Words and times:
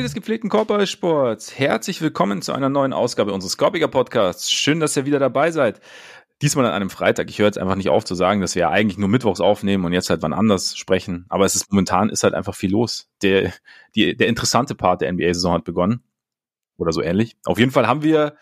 Freunde 0.00 0.08
des 0.08 0.14
gepflegten 0.14 0.48
Korbballsports, 0.48 1.58
herzlich 1.58 2.00
willkommen 2.00 2.40
zu 2.40 2.54
einer 2.54 2.70
neuen 2.70 2.94
Ausgabe 2.94 3.34
unseres 3.34 3.58
Korbiger 3.58 3.86
Podcasts. 3.86 4.50
Schön, 4.50 4.80
dass 4.80 4.96
ihr 4.96 5.04
wieder 5.04 5.18
dabei 5.18 5.50
seid. 5.50 5.82
Diesmal 6.40 6.64
an 6.64 6.72
einem 6.72 6.88
Freitag. 6.88 7.28
Ich 7.28 7.38
höre 7.38 7.44
jetzt 7.44 7.58
einfach 7.58 7.74
nicht 7.74 7.90
auf 7.90 8.06
zu 8.06 8.14
sagen, 8.14 8.40
dass 8.40 8.54
wir 8.54 8.60
ja 8.60 8.70
eigentlich 8.70 8.96
nur 8.96 9.10
mittwochs 9.10 9.42
aufnehmen 9.42 9.84
und 9.84 9.92
jetzt 9.92 10.08
halt 10.08 10.22
wann 10.22 10.32
anders 10.32 10.74
sprechen. 10.74 11.26
Aber 11.28 11.44
es 11.44 11.54
ist 11.54 11.70
momentan 11.70 12.08
ist 12.08 12.24
halt 12.24 12.32
einfach 12.32 12.54
viel 12.54 12.70
los. 12.70 13.10
Der, 13.20 13.52
die, 13.94 14.16
der 14.16 14.28
interessante 14.28 14.74
Part 14.74 15.02
der 15.02 15.12
NBA-Saison 15.12 15.52
hat 15.52 15.64
begonnen. 15.64 16.02
Oder 16.78 16.92
so 16.92 17.02
ähnlich. 17.02 17.36
Auf 17.44 17.58
jeden 17.58 17.70
Fall 17.70 17.86
haben 17.86 18.02
wir 18.02 18.38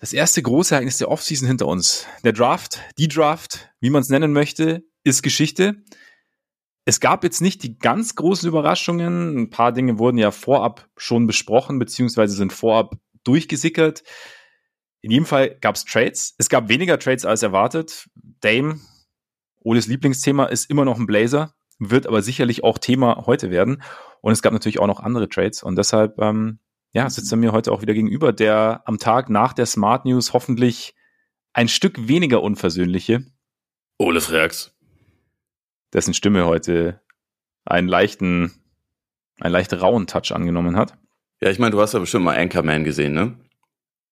das 0.00 0.12
erste 0.12 0.42
große 0.42 0.74
Ereignis 0.74 0.98
der 0.98 1.08
Offseason 1.08 1.46
hinter 1.46 1.66
uns. 1.66 2.04
Der 2.24 2.32
Draft, 2.32 2.80
die 2.98 3.06
Draft, 3.06 3.70
wie 3.78 3.90
man 3.90 4.02
es 4.02 4.08
nennen 4.08 4.32
möchte, 4.32 4.82
ist 5.04 5.22
Geschichte. 5.22 5.84
Es 6.88 7.00
gab 7.00 7.22
jetzt 7.22 7.42
nicht 7.42 7.62
die 7.64 7.78
ganz 7.78 8.14
großen 8.14 8.48
Überraschungen. 8.48 9.36
Ein 9.36 9.50
paar 9.50 9.72
Dinge 9.72 9.98
wurden 9.98 10.16
ja 10.16 10.30
vorab 10.30 10.88
schon 10.96 11.26
besprochen, 11.26 11.78
beziehungsweise 11.78 12.34
sind 12.34 12.50
vorab 12.50 12.96
durchgesickert. 13.24 14.04
In 15.02 15.10
jedem 15.10 15.26
Fall 15.26 15.58
gab 15.60 15.74
es 15.74 15.84
Trades. 15.84 16.34
Es 16.38 16.48
gab 16.48 16.70
weniger 16.70 16.98
Trades 16.98 17.26
als 17.26 17.42
erwartet. 17.42 18.08
Dame, 18.40 18.80
Oles 19.60 19.86
Lieblingsthema, 19.86 20.46
ist 20.46 20.70
immer 20.70 20.86
noch 20.86 20.98
ein 20.98 21.04
Blazer, 21.04 21.52
wird 21.78 22.06
aber 22.06 22.22
sicherlich 22.22 22.64
auch 22.64 22.78
Thema 22.78 23.24
heute 23.26 23.50
werden. 23.50 23.82
Und 24.22 24.32
es 24.32 24.40
gab 24.40 24.54
natürlich 24.54 24.78
auch 24.78 24.86
noch 24.86 25.00
andere 25.00 25.28
Trades. 25.28 25.62
Und 25.62 25.76
deshalb, 25.76 26.18
ähm, 26.20 26.58
ja, 26.94 27.10
sitzt 27.10 27.30
er 27.30 27.36
mir 27.36 27.52
heute 27.52 27.70
auch 27.70 27.82
wieder 27.82 27.92
gegenüber, 27.92 28.32
der 28.32 28.80
am 28.86 28.96
Tag 28.96 29.28
nach 29.28 29.52
der 29.52 29.66
Smart 29.66 30.06
News 30.06 30.32
hoffentlich 30.32 30.94
ein 31.52 31.68
Stück 31.68 32.08
weniger 32.08 32.42
unversöhnliche. 32.42 33.26
Ole 33.98 34.22
Freaks 34.22 34.77
dessen 35.92 36.14
Stimme 36.14 36.46
heute 36.46 37.00
einen 37.64 37.88
leichten, 37.88 38.52
einen 39.40 39.52
leicht 39.52 39.72
rauen 39.74 40.06
Touch 40.06 40.32
angenommen 40.32 40.76
hat. 40.76 40.96
Ja, 41.40 41.50
ich 41.50 41.58
meine, 41.58 41.72
du 41.72 41.80
hast 41.80 41.94
ja 41.94 42.00
bestimmt 42.00 42.24
mal 42.24 42.36
Anchorman 42.36 42.84
gesehen, 42.84 43.12
ne? 43.12 43.38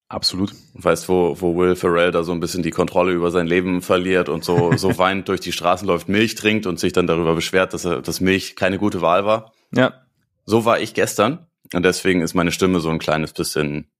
Absolut. 0.08 0.52
Und 0.74 0.84
weißt, 0.84 1.08
wo, 1.08 1.40
wo 1.40 1.56
Will 1.56 1.74
Ferrell 1.74 2.12
da 2.12 2.22
so 2.22 2.30
ein 2.30 2.38
bisschen 2.38 2.62
die 2.62 2.70
Kontrolle 2.70 3.12
über 3.12 3.32
sein 3.32 3.48
Leben 3.48 3.82
verliert 3.82 4.28
und 4.28 4.44
so, 4.44 4.72
so 4.76 4.96
weinend 4.98 5.28
durch 5.28 5.40
die 5.40 5.52
Straßen 5.52 5.86
läuft, 5.86 6.08
Milch 6.08 6.36
trinkt 6.36 6.66
und 6.66 6.78
sich 6.78 6.92
dann 6.92 7.08
darüber 7.08 7.34
beschwert, 7.34 7.74
dass, 7.74 7.84
er, 7.84 8.02
dass 8.02 8.20
Milch 8.20 8.54
keine 8.54 8.78
gute 8.78 9.00
Wahl 9.00 9.24
war. 9.24 9.52
Ja. 9.72 10.06
So 10.44 10.64
war 10.64 10.78
ich 10.78 10.94
gestern. 10.94 11.46
Und 11.74 11.84
deswegen 11.84 12.20
ist 12.20 12.34
meine 12.34 12.52
Stimme 12.52 12.78
so 12.78 12.88
ein 12.90 13.00
kleines 13.00 13.32
bisschen, 13.32 13.90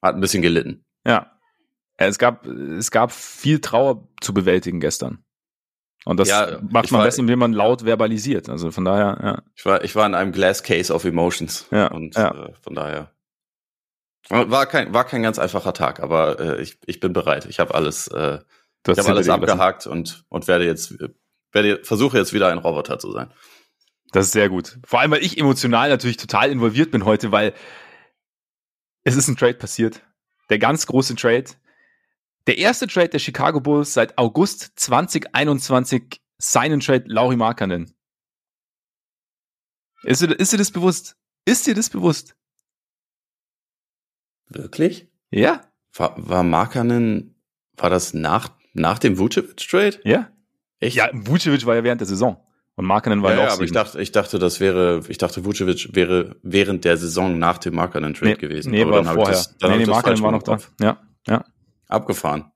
hat 0.00 0.14
ein 0.14 0.22
bisschen 0.22 0.40
gelitten. 0.40 0.84
Ja. 1.06 1.32
Es 1.98 2.18
gab, 2.18 2.46
es 2.46 2.90
gab 2.90 3.12
viel 3.12 3.60
Trauer 3.60 4.08
zu 4.20 4.32
bewältigen 4.32 4.80
gestern. 4.80 5.25
Und 6.06 6.20
das 6.20 6.28
ja, 6.28 6.60
macht 6.70 6.92
man 6.92 7.02
besser, 7.02 7.18
indem 7.18 7.40
man 7.40 7.52
laut 7.52 7.84
verbalisiert. 7.84 8.48
Also 8.48 8.70
von 8.70 8.84
daher, 8.84 9.18
ja. 9.20 9.42
Ich 9.56 9.66
war, 9.66 9.82
ich 9.82 9.96
war 9.96 10.06
in 10.06 10.14
einem 10.14 10.30
Glass 10.30 10.62
Case 10.62 10.94
of 10.94 11.04
Emotions. 11.04 11.66
Ja. 11.72 11.88
Und 11.88 12.14
ja. 12.14 12.30
Äh, 12.30 12.52
von 12.62 12.76
daher. 12.76 13.10
War 14.28 14.66
kein, 14.66 14.94
war 14.94 15.02
kein 15.04 15.24
ganz 15.24 15.40
einfacher 15.40 15.72
Tag, 15.72 15.98
aber 15.98 16.38
äh, 16.38 16.62
ich, 16.62 16.78
ich 16.86 17.00
bin 17.00 17.12
bereit. 17.12 17.46
Ich 17.46 17.58
habe 17.58 17.74
alles, 17.74 18.06
äh, 18.06 18.38
ich 18.86 18.98
habe 18.98 19.08
alles 19.08 19.28
abgehakt 19.28 19.88
und, 19.88 20.24
und 20.28 20.46
werde 20.46 20.64
jetzt, 20.64 20.94
werde, 21.50 21.80
versuche 21.82 22.18
jetzt 22.18 22.32
wieder 22.32 22.48
ein 22.48 22.58
Roboter 22.58 23.00
zu 23.00 23.10
sein. 23.10 23.32
Das 24.12 24.26
ist 24.26 24.32
sehr 24.32 24.48
gut. 24.48 24.78
Vor 24.86 25.00
allem, 25.00 25.10
weil 25.10 25.24
ich 25.24 25.38
emotional 25.38 25.88
natürlich 25.88 26.18
total 26.18 26.52
involviert 26.52 26.92
bin 26.92 27.04
heute, 27.04 27.32
weil 27.32 27.52
es 29.02 29.16
ist 29.16 29.26
ein 29.26 29.36
Trade 29.36 29.54
passiert. 29.54 30.02
Der 30.50 30.60
ganz 30.60 30.86
große 30.86 31.16
Trade. 31.16 31.46
Der 32.46 32.58
erste 32.58 32.86
Trade 32.86 33.08
der 33.08 33.18
Chicago 33.18 33.60
Bulls 33.60 33.92
seit 33.92 34.16
August 34.18 34.72
2021, 34.76 36.20
seinen 36.38 36.80
Trade 36.80 37.04
Lauri 37.06 37.36
Markkanen. 37.36 37.92
Ist 40.04 40.22
dir, 40.22 40.32
ist 40.32 40.52
dir 40.52 40.58
das 40.58 40.70
bewusst? 40.70 41.16
Ist 41.44 41.66
dir 41.66 41.74
das 41.74 41.90
bewusst? 41.90 42.36
Wirklich? 44.48 45.08
Ja. 45.30 45.62
War, 45.92 46.14
war 46.16 46.44
Markkanen, 46.44 47.34
war 47.76 47.90
das 47.90 48.14
nach, 48.14 48.50
nach 48.74 49.00
dem 49.00 49.18
Vucevic-Trade? 49.18 50.00
Ja. 50.04 50.30
Echt? 50.78 50.96
Ja, 50.96 51.10
Vucevic 51.12 51.66
war 51.66 51.74
ja 51.74 51.82
während 51.82 52.00
der 52.00 52.06
Saison. 52.06 52.40
Und 52.76 52.84
Markkanen 52.84 53.22
war 53.22 53.32
ja, 53.32 53.44
ja 53.44 53.52
aber 53.52 53.64
ich 53.64 53.72
dachte, 53.72 54.00
ich 54.00 54.12
dachte, 54.12 54.38
das 54.38 54.60
wäre, 54.60 55.02
ich 55.08 55.18
dachte, 55.18 55.44
Vucevic 55.44 55.94
wäre 55.94 56.36
während 56.42 56.84
der 56.84 56.98
Saison 56.98 57.38
nach 57.38 57.58
dem 57.58 57.74
Markkanen-Trade 57.74 58.32
nee, 58.32 58.36
gewesen. 58.36 58.70
Nee, 58.70 58.82
aber 58.82 59.04
war 59.04 59.14
vorher. 59.14 59.34
Das, 59.34 59.56
nee, 59.62 59.78
nee, 59.78 59.86
Markkanen 59.86 60.22
war 60.22 60.32
noch 60.32 60.42
da. 60.42 60.58
Ja, 60.78 61.00
ja. 61.26 61.44
Abgefahren. 61.88 62.52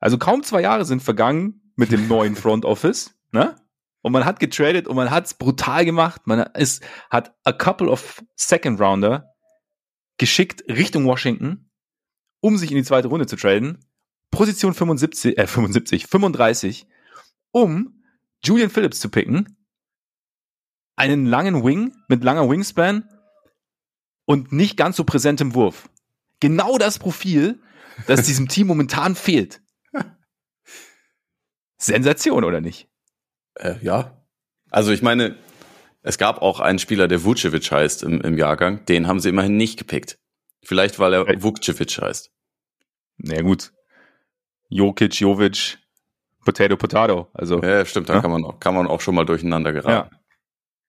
Also 0.00 0.18
kaum 0.18 0.42
zwei 0.42 0.62
Jahre 0.62 0.84
sind 0.84 1.02
vergangen 1.02 1.72
mit 1.76 1.92
dem 1.92 2.08
neuen 2.08 2.36
Front 2.36 2.64
Office, 2.64 3.14
ne? 3.32 3.56
Und 4.02 4.12
man 4.12 4.24
hat 4.24 4.38
getradet 4.38 4.86
und 4.86 4.94
man 4.94 5.10
hat 5.10 5.26
es 5.26 5.34
brutal 5.34 5.84
gemacht. 5.84 6.28
Man 6.28 6.38
ist, 6.54 6.80
hat 7.10 7.34
a 7.42 7.52
couple 7.52 7.90
of 7.90 8.22
Second 8.36 8.80
Rounder 8.80 9.34
geschickt 10.16 10.62
Richtung 10.68 11.06
Washington, 11.06 11.70
um 12.40 12.56
sich 12.56 12.70
in 12.70 12.76
die 12.76 12.84
zweite 12.84 13.08
Runde 13.08 13.26
zu 13.26 13.34
traden. 13.34 13.84
Position 14.30 14.74
75, 14.74 15.36
äh 15.38 15.46
75, 15.48 16.06
35, 16.06 16.86
um 17.50 18.04
Julian 18.44 18.70
Phillips 18.70 19.00
zu 19.00 19.08
picken. 19.08 19.56
Einen 20.94 21.26
langen 21.26 21.64
Wing 21.64 21.96
mit 22.08 22.22
langer 22.22 22.48
Wingspan 22.48 23.08
und 24.24 24.52
nicht 24.52 24.76
ganz 24.76 24.96
so 24.96 25.04
präsentem 25.04 25.54
Wurf. 25.54 25.88
Genau 26.40 26.78
das 26.78 26.98
Profil, 26.98 27.60
das 28.06 28.22
diesem 28.22 28.48
Team 28.48 28.66
momentan 28.66 29.14
fehlt. 29.14 29.60
Sensation, 31.78 32.44
oder 32.44 32.60
nicht? 32.60 32.88
Äh, 33.54 33.76
ja. 33.82 34.24
Also 34.70 34.92
ich 34.92 35.02
meine, 35.02 35.36
es 36.02 36.18
gab 36.18 36.42
auch 36.42 36.60
einen 36.60 36.78
Spieler, 36.78 37.08
der 37.08 37.24
Vucevic 37.24 37.70
heißt 37.70 38.02
im, 38.02 38.20
im 38.20 38.38
Jahrgang. 38.38 38.84
Den 38.86 39.06
haben 39.06 39.20
sie 39.20 39.28
immerhin 39.28 39.56
nicht 39.56 39.78
gepickt. 39.78 40.18
Vielleicht, 40.62 40.98
weil 40.98 41.14
er 41.14 41.42
Vucevic 41.42 42.00
heißt. 42.00 42.30
Na 43.18 43.36
ja, 43.36 43.42
gut. 43.42 43.72
Jokic, 44.68 45.20
Jovic, 45.20 45.78
Potato, 46.44 46.76
Potato. 46.76 47.28
Also, 47.32 47.62
ja, 47.62 47.84
stimmt, 47.84 48.08
da 48.08 48.14
ja? 48.14 48.20
kann, 48.20 48.30
man 48.30 48.44
auch, 48.44 48.58
kann 48.58 48.74
man 48.74 48.86
auch 48.86 49.00
schon 49.00 49.14
mal 49.14 49.24
durcheinander 49.24 49.72
geraten. 49.72 50.10
Ja. 50.12 50.20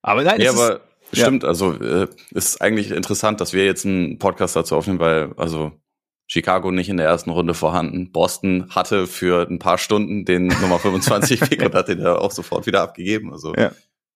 Aber 0.02 0.24
nein, 0.24 0.42
ja, 0.42 0.52
aber 0.52 0.82
ist, 1.12 1.22
stimmt, 1.22 1.44
also 1.44 1.74
äh, 1.74 2.08
ist 2.32 2.62
eigentlich 2.62 2.92
interessant, 2.92 3.42
dass 3.42 3.54
wir 3.54 3.66
jetzt 3.66 3.86
einen 3.86 4.20
Podcast 4.20 4.56
dazu 4.56 4.76
aufnehmen, 4.76 5.00
weil, 5.00 5.34
also 5.38 5.72
Chicago 6.28 6.72
nicht 6.72 6.90
in 6.90 6.98
der 6.98 7.08
ersten 7.08 7.30
Runde 7.30 7.54
vorhanden. 7.54 8.12
Boston 8.12 8.70
hatte 8.70 9.08
für 9.08 9.48
ein 9.50 9.60
paar 9.60 9.78
Stunden 9.78 10.26
den 10.26 10.48
Nummer 10.48 10.78
25 10.78 11.40
Pick 11.40 11.64
und 11.64 11.74
hat 11.74 11.88
den 11.88 12.02
ja 12.02 12.18
auch 12.18 12.32
sofort 12.32 12.66
wieder 12.66 12.82
abgegeben. 12.82 13.32
Also 13.32 13.56
ja. 13.56 13.72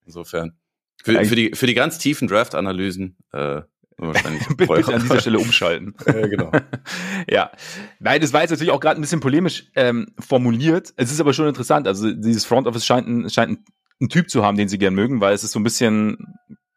insofern. 0.06 0.58
Für, 1.04 1.26
für, 1.26 1.36
die, 1.36 1.52
für 1.56 1.68
die 1.68 1.74
ganz 1.74 1.98
tiefen 1.98 2.28
Draft-Analysen 2.28 3.16
äh, 3.32 3.62
wahrscheinlich 3.98 4.46
bitte 4.58 4.94
an 4.94 5.02
dieser 5.02 5.22
Stelle 5.22 5.40
umschalten. 5.40 5.96
ja, 6.06 6.28
genau. 6.28 6.52
ja. 7.30 7.52
Nein, 8.00 8.22
das 8.22 8.34
war 8.34 8.42
jetzt 8.42 8.52
natürlich 8.52 8.72
auch 8.72 8.80
gerade 8.80 9.00
ein 9.00 9.02
bisschen 9.02 9.22
polemisch 9.22 9.72
ähm, 9.76 10.08
formuliert. 10.20 10.94
Es 10.98 11.12
ist 11.12 11.22
aber 11.22 11.34
schon 11.34 11.48
interessant. 11.48 11.88
Also 11.88 12.12
dieses 12.12 12.46
Front 12.46 12.68
Office 12.68 12.86
scheint 12.86 13.08
ein, 13.08 13.30
scheint 13.30 13.52
ein, 13.52 13.66
ein 14.02 14.10
Typ 14.10 14.30
zu 14.30 14.44
haben, 14.44 14.58
den 14.58 14.68
sie 14.68 14.78
gern 14.78 14.96
mögen, 14.96 15.22
weil 15.22 15.34
es 15.34 15.44
ist 15.44 15.52
so 15.52 15.60
ein 15.60 15.64
bisschen, 15.64 16.18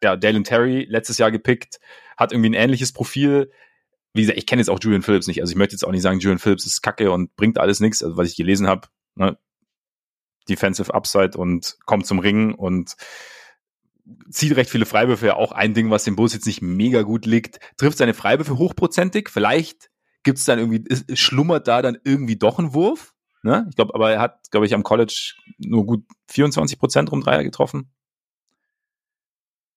ja, 0.02 0.16
Dalen 0.16 0.44
Terry 0.44 0.86
letztes 0.88 1.18
Jahr 1.18 1.30
gepickt, 1.30 1.80
hat 2.16 2.32
irgendwie 2.32 2.50
ein 2.50 2.54
ähnliches 2.54 2.92
Profil, 2.92 3.50
wie 4.14 4.22
gesagt, 4.22 4.38
ich 4.38 4.46
kenne 4.46 4.60
jetzt 4.60 4.70
auch 4.70 4.78
Julian 4.80 5.02
Phillips 5.02 5.26
nicht. 5.26 5.40
Also 5.40 5.50
ich 5.50 5.56
möchte 5.56 5.74
jetzt 5.74 5.84
auch 5.84 5.90
nicht 5.90 6.02
sagen, 6.02 6.20
Julian 6.20 6.38
Phillips 6.38 6.64
ist 6.64 6.82
kacke 6.82 7.10
und 7.10 7.34
bringt 7.36 7.58
alles 7.58 7.80
nichts. 7.80 8.02
Also 8.02 8.16
was 8.16 8.30
ich 8.30 8.36
gelesen 8.36 8.68
habe, 8.68 8.88
ne, 9.16 9.36
Defensive 10.48 10.94
Upside 10.94 11.36
und 11.36 11.76
kommt 11.84 12.06
zum 12.06 12.20
Ring 12.20 12.54
und 12.54 12.94
zieht 14.30 14.54
recht 14.56 14.70
viele 14.70 14.86
Freiwürfe. 14.86 15.26
Ja, 15.26 15.34
auch 15.34 15.50
ein 15.52 15.74
Ding, 15.74 15.90
was 15.90 16.04
dem 16.04 16.14
Bus 16.14 16.32
jetzt 16.32 16.46
nicht 16.46 16.62
mega 16.62 17.02
gut 17.02 17.26
liegt. 17.26 17.58
Trifft 17.76 17.98
seine 17.98 18.14
Freiwürfe 18.14 18.56
hochprozentig. 18.56 19.30
Vielleicht 19.30 19.90
gibt 20.22 20.38
es 20.38 20.44
dann 20.44 20.58
irgendwie, 20.58 20.84
schlummert 21.16 21.66
da 21.66 21.82
dann 21.82 21.98
irgendwie 22.04 22.36
doch 22.36 22.58
ein 22.58 22.72
Wurf. 22.72 23.14
Ne? 23.42 23.66
Ich 23.68 23.76
glaube, 23.76 23.94
aber 23.94 24.12
er 24.12 24.20
hat, 24.20 24.50
glaube 24.50 24.66
ich, 24.66 24.74
am 24.74 24.84
College 24.84 25.34
nur 25.58 25.84
gut 25.86 26.04
24 26.28 26.78
Prozent 26.78 27.10
rum 27.10 27.20
Dreier 27.20 27.42
getroffen 27.42 27.93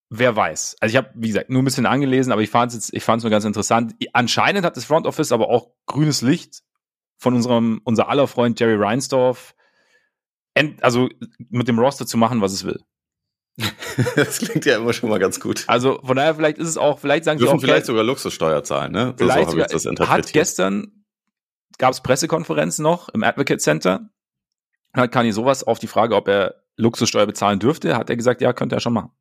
wer 0.09 0.35
weiß. 0.35 0.77
Also 0.79 0.91
ich 0.91 0.97
habe, 0.97 1.09
wie 1.15 1.27
gesagt, 1.27 1.49
nur 1.49 1.61
ein 1.61 1.65
bisschen 1.65 1.85
angelesen, 1.85 2.31
aber 2.31 2.41
ich 2.41 2.49
fand 2.49 2.73
es 2.73 2.91
ich 2.91 3.03
fand 3.03 3.19
es 3.19 3.23
nur 3.23 3.31
ganz 3.31 3.45
interessant. 3.45 3.95
Anscheinend 4.13 4.65
hat 4.65 4.77
das 4.77 4.85
Front 4.85 5.05
Office 5.07 5.31
aber 5.31 5.49
auch 5.49 5.71
grünes 5.85 6.21
Licht 6.21 6.63
von 7.17 7.33
unserem, 7.33 7.81
unser 7.83 8.09
aller 8.09 8.27
Freund 8.27 8.59
Jerry 8.59 8.75
Reinsdorf, 8.75 9.55
also 10.81 11.09
mit 11.49 11.67
dem 11.67 11.79
Roster 11.79 12.05
zu 12.05 12.17
machen, 12.17 12.41
was 12.41 12.53
es 12.53 12.63
will. 12.63 12.79
das 14.15 14.37
klingt 14.37 14.65
ja 14.65 14.77
immer 14.77 14.93
schon 14.93 15.09
mal 15.09 15.19
ganz 15.19 15.39
gut. 15.39 15.63
Also 15.67 15.99
von 16.03 16.15
daher, 16.15 16.35
vielleicht 16.35 16.59
ist 16.59 16.67
es 16.67 16.77
auch, 16.77 16.99
vielleicht 16.99 17.25
sagen 17.25 17.39
Dürfen 17.39 17.59
sie 17.59 17.65
auch. 17.65 17.67
vielleicht 17.67 17.85
sogar 17.87 18.03
Luxussteuer 18.03 18.63
zahlen, 18.63 18.91
ne? 18.91 19.15
So, 19.17 19.25
vielleicht 19.25 19.49
so 19.49 19.57
das 19.57 19.85
interpretiert. 19.85 20.09
Hat 20.09 20.33
gestern 20.33 21.05
gab 21.79 21.93
es 21.93 22.01
Pressekonferenzen 22.01 22.83
noch 22.83 23.09
im 23.09 23.23
Advocate 23.23 23.61
Center. 23.61 24.09
Hat 24.93 25.11
Kanye 25.11 25.31
sowas 25.31 25.63
auf 25.63 25.79
die 25.79 25.87
Frage, 25.87 26.15
ob 26.15 26.27
er 26.27 26.63
Luxussteuer 26.75 27.25
bezahlen 27.25 27.59
dürfte, 27.59 27.97
hat 27.97 28.09
er 28.09 28.15
gesagt, 28.15 28.41
ja, 28.41 28.53
könnte 28.53 28.75
er 28.75 28.79
schon 28.79 28.93
machen. 28.93 29.11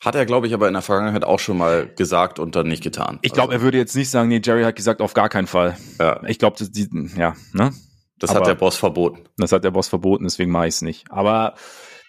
Hat 0.00 0.14
er, 0.14 0.24
glaube 0.24 0.46
ich, 0.46 0.54
aber 0.54 0.66
in 0.66 0.72
der 0.72 0.82
Vergangenheit 0.82 1.24
auch 1.24 1.38
schon 1.38 1.58
mal 1.58 1.86
gesagt 1.86 2.38
und 2.38 2.56
dann 2.56 2.66
nicht 2.66 2.82
getan. 2.82 3.18
Ich 3.20 3.32
glaube, 3.32 3.52
also. 3.52 3.60
er 3.60 3.64
würde 3.64 3.78
jetzt 3.78 3.94
nicht 3.94 4.08
sagen, 4.08 4.28
nee, 4.28 4.40
Jerry 4.42 4.62
hat 4.62 4.74
gesagt, 4.74 5.02
auf 5.02 5.12
gar 5.12 5.28
keinen 5.28 5.46
Fall. 5.46 5.76
Ja. 5.98 6.22
Ich 6.26 6.38
glaube, 6.38 6.64
die, 6.64 6.88
ja, 7.16 7.34
ne? 7.52 7.72
Das 8.18 8.30
aber 8.30 8.40
hat 8.40 8.46
der 8.46 8.54
Boss 8.54 8.76
verboten. 8.76 9.24
Das 9.36 9.52
hat 9.52 9.62
der 9.62 9.70
Boss 9.70 9.88
verboten, 9.88 10.24
deswegen 10.24 10.50
mache 10.50 10.68
ich 10.68 10.74
es 10.74 10.82
nicht. 10.82 11.10
Aber 11.10 11.54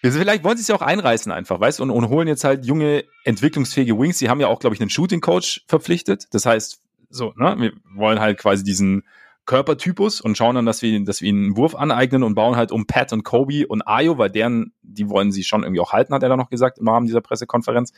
vielleicht 0.02 0.44
wollen 0.44 0.58
sie 0.58 0.62
es 0.62 0.68
ja 0.70 0.76
auch 0.76 0.82
einreißen 0.82 1.32
einfach, 1.32 1.60
weißt 1.60 1.80
du, 1.80 1.84
und, 1.84 1.92
und 1.92 2.10
holen 2.10 2.28
jetzt 2.28 2.44
halt 2.44 2.66
junge, 2.66 3.04
entwicklungsfähige 3.26 3.98
Wings. 3.98 4.20
Sie 4.20 4.30
haben 4.30 4.40
ja 4.40 4.48
auch, 4.48 4.60
glaube 4.60 4.76
ich, 4.76 4.82
einen 4.82 4.90
Shooting-Coach 4.90 5.66
verpflichtet. 5.68 6.28
Das 6.32 6.46
heißt, 6.46 6.80
so, 7.10 7.34
ne, 7.36 7.56
wir 7.60 7.74
wollen 7.96 8.20
halt 8.20 8.38
quasi 8.38 8.64
diesen 8.64 9.04
Körpertypus 9.46 10.22
und 10.22 10.38
schauen 10.38 10.56
dann, 10.56 10.66
dass 10.66 10.82
wir, 10.82 11.04
dass 11.04 11.22
wir 11.22 11.30
ihnen 11.30 11.46
einen 11.46 11.58
Wurf 11.58 11.76
aneignen 11.76 12.24
und 12.24 12.36
bauen 12.36 12.56
halt 12.56 12.72
um 12.72 12.86
Pat 12.86 13.12
und 13.12 13.24
Kobe 13.24 13.68
und 13.68 13.88
Ayo, 13.88 14.18
weil 14.18 14.30
deren, 14.30 14.74
die 14.82 15.10
wollen 15.10 15.32
sie 15.32 15.44
schon 15.44 15.64
irgendwie 15.64 15.82
auch 15.82 15.94
halten, 15.94 16.14
hat 16.14 16.24
er 16.24 16.30
da 16.30 16.38
noch 16.38 16.50
gesagt 16.50 16.78
im 16.78 16.88
Rahmen 16.88 17.08
dieser 17.08 17.22
Pressekonferenz. 17.22 17.92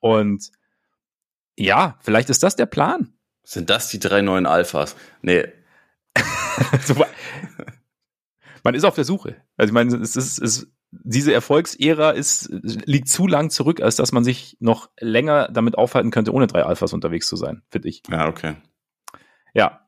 Und 0.00 0.50
ja, 1.56 1.96
vielleicht 2.00 2.30
ist 2.30 2.42
das 2.42 2.56
der 2.56 2.66
Plan. 2.66 3.12
Sind 3.42 3.70
das 3.70 3.88
die 3.88 3.98
drei 3.98 4.22
neuen 4.22 4.46
Alphas? 4.46 4.96
Nee. 5.22 5.46
man 8.62 8.74
ist 8.74 8.84
auf 8.84 8.94
der 8.94 9.04
Suche. 9.04 9.36
Also 9.56 9.70
ich 9.70 9.74
meine, 9.74 9.96
es 9.96 10.16
ist, 10.16 10.38
es, 10.38 10.68
diese 10.90 11.32
Erfolgsära 11.32 12.10
ist, 12.10 12.48
liegt 12.50 13.08
zu 13.08 13.26
lang 13.26 13.50
zurück, 13.50 13.80
als 13.80 13.96
dass 13.96 14.12
man 14.12 14.24
sich 14.24 14.56
noch 14.60 14.90
länger 14.98 15.48
damit 15.52 15.78
aufhalten 15.78 16.10
könnte, 16.10 16.32
ohne 16.32 16.46
drei 16.46 16.64
Alphas 16.64 16.92
unterwegs 16.92 17.28
zu 17.28 17.36
sein, 17.36 17.62
finde 17.70 17.88
ich. 17.88 18.02
Ja, 18.10 18.28
okay. 18.28 18.56
Ja. 19.54 19.86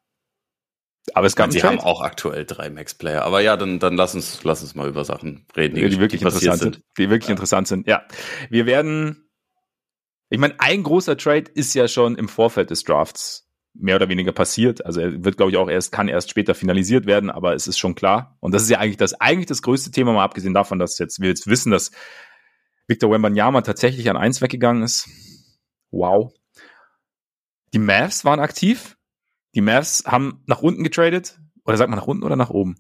Aber 1.14 1.26
es 1.26 1.34
gab 1.34 1.52
Sie 1.52 1.62
haben 1.62 1.81
auch 1.81 2.00
aktuell 2.00 2.44
drei 2.44 2.70
Max-Player. 2.70 3.22
Aber 3.22 3.40
ja, 3.40 3.56
dann, 3.56 3.81
dann 3.81 3.96
lass 3.96 4.14
uns, 4.14 4.44
lass 4.44 4.62
uns 4.62 4.75
mal 4.75 4.88
über 4.88 5.04
Sachen 5.04 5.46
reden, 5.56 5.75
die, 5.75 5.88
die 5.88 5.99
wirklich 5.99 6.20
die 6.20 6.26
interessant 6.26 6.60
sind. 6.60 6.75
sind. 6.76 6.84
Die 6.96 7.10
wirklich 7.10 7.28
ja. 7.28 7.32
interessant 7.32 7.69
sind. 7.69 7.87
Ja. 7.88 8.04
Wir 8.50 8.66
werden, 8.66 9.28
ich 10.31 10.38
meine, 10.38 10.54
ein 10.58 10.82
großer 10.82 11.16
Trade 11.16 11.50
ist 11.54 11.75
ja 11.75 11.88
schon 11.88 12.16
im 12.16 12.28
Vorfeld 12.28 12.70
des 12.70 12.84
Drafts 12.84 13.49
mehr 13.75 13.96
oder 13.96 14.08
weniger 14.08 14.32
passiert. 14.32 14.84
Also 14.84 15.00
er 15.00 15.25
wird, 15.25 15.37
glaube 15.37 15.50
ich, 15.50 15.56
auch 15.56 15.69
erst, 15.69 15.93
kann 15.93 16.08
erst 16.08 16.31
später 16.31 16.54
finalisiert 16.54 17.06
werden, 17.06 17.31
aber 17.31 17.55
es 17.55 17.66
ist 17.66 17.78
schon 17.78 17.94
klar. 17.94 18.37
Und 18.40 18.55
das 18.55 18.62
ist 18.62 18.70
ja 18.70 18.78
eigentlich 18.78 18.98
das, 18.98 19.14
eigentlich 19.14 19.46
das 19.46 19.62
größte 19.62 19.90
Thema, 19.90 20.12
mal 20.12 20.25
abgesehen 20.25 20.55
davon, 20.55 20.78
dass 20.78 20.98
jetzt, 20.98 21.20
wir 21.20 21.31
jetzt 21.31 21.46
wissen, 21.46 21.72
dass 21.72 21.90
Victor 22.87 23.10
Wembanyama 23.10 23.62
tatsächlich 23.62 24.08
an 24.10 24.16
eins 24.16 24.40
weggegangen 24.40 24.82
ist. 24.82 25.08
Wow. 25.90 26.32
Die 27.72 27.78
Mavs 27.78 28.25
waren 28.25 28.40
aktiv. 28.40 28.96
Die 29.54 29.60
Mavs 29.60 30.04
haben 30.06 30.43
nach 30.46 30.62
unten 30.62 30.84
getradet. 30.84 31.38
Oder 31.64 31.76
sagt 31.76 31.90
man 31.90 31.99
nach 31.99 32.06
unten 32.06 32.25
oder 32.25 32.37
nach 32.37 32.50
oben? 32.50 32.76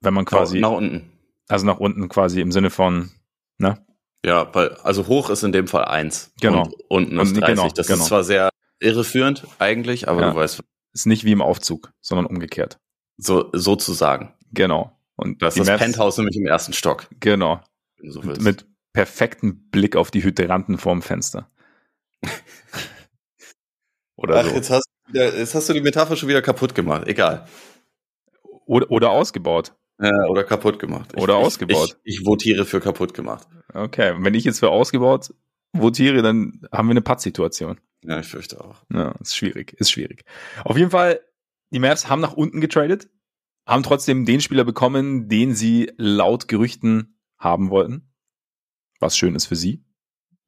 Wenn 0.00 0.14
man 0.14 0.24
quasi. 0.24 0.60
Nach 0.60 0.70
unten. 0.70 1.12
Also 1.48 1.66
nach 1.66 1.78
unten 1.78 2.08
quasi 2.08 2.40
im 2.40 2.50
Sinne 2.50 2.70
von, 2.70 3.10
ne? 3.58 3.84
Ja, 4.24 4.52
weil, 4.54 4.70
also 4.82 5.06
hoch 5.06 5.30
ist 5.30 5.44
in 5.44 5.52
dem 5.52 5.68
Fall 5.68 5.84
eins. 5.84 6.32
Genau. 6.40 6.62
Und 6.62 6.74
unten 6.88 7.20
ist 7.20 7.36
30. 7.36 7.46
Genau, 7.46 7.68
das 7.68 7.86
genau. 7.86 8.00
ist 8.00 8.06
zwar 8.06 8.24
sehr 8.24 8.48
irreführend 8.80 9.46
eigentlich, 9.58 10.08
aber 10.08 10.22
ja. 10.22 10.30
du 10.30 10.36
weißt. 10.36 10.62
Ist 10.92 11.06
nicht 11.06 11.24
wie 11.24 11.32
im 11.32 11.42
Aufzug, 11.42 11.92
sondern 12.00 12.26
umgekehrt. 12.26 12.78
So, 13.18 13.50
sozusagen. 13.52 14.32
Genau. 14.52 14.98
Und 15.16 15.42
das 15.42 15.56
ist 15.56 15.68
das 15.68 15.78
Penthouse 15.78 16.18
nämlich 16.18 16.36
im 16.36 16.46
ersten 16.46 16.72
Stock. 16.72 17.06
Genau. 17.20 17.60
So 18.02 18.22
mit, 18.22 18.40
mit 18.40 18.66
perfektem 18.92 19.68
Blick 19.70 19.94
auf 19.94 20.10
die 20.10 20.24
Hydranten 20.24 20.78
vorm 20.78 21.02
Fenster. 21.02 21.50
oder 24.16 24.40
Ach, 24.40 24.46
so. 24.46 24.54
Jetzt 24.54 24.70
hast, 24.70 24.86
jetzt 25.12 25.54
hast 25.54 25.68
du 25.68 25.72
die 25.72 25.80
Metapher 25.80 26.16
schon 26.16 26.28
wieder 26.28 26.42
kaputt 26.42 26.74
gemacht. 26.74 27.06
Egal. 27.06 27.46
Oder, 28.66 28.90
oder 28.90 29.10
ausgebaut. 29.10 29.74
Ja, 30.00 30.26
oder 30.28 30.44
kaputt 30.44 30.78
gemacht. 30.78 31.14
Oder 31.16 31.38
ich, 31.38 31.46
ausgebaut. 31.46 31.98
Ich, 32.04 32.20
ich, 32.20 32.26
votiere 32.26 32.64
für 32.64 32.80
kaputt 32.80 33.14
gemacht. 33.14 33.48
Okay, 33.72 34.14
wenn 34.18 34.34
ich 34.34 34.44
jetzt 34.44 34.60
für 34.60 34.70
ausgebaut 34.70 35.32
votiere, 35.72 36.22
dann 36.22 36.60
haben 36.72 36.88
wir 36.88 36.92
eine 36.92 37.02
Pattsituation. 37.02 37.80
Ja, 38.02 38.20
ich 38.20 38.26
fürchte 38.26 38.62
auch. 38.62 38.82
Ja, 38.92 39.12
ist 39.20 39.36
schwierig, 39.36 39.72
ist 39.74 39.90
schwierig. 39.90 40.24
Auf 40.64 40.76
jeden 40.76 40.90
Fall, 40.90 41.20
die 41.70 41.78
Mavs 41.78 42.08
haben 42.08 42.20
nach 42.20 42.34
unten 42.34 42.60
getradet, 42.60 43.08
haben 43.66 43.82
trotzdem 43.82 44.24
den 44.24 44.40
Spieler 44.40 44.64
bekommen, 44.64 45.28
den 45.28 45.54
sie 45.54 45.92
laut 45.96 46.48
Gerüchten 46.48 47.18
haben 47.38 47.70
wollten. 47.70 48.12
Was 49.00 49.16
schön 49.16 49.34
ist 49.34 49.46
für 49.46 49.56
sie. 49.56 49.84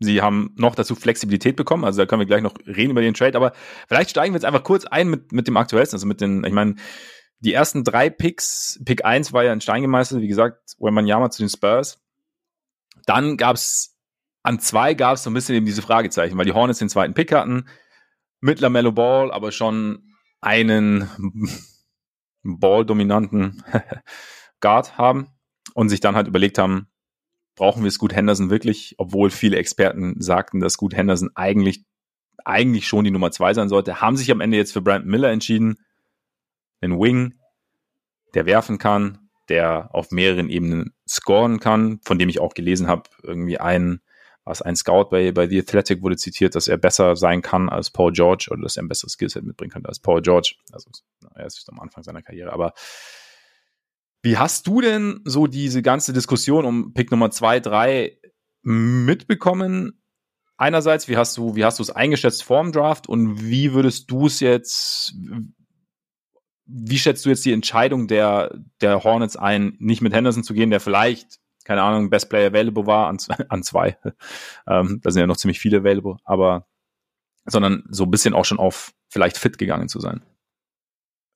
Sie 0.00 0.22
haben 0.22 0.54
noch 0.56 0.74
dazu 0.74 0.94
Flexibilität 0.94 1.56
bekommen, 1.56 1.84
also 1.84 1.98
da 1.98 2.06
können 2.06 2.20
wir 2.20 2.26
gleich 2.26 2.42
noch 2.42 2.54
reden 2.66 2.92
über 2.92 3.00
den 3.00 3.14
Trade, 3.14 3.36
aber 3.36 3.52
vielleicht 3.88 4.10
steigen 4.10 4.32
wir 4.32 4.36
jetzt 4.36 4.44
einfach 4.44 4.62
kurz 4.62 4.84
ein 4.84 5.08
mit, 5.08 5.32
mit 5.32 5.48
dem 5.48 5.56
aktuellsten, 5.56 5.96
also 5.96 6.06
mit 6.06 6.20
den, 6.20 6.44
ich 6.44 6.52
meine, 6.52 6.76
die 7.40 7.52
ersten 7.52 7.84
drei 7.84 8.10
Picks, 8.10 8.80
Pick 8.84 9.04
1 9.04 9.32
war 9.32 9.44
ja 9.44 9.52
in 9.52 9.60
Stein 9.60 9.82
gemeißelt, 9.82 10.22
wie 10.22 10.28
gesagt, 10.28 10.74
Wembanyama 10.78 11.30
zu 11.30 11.42
den 11.42 11.48
Spurs. 11.48 12.00
Dann 13.06 13.36
gab's 13.36 13.98
an 14.42 14.60
zwei 14.60 14.94
gab 14.94 15.14
es 15.14 15.24
so 15.24 15.30
ein 15.30 15.34
bisschen 15.34 15.56
eben 15.56 15.66
diese 15.66 15.82
Fragezeichen, 15.82 16.38
weil 16.38 16.46
die 16.46 16.52
Hornets 16.52 16.78
den 16.78 16.88
zweiten 16.88 17.14
Pick 17.14 17.32
hatten, 17.32 17.66
mit 18.40 18.60
LaMelo 18.60 18.92
Ball, 18.92 19.30
aber 19.32 19.52
schon 19.52 20.14
einen 20.40 21.08
Ball-dominanten 22.42 23.62
Guard 24.60 24.96
haben 24.96 25.28
und 25.74 25.88
sich 25.88 26.00
dann 26.00 26.14
halt 26.14 26.28
überlegt 26.28 26.58
haben, 26.58 26.88
brauchen 27.58 27.84
wir 27.84 27.90
Scoot 27.90 28.14
Henderson 28.14 28.50
wirklich, 28.50 28.94
obwohl 28.98 29.30
viele 29.30 29.56
Experten 29.56 30.20
sagten, 30.20 30.60
dass 30.60 30.74
Scoot 30.74 30.94
Henderson 30.94 31.30
eigentlich, 31.34 31.84
eigentlich 32.44 32.86
schon 32.86 33.04
die 33.04 33.10
Nummer 33.10 33.30
zwei 33.30 33.52
sein 33.52 33.68
sollte, 33.68 34.00
haben 34.00 34.16
sich 34.16 34.30
am 34.30 34.40
Ende 34.40 34.56
jetzt 34.56 34.72
für 34.72 34.80
Brandon 34.80 35.10
Miller 35.10 35.30
entschieden, 35.30 35.76
einen 36.80 36.98
Wing, 36.98 37.34
der 38.34 38.46
werfen 38.46 38.78
kann, 38.78 39.28
der 39.48 39.94
auf 39.94 40.10
mehreren 40.10 40.48
Ebenen 40.48 40.94
scoren 41.08 41.58
kann, 41.58 42.00
von 42.04 42.18
dem 42.18 42.28
ich 42.28 42.40
auch 42.40 42.54
gelesen 42.54 42.86
habe, 42.86 43.10
irgendwie 43.22 43.58
einen 43.58 44.00
was 44.48 44.62
ein 44.62 44.76
Scout 44.76 45.10
bei, 45.10 45.30
bei 45.30 45.46
The 45.46 45.58
Athletic 45.58 46.02
wurde 46.02 46.16
zitiert, 46.16 46.54
dass 46.54 46.68
er 46.68 46.78
besser 46.78 47.16
sein 47.16 47.42
kann 47.42 47.68
als 47.68 47.90
Paul 47.90 48.12
George 48.12 48.48
oder 48.50 48.62
dass 48.62 48.78
er 48.78 48.82
ein 48.82 48.88
besseres 48.88 49.12
Skillset 49.12 49.44
mitbringen 49.44 49.70
könnte 49.70 49.90
als 49.90 50.00
Paul 50.00 50.22
George. 50.22 50.54
Also 50.72 50.90
er 51.34 51.44
ist 51.44 51.68
am 51.68 51.78
Anfang 51.80 52.02
seiner 52.02 52.22
Karriere. 52.22 52.50
Aber 52.50 52.72
wie 54.22 54.36
hast 54.36 54.66
du 54.66 54.80
denn 54.80 55.20
so 55.24 55.46
diese 55.46 55.82
ganze 55.82 56.12
Diskussion 56.12 56.64
um 56.64 56.92
Pick 56.94 57.10
Nummer 57.10 57.30
zwei, 57.30 57.60
drei 57.60 58.18
mitbekommen? 58.62 60.02
Einerseits, 60.56 61.08
wie 61.08 61.16
hast 61.16 61.36
du, 61.36 61.54
wie 61.54 61.64
hast 61.64 61.78
du 61.78 61.82
es 61.82 61.90
eingeschätzt 61.90 62.42
vor 62.42 62.62
dem 62.62 62.72
Draft 62.72 63.08
und 63.08 63.42
wie 63.42 63.72
würdest 63.72 64.10
du 64.10 64.26
es 64.26 64.40
jetzt, 64.40 65.14
wie 66.66 66.98
schätzt 66.98 67.24
du 67.24 67.28
jetzt 67.28 67.44
die 67.44 67.52
Entscheidung 67.52 68.08
der, 68.08 68.58
der 68.80 69.04
Hornets 69.04 69.36
ein, 69.36 69.76
nicht 69.78 70.02
mit 70.02 70.12
Henderson 70.12 70.42
zu 70.42 70.54
gehen, 70.54 70.70
der 70.70 70.80
vielleicht 70.80 71.38
keine 71.68 71.82
Ahnung, 71.82 72.08
Best 72.08 72.30
Player 72.30 72.48
Available 72.48 72.86
war 72.86 73.08
an, 73.08 73.18
an 73.50 73.62
zwei. 73.62 73.98
ähm, 74.66 75.00
da 75.02 75.10
sind 75.10 75.20
ja 75.20 75.26
noch 75.26 75.36
ziemlich 75.36 75.60
viele 75.60 75.78
available, 75.78 76.16
aber 76.24 76.66
sondern 77.44 77.84
so 77.90 78.04
ein 78.04 78.10
bisschen 78.10 78.32
auch 78.32 78.46
schon 78.46 78.58
auf 78.58 78.94
vielleicht 79.10 79.36
fit 79.36 79.58
gegangen 79.58 79.88
zu 79.88 80.00
sein. 80.00 80.22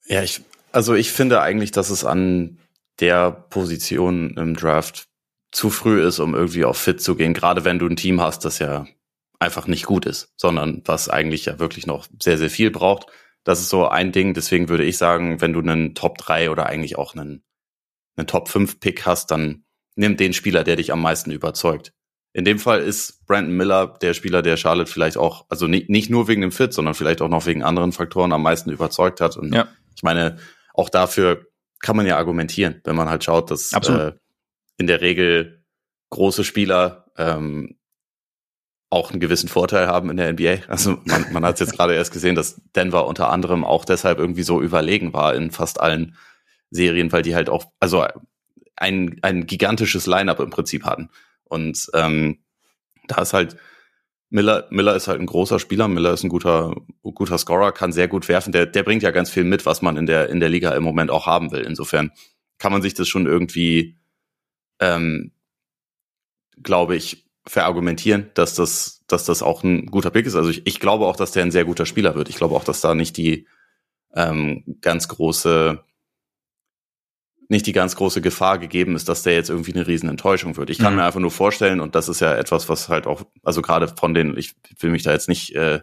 Ja, 0.07 0.23
ich, 0.23 0.43
also 0.73 0.95
ich 0.95 1.13
finde 1.13 1.43
eigentlich, 1.43 1.71
dass 1.71 1.91
es 1.91 2.05
an 2.05 2.59
der 3.01 3.31
Position 3.31 4.37
im 4.37 4.55
Draft 4.55 5.09
zu 5.51 5.71
früh 5.71 6.03
ist, 6.03 6.19
um 6.19 6.35
irgendwie 6.35 6.65
auf 6.65 6.79
fit 6.79 7.01
zu 7.01 7.15
gehen, 7.15 7.35
gerade 7.35 7.65
wenn 7.65 7.79
du 7.79 7.87
ein 7.87 7.97
Team 7.97 8.21
hast, 8.21 8.45
das 8.45 8.59
ja 8.59 8.87
einfach 9.39 9.67
nicht 9.67 9.85
gut 9.87 10.07
ist, 10.07 10.33
sondern 10.37 10.83
was 10.85 11.09
eigentlich 11.09 11.47
ja 11.47 11.59
wirklich 11.59 11.87
noch 11.87 12.07
sehr, 12.21 12.39
sehr 12.39 12.51
viel 12.51 12.71
braucht. 12.71 13.07
Das 13.45 13.61
ist 13.61 13.71
so 13.71 13.89
ein 13.89 14.13
Ding, 14.13 14.35
deswegen 14.35 14.69
würde 14.69 14.85
ich 14.85 14.97
sagen, 14.97 15.41
wenn 15.41 15.53
du 15.53 15.61
einen 15.61 15.95
Top 15.95 16.17
3 16.19 16.51
oder 16.51 16.67
eigentlich 16.67 16.97
auch 16.97 17.15
einen, 17.15 17.43
einen 18.17 18.29
Top 18.29 18.49
5 18.49 18.79
Pick 18.79 19.05
hast, 19.05 19.31
dann 19.31 19.65
nimm 19.97 20.17
den 20.17 20.33
Spieler, 20.33 20.65
der 20.65 20.77
dich 20.77 20.93
am 20.93 21.03
meisten 21.03 21.31
überzeugt. 21.33 21.93
In 22.33 22.45
dem 22.47 22.59
Fall 22.59 22.81
ist 22.81 23.27
Brandon 23.27 23.55
Miller 23.55 23.99
der 24.01 24.15
Spieler, 24.15 24.41
der 24.41 24.57
Charlotte 24.57 24.91
vielleicht 24.91 25.19
auch, 25.19 25.45
also 25.51 25.67
nicht, 25.67 25.91
nicht 25.91 26.09
nur 26.09 26.29
wegen 26.29 26.41
dem 26.41 26.53
Fit, 26.53 26.73
sondern 26.73 26.95
vielleicht 26.95 27.21
auch 27.21 27.29
noch 27.29 27.45
wegen 27.45 27.63
anderen 27.63 27.93
Faktoren 27.93 28.33
am 28.33 28.43
meisten 28.43 28.71
überzeugt 28.71 29.21
hat. 29.21 29.37
Und 29.37 29.53
ja. 29.53 29.69
ich 29.95 30.03
meine, 30.03 30.39
auch 30.73 30.89
dafür 30.89 31.47
kann 31.83 31.97
man 31.97 32.07
ja 32.07 32.17
argumentieren, 32.17 32.81
wenn 32.85 32.97
man 32.97 33.11
halt 33.11 33.25
schaut, 33.25 33.51
dass 33.51 33.73
äh, 33.73 34.13
in 34.79 34.87
der 34.87 35.01
Regel 35.01 35.65
große 36.11 36.45
Spieler 36.45 37.11
ähm, 37.19 37.77
auch 38.89 39.11
einen 39.11 39.21
gewissen 39.21 39.49
Vorteil 39.49 39.87
haben 39.87 40.11
in 40.11 40.17
der 40.17 40.33
NBA. 40.33 40.69
Also 40.69 40.99
man, 41.05 41.33
man 41.33 41.45
hat 41.45 41.61
jetzt 41.61 41.73
gerade 41.73 41.95
erst 41.95 42.13
gesehen, 42.13 42.35
dass 42.35 42.61
Denver 42.77 43.07
unter 43.07 43.31
anderem 43.31 43.65
auch 43.65 43.85
deshalb 43.85 44.19
irgendwie 44.19 44.43
so 44.43 44.61
überlegen 44.61 45.13
war 45.13 45.35
in 45.35 45.51
fast 45.51 45.81
allen 45.81 46.17
Serien, 46.71 47.11
weil 47.11 47.23
die 47.23 47.35
halt 47.35 47.49
auch, 47.49 47.65
also 47.81 48.07
ein, 48.77 49.19
ein 49.23 49.47
gigantisches 49.47 50.07
Line-up 50.07 50.41
im 50.41 50.51
Prinzip 50.51 50.85
hatten. 50.85 51.11
Und 51.45 51.91
ähm, 51.95 52.43
da 53.09 53.23
ist 53.23 53.33
halt 53.33 53.57
Miller, 54.33 54.67
Miller 54.71 54.97
ist 54.97 55.09
halt 55.09 55.21
ein 55.21 55.27
großer 55.27 55.59
Spieler, 55.59 55.89
Miller 55.89 56.15
ist 56.15 56.25
ein 56.25 56.31
guter, 56.31 56.75
guter 57.03 57.37
Scorer, 57.37 57.71
kann 57.71 57.93
sehr 57.93 58.09
gut 58.09 58.29
werfen. 58.29 58.51
Der, 58.51 58.65
der 58.65 58.83
bringt 58.83 59.03
ja 59.03 59.11
ganz 59.11 59.29
viel 59.29 59.45
mit, 59.45 59.67
was 59.67 59.83
man 59.83 59.99
in 59.99 60.07
der, 60.07 60.31
in 60.31 60.41
der 60.41 60.49
Liga 60.49 60.71
im 60.73 60.83
Moment 60.83 61.11
auch 61.11 61.27
haben 61.27 61.53
will. 61.53 61.61
Insofern 61.61 62.13
kann 62.57 62.73
man 62.73 62.81
sich 62.81 62.95
das 62.95 63.09
schon 63.09 63.27
irgendwie, 63.27 63.99
ähm, 64.81 65.33
glaube 66.63 66.97
ich, 66.97 67.27
verargumentieren, 67.47 68.31
dass 68.33 68.55
das, 68.55 69.05
dass 69.07 69.27
das 69.27 69.43
auch 69.43 69.65
ein 69.65 69.87
guter 69.87 70.11
Pick 70.11 70.25
ist. 70.25 70.35
Also 70.35 70.49
ich, 70.49 70.67
ich 70.67 70.81
glaube 70.81 71.05
auch, 71.05 71.17
dass 71.17 71.33
der 71.33 71.43
ein 71.43 71.51
sehr 71.51 71.67
guter 71.67 71.85
Spieler 71.85 72.15
wird. 72.15 72.31
Ich 72.31 72.37
glaube 72.37 72.55
auch, 72.55 72.65
dass 72.65 72.81
da 72.81 72.95
nicht 72.95 73.19
die 73.19 73.47
ähm, 74.15 74.65
ganz 74.81 75.09
große 75.09 75.85
nicht 77.53 77.67
die 77.67 77.73
ganz 77.73 77.95
große 77.95 78.21
Gefahr 78.21 78.59
gegeben 78.59 78.97
ist, 78.97 79.09
dass 79.09 79.23
der 79.23 79.35
jetzt 79.35 79.51
irgendwie 79.51 79.73
eine 79.73 79.87
riesen 79.87 80.09
Enttäuschung 80.09 80.57
wird. 80.57 80.71
Ich 80.71 80.79
kann 80.79 80.95
mhm. 80.95 80.99
mir 80.99 81.05
einfach 81.05 81.21
nur 81.21 81.31
vorstellen, 81.31 81.81
und 81.81 81.95
das 81.95 82.09
ist 82.09 82.21
ja 82.21 82.35
etwas, 82.35 82.69
was 82.69 82.89
halt 82.89 83.07
auch, 83.07 83.23
also 83.45 83.63
gerade 83.63 83.89
von 83.89 84.15
den, 84.15 84.37
ich 84.37 84.55
will 84.81 84.91
mich 84.91 85.05
da 85.05 85.13
jetzt 85.13 85.29
nicht, 85.29 85.55
äh, 85.55 85.81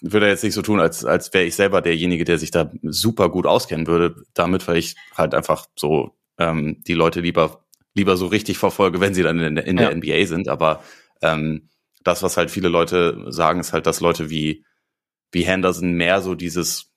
würde 0.00 0.28
jetzt 0.28 0.44
nicht 0.44 0.54
so 0.54 0.62
tun, 0.62 0.80
als, 0.80 1.04
als 1.04 1.34
wäre 1.34 1.44
ich 1.44 1.56
selber 1.56 1.82
derjenige, 1.82 2.24
der 2.24 2.38
sich 2.38 2.50
da 2.50 2.70
super 2.82 3.28
gut 3.28 3.46
auskennen 3.46 3.86
würde 3.86 4.14
damit, 4.32 4.66
weil 4.68 4.76
ich 4.76 4.94
halt 5.14 5.34
einfach 5.34 5.66
so 5.76 6.16
ähm, 6.38 6.82
die 6.86 6.94
Leute 6.94 7.20
lieber 7.20 7.64
lieber 7.98 8.16
so 8.16 8.26
richtig 8.26 8.58
verfolge, 8.58 9.00
wenn 9.00 9.12
sie 9.12 9.22
dann 9.22 9.38
in, 9.40 9.56
in 9.56 9.76
der 9.76 9.94
NBA 9.94 10.24
sind. 10.26 10.48
Aber 10.48 10.82
ähm, 11.20 11.68
das, 12.04 12.22
was 12.22 12.36
halt 12.36 12.50
viele 12.50 12.68
Leute 12.68 13.26
sagen, 13.28 13.60
ist 13.60 13.72
halt, 13.72 13.86
dass 13.86 14.00
Leute 14.00 14.30
wie, 14.30 14.64
wie 15.32 15.42
Henderson 15.42 15.92
mehr 15.92 16.22
so 16.22 16.34
dieses 16.34 16.87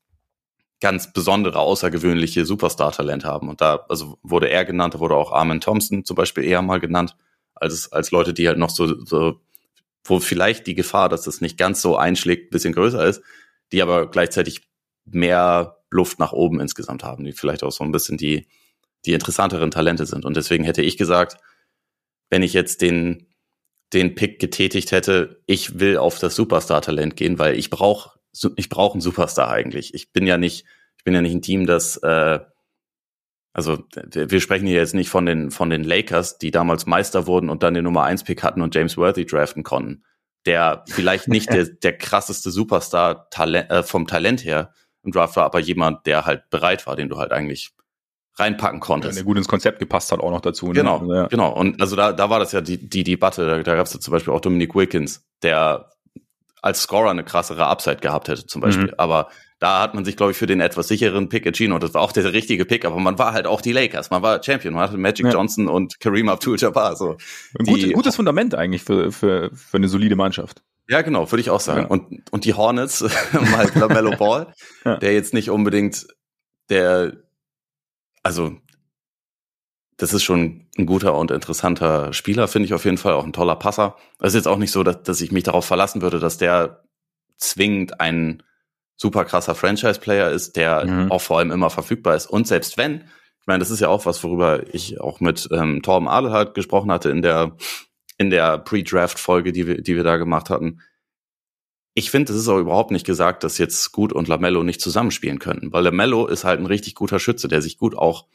ganz 0.81 1.13
besondere, 1.13 1.59
außergewöhnliche 1.59 2.45
Superstar-Talent 2.45 3.23
haben. 3.23 3.47
Und 3.47 3.61
da, 3.61 3.85
also 3.88 4.17
wurde 4.23 4.50
er 4.50 4.65
genannt, 4.65 4.95
da 4.95 5.00
wurde 5.00 5.15
auch 5.15 5.31
Armin 5.31 5.61
Thompson 5.61 6.03
zum 6.03 6.15
Beispiel 6.15 6.43
eher 6.43 6.61
mal 6.61 6.79
genannt, 6.79 7.15
als, 7.53 7.91
als 7.91 8.11
Leute, 8.11 8.33
die 8.33 8.47
halt 8.47 8.57
noch 8.57 8.71
so, 8.71 9.05
so, 9.05 9.39
wo 10.03 10.19
vielleicht 10.19 10.65
die 10.65 10.73
Gefahr, 10.73 11.07
dass 11.07 11.21
das 11.21 11.39
nicht 11.39 11.57
ganz 11.57 11.81
so 11.81 11.95
einschlägt, 11.95 12.50
bisschen 12.50 12.73
größer 12.73 13.05
ist, 13.05 13.21
die 13.71 13.81
aber 13.83 14.09
gleichzeitig 14.09 14.67
mehr 15.05 15.77
Luft 15.91 16.19
nach 16.19 16.31
oben 16.31 16.59
insgesamt 16.59 17.03
haben, 17.03 17.23
die 17.23 17.33
vielleicht 17.33 17.63
auch 17.63 17.71
so 17.71 17.83
ein 17.83 17.91
bisschen 17.91 18.17
die, 18.17 18.47
die 19.05 19.13
interessanteren 19.13 19.69
Talente 19.69 20.07
sind. 20.07 20.25
Und 20.25 20.35
deswegen 20.35 20.63
hätte 20.63 20.81
ich 20.81 20.97
gesagt, 20.97 21.38
wenn 22.31 22.41
ich 22.41 22.53
jetzt 22.53 22.81
den, 22.81 23.27
den 23.93 24.15
Pick 24.15 24.39
getätigt 24.39 24.91
hätte, 24.91 25.43
ich 25.45 25.79
will 25.79 25.97
auf 25.97 26.17
das 26.17 26.35
Superstar-Talent 26.35 27.15
gehen, 27.15 27.38
weil 27.38 27.55
ich 27.55 27.69
brauche 27.69 28.20
ich 28.55 28.69
brauche 28.69 28.93
einen 28.93 29.01
Superstar 29.01 29.50
eigentlich. 29.50 29.93
Ich 29.93 30.11
bin 30.11 30.25
ja 30.25 30.38
nicht, 30.38 30.65
ich 30.97 31.03
bin 31.03 31.13
ja 31.13 31.21
nicht 31.21 31.33
ein 31.33 31.41
Team, 31.41 31.65
das 31.65 31.97
äh, 31.97 32.39
also 33.53 33.83
wir 34.13 34.39
sprechen 34.39 34.65
hier 34.65 34.77
jetzt 34.77 34.93
nicht 34.93 35.09
von 35.09 35.25
den 35.25 35.51
von 35.51 35.69
den 35.69 35.83
Lakers, 35.83 36.38
die 36.38 36.51
damals 36.51 36.85
Meister 36.85 37.27
wurden 37.27 37.50
und 37.50 37.63
dann 37.63 37.73
den 37.73 37.83
Nummer 37.83 38.03
1 38.03 38.23
Pick 38.23 38.43
hatten 38.43 38.61
und 38.61 38.73
James 38.73 38.95
Worthy 38.97 39.25
draften 39.25 39.63
konnten, 39.63 40.03
der 40.45 40.85
vielleicht 40.88 41.27
nicht 41.27 41.50
der, 41.53 41.65
der 41.65 41.97
krasseste 41.97 42.50
Superstar 42.50 43.29
Talent, 43.29 43.69
äh, 43.69 43.83
vom 43.83 44.07
Talent 44.07 44.45
her 44.45 44.73
im 45.03 45.11
Draft 45.11 45.35
war, 45.35 45.45
aber 45.45 45.59
jemand, 45.59 46.05
der 46.05 46.25
halt 46.25 46.50
bereit 46.50 46.88
war, 46.88 46.95
den 46.95 47.09
du 47.09 47.17
halt 47.17 47.31
eigentlich 47.31 47.71
reinpacken 48.35 48.79
konntest. 48.79 49.15
Ja, 49.15 49.23
der 49.23 49.25
gut 49.25 49.38
ins 49.38 49.47
Konzept 49.47 49.79
gepasst 49.79 50.11
hat 50.11 50.19
auch 50.19 50.31
noch 50.31 50.41
dazu. 50.41 50.67
Ne? 50.67 50.73
Genau, 50.73 51.13
ja. 51.13 51.27
genau. 51.27 51.53
Und 51.53 51.81
also 51.81 51.95
da, 51.95 52.13
da 52.13 52.29
war 52.29 52.39
das 52.39 52.51
ja 52.53 52.61
die, 52.61 52.77
die 52.77 53.03
Debatte. 53.03 53.45
Da, 53.45 53.63
da 53.63 53.75
gab 53.75 53.88
es 53.88 53.93
ja 53.93 54.00
zum 54.00 54.11
Beispiel 54.13 54.33
auch 54.33 54.39
Dominic 54.39 54.73
Wilkins, 54.73 55.25
der 55.43 55.89
als 56.62 56.82
Scorer 56.84 57.10
eine 57.12 57.24
krassere 57.24 57.65
Upside 57.65 57.98
gehabt 57.98 58.27
hätte 58.27 58.46
zum 58.46 58.62
Beispiel. 58.62 58.88
Mhm. 58.88 58.94
Aber 58.98 59.30
da 59.60 59.82
hat 59.82 59.94
man 59.94 60.06
sich, 60.06 60.18
glaube 60.18 60.32
ich, 60.32 60.38
für 60.38 60.48
den 60.48 60.60
etwas 60.60 60.88
sicheren 60.88 61.30
Pick 61.30 61.46
entschieden 61.46 61.72
und 61.74 61.84
das 61.84 61.94
war 61.94 62.01
auch 62.01 62.12
der 62.12 62.34
richtige 62.34 62.65
Pick, 62.65 62.84
aber 62.84 63.00
man 63.00 63.20
war 63.20 63.34
halt 63.34 63.46
auch 63.46 63.62
die 63.62 63.72
Lakers, 63.72 64.10
man 64.10 64.24
war 64.24 64.41
Champion, 64.44 64.74
man 64.74 64.84
hatte 64.84 64.98
Magic 64.98 65.27
ja. 65.27 65.32
Johnson 65.32 65.68
und 65.68 66.00
Kareem 66.00 66.30
Abdul-Jabbar. 66.30 66.96
So. 66.96 67.18
Ein 67.60 67.65
gut, 67.65 67.94
gutes 67.94 68.15
Fundament 68.15 68.56
eigentlich 68.56 68.84
für, 68.84 69.12
für, 69.12 69.51
für 69.53 69.77
eine 69.77 69.88
solide 69.88 70.15
Mannschaft. 70.15 70.63
Ja, 70.89 71.03
genau, 71.03 71.32
würde 71.32 71.41
ich 71.41 71.51
auch 71.51 71.60
sagen. 71.60 71.84
Ja. 71.84 71.88
Und, 71.88 72.32
und 72.32 72.46
die 72.46 72.53
Hornets, 72.53 73.01
halt 73.56 73.75
LaMelo 73.75 74.18
Ball, 74.18 74.53
ja. 74.84 74.98
der 74.98 75.13
jetzt 75.13 75.34
nicht 75.34 75.50
unbedingt 75.50 76.08
der, 76.70 77.13
also 78.24 78.58
das 80.01 80.13
ist 80.13 80.24
schon 80.24 80.65
ein 80.79 80.88
guter 80.88 81.15
und 81.15 81.29
interessanter 81.29 82.12
Spieler, 82.12 82.48
finde 82.48 82.65
ich 82.65 82.74
auf 82.74 82.86
jeden 82.86 82.98
Fall, 82.98 83.13
auch 83.13 83.24
ein 83.24 83.34
toller 83.34 83.55
Passer. 83.55 83.98
Es 84.20 84.29
ist 84.29 84.34
jetzt 84.34 84.48
auch 84.48 84.58
nicht 84.58 84.72
so, 84.72 84.81
dass, 84.81 85.03
dass 85.03 85.22
ich 85.22 85.31
mich 85.31 85.43
darauf 85.43 85.63
verlassen 85.63 86.01
würde, 86.01 86.17
dass 86.17 86.39
der 86.39 86.84
zwingend 87.38 88.01
ein 88.01 88.41
super 88.96 89.25
krasser 89.25 89.53
Franchise-Player 89.53 90.31
ist, 90.31 90.55
der 90.55 90.86
mhm. 90.86 91.12
auch 91.12 91.22
vor 91.22 91.38
allem 91.38 91.51
immer 91.51 91.70
verfügbar 91.70 92.15
ist. 92.15 92.25
Und 92.25 92.48
selbst 92.48 92.79
wenn, 92.79 93.01
ich 93.41 93.46
meine, 93.46 93.60
das 93.60 93.70
ist 93.70 93.79
ja 93.79 93.89
auch 93.89 94.08
was, 94.08 94.24
worüber 94.24 94.74
ich 94.74 95.00
auch 95.00 95.20
mit 95.20 95.48
ähm, 95.51 95.84
Torben 95.84 96.08
Adelhardt 96.08 96.55
gesprochen 96.55 96.91
hatte 96.91 97.12
in 97.12 97.22
der, 97.22 97.55
in 98.17 98.31
der 98.31 98.58
Pre-Draft-Folge, 98.58 99.51
die 99.51 99.67
wir, 99.67 99.81
die 99.84 99.96
wir 99.96 100.03
da 100.03 100.17
gemacht 100.17 100.50
hatten. 100.50 100.81
Ich 101.93 102.10
finde, 102.10 102.34
es 102.34 102.39
ist 102.39 102.48
auch 102.48 102.58
überhaupt 102.58 102.89
nicht 102.89 103.05
gesagt, 103.05 103.43
dass 103.43 103.60
jetzt 103.60 103.84
Scoot 103.84 104.13
und 104.13 104.27
Lamello 104.27 104.63
nicht 104.63 104.81
zusammenspielen 104.81 105.38
könnten, 105.38 105.72
weil 105.72 105.84
Lamello 105.84 106.25
ist 106.25 106.43
halt 106.43 106.60
ein 106.60 106.65
richtig 106.65 106.96
guter 106.96 107.20
Schütze, 107.20 107.48
der 107.48 107.62
sich 107.62 107.77
gut 107.77 107.96
auch 107.96 108.25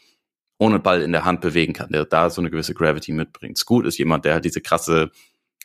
ohne 0.59 0.79
Ball 0.79 1.03
in 1.03 1.13
der 1.13 1.25
Hand 1.25 1.41
bewegen 1.41 1.73
kann, 1.73 1.91
der 1.91 2.05
da 2.05 2.31
so 2.31 2.41
eine 2.41 2.51
gewisse 2.51 2.75
Gravity 2.75 3.13
mitbringt. 3.13 3.59
Scoot 3.59 3.87
ist 3.87 3.99
jemand, 3.99 4.25
der 4.25 4.35
halt 4.35 4.45
diese 4.45 4.61
krasse 4.61 5.11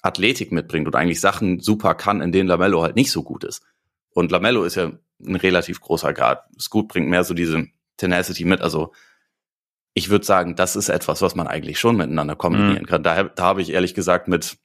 Athletik 0.01 0.51
mitbringt 0.51 0.87
und 0.87 0.95
eigentlich 0.95 1.21
Sachen 1.21 1.59
super 1.59 1.95
kann, 1.95 2.21
in 2.21 2.31
denen 2.31 2.49
Lamello 2.49 2.81
halt 2.81 2.95
nicht 2.95 3.11
so 3.11 3.23
gut 3.23 3.43
ist. 3.43 3.63
Und 4.13 4.31
Lamello 4.31 4.63
ist 4.63 4.75
ja 4.75 4.91
ein 5.25 5.35
relativ 5.35 5.79
großer 5.79 6.13
Guard. 6.13 6.43
Scoot 6.59 6.87
bringt 6.87 7.07
mehr 7.07 7.23
so 7.23 7.33
diese 7.33 7.67
Tenacity 7.97 8.43
mit. 8.43 8.61
Also 8.61 8.91
ich 9.93 10.09
würde 10.09 10.25
sagen, 10.25 10.55
das 10.55 10.75
ist 10.75 10.89
etwas, 10.89 11.21
was 11.21 11.35
man 11.35 11.47
eigentlich 11.47 11.79
schon 11.79 11.95
miteinander 11.95 12.35
kombinieren 12.35 12.83
mhm. 12.83 12.87
kann. 12.87 13.03
Da, 13.03 13.23
da 13.23 13.43
habe 13.43 13.61
ich 13.61 13.71
ehrlich 13.71 13.93
gesagt 13.93 14.27
mit 14.27 14.57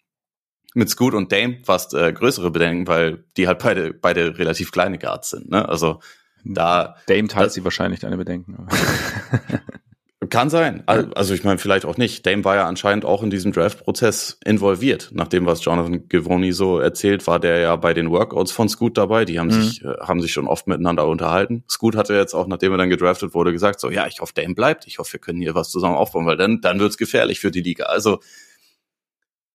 mit 0.74 0.90
Scoot 0.90 1.14
und 1.14 1.32
Dame 1.32 1.60
fast 1.64 1.94
äh, 1.94 2.12
größere 2.12 2.50
Bedenken, 2.50 2.86
weil 2.86 3.24
die 3.38 3.46
halt 3.46 3.60
beide 3.60 3.94
beide 3.94 4.38
relativ 4.38 4.72
kleine 4.72 4.98
Guards 4.98 5.30
sind. 5.30 5.50
Ne? 5.50 5.66
Also 5.66 6.00
da 6.44 6.96
Dame 7.06 7.28
teilt 7.28 7.52
sie 7.52 7.64
wahrscheinlich 7.64 8.00
deine 8.00 8.18
Bedenken. 8.18 8.68
Kann 10.30 10.48
sein. 10.48 10.82
Also 10.86 11.34
ich 11.34 11.44
meine, 11.44 11.58
vielleicht 11.58 11.84
auch 11.84 11.98
nicht. 11.98 12.24
Dame 12.24 12.42
war 12.42 12.56
ja 12.56 12.66
anscheinend 12.66 13.04
auch 13.04 13.22
in 13.22 13.28
diesem 13.28 13.52
Draft-Prozess 13.52 14.38
involviert. 14.46 15.10
Nach 15.12 15.28
dem, 15.28 15.44
was 15.44 15.62
Jonathan 15.62 16.08
Givoni 16.08 16.52
so 16.52 16.78
erzählt, 16.78 17.26
war 17.26 17.38
der 17.38 17.58
ja 17.58 17.76
bei 17.76 17.92
den 17.92 18.10
Workouts 18.10 18.50
von 18.50 18.70
Scoot 18.70 18.96
dabei. 18.96 19.26
Die 19.26 19.38
haben 19.38 19.48
mhm. 19.48 19.62
sich, 19.62 19.84
äh, 19.84 19.92
haben 20.00 20.22
sich 20.22 20.32
schon 20.32 20.48
oft 20.48 20.68
miteinander 20.68 21.06
unterhalten. 21.06 21.64
Scoot 21.68 21.96
hatte 21.96 22.14
jetzt 22.14 22.32
auch, 22.32 22.46
nachdem 22.46 22.72
er 22.72 22.78
dann 22.78 22.88
gedraftet 22.88 23.34
wurde, 23.34 23.52
gesagt, 23.52 23.78
so, 23.78 23.90
ja, 23.90 24.06
ich 24.06 24.20
hoffe, 24.20 24.32
Dame 24.34 24.54
bleibt. 24.54 24.86
Ich 24.86 24.98
hoffe, 24.98 25.12
wir 25.12 25.20
können 25.20 25.42
hier 25.42 25.54
was 25.54 25.70
zusammen 25.70 25.96
aufbauen, 25.96 26.24
weil 26.24 26.38
dann, 26.38 26.62
dann 26.62 26.80
wird's 26.80 26.96
gefährlich 26.96 27.38
für 27.38 27.50
die 27.50 27.60
Liga. 27.60 27.84
Also, 27.84 28.20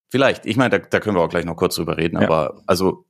vielleicht. 0.10 0.46
Ich 0.46 0.58
meine, 0.58 0.70
da, 0.70 0.78
da 0.78 1.00
können 1.00 1.18
wir 1.18 1.22
auch 1.22 1.30
gleich 1.30 1.46
noch 1.46 1.56
kurz 1.56 1.76
drüber 1.76 1.98
reden. 1.98 2.18
Ja. 2.22 2.28
Aber, 2.28 2.62
also, 2.68 3.08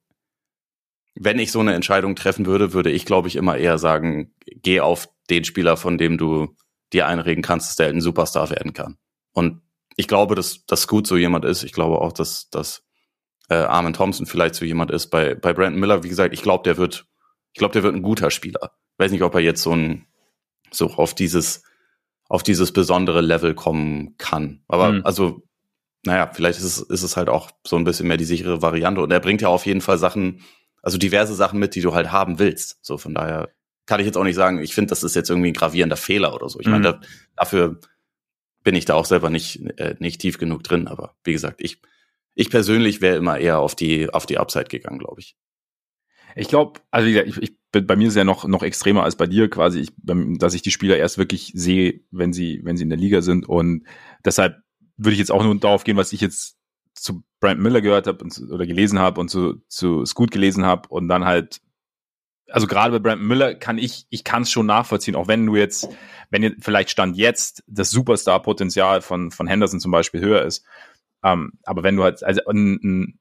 wenn 1.16 1.38
ich 1.38 1.52
so 1.52 1.60
eine 1.60 1.74
Entscheidung 1.74 2.16
treffen 2.16 2.46
würde, 2.46 2.72
würde 2.72 2.92
ich, 2.92 3.06
glaube 3.06 3.28
ich, 3.28 3.36
immer 3.36 3.58
eher 3.58 3.78
sagen, 3.78 4.34
geh 4.46 4.80
auf 4.80 5.10
den 5.30 5.44
Spieler, 5.44 5.76
von 5.76 5.98
dem 5.98 6.18
du 6.18 6.56
dir 6.94 7.08
einregen 7.08 7.44
kannst, 7.44 7.70
dass 7.70 7.76
der 7.76 7.88
ein 7.88 8.02
Superstar 8.02 8.50
werden 8.50 8.74
kann. 8.74 8.98
Und 9.34 9.62
ich 9.96 10.08
glaube, 10.08 10.36
dass 10.36 10.66
das 10.66 10.88
gut 10.88 11.08
so 11.08 11.18
jemand 11.18 11.46
ist. 11.46 11.64
Ich 11.64 11.74
glaube 11.74 12.00
auch, 12.00 12.12
dass, 12.12 12.50
dass 12.50 12.84
äh, 13.50 13.56
Armin 13.56 13.94
Thompson 13.94 14.26
vielleicht 14.26 14.56
so 14.56 14.66
jemand 14.66 14.92
ist. 14.92 15.08
Bei, 15.08 15.36
bei 15.36 15.54
Brandon 15.54 15.80
Miller, 15.80 16.04
wie 16.04 16.10
gesagt, 16.10 16.34
ich 16.34 16.42
glaube, 16.42 16.64
der 16.64 16.78
wird, 16.78 17.06
ich 17.54 17.60
glaube, 17.60 17.74
der 17.74 17.84
wird 17.84 17.96
ein 17.96 18.02
guter 18.02 18.32
Spieler. 18.32 18.72
Ich 18.94 19.00
weiß 19.00 19.12
nicht, 19.12 19.24
ob 19.24 19.34
er 19.36 19.42
jetzt 19.42 19.62
so 19.62 19.76
ein, 19.76 20.06
so 20.72 20.88
auf 20.88 21.14
dieses, 21.14 21.64
auf 22.30 22.44
dieses 22.44 22.72
besondere 22.72 23.22
Level 23.22 23.54
kommen 23.54 24.16
kann. 24.18 24.64
Aber 24.68 24.92
mhm. 24.92 25.02
also, 25.04 25.44
naja, 26.04 26.32
vielleicht 26.34 26.60
ist 26.60 26.66
es, 26.66 26.80
ist 26.80 27.04
es 27.04 27.18
halt 27.18 27.30
auch 27.30 27.52
so 27.66 27.76
ein 27.76 27.84
bisschen 27.84 28.08
mehr 28.08 28.18
die 28.18 28.26
sichere 28.26 28.62
Variante. 28.62 29.02
Und 29.02 29.12
er 29.12 29.20
bringt 29.20 29.42
ja 29.42 29.50
auf 29.50 29.66
jeden 29.66 29.82
Fall 29.82 29.98
Sachen, 29.98 30.42
also 30.82 30.98
diverse 30.98 31.36
Sachen 31.36 31.60
mit, 31.60 31.76
die 31.76 31.82
du 31.82 31.94
halt 31.94 32.12
haben 32.12 32.40
willst. 32.40 32.80
So 32.82 32.98
von 32.98 33.14
daher 33.14 33.50
kann 33.92 34.00
ich 34.00 34.06
jetzt 34.06 34.16
auch 34.16 34.24
nicht 34.24 34.36
sagen, 34.36 34.60
ich 34.60 34.74
finde, 34.74 34.88
das 34.88 35.04
ist 35.04 35.18
jetzt 35.18 35.30
irgendwie 35.30 35.50
ein 35.50 35.54
gravierender 35.54 35.98
Fehler 35.98 36.34
oder 36.34 36.48
so. 36.48 36.62
Ich 36.62 36.66
mhm. 36.66 36.72
meine, 36.72 36.84
da, 36.84 37.02
dafür 37.36 37.82
bin 38.64 38.74
ich 38.74 38.86
da 38.86 38.94
auch 38.94 39.04
selber 39.04 39.30
nicht, 39.30 39.62
äh, 39.78 39.98
nicht 40.00 40.22
tief 40.22 40.38
genug 40.38 40.64
drin. 40.64 40.88
Aber 40.88 41.18
wie 41.26 41.34
gesagt, 41.34 41.60
ich, 41.60 41.82
ich 42.34 42.50
persönlich 42.50 43.02
wäre 43.02 43.18
immer 43.18 43.38
eher 43.38 43.60
auf 43.60 43.76
die, 43.76 44.10
auf 44.10 44.26
die 44.26 44.38
Upside 44.38 44.70
gegangen, 44.70 44.98
glaube 44.98 45.20
ich. 45.20 45.36
Ich 46.38 46.48
glaube, 46.48 46.80
also 46.90 47.06
ich, 47.06 47.38
ich, 47.38 47.58
bei 47.74 47.98
mir 47.98 48.06
ist 48.08 48.14
es 48.14 48.18
ja 48.18 48.24
noch, 48.24 48.48
noch 48.48 48.64
extremer 48.64 49.04
als 49.04 49.18
bei 49.18 49.28
dir 49.28 49.50
quasi, 49.50 49.82
ich, 49.82 49.90
dass 49.98 50.54
ich 50.54 50.62
die 50.62 50.72
Spieler 50.72 50.96
erst 50.96 51.18
wirklich 51.18 51.52
sehe, 51.54 52.00
wenn 52.12 52.32
sie, 52.32 52.62
wenn 52.64 52.78
sie 52.78 52.84
in 52.84 52.90
der 52.90 52.98
Liga 52.98 53.22
sind. 53.22 53.46
Und 53.46 53.86
deshalb 54.24 54.56
würde 54.96 55.12
ich 55.12 55.20
jetzt 55.20 55.34
auch 55.34 55.44
nur 55.44 55.60
darauf 55.60 55.84
gehen, 55.84 55.98
was 55.98 56.14
ich 56.14 56.22
jetzt 56.22 56.56
zu 56.94 57.26
Brent 57.42 57.60
Miller 57.60 57.82
gehört 57.82 58.08
habe 58.08 58.26
oder 58.54 58.66
gelesen 58.66 59.00
habe 59.00 59.20
und 59.20 59.28
zu, 59.28 59.56
zu 59.68 60.06
Scoot 60.06 60.32
gelesen 60.32 60.64
habe 60.64 60.88
und 60.88 61.10
dann 61.10 61.26
halt 61.26 61.60
also 62.52 62.68
gerade 62.68 62.92
bei 62.92 63.00
Brandon 63.00 63.28
Miller 63.28 63.56
kann 63.56 63.78
ich, 63.78 64.06
ich 64.10 64.24
kann 64.24 64.44
es 64.44 64.52
schon 64.52 64.66
nachvollziehen, 64.66 65.16
auch 65.16 65.28
wenn 65.28 65.46
du 65.46 65.56
jetzt, 65.56 65.90
wenn 66.30 66.44
ihr 66.44 66.56
vielleicht 66.60 66.90
Stand 66.90 67.18
jetzt 67.18 67.64
das 67.68 67.92
Superstar-Potenzial 67.92 69.02
von, 69.02 69.32
von 69.32 69.48
Henderson 69.48 69.80
zum 69.80 69.92
Beispiel 69.92 70.22
höher 70.22 70.44
ist. 70.44 70.66
Ähm, 71.24 71.54
aber 71.64 71.84
wenn 71.84 71.96
du 71.96 72.04
halt, 72.04 72.24
also 72.24 72.42
ein, 72.46 73.18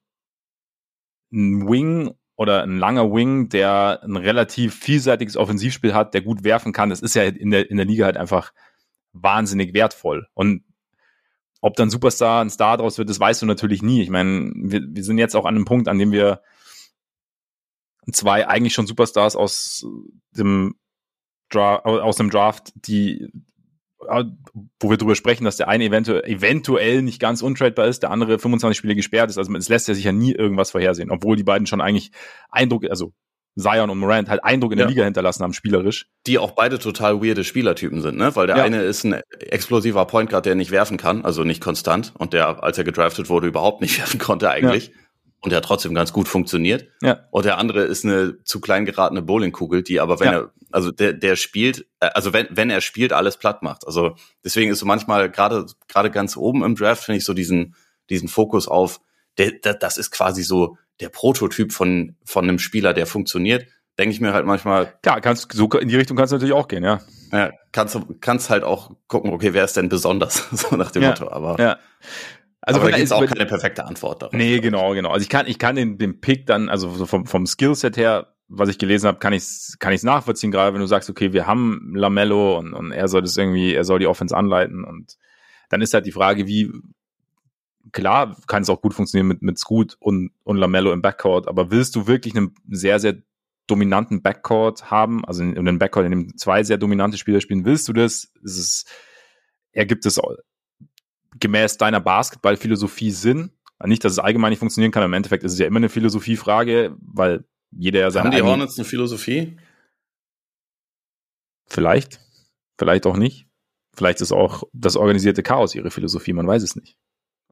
ein, 1.33 1.69
Wing 1.69 2.11
oder 2.37 2.65
ein 2.65 2.79
langer 2.79 3.13
Wing, 3.13 3.49
der 3.51 4.01
ein 4.03 4.17
relativ 4.17 4.75
vielseitiges 4.75 5.37
Offensivspiel 5.37 5.95
hat, 5.95 6.13
der 6.13 6.23
gut 6.23 6.43
werfen 6.43 6.73
kann, 6.73 6.91
das 6.91 7.03
ist 7.03 7.15
ja 7.15 7.23
in 7.23 7.51
der, 7.51 7.71
in 7.71 7.77
der 7.77 7.87
Liga 7.87 8.07
halt 8.07 8.17
einfach 8.17 8.53
wahnsinnig 9.13 9.73
wertvoll. 9.75 10.27
Und 10.35 10.65
ob 11.61 11.77
dann 11.77 11.91
Superstar 11.91 12.43
ein 12.43 12.51
Star 12.51 12.79
draus 12.79 12.99
wird, 12.99 13.11
das 13.11 13.21
weißt 13.21 13.43
du 13.43 13.47
natürlich 13.47 13.83
nie. 13.83 14.03
Ich 14.03 14.11
meine, 14.11 14.51
wir, 14.57 14.81
wir 14.89 15.05
sind 15.05 15.19
jetzt 15.19 15.37
auch 15.37 15.45
an 15.45 15.55
einem 15.55 15.67
Punkt, 15.67 15.89
an 15.89 15.99
dem 15.99 16.11
wir 16.11 16.43
zwei 18.13 18.47
eigentlich 18.47 18.75
schon 18.75 18.87
Superstars 18.87 19.37
aus 19.37 19.87
dem 20.33 20.75
Dra 21.51 21.79
aus 21.79 22.17
dem 22.17 22.31
Draft, 22.31 22.73
die 22.75 23.29
äh, 24.09 24.25
wo 24.79 24.91
wir 24.91 24.97
drüber 24.97 25.15
sprechen, 25.15 25.45
dass 25.45 25.57
der 25.57 25.69
eine 25.69 25.85
eventuell, 25.85 26.25
eventuell 26.25 27.03
nicht 27.03 27.21
ganz 27.21 27.43
untradebar 27.43 27.87
ist, 27.87 28.03
der 28.03 28.11
andere 28.11 28.39
25 28.39 28.79
Spiele 28.79 28.95
gesperrt 28.95 29.31
ist. 29.31 29.39
Also 29.39 29.53
es 29.55 29.69
lässt 29.69 29.89
ja 29.89 29.95
sicher 29.95 30.13
nie 30.13 30.33
irgendwas 30.33 30.71
vorhersehen, 30.71 31.11
obwohl 31.11 31.37
die 31.37 31.43
beiden 31.43 31.67
schon 31.67 31.81
eigentlich 31.81 32.13
Eindruck, 32.51 32.89
also 32.89 33.13
Zion 33.59 33.91
und 33.91 33.99
Morant 33.99 34.29
halt 34.29 34.45
Eindruck 34.45 34.73
in 34.73 34.79
der 34.79 34.87
ja. 34.87 34.91
Liga 34.91 35.05
hinterlassen 35.05 35.43
haben, 35.43 35.53
spielerisch. 35.53 36.07
Die 36.27 36.39
auch 36.39 36.53
beide 36.53 36.79
total 36.79 37.21
weirde 37.21 37.45
Spielertypen 37.45 38.01
sind, 38.01 38.17
ne? 38.17 38.35
Weil 38.37 38.47
der 38.47 38.57
ja. 38.57 38.63
eine 38.63 38.83
ist 38.83 39.05
ein 39.05 39.21
explosiver 39.41 40.07
Point 40.07 40.31
Guard, 40.31 40.47
der 40.47 40.55
nicht 40.55 40.71
werfen 40.71 40.97
kann, 40.97 41.25
also 41.25 41.45
nicht 41.45 41.61
konstant 41.61 42.13
und 42.17 42.33
der, 42.33 42.63
als 42.63 42.79
er 42.79 42.85
gedraftet 42.85 43.29
wurde, 43.29 43.49
überhaupt 43.49 43.81
nicht 43.81 43.99
werfen 43.99 44.19
konnte 44.19 44.51
eigentlich. 44.51 44.89
Ja. 44.89 44.93
Und 45.43 45.51
der 45.53 45.63
trotzdem 45.63 45.95
ganz 45.95 46.13
gut 46.13 46.29
funktioniert. 46.29 46.89
Ja. 47.03 47.21
Und 47.31 47.45
der 47.47 47.59
andere 47.59 47.83
ist 47.83 48.05
eine 48.05 48.43
zu 48.45 48.61
klein 48.61 48.85
geratene 48.85 49.23
Bowlingkugel, 49.23 49.83
die 49.83 50.01
aber, 50.01 50.21
wenn 50.21 50.27
Ja. 50.33 50.39
er, 50.41 50.51
also 50.71 50.91
der, 50.93 51.13
der 51.15 51.37
spielt, 51.37 51.87
äh, 52.01 52.07
also 52.15 52.33
wenn, 52.33 52.47
wenn 52.51 52.71
er 52.71 52.81
spielt, 52.81 53.13
alles 53.13 53.37
platt 53.39 53.63
macht. 53.63 53.87
Also 53.87 54.17
deswegen 54.45 54.71
ist 54.71 54.79
so 54.81 54.87
manchmal 54.87 55.31
gerade, 55.31 55.67
gerade 55.89 56.11
ganz 56.11 56.37
oben 56.37 56.63
im 56.63 56.75
Draft, 56.77 57.05
finde 57.05 57.19
ich 57.19 57.25
so 57.25 57.33
diesen, 57.35 57.75
diesen 58.11 58.29
Fokus 58.29 58.69
auf, 58.69 59.01
der, 59.39 59.53
der, 59.53 59.75
das 59.75 59.97
ist 59.97 60.11
quasi 60.11 60.43
so 60.43 60.77
der 61.01 61.09
Prototyp 61.09 61.73
von, 61.73 62.17
von 62.25 62.45
einem 62.45 62.59
Spieler, 62.59 62.93
der 62.93 63.07
funktioniert. 63.07 63.67
Denke 63.99 64.15
ich 64.15 64.21
mir 64.21 64.33
halt 64.33 64.47
manchmal, 64.47 64.95
Klar, 65.03 65.21
kannst, 65.21 65.53
so 65.53 65.69
in 65.73 65.89
die 65.89 65.97
Richtung 65.97 66.17
kannst 66.17 66.33
du 66.33 66.37
natürlich 66.37 66.55
auch 66.55 66.69
gehen, 66.69 66.85
ja. 66.85 67.01
ja, 67.33 67.51
kannst 67.73 67.95
du, 67.95 68.15
kannst 68.21 68.49
halt 68.51 68.63
auch 68.65 68.93
gucken, 69.09 69.33
okay, 69.33 69.53
wer 69.55 69.65
ist 69.65 69.77
denn 69.77 69.89
besonders? 69.89 70.49
so 70.53 70.77
nach 70.77 70.91
dem 70.91 71.03
Ja. 71.03 71.09
Motto. 71.11 71.31
Aber, 71.31 71.59
Ja. 71.61 71.79
Also 72.63 72.81
aber 72.81 72.91
da 72.91 72.99
ist- 72.99 73.13
auch 73.13 73.25
keine 73.25 73.47
perfekte 73.47 73.85
Antwort 73.87 74.23
darauf. 74.23 74.35
Nee, 74.35 74.61
genau, 74.61 74.93
genau. 74.95 75.11
Also 75.11 75.23
ich 75.23 75.29
kann, 75.29 75.47
ich 75.47 75.59
kann 75.59 75.77
den, 75.77 75.97
den 75.99 76.21
Pick 76.21 76.47
dann, 76.47 76.69
also 76.69 76.91
so 76.91 77.07
vom, 77.07 77.27
vom 77.27 77.47
Skillset 77.47 77.97
her, 77.97 78.35
was 78.49 78.69
ich 78.69 78.79
gelesen 78.79 79.07
habe, 79.07 79.19
kann 79.19 79.33
ich 79.33 79.49
kann 79.79 79.93
ich's 79.93 80.03
nachvollziehen, 80.03 80.51
gerade 80.51 80.75
wenn 80.75 80.81
du 80.81 80.87
sagst, 80.87 81.09
okay, 81.09 81.33
wir 81.33 81.47
haben 81.47 81.93
Lamello 81.95 82.59
und, 82.59 82.75
und 82.75 82.93
er 82.93 83.09
soll 83.09 83.23
das 83.23 83.37
irgendwie, 83.37 83.73
er 83.75 83.85
soll 83.85 83.99
die 84.01 84.07
Offense 84.09 84.37
anleiten 84.37 84.85
und 84.85 85.17
dann 85.69 85.81
ist 85.81 85.95
halt 85.95 86.05
die 86.05 86.13
Frage, 86.13 86.47
wie 86.49 86.71
klar 87.93 88.37
kann 88.47 88.63
es 88.63 88.69
auch 88.71 88.83
gut 88.83 88.93
funktionieren 88.93 89.29
mit, 89.29 89.43
mit 89.43 89.59
Scoot 89.59 89.97
und, 90.01 90.33
und 90.45 90.57
Lamello 90.57 90.93
im 90.93 91.01
Backcourt, 91.03 91.49
aber 91.49 91.71
willst 91.71 91.95
du 91.97 92.07
wirklich 92.07 92.37
einen 92.37 92.55
sehr, 92.69 92.99
sehr 93.01 93.17
dominanten 93.67 94.21
Backcourt 94.21 94.91
haben, 94.91 95.25
also 95.25 95.43
in, 95.43 95.53
in 95.53 95.67
einem 95.69 95.79
Backcourt, 95.79 96.05
in 96.07 96.11
dem 96.11 96.37
zwei 96.37 96.65
sehr 96.65 96.77
dominante 96.77 97.19
Spieler 97.19 97.41
spielen, 97.41 97.65
willst 97.65 97.89
du 97.89 97.93
das? 97.93 98.33
Ist 98.43 98.59
es, 98.59 98.85
ergibt 99.73 100.05
es 100.07 100.21
gemäß 101.39 101.77
deiner 101.79 102.01
Basketballphilosophie 102.01 103.11
Sinn? 103.11 103.51
Nicht, 103.85 104.05
dass 104.05 104.13
es 104.13 104.19
allgemein 104.19 104.51
nicht 104.51 104.59
funktionieren 104.59 104.93
kann, 104.93 105.03
aber 105.03 105.09
im 105.09 105.15
Endeffekt 105.15 105.43
ist 105.43 105.53
es 105.53 105.59
ja 105.59 105.67
immer 105.67 105.79
eine 105.79 105.89
Philosophiefrage, 105.89 106.97
weil 107.01 107.45
jeder 107.71 108.01
ja 108.01 108.11
seine 108.11 108.29
Haben 108.29 108.37
die 108.37 108.43
Hornets 108.43 108.79
eine 108.79 108.85
Philosophie? 108.85 109.57
Vielleicht, 111.67 112.21
vielleicht 112.79 113.07
auch 113.07 113.17
nicht. 113.17 113.47
Vielleicht 113.95 114.21
ist 114.21 114.33
auch 114.33 114.65
das 114.73 114.97
organisierte 114.97 115.43
Chaos 115.43 115.75
ihre 115.75 115.91
Philosophie, 115.91 116.33
man 116.33 116.47
weiß 116.47 116.63
es 116.63 116.77
nicht. 116.77 116.97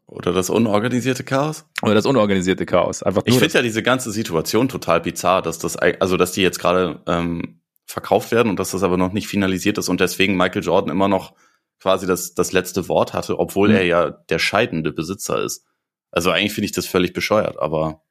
Oder 0.07 0.33
das 0.33 0.49
unorganisierte 0.49 1.23
Chaos? 1.23 1.67
Oder 1.83 1.95
das 1.95 2.07
unorganisierte 2.07 2.65
Chaos. 2.65 3.03
Einfach 3.03 3.23
Ich 3.27 3.39
finde 3.39 3.55
ja 3.55 3.63
diese 3.63 3.83
ganze 3.83 4.11
Situation 4.11 4.69
total 4.69 5.01
bizarr, 5.01 5.43
dass 5.43 5.59
das, 5.59 5.77
also 5.77 6.17
dass 6.17 6.33
die 6.33 6.41
jetzt 6.41 6.59
gerade 6.59 7.03
ähm, 7.07 7.61
verkauft 7.85 8.33
werden 8.33 8.49
und 8.49 8.59
dass 8.59 8.71
das 8.71 8.83
aber 8.83 8.97
noch 8.97 9.13
nicht 9.13 9.29
finalisiert 9.29 9.79
ist 9.79 9.89
und 9.89 10.01
deswegen 10.01 10.37
Michael 10.37 10.63
Jordan 10.63 10.91
immer 10.91 11.09
noch 11.09 11.35
quasi 11.81 12.07
das, 12.07 12.35
das 12.35 12.53
letzte 12.53 12.89
Wort 12.89 13.13
hatte, 13.15 13.39
obwohl 13.39 13.69
Mhm. 13.69 13.75
er 13.77 13.85
ja 13.85 14.11
der 14.11 14.39
scheidende 14.39 14.93
Besitzer 14.93 15.43
ist. 15.43 15.65
Also 16.11 16.31
eigentlich 16.31 16.53
finde 16.55 16.67
ich 16.67 16.73
das 16.73 16.87
völlig 16.87 17.13
bescheuert, 17.13 17.59
aber 17.59 18.03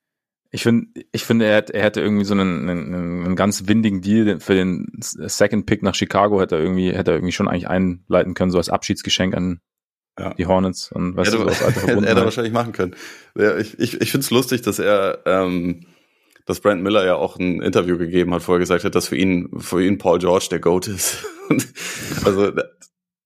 Ich 0.51 0.63
finde, 0.63 0.87
ich 1.11 1.23
finde, 1.25 1.45
er, 1.45 1.55
hätte- 1.57 1.73
er 1.73 1.83
hätte 1.83 1.99
irgendwie 1.99 2.23
so 2.23 2.33
einen, 2.33 2.69
einen, 2.69 2.93
einen 3.25 3.35
ganz 3.35 3.67
windigen 3.67 4.01
Deal 4.01 4.39
für 4.39 4.55
den 4.55 4.87
Second 5.01 5.65
Pick 5.65 5.83
nach 5.83 5.93
Chicago 5.95 6.39
hätte 6.39 6.55
er 6.55 6.61
irgendwie, 6.61 6.93
hätte 6.93 7.11
er 7.11 7.17
irgendwie 7.17 7.33
schon 7.33 7.49
eigentlich 7.49 7.67
einleiten 7.67 8.33
können, 8.33 8.51
so 8.51 8.57
als 8.57 8.69
Abschiedsgeschenk 8.69 9.35
an 9.35 9.59
Ja. 10.17 10.33
die 10.35 10.45
Hornets 10.45 10.89
und 10.91 11.17
weißt 11.17 11.33
hätte, 11.33 11.43
du, 11.43 11.49
so 11.49 11.49
aus 11.49 11.63
alter 11.63 11.81
hätte 11.87 12.05
er 12.07 12.23
wahrscheinlich 12.23 12.53
machen 12.53 12.71
können. 12.71 12.95
Ja, 13.35 13.57
ich 13.57 13.77
ich, 13.77 13.99
ich 13.99 14.09
finde 14.11 14.23
es 14.23 14.31
lustig, 14.31 14.61
dass 14.61 14.79
er, 14.79 15.19
ähm, 15.25 15.85
dass 16.45 16.61
Brent 16.61 16.81
Miller 16.81 17.05
ja 17.05 17.15
auch 17.15 17.37
ein 17.37 17.61
Interview 17.61 17.97
gegeben 17.97 18.33
hat, 18.33 18.47
wo 18.47 18.53
er 18.53 18.59
gesagt 18.59 18.85
hat, 18.85 18.95
dass 18.95 19.09
für 19.09 19.17
ihn, 19.17 19.49
für 19.59 19.83
ihn 19.83 19.97
Paul 19.97 20.19
George 20.19 20.47
der 20.49 20.59
Goat 20.59 20.87
ist. 20.87 21.25
Also 22.25 22.51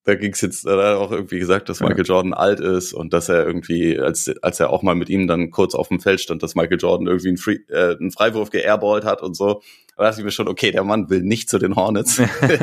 da, 0.04 0.16
ging 0.16 0.34
es 0.34 0.42
jetzt, 0.42 0.66
da 0.66 0.72
hat 0.72 0.80
er 0.80 1.00
auch 1.00 1.12
irgendwie 1.12 1.40
gesagt, 1.40 1.70
dass 1.70 1.80
Ja. 1.80 1.88
Michael 1.88 2.06
Jordan 2.06 2.34
alt 2.34 2.60
ist 2.60 2.94
und 2.94 3.14
dass 3.14 3.30
er 3.30 3.46
irgendwie, 3.46 4.00
als, 4.00 4.32
als 4.42 4.60
er 4.60 4.72
auch 4.72 4.82
mal 4.82 4.96
mit 4.96 5.10
ihm 5.10 5.28
dann 5.28 5.52
kurz 5.52 5.76
auf 5.76 5.90
dem 5.90 6.00
Feld 6.00 6.20
stand, 6.22 6.42
dass 6.42 6.56
Michael 6.56 6.80
Jordan 6.80 7.08
irgendwie 7.08 7.30
einen, 7.30 7.38
Free, 7.38 7.60
äh, 7.70 7.96
einen 8.00 8.12
Freiwurf 8.12 8.50
geairballt 8.50 9.06
hat 9.06 9.22
und 9.22 9.36
so. 9.36 9.62
Da 9.98 10.06
dachte 10.06 10.22
ich 10.22 10.26
mir 10.26 10.32
schon, 10.32 10.48
okay, 10.48 10.72
der 10.72 10.84
Mann 10.84 11.10
will 11.10 11.22
nicht 11.22 11.50
zu 11.50 11.60
den 11.60 11.76
Hornets. 11.76 12.20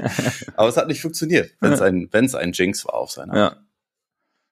Aber 0.56 0.68
es 0.68 0.76
hat 0.76 0.88
nicht 0.88 1.00
funktioniert, 1.00 1.50
wenn 1.60 1.72
es 1.72 1.80
ein, 1.80 2.08
wenn's 2.10 2.34
ein 2.34 2.52
Jinx 2.52 2.84
war 2.84 2.94
auf 2.94 3.10
seiner 3.10 3.36
Ja. 3.36 3.56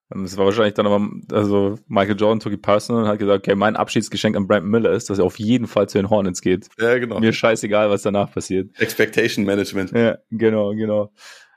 Und 0.08 0.24
es 0.24 0.36
war 0.36 0.44
wahrscheinlich 0.44 0.74
dann 0.74 0.86
aber, 0.86 1.04
also 1.32 1.80
Michael 1.88 2.14
Jordan 2.16 2.38
took 2.38 2.52
it 2.52 2.62
personal 2.62 3.02
und 3.02 3.08
hat 3.08 3.18
gesagt, 3.18 3.38
okay, 3.38 3.56
mein 3.56 3.74
Abschiedsgeschenk 3.74 4.36
an 4.36 4.46
Brandon 4.46 4.70
Miller 4.70 4.92
ist, 4.92 5.10
dass 5.10 5.18
er 5.18 5.24
auf 5.24 5.36
jeden 5.40 5.66
Fall 5.66 5.88
zu 5.88 5.98
den 5.98 6.10
Hornets 6.10 6.42
geht. 6.42 6.68
Ja, 6.78 6.96
genau. 6.98 7.18
Mir 7.18 7.32
scheißegal, 7.32 7.90
was 7.90 8.02
danach 8.02 8.30
passiert. 8.30 8.70
Expectation 8.78 9.44
Management. 9.44 9.90
Ja, 9.90 10.18
genau, 10.30 10.76
genau. 10.76 11.12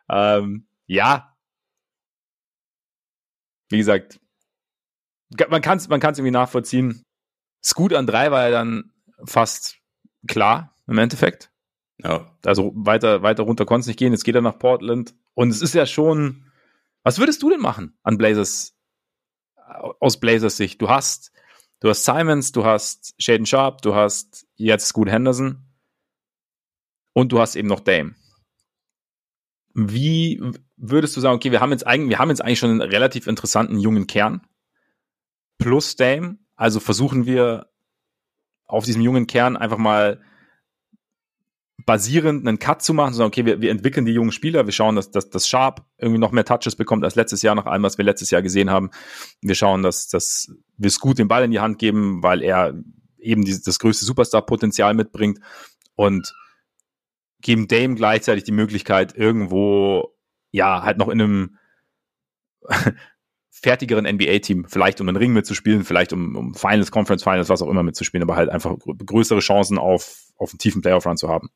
Ähm, 0.09 0.65
ja. 0.89 1.37
Wie 3.69 3.77
gesagt, 3.77 4.19
man 5.49 5.61
kann 5.61 5.77
es 5.77 5.87
man 5.87 5.99
kann's 5.99 6.17
irgendwie 6.17 6.31
nachvollziehen. 6.31 7.03
Scoot 7.63 7.93
an 7.93 8.07
drei 8.07 8.31
war 8.31 8.45
ja 8.45 8.49
dann 8.49 8.91
fast 9.25 9.77
klar 10.27 10.75
im 10.87 10.97
Endeffekt. 10.97 11.51
Ja. 11.99 12.35
Also 12.43 12.71
weiter, 12.75 13.21
weiter 13.21 13.43
runter 13.43 13.65
konnte 13.65 13.81
es 13.81 13.87
nicht 13.87 13.99
gehen. 13.99 14.13
Jetzt 14.13 14.23
geht 14.23 14.33
er 14.35 14.41
nach 14.41 14.57
Portland. 14.57 15.13
Und 15.35 15.49
es 15.49 15.61
ist 15.61 15.75
ja 15.75 15.85
schon. 15.85 16.51
Was 17.03 17.19
würdest 17.19 17.43
du 17.43 17.49
denn 17.49 17.61
machen 17.61 17.97
an 18.03 18.17
Blazers, 18.17 18.75
aus 19.99 20.19
Blazers 20.19 20.57
Sicht? 20.57 20.81
Du 20.81 20.89
hast, 20.89 21.31
du 21.81 21.89
hast 21.89 22.03
Simons, 22.03 22.51
du 22.51 22.65
hast 22.65 23.13
Shaden 23.19 23.45
Sharp, 23.45 23.81
du 23.83 23.93
hast 23.93 24.47
jetzt 24.55 24.87
Scoot 24.87 25.09
Henderson 25.09 25.65
und 27.13 27.31
du 27.31 27.39
hast 27.39 27.55
eben 27.55 27.67
noch 27.67 27.79
Dame. 27.79 28.15
Wie 29.73 30.41
würdest 30.79 31.15
du 31.15 31.21
sagen, 31.21 31.35
okay, 31.35 31.51
wir 31.51 31.59
haben 31.59 31.71
jetzt 31.71 31.85
eigentlich, 31.85 32.09
wir 32.09 32.19
haben 32.19 32.29
jetzt 32.29 32.41
eigentlich 32.41 32.59
schon 32.59 32.71
einen 32.71 32.81
relativ 32.81 33.27
interessanten 33.27 33.79
jungen 33.79 34.07
Kern 34.07 34.41
plus 35.57 35.95
Dame. 35.95 36.37
Also 36.55 36.79
versuchen 36.79 37.25
wir 37.25 37.67
auf 38.65 38.85
diesem 38.85 39.01
jungen 39.01 39.27
Kern 39.27 39.57
einfach 39.57 39.77
mal 39.77 40.21
basierend 41.85 42.47
einen 42.47 42.59
Cut 42.59 42.81
zu 42.81 42.93
machen, 42.93 43.13
sondern 43.13 43.29
okay, 43.29 43.45
wir, 43.45 43.61
wir 43.61 43.71
entwickeln 43.71 44.05
die 44.05 44.11
jungen 44.11 44.31
Spieler, 44.31 44.65
wir 44.65 44.73
schauen, 44.73 44.95
dass, 44.95 45.11
dass, 45.11 45.29
dass 45.29 45.47
Sharp 45.47 45.85
irgendwie 45.97 46.19
noch 46.19 46.31
mehr 46.31 46.45
Touches 46.45 46.75
bekommt 46.75 47.03
als 47.03 47.15
letztes 47.15 47.41
Jahr, 47.41 47.55
nach 47.55 47.65
allem, 47.65 47.83
was 47.83 47.97
wir 47.97 48.05
letztes 48.05 48.29
Jahr 48.29 48.41
gesehen 48.41 48.69
haben. 48.69 48.91
Wir 49.41 49.55
schauen, 49.55 49.81
dass, 49.81 50.07
dass 50.07 50.51
wir 50.77 50.89
Scoot 50.89 51.17
den 51.17 51.27
Ball 51.27 51.43
in 51.43 51.51
die 51.51 51.59
Hand 51.59 51.79
geben, 51.79 52.21
weil 52.21 52.43
er 52.43 52.73
eben 53.17 53.43
dieses, 53.43 53.63
das 53.63 53.79
größte 53.79 54.05
Superstar-Potenzial 54.05 54.93
mitbringt 54.93 55.39
und 55.95 56.33
geben 57.41 57.67
Dame 57.67 57.95
gleichzeitig 57.95 58.43
die 58.43 58.51
Möglichkeit, 58.51 59.15
irgendwo, 59.15 60.15
ja, 60.51 60.83
halt 60.83 60.97
noch 60.97 61.09
in 61.09 61.21
einem 61.21 61.57
fertigeren 63.49 64.05
NBA-Team, 64.05 64.65
vielleicht 64.67 65.01
um 65.01 65.07
einen 65.09 65.17
Ring 65.17 65.33
mitzuspielen, 65.33 65.83
vielleicht 65.83 66.13
um, 66.13 66.35
um 66.35 66.53
Finals, 66.53 66.91
Conference 66.91 67.23
Finals, 67.23 67.49
was 67.49 67.61
auch 67.61 67.69
immer 67.69 67.83
mitzuspielen, 67.83 68.23
aber 68.23 68.35
halt 68.35 68.49
einfach 68.49 68.71
grö- 68.71 69.03
größere 69.03 69.39
Chancen 69.39 69.77
auf, 69.77 70.23
auf 70.37 70.51
einen 70.51 70.59
tiefen 70.59 70.81
Playoff-Run 70.81 71.17
zu 71.17 71.29
haben. 71.29 71.49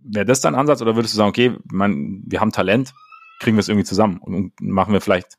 Wäre 0.00 0.26
das 0.26 0.40
dein 0.40 0.54
Ansatz 0.54 0.82
oder 0.82 0.96
würdest 0.96 1.14
du 1.14 1.18
sagen, 1.18 1.30
okay, 1.30 1.56
man, 1.70 2.22
wir 2.26 2.40
haben 2.40 2.52
Talent, 2.52 2.92
kriegen 3.40 3.56
wir 3.56 3.60
es 3.60 3.68
irgendwie 3.68 3.86
zusammen 3.86 4.18
und, 4.18 4.60
machen 4.60 4.92
wir 4.92 5.00
vielleicht 5.00 5.38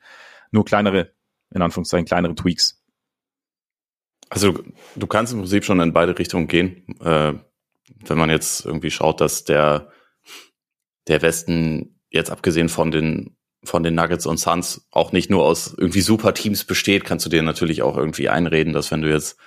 nur 0.52 0.66
kleinere, 0.66 1.14
in 1.54 1.62
Anführungszeichen, 1.62 2.06
kleinere 2.06 2.36
Tweaks? 2.36 2.82
Also 4.30 4.54
du, 4.54 4.64
du 4.96 5.08
kannst 5.08 5.34
im 5.34 5.40
Prinzip 5.40 5.66
schon 5.66 5.80
in 5.80 5.94
beide 5.94 6.18
Richtungen 6.18 6.48
gehen. 6.48 6.86
Äh, 7.00 7.34
wenn 8.08 8.18
man 8.18 8.30
jetzt 8.30 8.66
irgendwie 8.66 8.92
schaut, 8.92 9.22
dass 9.22 9.44
der, 9.44 9.92
der 11.08 11.22
Westen 11.22 11.95
jetzt 12.16 12.32
abgesehen 12.32 12.70
von 12.70 12.92
den, 12.92 13.38
von 13.64 13.84
den 13.84 13.96
Nuggets 13.96 14.26
und 14.26 14.38
Suns 14.38 14.88
auch 14.92 15.12
nicht 15.12 15.30
nur 15.30 15.46
aus 15.46 15.76
irgendwie 15.78 16.02
super 16.02 16.34
Teams 16.34 16.64
besteht, 16.64 17.06
kannst 17.06 17.26
du 17.26 17.30
dir 17.30 17.44
natürlich 17.44 17.84
auch 17.84 17.98
irgendwie 17.98 18.30
einreden, 18.30 18.74
dass 18.74 18.92
wenn 18.92 19.02
du 19.02 19.10
jetzt 19.10 19.38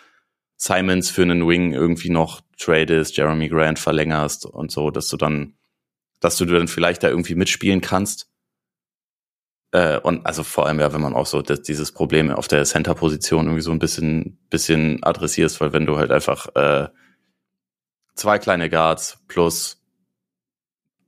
Simons 0.57 1.11
für 1.11 1.23
einen 1.23 1.47
Wing 1.47 1.73
irgendwie 1.73 2.11
noch 2.11 2.41
tradest, 2.59 3.17
Jeremy 3.17 3.49
Grant 3.49 3.79
verlängerst 3.79 4.45
und 4.45 4.71
so, 4.71 4.91
dass 4.91 5.09
du 5.09 5.17
dann, 5.17 5.55
dass 6.21 6.37
du 6.37 6.45
dann 6.45 6.69
vielleicht 6.69 7.03
da 7.03 7.09
irgendwie 7.09 7.37
mitspielen 7.37 7.81
kannst. 7.81 8.29
Äh, 9.71 10.01
und 10.01 10.27
also 10.27 10.43
vor 10.43 10.67
allem 10.67 10.81
ja, 10.81 10.93
wenn 10.93 11.01
man 11.01 11.15
auch 11.15 11.27
so 11.27 11.43
das, 11.43 11.63
dieses 11.63 11.93
Problem 11.93 12.31
auf 12.31 12.49
der 12.49 12.65
Center-Position 12.65 13.47
irgendwie 13.47 13.63
so 13.63 13.71
ein 13.71 13.79
bisschen, 13.79 14.41
bisschen 14.51 15.03
adressierst, 15.03 15.61
weil 15.61 15.73
wenn 15.73 15.87
du 15.87 15.97
halt 15.97 16.11
einfach 16.11 16.49
äh, 16.57 16.89
zwei 18.15 18.39
kleine 18.39 18.69
Guards 18.69 19.19
plus 19.29 19.78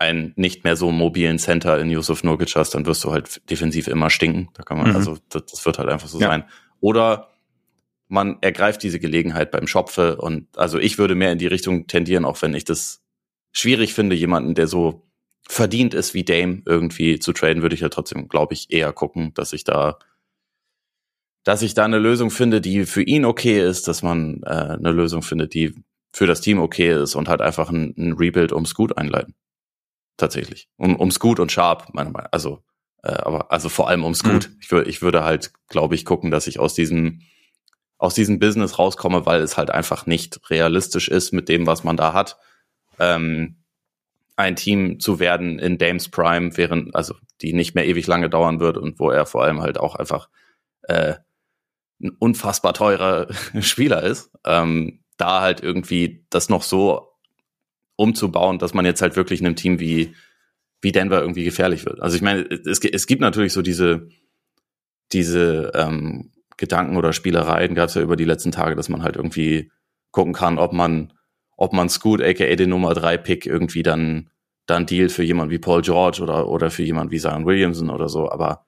einen 0.00 0.32
nicht 0.36 0.64
mehr 0.64 0.76
so 0.76 0.90
mobilen 0.90 1.38
Center 1.38 1.78
in 1.78 1.90
Yusuf 1.90 2.24
Nurkic 2.24 2.56
hast, 2.56 2.74
dann 2.74 2.86
wirst 2.86 3.04
du 3.04 3.12
halt 3.12 3.48
defensiv 3.50 3.86
immer 3.86 4.10
stinken. 4.10 4.48
Da 4.54 4.62
kann 4.62 4.78
man, 4.78 4.88
Mhm. 4.90 4.96
also 4.96 5.18
das, 5.28 5.44
das 5.46 5.66
wird 5.66 5.78
halt 5.78 5.88
einfach 5.88 6.08
so 6.08 6.18
Ja. 6.20 6.28
sein. 6.28 6.44
Oder 6.80 7.28
man 8.08 8.38
ergreift 8.40 8.82
diese 8.82 8.98
Gelegenheit 8.98 9.50
beim 9.50 9.66
Schopfe 9.66 10.16
und 10.16 10.48
also 10.56 10.78
ich 10.78 10.98
würde 10.98 11.14
mehr 11.14 11.32
in 11.32 11.38
die 11.38 11.46
Richtung 11.46 11.86
tendieren, 11.86 12.24
auch 12.24 12.40
wenn 12.42 12.54
ich 12.54 12.64
das 12.64 13.02
schwierig 13.52 13.94
finde, 13.94 14.16
jemanden, 14.16 14.54
der 14.54 14.66
so 14.66 15.06
verdient 15.46 15.94
ist 15.94 16.14
wie 16.14 16.24
Dame 16.24 16.62
irgendwie 16.64 17.18
zu 17.18 17.32
traden, 17.32 17.62
würde 17.62 17.74
ich 17.74 17.80
ja 17.82 17.88
trotzdem, 17.88 18.28
glaube 18.28 18.54
ich, 18.54 18.70
eher 18.72 18.92
gucken, 18.92 19.32
dass 19.34 19.52
ich 19.52 19.64
da, 19.64 19.98
dass 21.44 21.62
ich 21.62 21.74
da 21.74 21.84
eine 21.84 21.98
Lösung 21.98 22.30
finde, 22.30 22.60
die 22.60 22.84
für 22.84 23.02
ihn 23.02 23.24
okay 23.24 23.60
ist, 23.60 23.86
dass 23.88 24.02
man 24.02 24.42
äh, 24.44 24.48
eine 24.50 24.92
Lösung 24.92 25.22
findet, 25.22 25.54
die 25.54 25.74
für 26.12 26.26
das 26.26 26.40
Team 26.40 26.58
okay 26.58 26.92
ist 27.02 27.14
und 27.14 27.28
halt 27.28 27.40
einfach 27.40 27.70
ein, 27.70 27.94
ein 27.96 28.12
Rebuild 28.12 28.52
um 28.52 28.66
Scoot 28.66 28.96
einleiten. 28.98 29.34
Tatsächlich. 30.20 30.68
Um, 30.76 30.96
um 30.96 31.10
Scoot 31.10 31.40
und 31.40 31.50
Sharp, 31.50 31.94
meiner 31.94 32.10
Meinung 32.10 32.28
Also, 32.30 32.62
äh, 33.02 33.12
aber 33.12 33.50
also 33.50 33.70
vor 33.70 33.88
allem 33.88 34.04
um 34.04 34.14
Scoot. 34.14 34.50
Ich, 34.60 34.70
wür, 34.70 34.86
ich 34.86 35.00
würde 35.00 35.24
halt, 35.24 35.52
glaube 35.68 35.94
ich, 35.94 36.04
gucken, 36.04 36.30
dass 36.30 36.46
ich 36.46 36.58
aus 36.58 36.74
diesem 36.74 37.22
aus 37.96 38.12
diesem 38.12 38.38
Business 38.38 38.78
rauskomme, 38.78 39.24
weil 39.24 39.40
es 39.40 39.56
halt 39.56 39.70
einfach 39.70 40.04
nicht 40.04 40.50
realistisch 40.50 41.08
ist 41.08 41.32
mit 41.32 41.48
dem, 41.48 41.66
was 41.66 41.84
man 41.84 41.96
da 41.96 42.12
hat. 42.12 42.36
Ähm, 42.98 43.62
ein 44.36 44.56
Team 44.56 45.00
zu 45.00 45.20
werden 45.20 45.58
in 45.58 45.78
Dames 45.78 46.10
Prime, 46.10 46.56
während, 46.58 46.94
also 46.94 47.14
die 47.40 47.54
nicht 47.54 47.74
mehr 47.74 47.86
ewig 47.86 48.06
lange 48.06 48.28
dauern 48.28 48.60
wird 48.60 48.76
und 48.76 48.98
wo 48.98 49.10
er 49.10 49.24
vor 49.24 49.42
allem 49.44 49.60
halt 49.60 49.78
auch 49.78 49.94
einfach 49.94 50.28
äh, 50.82 51.14
ein 52.02 52.10
unfassbar 52.18 52.74
teurer 52.74 53.28
Spieler 53.60 54.02
ist, 54.02 54.30
ähm, 54.44 55.02
da 55.16 55.40
halt 55.40 55.62
irgendwie 55.62 56.26
das 56.28 56.50
noch 56.50 56.62
so 56.62 57.09
umzubauen, 58.00 58.58
dass 58.58 58.72
man 58.72 58.86
jetzt 58.86 59.02
halt 59.02 59.14
wirklich 59.14 59.40
einem 59.40 59.56
Team 59.56 59.78
wie, 59.78 60.14
wie 60.80 60.90
Denver 60.90 61.20
irgendwie 61.20 61.44
gefährlich 61.44 61.84
wird. 61.84 62.00
Also 62.00 62.16
ich 62.16 62.22
meine, 62.22 62.40
es, 62.48 62.82
es 62.82 63.06
gibt 63.06 63.20
natürlich 63.20 63.52
so 63.52 63.60
diese, 63.60 64.08
diese 65.12 65.70
ähm, 65.74 66.32
Gedanken 66.56 66.96
oder 66.96 67.12
Spielereien 67.12 67.74
gab 67.74 67.90
es 67.90 67.94
ja 67.94 68.02
über 68.02 68.16
die 68.16 68.24
letzten 68.24 68.52
Tage, 68.52 68.74
dass 68.74 68.88
man 68.88 69.02
halt 69.02 69.16
irgendwie 69.16 69.70
gucken 70.12 70.32
kann, 70.32 70.58
ob 70.58 70.72
man, 70.72 71.12
ob 71.58 71.74
man 71.74 71.90
Scoot, 71.90 72.22
aka 72.22 72.56
den 72.56 72.70
Nummer 72.70 72.94
3 72.94 73.18
Pick 73.18 73.44
irgendwie 73.44 73.82
dann, 73.82 74.30
dann 74.64 74.86
dealt 74.86 75.12
für 75.12 75.22
jemand 75.22 75.50
wie 75.50 75.58
Paul 75.58 75.82
George 75.82 76.22
oder, 76.22 76.48
oder 76.48 76.70
für 76.70 76.82
jemand 76.82 77.10
wie 77.10 77.18
Zion 77.18 77.44
Williamson 77.44 77.90
oder 77.90 78.08
so. 78.08 78.30
Aber 78.30 78.64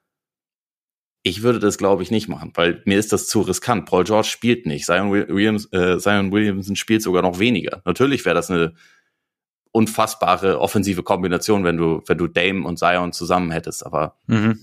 ich 1.23 1.41
würde 1.41 1.57
das, 1.57 1.79
glaube 1.79 2.03
ich, 2.03 2.11
nicht 2.11 2.27
machen, 2.27 2.51
weil 2.53 2.83
mir 2.85 2.99
ist 2.99 3.13
das 3.13 3.27
zu 3.27 3.41
riskant. 3.41 3.87
Paul 3.87 4.03
George 4.03 4.27
spielt 4.27 4.67
nicht. 4.67 4.85
Zion, 4.85 5.11
Williams, 5.11 5.71
äh, 5.71 5.97
Zion 5.97 6.31
Williamson 6.31 6.75
spielt 6.75 7.01
sogar 7.01 7.23
noch 7.23 7.39
weniger. 7.39 7.81
Natürlich 7.85 8.25
wäre 8.25 8.35
das 8.35 8.51
eine 8.51 8.73
unfassbare 9.73 10.61
offensive 10.61 11.03
Kombination, 11.03 11.63
wenn 11.65 11.77
du, 11.77 12.01
wenn 12.05 12.17
du 12.17 12.27
Dame 12.27 12.65
und 12.65 12.77
Zion 12.77 13.11
zusammen 13.11 13.51
hättest, 13.51 13.85
aber 13.85 14.15
mhm. 14.27 14.59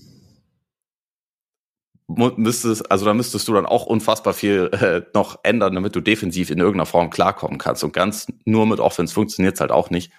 müsstest, 2.07 2.89
also 2.89 3.05
da 3.05 3.13
müsstest 3.13 3.47
du 3.47 3.53
dann 3.53 3.65
auch 3.65 3.85
unfassbar 3.85 4.33
viel 4.33 4.69
äh, 4.71 5.01
noch 5.13 5.39
ändern, 5.43 5.75
damit 5.75 5.95
du 5.95 6.01
defensiv 6.01 6.49
in 6.49 6.59
irgendeiner 6.59 6.85
Form 6.85 7.09
klarkommen 7.09 7.57
kannst. 7.57 7.83
Und 7.83 7.91
ganz 7.91 8.27
nur 8.45 8.65
mit 8.65 8.79
Offense 8.79 9.13
funktioniert 9.13 9.55
es 9.55 9.61
halt 9.61 9.71
auch 9.71 9.89
nicht. 9.89 10.13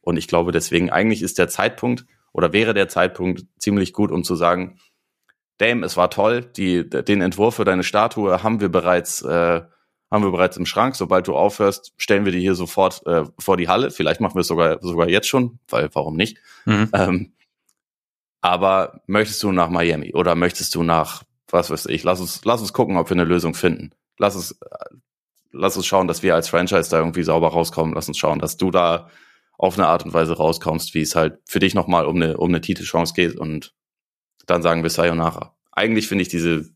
Und 0.00 0.16
ich 0.16 0.26
glaube 0.26 0.50
deswegen, 0.50 0.90
eigentlich 0.90 1.22
ist 1.22 1.38
der 1.38 1.48
Zeitpunkt 1.48 2.04
oder 2.32 2.52
wäre 2.52 2.74
der 2.74 2.88
Zeitpunkt 2.88 3.46
ziemlich 3.58 3.92
gut, 3.92 4.10
um 4.10 4.24
zu 4.24 4.34
sagen, 4.34 4.78
Dame, 5.58 5.86
es 5.86 5.96
war 5.96 6.10
toll, 6.10 6.40
die, 6.56 6.90
den 6.90 7.20
Entwurf 7.20 7.54
für 7.54 7.64
deine 7.64 7.84
Statue 7.84 8.42
haben 8.42 8.60
wir 8.60 8.68
bereits, 8.68 9.22
äh, 9.22 9.62
haben 10.14 10.24
wir 10.24 10.30
bereits 10.30 10.56
im 10.56 10.64
Schrank. 10.64 10.94
Sobald 10.94 11.26
du 11.26 11.34
aufhörst, 11.34 11.92
stellen 11.96 12.24
wir 12.24 12.30
die 12.30 12.40
hier 12.40 12.54
sofort 12.54 13.04
äh, 13.06 13.24
vor 13.38 13.56
die 13.56 13.68
Halle. 13.68 13.90
Vielleicht 13.90 14.20
machen 14.20 14.36
wir 14.36 14.42
es 14.42 14.46
sogar, 14.46 14.78
sogar 14.80 15.08
jetzt 15.08 15.26
schon, 15.26 15.58
weil 15.68 15.90
warum 15.92 16.14
nicht? 16.14 16.38
Mhm. 16.64 16.88
Ähm, 16.92 17.32
aber 18.40 19.00
möchtest 19.08 19.42
du 19.42 19.50
nach 19.50 19.70
Miami 19.70 20.14
oder 20.14 20.36
möchtest 20.36 20.74
du 20.76 20.84
nach, 20.84 21.24
was 21.50 21.70
weiß 21.70 21.86
ich, 21.86 22.04
lass 22.04 22.20
uns, 22.20 22.44
lass 22.44 22.60
uns 22.60 22.72
gucken, 22.72 22.96
ob 22.96 23.10
wir 23.10 23.16
eine 23.16 23.24
Lösung 23.24 23.54
finden. 23.54 23.90
Lass 24.16 24.36
uns, 24.36 24.52
äh, 24.52 24.94
lass 25.50 25.76
uns 25.76 25.86
schauen, 25.86 26.06
dass 26.06 26.22
wir 26.22 26.36
als 26.36 26.48
Franchise 26.48 26.90
da 26.90 26.98
irgendwie 26.98 27.24
sauber 27.24 27.48
rauskommen. 27.48 27.94
Lass 27.94 28.06
uns 28.06 28.18
schauen, 28.18 28.38
dass 28.38 28.56
du 28.56 28.70
da 28.70 29.10
auf 29.58 29.76
eine 29.76 29.88
Art 29.88 30.04
und 30.04 30.14
Weise 30.14 30.36
rauskommst, 30.36 30.94
wie 30.94 31.02
es 31.02 31.16
halt 31.16 31.38
für 31.44 31.58
dich 31.58 31.74
nochmal 31.74 32.06
um 32.06 32.16
eine, 32.16 32.36
um 32.36 32.50
eine 32.50 32.60
Titelchance 32.60 33.14
geht 33.14 33.34
und 33.36 33.74
dann 34.46 34.62
sagen 34.62 34.84
wir 34.84 34.90
Sayonara. 34.90 35.56
Eigentlich 35.72 36.06
finde 36.06 36.22
ich 36.22 36.28
diese, 36.28 36.70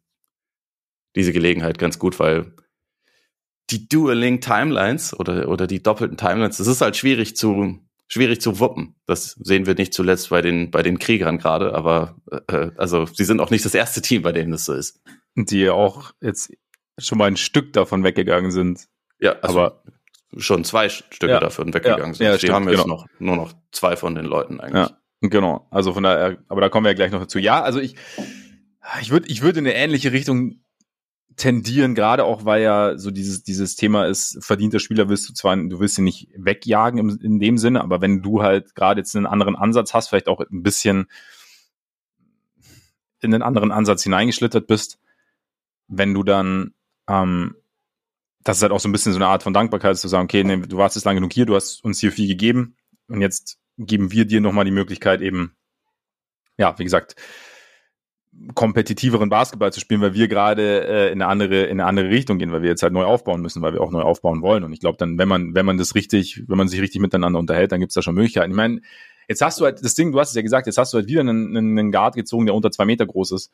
diese 1.14 1.32
Gelegenheit 1.32 1.78
ganz 1.78 2.00
gut, 2.00 2.18
weil 2.18 2.52
die 3.70 3.88
Dueling 3.88 4.40
Timelines 4.40 5.18
oder, 5.18 5.48
oder 5.48 5.66
die 5.66 5.82
doppelten 5.82 6.16
Timelines, 6.16 6.56
das 6.56 6.66
ist 6.66 6.80
halt 6.80 6.96
schwierig 6.96 7.36
zu, 7.36 7.78
schwierig 8.06 8.40
zu 8.40 8.58
wuppen. 8.60 8.94
Das 9.06 9.32
sehen 9.40 9.66
wir 9.66 9.74
nicht 9.74 9.92
zuletzt 9.92 10.30
bei 10.30 10.42
den, 10.42 10.70
bei 10.70 10.82
den 10.82 10.98
Kriegern 10.98 11.38
gerade, 11.38 11.74
aber 11.74 12.16
äh, 12.48 12.70
also 12.76 13.06
sie 13.06 13.24
sind 13.24 13.40
auch 13.40 13.50
nicht 13.50 13.64
das 13.64 13.74
erste 13.74 14.00
Team, 14.00 14.22
bei 14.22 14.32
dem 14.32 14.50
das 14.50 14.64
so 14.64 14.72
ist. 14.72 15.00
Die 15.34 15.68
auch 15.68 16.12
jetzt 16.20 16.52
schon 16.98 17.18
mal 17.18 17.26
ein 17.26 17.36
Stück 17.36 17.72
davon 17.72 18.04
weggegangen 18.04 18.50
sind. 18.50 18.88
Ja, 19.20 19.36
also 19.40 19.60
aber 19.60 19.82
schon 20.36 20.64
zwei 20.64 20.88
Stücke 20.88 21.28
ja, 21.28 21.40
davon 21.40 21.72
weggegangen 21.72 22.12
ja, 22.12 22.14
sind. 22.14 22.26
Ja, 22.26 22.32
die 22.32 22.38
stimmt, 22.38 22.52
haben 22.54 22.68
jetzt 22.68 22.82
genau. 22.82 22.96
noch 22.96 23.06
nur 23.18 23.36
noch 23.36 23.52
zwei 23.72 23.96
von 23.96 24.14
den 24.14 24.24
Leuten 24.24 24.60
eigentlich. 24.60 24.88
Ja. 24.88 24.98
Genau, 25.20 25.66
also 25.70 25.92
von 25.94 26.04
daher, 26.04 26.38
aber 26.48 26.60
da 26.60 26.68
kommen 26.68 26.84
wir 26.84 26.90
ja 26.90 26.94
gleich 26.94 27.10
noch 27.10 27.20
dazu. 27.20 27.40
Ja, 27.40 27.62
also 27.62 27.80
ich, 27.80 27.96
ich 29.00 29.10
würde, 29.10 29.28
ich 29.28 29.42
würde 29.42 29.58
in 29.58 29.66
eine 29.66 29.74
ähnliche 29.74 30.12
Richtung 30.12 30.60
tendieren, 31.38 31.94
gerade 31.94 32.24
auch, 32.24 32.44
weil 32.44 32.62
ja 32.62 32.98
so 32.98 33.10
dieses, 33.10 33.42
dieses 33.42 33.76
Thema 33.76 34.06
ist, 34.06 34.44
verdienter 34.44 34.80
Spieler 34.80 35.08
willst 35.08 35.28
du 35.28 35.32
zwar, 35.32 35.56
du 35.56 35.80
willst 35.80 35.96
ihn 35.96 36.04
nicht 36.04 36.28
wegjagen 36.36 36.98
im, 36.98 37.18
in 37.22 37.38
dem 37.38 37.56
Sinne, 37.56 37.80
aber 37.80 38.00
wenn 38.00 38.22
du 38.22 38.42
halt 38.42 38.74
gerade 38.74 39.00
jetzt 39.00 39.16
einen 39.16 39.26
anderen 39.26 39.56
Ansatz 39.56 39.94
hast, 39.94 40.08
vielleicht 40.08 40.28
auch 40.28 40.40
ein 40.40 40.62
bisschen 40.62 41.06
in 43.20 43.32
einen 43.32 43.42
anderen 43.42 43.72
Ansatz 43.72 44.02
hineingeschlittert 44.02 44.66
bist, 44.66 44.98
wenn 45.86 46.12
du 46.12 46.24
dann, 46.24 46.74
ähm, 47.08 47.56
das 48.42 48.58
ist 48.58 48.62
halt 48.62 48.72
auch 48.72 48.80
so 48.80 48.88
ein 48.88 48.92
bisschen 48.92 49.12
so 49.12 49.18
eine 49.18 49.28
Art 49.28 49.42
von 49.42 49.54
Dankbarkeit, 49.54 49.96
zu 49.96 50.08
sagen, 50.08 50.24
okay, 50.24 50.44
nee, 50.44 50.56
du 50.58 50.76
warst 50.76 50.96
jetzt 50.96 51.04
lang 51.04 51.16
genug 51.16 51.32
hier, 51.32 51.46
du 51.46 51.54
hast 51.54 51.84
uns 51.84 52.00
hier 52.00 52.12
viel 52.12 52.28
gegeben 52.28 52.76
und 53.08 53.20
jetzt 53.20 53.58
geben 53.78 54.10
wir 54.10 54.24
dir 54.24 54.40
nochmal 54.40 54.64
die 54.64 54.70
Möglichkeit, 54.72 55.20
eben, 55.20 55.56
ja, 56.56 56.78
wie 56.78 56.84
gesagt, 56.84 57.14
kompetitiveren 58.54 59.28
Basketball 59.28 59.72
zu 59.72 59.80
spielen, 59.80 60.00
weil 60.00 60.14
wir 60.14 60.28
gerade 60.28 60.86
äh, 60.86 61.12
in 61.12 61.20
eine 61.20 61.26
andere 61.26 61.64
in 61.64 61.80
eine 61.80 61.86
andere 61.86 62.08
Richtung 62.08 62.38
gehen, 62.38 62.52
weil 62.52 62.62
wir 62.62 62.70
jetzt 62.70 62.82
halt 62.82 62.92
neu 62.92 63.04
aufbauen 63.04 63.40
müssen, 63.40 63.62
weil 63.62 63.72
wir 63.72 63.80
auch 63.80 63.90
neu 63.90 64.02
aufbauen 64.02 64.42
wollen. 64.42 64.64
Und 64.64 64.72
ich 64.72 64.80
glaube 64.80 64.96
dann, 64.98 65.18
wenn 65.18 65.28
man 65.28 65.54
wenn 65.54 65.66
man 65.66 65.78
das 65.78 65.94
richtig, 65.94 66.44
wenn 66.46 66.58
man 66.58 66.68
sich 66.68 66.80
richtig 66.80 67.00
miteinander 67.00 67.38
unterhält, 67.38 67.72
dann 67.72 67.80
gibt's 67.80 67.94
da 67.94 68.02
schon 68.02 68.14
Möglichkeiten. 68.14 68.50
Ich 68.50 68.56
meine, 68.56 68.80
jetzt 69.28 69.42
hast 69.42 69.60
du 69.60 69.64
halt 69.64 69.84
das 69.84 69.94
Ding, 69.94 70.12
du 70.12 70.20
hast 70.20 70.30
es 70.30 70.34
ja 70.34 70.42
gesagt, 70.42 70.66
jetzt 70.66 70.78
hast 70.78 70.92
du 70.92 70.98
halt 70.98 71.08
wieder 71.08 71.20
einen, 71.20 71.56
einen 71.56 71.92
Guard 71.92 72.14
gezogen, 72.14 72.46
der 72.46 72.54
unter 72.54 72.70
zwei 72.70 72.84
Meter 72.84 73.06
groß 73.06 73.32
ist. 73.32 73.52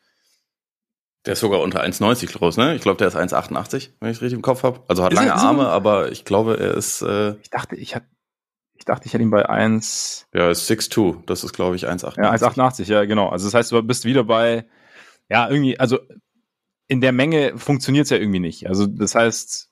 Der 1.25 1.33
ist 1.33 1.39
sogar 1.39 1.61
unter 1.61 1.83
1,90 1.83 2.37
groß, 2.37 2.57
ne? 2.57 2.75
Ich 2.75 2.83
glaube, 2.83 2.97
der 2.97 3.07
ist 3.07 3.17
1,88, 3.17 3.89
wenn 3.99 4.11
ich 4.11 4.21
richtig 4.21 4.35
im 4.35 4.43
Kopf 4.43 4.61
habe. 4.61 4.81
Also 4.87 5.03
hat 5.03 5.11
ist 5.11 5.17
lange 5.17 5.33
Arme, 5.33 5.67
aber 5.67 6.11
ich 6.11 6.23
glaube, 6.23 6.59
er 6.59 6.75
ist. 6.75 7.01
Äh 7.01 7.35
ich 7.41 7.49
dachte, 7.49 7.75
ich 7.75 7.95
hatte 7.95 8.05
ich 8.85 8.87
dachte, 8.87 9.07
ich 9.07 9.13
hätte 9.15 9.23
ihn 9.23 9.31
bei 9.31 9.49
1. 9.49 10.27
Ja, 10.31 10.51
ist 10.51 10.69
6'2. 10.69 11.25
Das 11.25 11.43
ist, 11.43 11.53
glaube 11.53 11.75
ich, 11.75 11.87
1,88. 11.87 12.21
Ja, 12.21 12.31
1,88, 12.31 12.83
ja, 12.83 13.05
genau. 13.05 13.29
Also 13.29 13.47
das 13.47 13.55
heißt, 13.55 13.71
du 13.71 13.81
bist 13.81 14.05
wieder 14.05 14.23
bei, 14.23 14.69
ja, 15.27 15.49
irgendwie, 15.49 15.79
also 15.79 15.97
in 16.85 17.01
der 17.01 17.11
Menge 17.11 17.57
funktioniert 17.57 18.03
es 18.03 18.11
ja 18.11 18.17
irgendwie 18.17 18.39
nicht. 18.39 18.67
Also 18.67 18.85
das 18.85 19.15
heißt, 19.15 19.71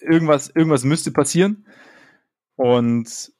irgendwas, 0.00 0.48
irgendwas 0.48 0.82
müsste 0.82 1.12
passieren. 1.12 1.68
Und 2.56 3.32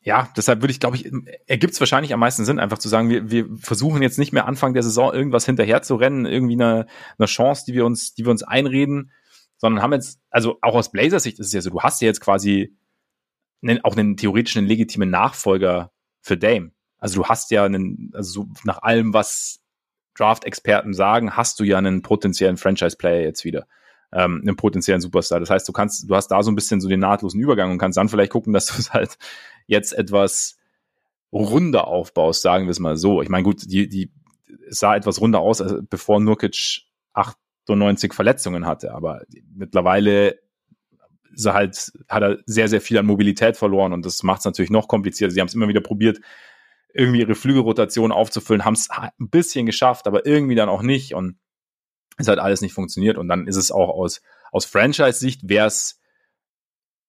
ja, 0.00 0.32
deshalb 0.36 0.62
würde 0.62 0.72
ich, 0.72 0.80
glaube 0.80 0.96
ich, 0.96 1.12
ergibt 1.46 1.74
es 1.74 1.80
wahrscheinlich 1.80 2.12
am 2.12 2.18
meisten 2.18 2.44
Sinn, 2.44 2.58
einfach 2.58 2.78
zu 2.78 2.88
sagen, 2.88 3.08
wir, 3.08 3.30
wir 3.30 3.56
versuchen 3.56 4.02
jetzt 4.02 4.18
nicht 4.18 4.32
mehr 4.32 4.48
Anfang 4.48 4.74
der 4.74 4.82
Saison 4.82 5.14
irgendwas 5.14 5.46
hinterher 5.46 5.82
zu 5.82 5.94
rennen, 5.94 6.26
irgendwie 6.26 6.54
eine, 6.54 6.86
eine 7.18 7.26
Chance, 7.26 7.66
die 7.68 7.74
wir 7.74 7.86
uns, 7.86 8.14
die 8.14 8.24
wir 8.24 8.32
uns 8.32 8.42
einreden, 8.42 9.12
sondern 9.60 9.82
haben 9.82 9.92
jetzt, 9.92 10.18
also 10.30 10.58
auch 10.62 10.74
aus 10.74 10.90
Blazers 10.90 11.22
Sicht 11.22 11.38
ist 11.38 11.48
es 11.48 11.52
ja 11.52 11.60
so, 11.60 11.70
du 11.70 11.80
hast 11.80 12.00
ja 12.00 12.06
jetzt 12.06 12.20
quasi 12.20 12.74
einen, 13.62 13.84
auch 13.84 13.94
einen 13.94 14.16
theoretischen, 14.16 14.64
legitimen 14.66 15.10
Nachfolger 15.10 15.92
für 16.22 16.38
Dame. 16.38 16.72
Also 16.98 17.22
du 17.22 17.28
hast 17.28 17.50
ja 17.50 17.64
einen, 17.64 18.10
also 18.14 18.48
nach 18.64 18.82
allem, 18.82 19.12
was 19.12 19.60
Draft-Experten 20.14 20.94
sagen, 20.94 21.36
hast 21.36 21.60
du 21.60 21.64
ja 21.64 21.76
einen 21.76 22.00
potenziellen 22.00 22.56
Franchise-Player 22.56 23.22
jetzt 23.22 23.44
wieder. 23.44 23.66
Ähm, 24.12 24.40
einen 24.42 24.56
potenziellen 24.56 25.00
Superstar. 25.00 25.40
Das 25.40 25.50
heißt, 25.50 25.68
du 25.68 25.72
kannst, 25.72 26.08
du 26.08 26.16
hast 26.16 26.28
da 26.28 26.42
so 26.42 26.50
ein 26.50 26.56
bisschen 26.56 26.80
so 26.80 26.88
den 26.88 27.00
nahtlosen 27.00 27.40
Übergang 27.40 27.70
und 27.70 27.78
kannst 27.78 27.98
dann 27.98 28.08
vielleicht 28.08 28.32
gucken, 28.32 28.54
dass 28.54 28.66
du 28.74 28.78
es 28.78 28.92
halt 28.92 29.18
jetzt 29.66 29.92
etwas 29.92 30.56
runder 31.32 31.86
aufbaust, 31.86 32.40
sagen 32.40 32.64
wir 32.64 32.70
es 32.70 32.80
mal 32.80 32.96
so. 32.96 33.20
Ich 33.20 33.28
meine, 33.28 33.44
gut, 33.44 33.70
die, 33.70 33.88
die, 33.88 34.10
es 34.68 34.78
sah 34.78 34.96
etwas 34.96 35.20
runder 35.20 35.40
aus, 35.40 35.60
also 35.60 35.80
bevor 35.82 36.18
Nurkic 36.18 36.82
acht 37.12 37.36
98 37.70 38.12
Verletzungen 38.12 38.66
hatte. 38.66 38.94
Aber 38.94 39.22
mittlerweile 39.54 40.38
ist 41.32 41.46
er 41.46 41.54
halt, 41.54 41.92
hat 42.08 42.22
er 42.22 42.38
sehr, 42.46 42.68
sehr 42.68 42.80
viel 42.80 42.98
an 42.98 43.06
Mobilität 43.06 43.56
verloren 43.56 43.92
und 43.92 44.04
das 44.04 44.22
macht 44.22 44.40
es 44.40 44.44
natürlich 44.44 44.70
noch 44.70 44.88
komplizierter. 44.88 45.32
Sie 45.32 45.40
haben 45.40 45.48
es 45.48 45.54
immer 45.54 45.68
wieder 45.68 45.80
probiert, 45.80 46.20
irgendwie 46.92 47.20
ihre 47.20 47.34
Flügelrotation 47.34 48.12
aufzufüllen, 48.12 48.64
haben 48.64 48.74
es 48.74 48.88
ein 48.90 49.30
bisschen 49.30 49.66
geschafft, 49.66 50.06
aber 50.06 50.26
irgendwie 50.26 50.56
dann 50.56 50.68
auch 50.68 50.82
nicht 50.82 51.14
und 51.14 51.38
es 52.16 52.28
hat 52.28 52.38
alles 52.38 52.60
nicht 52.60 52.74
funktioniert 52.74 53.16
und 53.16 53.28
dann 53.28 53.46
ist 53.46 53.56
es 53.56 53.70
auch 53.70 53.88
aus, 53.88 54.22
aus 54.50 54.64
Franchise-Sicht 54.64 55.48
wäre 55.48 55.68
es 55.68 56.00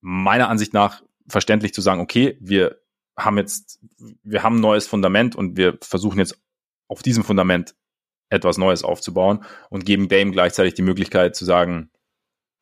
meiner 0.01 0.49
Ansicht 0.49 0.73
nach 0.73 1.01
verständlich 1.27 1.73
zu 1.73 1.81
sagen, 1.81 2.01
okay, 2.01 2.37
wir 2.39 2.79
haben 3.17 3.37
jetzt, 3.37 3.79
wir 4.23 4.43
haben 4.43 4.57
ein 4.57 4.61
neues 4.61 4.87
Fundament 4.87 5.35
und 5.35 5.57
wir 5.57 5.77
versuchen 5.81 6.19
jetzt 6.19 6.39
auf 6.87 7.01
diesem 7.01 7.23
Fundament 7.23 7.75
etwas 8.31 8.57
Neues 8.57 8.83
aufzubauen 8.83 9.43
und 9.69 9.85
geben 9.85 10.07
Dame 10.07 10.31
gleichzeitig 10.31 10.73
die 10.73 10.81
Möglichkeit 10.81 11.35
zu 11.35 11.45
sagen, 11.45 11.91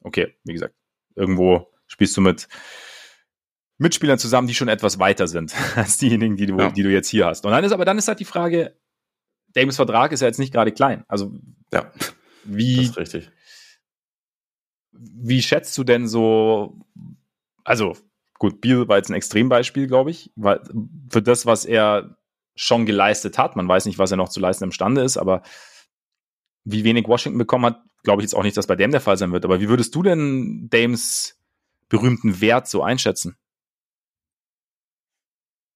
okay, 0.01 0.35
wie 0.43 0.53
gesagt, 0.53 0.75
irgendwo 1.15 1.71
spielst 1.87 2.17
du 2.17 2.21
mit 2.21 2.47
Mitspielern 3.77 4.19
zusammen, 4.19 4.47
die 4.47 4.55
schon 4.55 4.67
etwas 4.67 4.99
weiter 4.99 5.27
sind 5.27 5.55
als 5.75 5.97
diejenigen, 5.97 6.35
die 6.35 6.47
du, 6.47 6.57
ja. 6.57 6.71
die 6.71 6.83
du 6.83 6.91
jetzt 6.91 7.07
hier 7.07 7.27
hast. 7.27 7.45
Und 7.45 7.51
dann 7.51 7.63
ist 7.63 7.71
aber 7.71 7.85
dann 7.85 7.97
ist 7.97 8.07
halt 8.07 8.19
die 8.19 8.25
Frage, 8.25 8.75
Dames 9.53 9.77
Vertrag 9.77 10.11
ist 10.11 10.21
ja 10.21 10.27
jetzt 10.27 10.39
nicht 10.39 10.53
gerade 10.53 10.71
klein. 10.71 11.05
Also 11.07 11.31
ja, 11.71 11.91
wie. 12.43 12.91
Wie 14.91 15.41
schätzt 15.41 15.77
du 15.77 15.83
denn 15.83 16.07
so? 16.07 16.79
Also 17.63 17.95
gut, 18.37 18.59
Biel 18.59 18.87
war 18.87 18.97
jetzt 18.97 19.09
ein 19.09 19.15
Extrembeispiel, 19.15 19.87
glaube 19.87 20.11
ich, 20.11 20.31
weil 20.35 20.61
für 21.09 21.21
das, 21.21 21.45
was 21.45 21.65
er 21.65 22.18
schon 22.59 22.85
geleistet 22.85 23.37
hat. 23.37 23.55
Man 23.55 23.69
weiß 23.69 23.85
nicht, 23.85 23.99
was 23.99 24.11
er 24.11 24.17
noch 24.17 24.27
zu 24.27 24.41
leisten 24.41 24.65
imstande 24.65 25.01
ist, 25.01 25.15
aber 25.15 25.43
wie 26.65 26.83
wenig 26.83 27.07
Washington 27.07 27.37
bekommen 27.37 27.67
hat, 27.67 27.81
glaube 28.03 28.21
ich 28.21 28.25
jetzt 28.25 28.33
auch 28.33 28.43
nicht, 28.43 28.57
dass 28.57 28.67
bei 28.67 28.75
Dame 28.75 28.91
der 28.91 28.99
Fall 28.99 29.17
sein 29.17 29.31
wird. 29.31 29.45
Aber 29.45 29.61
wie 29.61 29.69
würdest 29.69 29.95
du 29.95 30.03
denn 30.03 30.67
Dames 30.69 31.39
berühmten 31.87 32.41
Wert 32.41 32.67
so 32.67 32.83
einschätzen? 32.83 33.37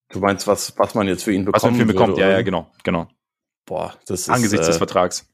Du 0.10 0.20
meinst, 0.20 0.46
was, 0.46 0.78
was 0.78 0.94
man 0.94 1.08
jetzt 1.08 1.24
für 1.24 1.32
ihn 1.32 1.46
bekommt? 1.46 1.64
Was 1.64 1.64
man 1.64 1.76
für 1.76 1.82
ihn 1.84 1.88
bekommt, 1.88 2.18
ja, 2.18 2.30
ja, 2.30 2.42
genau, 2.42 2.70
genau. 2.84 3.08
Boah, 3.66 3.98
das 4.06 4.22
ist. 4.22 4.30
Angesichts 4.30 4.68
äh, 4.68 4.72
des 4.72 4.78
Vertrags. 4.78 5.34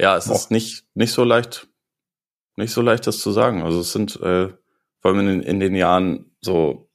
Ja, 0.00 0.16
es 0.16 0.26
Boah. 0.26 0.34
ist 0.34 0.50
nicht, 0.50 0.84
nicht 0.94 1.12
so 1.12 1.22
leicht, 1.22 1.68
nicht 2.56 2.72
so 2.72 2.82
leicht, 2.82 3.06
das 3.06 3.20
zu 3.20 3.30
sagen. 3.30 3.62
Also 3.62 3.78
es 3.78 3.92
sind, 3.92 4.16
äh, 4.16 4.48
vor 5.00 5.12
allem 5.12 5.28
in, 5.28 5.42
in 5.42 5.60
den 5.60 5.76
Jahren 5.76 6.36
so 6.40 6.90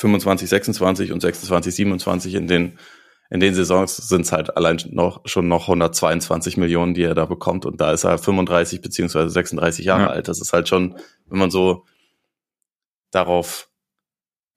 25, 0.00 0.48
26 0.48 1.12
und 1.12 1.20
26, 1.20 1.74
27 1.74 2.34
in 2.34 2.46
den 2.46 2.78
in 3.32 3.38
den 3.38 3.54
Saisons 3.54 3.96
sind 3.96 4.22
es 4.22 4.32
halt 4.32 4.56
allein 4.56 4.78
noch 4.90 5.20
schon 5.24 5.46
noch 5.46 5.68
122 5.68 6.56
Millionen, 6.56 6.94
die 6.94 7.04
er 7.04 7.14
da 7.14 7.26
bekommt 7.26 7.64
und 7.64 7.80
da 7.80 7.92
ist 7.92 8.02
er 8.02 8.18
35 8.18 8.80
beziehungsweise 8.80 9.30
36 9.30 9.84
Jahre 9.84 10.02
ja. 10.02 10.08
alt. 10.08 10.26
Das 10.26 10.40
ist 10.40 10.52
halt 10.52 10.68
schon, 10.68 10.96
wenn 11.26 11.38
man 11.38 11.50
so 11.52 11.84
darauf 13.12 13.68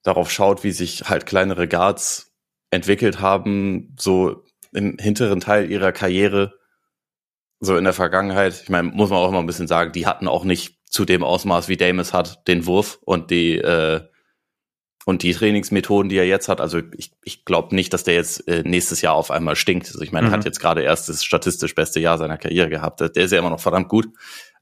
darauf 0.01 0.31
schaut, 0.31 0.63
wie 0.63 0.71
sich 0.71 1.03
halt 1.07 1.27
kleinere 1.27 1.67
Guards 1.67 2.33
entwickelt 2.71 3.19
haben, 3.19 3.95
so 3.99 4.43
im 4.73 4.97
hinteren 4.99 5.39
Teil 5.39 5.69
ihrer 5.69 5.91
Karriere, 5.91 6.55
so 7.59 7.77
in 7.77 7.83
der 7.83 7.93
Vergangenheit. 7.93 8.59
Ich 8.63 8.69
meine, 8.69 8.89
muss 8.89 9.11
man 9.11 9.19
auch 9.19 9.29
immer 9.29 9.39
ein 9.39 9.45
bisschen 9.45 9.67
sagen, 9.67 9.91
die 9.91 10.07
hatten 10.07 10.27
auch 10.27 10.45
nicht 10.45 10.79
zu 10.89 11.05
dem 11.05 11.23
Ausmaß, 11.23 11.67
wie 11.67 11.77
Damus 11.77 12.11
hat, 12.11 12.47
den 12.47 12.65
Wurf 12.65 12.97
und 13.03 13.29
die 13.29 13.57
äh, 13.57 14.01
und 15.05 15.23
die 15.23 15.33
Trainingsmethoden, 15.33 16.09
die 16.09 16.17
er 16.17 16.25
jetzt 16.25 16.47
hat, 16.47 16.61
also 16.61 16.79
ich, 16.95 17.11
ich 17.23 17.45
glaube 17.45 17.75
nicht, 17.75 17.93
dass 17.93 18.03
der 18.03 18.13
jetzt 18.13 18.47
äh, 18.47 18.63
nächstes 18.63 19.01
Jahr 19.01 19.15
auf 19.15 19.31
einmal 19.31 19.55
stinkt. 19.55 19.87
Also 19.87 20.01
ich 20.01 20.11
meine, 20.11 20.27
mhm. 20.27 20.33
er 20.33 20.37
hat 20.37 20.45
jetzt 20.45 20.59
gerade 20.59 20.81
erst 20.81 21.09
das 21.09 21.23
statistisch 21.23 21.75
beste 21.75 21.99
Jahr 21.99 22.17
seiner 22.17 22.37
Karriere 22.37 22.69
gehabt. 22.69 23.01
Der 23.01 23.15
ist 23.15 23.31
ja 23.31 23.39
immer 23.39 23.49
noch 23.49 23.59
verdammt 23.59 23.89
gut. 23.89 24.07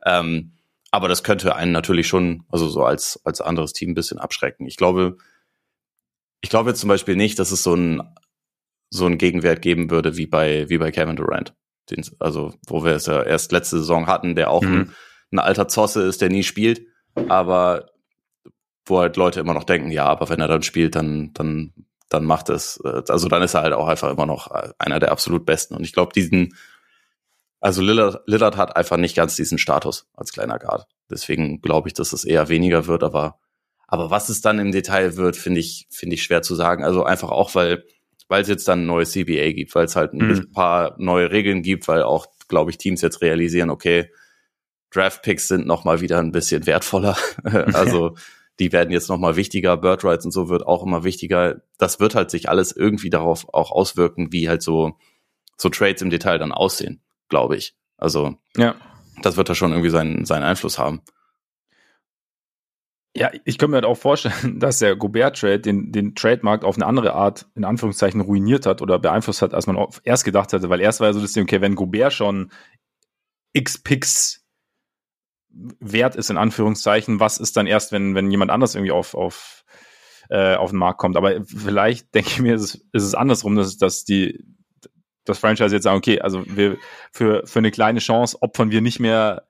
Ähm, 0.06 0.54
aber 0.90 1.08
das 1.08 1.24
könnte 1.24 1.56
einen 1.56 1.72
natürlich 1.72 2.08
schon, 2.08 2.44
also 2.50 2.68
so 2.68 2.84
als, 2.84 3.22
als 3.24 3.40
anderes 3.40 3.74
Team 3.74 3.92
ein 3.92 3.96
bisschen 3.96 4.20
abschrecken. 4.20 4.66
Ich 4.66 4.78
glaube, 4.78 5.18
ich 6.42 6.50
glaube 6.50 6.72
jetzt 6.72 6.82
zum 6.82 6.90
Beispiel 6.90 7.16
nicht, 7.16 7.38
dass 7.38 7.52
es 7.52 7.64
so 7.64 7.76
ein, 7.76 8.02
so 8.90 9.06
ein 9.06 9.18
Gegenwert 9.18 9.62
geben 9.62 9.90
würde 9.90 10.18
wie 10.18 10.26
bei, 10.26 10.68
wie 10.70 10.80
bei 10.80 10.92
Kevin 10.92 11.16
Durant. 11.16 11.54
Den, 11.90 12.04
also, 12.20 12.54
wo 12.68 12.84
wir 12.84 12.94
es 12.94 13.06
ja 13.06 13.22
erst 13.22 13.52
letzte 13.52 13.78
Saison 13.78 14.08
hatten, 14.08 14.36
der 14.36 14.50
auch 14.50 14.64
mhm. 14.64 14.74
ein, 14.74 14.96
ein 15.32 15.40
alter 15.40 15.68
Zosse 15.68 16.02
ist, 16.02 16.22
der 16.22 16.30
nie 16.30 16.44
spielt. 16.44 16.82
Aber 17.30 17.91
wo 18.86 19.00
halt 19.00 19.18
Leute 19.18 19.40
immer 19.40 19.54
noch 19.54 19.64
denken, 19.64 19.92
ja, 19.92 20.06
aber 20.06 20.30
wenn 20.30 20.40
er 20.40 20.48
dann 20.48 20.64
spielt, 20.64 20.96
dann, 20.96 21.34
dann, 21.34 21.74
dann 22.10 22.26
macht 22.26 22.50
es, 22.50 22.80
äh, 22.84 23.04
also 23.08 23.28
dann 23.28 23.44
ist 23.44 23.54
er 23.54 23.62
halt 23.62 23.74
auch 23.74 23.88
einfach 23.88 24.12
immer 24.12 24.26
noch 24.26 24.48
einer 24.80 25.00
der 25.00 25.12
absolut 25.12 25.46
besten. 25.46 25.76
Und 25.76 25.84
ich 25.84 25.94
glaube, 25.94 26.14
diesen, 26.14 26.56
also 27.60 27.82
Lillard, 27.82 28.22
Lillard 28.26 28.58
hat 28.58 28.76
einfach 28.76 28.98
nicht 28.98 29.16
ganz 29.16 29.36
diesen 29.36 29.58
Status 29.58 30.08
als 30.16 30.32
kleiner 30.32 30.60
Guard. 30.60 30.88
Deswegen 31.10 31.62
glaube 31.62 31.90
ich, 31.90 31.94
dass 31.94 32.14
es 32.14 32.26
eher 32.26 32.50
weniger 32.50 32.88
wird, 32.88 33.04
aber, 33.04 33.40
aber 33.88 34.10
was 34.10 34.30
es 34.30 34.42
dann 34.42 34.60
im 34.60 34.72
Detail 34.72 35.16
wird, 35.16 35.36
finde 35.36 35.60
ich, 35.60 35.88
finde 35.92 36.16
ich 36.16 36.24
schwer 36.24 36.42
zu 36.42 36.56
sagen. 36.56 36.84
Also 36.84 37.04
einfach 37.04 37.30
auch, 37.30 37.54
weil, 37.54 37.84
weil 38.28 38.42
es 38.42 38.48
jetzt 38.48 38.68
dann 38.68 38.84
ein 38.84 38.88
neues 38.88 39.12
CBA 39.12 39.52
gibt, 39.52 39.76
weil 39.76 39.86
es 39.86 39.96
halt 39.96 40.14
ein 40.14 40.28
mhm. 40.28 40.52
paar 40.52 40.96
neue 40.98 41.32
Regeln 41.32 41.62
gibt, 41.62 41.88
weil 41.88 42.02
auch, 42.02 42.26
glaube 42.48 42.72
ich, 42.72 42.78
Teams 42.78 43.02
jetzt 43.02 43.22
realisieren, 43.22 43.70
okay, 43.70 44.12
Draft 44.90 45.22
Picks 45.22 45.48
sind 45.48 45.68
noch 45.68 45.86
mal 45.86 46.02
wieder 46.02 46.20
ein 46.20 46.32
bisschen 46.32 46.66
wertvoller. 46.66 47.18
also 47.74 48.16
die 48.62 48.72
werden 48.72 48.92
jetzt 48.92 49.10
nochmal 49.10 49.36
wichtiger, 49.36 49.76
Bird 49.76 50.04
Rights 50.04 50.24
und 50.24 50.32
so 50.32 50.48
wird 50.48 50.68
auch 50.68 50.84
immer 50.84 51.04
wichtiger. 51.04 51.64
Das 51.80 52.00
wird 52.00 52.14
halt 52.14 52.30
sich 52.30 52.48
alles 52.48 52.72
irgendwie 52.72 53.10
darauf 53.10 53.52
auch 53.52 53.72
auswirken, 53.72 54.32
wie 54.32 54.48
halt 54.48 54.62
so, 54.62 55.00
so 55.58 55.70
Trades 55.70 56.04
im 56.04 56.12
Detail 56.12 56.38
dann 56.38 56.52
aussehen, 56.52 57.02
glaube 57.28 57.58
ich. 57.58 57.76
Also, 57.98 58.36
ja. 58.56 58.76
das 59.24 59.36
wird 59.36 59.50
da 59.50 59.56
schon 59.56 59.72
irgendwie 59.72 59.90
seinen, 59.90 60.26
seinen 60.26 60.44
Einfluss 60.44 60.78
haben. 60.78 61.02
Ja, 63.16 63.32
ich 63.46 63.58
könnte 63.58 63.72
mir 63.72 63.78
halt 63.78 63.86
auch 63.86 63.98
vorstellen, 63.98 64.60
dass 64.60 64.78
der 64.78 64.96
Gobert-Trade 64.96 65.62
den, 65.62 65.92
den 65.92 66.14
Trademarkt 66.14 66.64
auf 66.64 66.76
eine 66.76 66.86
andere 66.86 67.14
Art, 67.14 67.48
in 67.56 67.66
Anführungszeichen, 67.66 68.22
ruiniert 68.22 68.68
hat 68.68 68.84
oder 68.84 69.00
beeinflusst 69.00 69.42
hat, 69.42 69.56
als 69.56 69.66
man 69.66 69.88
erst 70.04 70.24
gedacht 70.24 70.54
hatte, 70.54 70.70
weil 70.70 70.82
erst 70.82 71.00
war 71.00 71.08
ja 71.08 71.14
so 71.14 71.20
das 71.20 71.34
Ding, 71.34 71.44
okay, 71.44 71.62
wenn 71.62 71.74
Gobert 71.74 72.14
schon 72.14 72.52
x 73.54 73.80
Picks 73.80 74.41
wert 75.52 76.16
ist, 76.16 76.30
in 76.30 76.38
Anführungszeichen. 76.38 77.20
Was 77.20 77.38
ist 77.38 77.58
dann 77.58 77.68
erst, 77.68 77.92
wenn, 77.92 78.16
wenn 78.16 78.32
jemand 78.32 78.52
anders 78.52 78.76
irgendwie 78.76 78.92
auf, 78.92 79.14
auf, 79.14 79.64
äh, 80.30 80.56
auf 80.56 80.72
den 80.72 80.80
Markt 80.80 81.00
kommt? 81.00 81.18
Aber 81.18 81.44
vielleicht 81.46 82.14
denke 82.16 82.30
ich 82.30 82.40
mir, 82.40 82.56
ist 82.56 82.62
es, 82.62 82.76
ist 82.94 83.04
es 83.04 83.16
andersrum, 83.16 83.56
dass, 83.56 83.78
dass 83.78 84.04
die, 84.04 84.44
das 85.26 85.40
Franchise 85.40 85.76
jetzt 85.76 85.84
sagen, 85.84 85.98
okay, 85.98 86.20
also 86.20 86.44
wir, 86.48 86.78
für, 87.12 87.46
für 87.46 87.60
eine 87.60 87.72
kleine 87.72 88.00
Chance 88.00 88.38
opfern 88.42 88.72
wir 88.72 88.82
nicht 88.82 89.00
mehr 89.00 89.44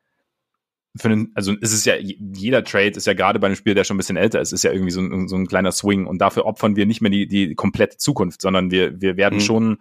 für 0.98 1.08
einen, 1.08 1.32
also 1.36 1.54
es 1.62 1.72
ist 1.72 1.86
ja, 1.86 1.96
jeder 1.96 2.64
Trade 2.64 2.90
ist 2.90 3.08
ja 3.08 3.14
gerade 3.14 3.40
bei 3.40 3.48
einem 3.48 3.56
Spieler, 3.56 3.76
der 3.76 3.86
schon 3.86 3.96
ein 3.96 4.00
bisschen 4.00 4.18
älter 4.18 4.42
ist, 4.42 4.52
ist 4.52 4.64
ja 4.64 4.74
irgendwie 4.74 4.92
so 4.92 5.00
ein, 5.00 5.28
so 5.28 5.38
ein 5.38 5.48
kleiner 5.48 5.72
Swing 5.72 6.06
und 6.06 6.20
dafür 6.20 6.46
opfern 6.46 6.76
wir 6.76 6.86
nicht 6.86 7.02
mehr 7.02 7.12
die, 7.12 7.28
die 7.28 7.56
komplette 7.56 7.98
Zukunft, 7.98 8.42
sondern 8.42 8.72
wir, 8.72 9.00
wir 9.00 9.16
werden 9.16 9.36
mhm. 9.36 9.42
schon 9.42 9.78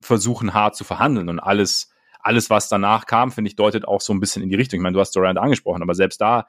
versuchen, 0.00 0.54
hart 0.54 0.76
zu 0.76 0.84
verhandeln 0.84 1.28
und 1.28 1.40
alles 1.40 1.90
alles, 2.22 2.50
was 2.50 2.68
danach 2.68 3.06
kam, 3.06 3.32
finde 3.32 3.48
ich, 3.48 3.56
deutet 3.56 3.86
auch 3.86 4.00
so 4.00 4.12
ein 4.12 4.20
bisschen 4.20 4.42
in 4.42 4.48
die 4.48 4.56
Richtung. 4.56 4.78
Ich 4.78 4.82
meine, 4.82 4.94
du 4.94 5.00
hast 5.00 5.14
Durant 5.16 5.38
angesprochen, 5.38 5.82
aber 5.82 5.94
selbst 5.94 6.20
da 6.20 6.46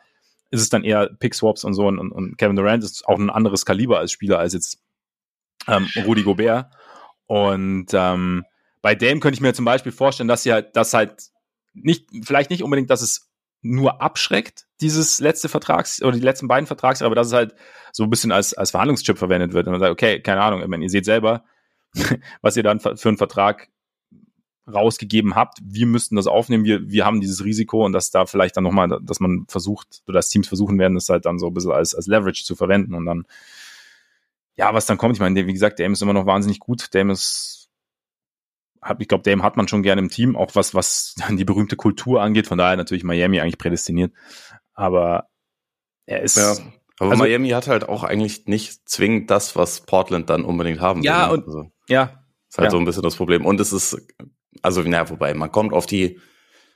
ist 0.49 0.61
es 0.61 0.69
dann 0.69 0.83
eher 0.83 1.09
Pick-Swaps 1.19 1.63
und 1.63 1.73
so 1.73 1.87
und, 1.87 1.99
und 2.11 2.37
Kevin 2.37 2.55
Durant 2.55 2.83
ist 2.83 3.07
auch 3.07 3.17
ein 3.17 3.29
anderes 3.29 3.65
Kaliber 3.65 3.99
als 3.99 4.11
Spieler 4.11 4.39
als 4.39 4.53
jetzt 4.53 4.79
ähm, 5.67 5.87
Rudy 6.05 6.23
Gobert. 6.23 6.67
Und 7.27 7.87
ähm, 7.93 8.43
bei 8.81 8.95
Dame 8.95 9.19
könnte 9.19 9.35
ich 9.35 9.41
mir 9.41 9.53
zum 9.53 9.65
Beispiel 9.65 9.91
vorstellen, 9.91 10.27
dass 10.27 10.43
sie 10.43 10.51
halt, 10.51 10.75
dass 10.75 10.93
halt 10.93 11.29
nicht, 11.73 12.09
vielleicht 12.23 12.49
nicht 12.49 12.63
unbedingt, 12.63 12.89
dass 12.89 13.01
es 13.01 13.29
nur 13.61 14.01
abschreckt, 14.01 14.65
dieses 14.81 15.19
letzte 15.19 15.47
Vertrags- 15.47 16.01
oder 16.01 16.13
die 16.13 16.23
letzten 16.23 16.47
beiden 16.47 16.67
Vertrags, 16.67 17.01
aber 17.01 17.15
dass 17.15 17.27
es 17.27 17.33
halt 17.33 17.55
so 17.93 18.03
ein 18.03 18.09
bisschen 18.09 18.31
als, 18.31 18.53
als 18.53 18.71
Verhandlungschip 18.71 19.17
verwendet 19.17 19.53
wird. 19.53 19.67
Und 19.67 19.73
man 19.73 19.79
sagt, 19.79 19.91
okay, 19.91 20.19
keine 20.19 20.41
Ahnung, 20.41 20.61
ich 20.61 20.67
meine, 20.67 20.83
ihr 20.83 20.89
seht 20.89 21.05
selber, 21.05 21.43
was 22.41 22.57
ihr 22.57 22.63
dann 22.63 22.79
für 22.79 23.07
einen 23.07 23.17
Vertrag 23.17 23.69
rausgegeben 24.73 25.35
habt, 25.35 25.59
wir 25.63 25.85
müssten 25.85 26.15
das 26.15 26.27
aufnehmen, 26.27 26.63
wir, 26.63 26.89
wir 26.89 27.05
haben 27.05 27.21
dieses 27.21 27.43
Risiko 27.43 27.85
und 27.85 27.93
dass 27.93 28.11
da 28.11 28.25
vielleicht 28.25 28.57
dann 28.57 28.63
nochmal, 28.63 28.99
dass 29.01 29.19
man 29.19 29.45
versucht, 29.47 30.01
oder 30.07 30.19
dass 30.19 30.29
Teams 30.29 30.47
versuchen 30.47 30.77
werden, 30.79 30.95
das 30.95 31.09
halt 31.09 31.25
dann 31.25 31.39
so 31.39 31.47
ein 31.47 31.53
bisschen 31.53 31.71
als, 31.71 31.95
als 31.95 32.07
Leverage 32.07 32.43
zu 32.43 32.55
verwenden 32.55 32.93
und 32.93 33.05
dann, 33.05 33.25
ja, 34.55 34.73
was 34.73 34.85
dann 34.85 34.97
kommt, 34.97 35.15
ich 35.15 35.21
meine, 35.21 35.47
wie 35.47 35.53
gesagt, 35.53 35.79
Dame 35.79 35.93
ist 35.93 36.01
immer 36.01 36.13
noch 36.13 36.25
wahnsinnig 36.25 36.59
gut, 36.59 36.93
Dame 36.93 37.13
ist, 37.13 37.69
ich 38.97 39.07
glaube, 39.07 39.23
Dame 39.23 39.43
hat 39.43 39.57
man 39.57 39.67
schon 39.67 39.83
gerne 39.83 40.01
im 40.01 40.09
Team, 40.09 40.35
auch 40.35 40.55
was, 40.55 40.73
was 40.73 41.15
die 41.29 41.45
berühmte 41.45 41.75
Kultur 41.75 42.21
angeht, 42.21 42.47
von 42.47 42.57
daher 42.57 42.77
natürlich 42.77 43.03
Miami 43.03 43.39
eigentlich 43.39 43.57
prädestiniert, 43.57 44.13
aber 44.73 45.27
er 46.05 46.21
ist, 46.21 46.37
ja. 46.37 46.55
Aber 46.99 47.11
also, 47.11 47.23
Miami 47.23 47.49
hat 47.49 47.67
halt 47.67 47.89
auch 47.89 48.03
eigentlich 48.03 48.45
nicht 48.45 48.87
zwingend 48.87 49.31
das, 49.31 49.55
was 49.55 49.81
Portland 49.81 50.29
dann 50.29 50.43
unbedingt 50.43 50.81
haben 50.81 51.01
ja, 51.01 51.31
will. 51.31 51.37
Ne? 51.37 51.43
Und, 51.43 51.47
also, 51.47 51.71
ja, 51.87 52.21
ist 52.47 52.57
halt 52.59 52.67
ja. 52.67 52.71
so 52.71 52.77
ein 52.77 52.85
bisschen 52.85 53.01
das 53.01 53.15
Problem. 53.15 53.43
Und 53.43 53.59
es 53.59 53.73
ist 53.73 53.97
also, 54.61 54.81
naja, 54.81 55.09
wobei, 55.09 55.33
man 55.33 55.51
kommt 55.51 55.73
auf 55.73 55.85
die, 55.85 56.19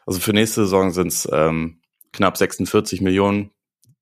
also 0.06 0.20
für 0.20 0.34
nächste 0.34 0.62
Saison 0.62 0.92
sind 0.92 1.08
es 1.08 1.28
ähm, 1.32 1.80
knapp 2.14 2.38
46 2.38 3.02
Millionen, 3.02 3.52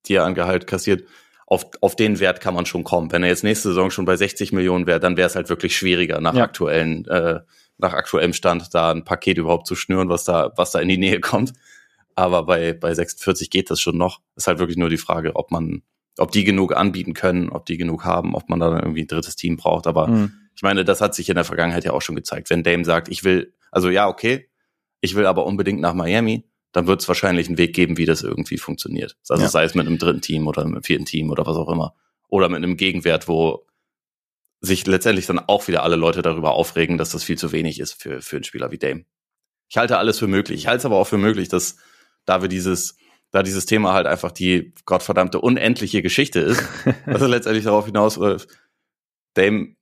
die 0.06 0.16
er 0.16 0.26
an 0.26 0.36
Gehalt 0.36 0.68
kassiert. 0.68 1.04
Auf, 1.48 1.66
auf 1.82 1.96
den 1.96 2.20
Wert 2.20 2.42
kann 2.42 2.54
man 2.54 2.66
schon 2.66 2.84
kommen. 2.84 3.12
Wenn 3.12 3.24
er 3.24 3.30
jetzt 3.30 3.44
nächste 3.44 3.70
Saison 3.70 3.92
schon 3.92 4.06
bei 4.06 4.16
60 4.16 4.54
Millionen 4.54 4.88
wäre, 4.88 5.00
dann 5.00 5.18
wäre 5.18 5.28
es 5.28 5.36
halt 5.36 5.50
wirklich 5.50 5.76
schwieriger 5.76 6.22
nach 6.22 6.34
ja. 6.34 6.44
aktuellen, 6.44 7.06
äh, 7.06 7.42
nach 7.78 7.94
aktuellem 7.94 8.34
Stand 8.34 8.74
da 8.74 8.92
ein 8.92 9.04
Paket 9.04 9.38
überhaupt 9.38 9.68
zu 9.68 9.76
schnüren, 9.76 10.10
was 10.10 10.24
da, 10.24 10.52
was 10.56 10.72
da 10.72 10.80
in 10.80 10.90
die 10.90 10.98
Nähe 10.98 11.20
kommt. 11.20 11.54
Aber 12.16 12.44
bei, 12.46 12.74
bei 12.74 12.94
46 12.94 13.50
geht 13.50 13.72
das 13.72 13.82
schon 13.82 13.98
noch. 13.98 14.22
Ist 14.36 14.48
halt 14.48 14.60
wirklich 14.60 14.78
nur 14.78 14.90
die 14.90 14.98
Frage, 14.98 15.36
ob 15.36 15.52
man, 15.52 15.82
ob 16.18 16.32
die 16.32 16.44
genug 16.44 16.76
anbieten 16.76 17.14
können, 17.14 17.50
ob 17.50 17.66
die 17.66 17.78
genug 17.78 18.06
haben, 18.06 18.36
ob 18.36 18.50
man 18.50 18.60
da 18.60 18.70
dann 18.70 18.80
irgendwie 18.80 19.04
ein 19.04 19.08
drittes 19.08 19.36
Team 19.36 19.58
braucht. 19.58 19.88
Aber 19.88 20.08
mhm. 20.08 20.34
ich 20.56 20.62
meine, 20.62 20.86
das 20.86 21.02
hat 21.02 21.16
sich 21.16 21.30
in 21.30 21.36
der 21.36 21.44
Vergangenheit 21.44 21.84
ja 21.84 21.92
auch 21.92 22.02
schon 22.02 22.16
gezeigt. 22.16 22.50
Wenn 22.50 22.64
Dame 22.64 22.86
sagt, 22.86 23.10
ich 23.10 23.24
will 23.24 23.54
also 23.74 23.90
ja, 23.90 24.08
okay, 24.08 24.50
ich 25.02 25.16
will 25.16 25.26
aber 25.26 25.46
unbedingt 25.46 25.82
nach 25.82 25.94
Miami, 25.94 26.50
dann 26.72 26.88
wird 26.88 27.02
es 27.02 27.08
wahrscheinlich 27.08 27.48
einen 27.48 27.58
Weg 27.58 27.76
geben, 27.76 27.98
wie 27.98 28.06
das 28.06 28.24
irgendwie 28.24 28.58
funktioniert. 28.58 29.18
Also 29.28 29.44
ja. 29.44 29.50
sei 29.50 29.64
es 29.64 29.76
mit 29.76 29.86
einem 29.86 29.98
dritten 29.98 30.22
Team 30.22 30.48
oder 30.48 30.64
einem 30.64 30.82
vierten 30.84 31.06
Team 31.06 31.30
oder 31.30 31.46
was 31.46 31.58
auch 31.58 31.70
immer. 31.70 31.96
Oder 32.28 32.50
mit 32.50 32.58
einem 32.58 32.78
Gegenwert, 32.78 33.28
wo 33.28 33.68
sich 34.60 34.88
letztendlich 34.88 35.26
dann 35.26 35.40
auch 35.40 35.68
wieder 35.68 35.84
alle 35.84 35.98
Leute 35.98 36.22
darüber 36.22 36.54
aufregen, 36.54 36.98
dass 36.98 37.12
das 37.12 37.24
viel 37.24 37.38
zu 37.38 37.52
wenig 37.52 37.80
ist 37.80 38.02
für, 38.02 38.22
für 38.22 38.38
einen 38.38 38.44
Spieler 38.44 38.72
wie 38.72 38.78
Dame. 38.78 39.06
Ich 39.70 39.78
halte 39.78 39.98
alles 39.98 40.20
für 40.20 40.28
möglich. 40.28 40.62
Ich 40.62 40.68
halte 40.68 40.80
es 40.80 40.86
aber 40.86 40.96
auch 40.96 41.08
für 41.08 41.18
möglich, 41.18 41.50
dass 41.50 41.78
da 42.26 42.42
wir 42.42 42.50
dieses, 42.50 42.98
da 43.32 43.44
dieses 43.44 43.66
Thema 43.66 43.94
halt 43.94 44.08
einfach 44.08 44.32
die 44.32 44.74
gottverdammte 44.86 45.42
unendliche 45.42 46.02
Geschichte 46.02 46.40
ist, 46.40 46.64
also 47.06 47.28
letztendlich 47.28 47.66
darauf 47.66 47.86
hinaus, 47.86 48.20
Dame 49.34 49.76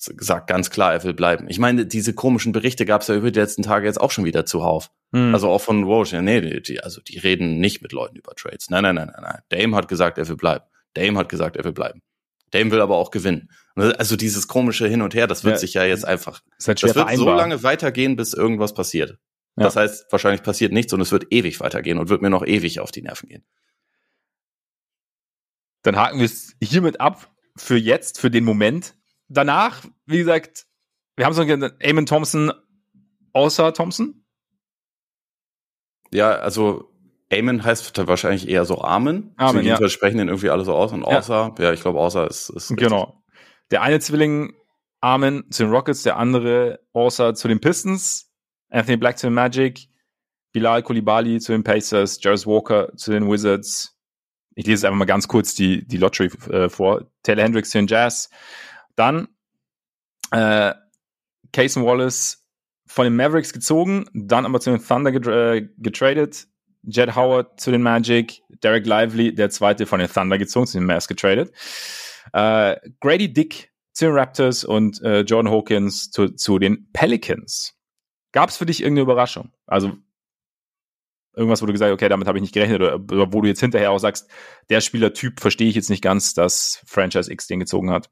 sagt 0.00 0.46
ganz 0.46 0.70
klar, 0.70 0.92
er 0.92 1.04
will 1.04 1.12
bleiben. 1.12 1.46
Ich 1.48 1.58
meine, 1.58 1.84
diese 1.84 2.14
komischen 2.14 2.52
Berichte 2.52 2.86
gab 2.86 3.02
es 3.02 3.08
ja 3.08 3.14
über 3.14 3.30
die 3.30 3.38
letzten 3.38 3.62
Tage 3.62 3.86
jetzt 3.86 4.00
auch 4.00 4.10
schon 4.10 4.24
wieder 4.24 4.46
zuhauf. 4.46 4.90
Hm. 5.12 5.34
Also 5.34 5.48
auch 5.48 5.60
von 5.60 5.86
Walsh. 5.86 6.12
Ja, 6.12 6.22
nee, 6.22 6.60
die, 6.60 6.80
also 6.80 7.00
die 7.00 7.18
reden 7.18 7.60
nicht 7.60 7.82
mit 7.82 7.92
Leuten 7.92 8.16
über 8.16 8.34
Trades. 8.34 8.70
Nein, 8.70 8.82
nein, 8.82 8.94
nein, 8.94 9.10
nein, 9.12 9.22
nein. 9.22 9.42
Dame 9.50 9.76
hat 9.76 9.88
gesagt, 9.88 10.18
er 10.18 10.28
will 10.28 10.36
bleiben. 10.36 10.64
Dame 10.94 11.18
hat 11.18 11.28
gesagt, 11.28 11.56
er 11.56 11.64
will 11.64 11.72
bleiben. 11.72 12.02
Dame 12.50 12.70
will 12.70 12.80
aber 12.80 12.96
auch 12.96 13.10
gewinnen. 13.10 13.50
Also 13.76 14.16
dieses 14.16 14.48
komische 14.48 14.88
Hin 14.88 15.02
und 15.02 15.14
Her, 15.14 15.26
das 15.26 15.44
wird 15.44 15.54
ja, 15.54 15.58
sich 15.58 15.74
ja 15.74 15.84
jetzt 15.84 16.04
einfach, 16.04 16.42
halt 16.66 16.82
das 16.82 16.94
wird 16.94 16.94
vereinbar. 16.94 17.16
so 17.16 17.34
lange 17.34 17.62
weitergehen, 17.62 18.16
bis 18.16 18.34
irgendwas 18.34 18.74
passiert. 18.74 19.18
Ja. 19.56 19.64
Das 19.64 19.76
heißt, 19.76 20.06
wahrscheinlich 20.10 20.42
passiert 20.42 20.72
nichts 20.72 20.92
und 20.92 21.00
es 21.00 21.12
wird 21.12 21.26
ewig 21.30 21.60
weitergehen 21.60 21.98
und 21.98 22.08
wird 22.08 22.22
mir 22.22 22.30
noch 22.30 22.44
ewig 22.44 22.80
auf 22.80 22.90
die 22.90 23.02
Nerven 23.02 23.28
gehen. 23.28 23.44
Dann 25.82 25.96
haken 25.96 26.18
wir 26.18 26.26
es 26.26 26.56
hiermit 26.62 27.00
ab 27.00 27.30
für 27.56 27.76
jetzt, 27.76 28.20
für 28.20 28.30
den 28.30 28.44
Moment. 28.44 28.96
Danach, 29.30 29.84
wie 30.06 30.18
gesagt, 30.18 30.66
wir 31.16 31.24
haben 31.24 31.32
so 31.32 31.46
genannt, 31.46 31.74
Eamon 31.78 32.04
Thompson 32.04 32.52
außer 33.32 33.72
Thompson. 33.72 34.24
Ja, 36.12 36.32
also 36.32 36.90
Amen 37.32 37.62
heißt 37.62 37.96
wahrscheinlich 38.08 38.48
eher 38.48 38.64
so 38.64 38.80
Amen. 38.80 39.32
Amen, 39.36 39.64
ja. 39.64 39.88
sprechen 39.88 40.18
den 40.18 40.28
irgendwie 40.28 40.50
alle 40.50 40.64
so 40.64 40.74
aus 40.74 40.92
und 40.92 41.04
außer, 41.04 41.54
ja, 41.58 41.64
ja 41.64 41.72
ich 41.72 41.80
glaube 41.80 42.00
außer 42.00 42.28
ist, 42.28 42.50
ist 42.50 42.76
Genau. 42.76 43.22
Der 43.70 43.82
eine 43.82 44.00
Zwilling 44.00 44.52
Amen 45.00 45.48
zu 45.50 45.62
den 45.62 45.72
Rockets, 45.72 46.02
der 46.02 46.16
andere 46.16 46.80
außer 46.92 47.34
zu 47.34 47.46
den 47.46 47.60
Pistons, 47.60 48.32
Anthony 48.68 48.96
Black 48.96 49.18
zu 49.18 49.28
den 49.28 49.34
Magic, 49.34 49.88
Bilal 50.52 50.82
Koulibaly 50.82 51.38
zu 51.38 51.52
den 51.52 51.62
Pacers, 51.62 52.18
Jarvis 52.20 52.46
Walker 52.46 52.94
zu 52.96 53.12
den 53.12 53.30
Wizards. 53.30 53.96
Ich 54.56 54.66
lese 54.66 54.88
einfach 54.88 54.98
mal 54.98 55.04
ganz 55.04 55.28
kurz 55.28 55.54
die, 55.54 55.86
die 55.86 55.96
Lottery 55.96 56.30
äh, 56.50 56.68
vor. 56.68 57.06
Taylor 57.22 57.44
Hendricks 57.44 57.70
zu 57.70 57.78
den 57.78 57.86
Jazz. 57.86 58.28
Dann 59.00 59.28
äh, 60.30 60.74
Cason 61.54 61.86
Wallace 61.86 62.46
von 62.86 63.04
den 63.04 63.16
Mavericks 63.16 63.54
gezogen, 63.54 64.04
dann 64.12 64.44
aber 64.44 64.60
zu 64.60 64.70
den 64.70 64.84
Thunder 64.86 65.10
äh, 65.10 65.66
getradet. 65.78 66.48
Jed 66.82 67.16
Howard 67.16 67.58
zu 67.58 67.70
den 67.70 67.80
Magic, 67.80 68.42
Derek 68.62 68.84
Lively, 68.84 69.34
der 69.34 69.48
zweite 69.48 69.86
von 69.86 70.00
den 70.00 70.12
Thunder 70.12 70.36
gezogen, 70.36 70.66
zu 70.66 70.76
den 70.76 70.86
Mavs 70.86 71.08
getradet. 71.08 71.50
Äh, 72.34 72.76
Grady 73.00 73.32
Dick 73.32 73.70
zu 73.94 74.04
den 74.04 74.14
Raptors 74.14 74.64
und 74.64 75.00
äh, 75.00 75.20
Jordan 75.20 75.50
Hawkins 75.50 76.10
zu, 76.10 76.28
zu 76.28 76.58
den 76.58 76.90
Pelicans. 76.92 77.72
Gab 78.32 78.50
es 78.50 78.58
für 78.58 78.66
dich 78.66 78.82
irgendeine 78.82 79.04
Überraschung? 79.04 79.50
Also 79.66 79.96
irgendwas, 81.34 81.62
wo 81.62 81.66
du 81.66 81.72
gesagt 81.72 81.88
hast, 81.88 81.94
okay, 81.94 82.10
damit 82.10 82.28
habe 82.28 82.36
ich 82.36 82.42
nicht 82.42 82.52
gerechnet, 82.52 82.82
oder, 82.82 82.96
oder, 82.96 83.32
wo 83.32 83.40
du 83.40 83.48
jetzt 83.48 83.60
hinterher 83.60 83.92
auch 83.92 83.98
sagst, 83.98 84.28
der 84.68 84.82
Spielertyp 84.82 85.40
verstehe 85.40 85.70
ich 85.70 85.74
jetzt 85.74 85.88
nicht 85.88 86.02
ganz, 86.02 86.34
dass 86.34 86.82
Franchise 86.84 87.32
X 87.32 87.46
den 87.46 87.60
gezogen 87.60 87.90
hat. 87.90 88.10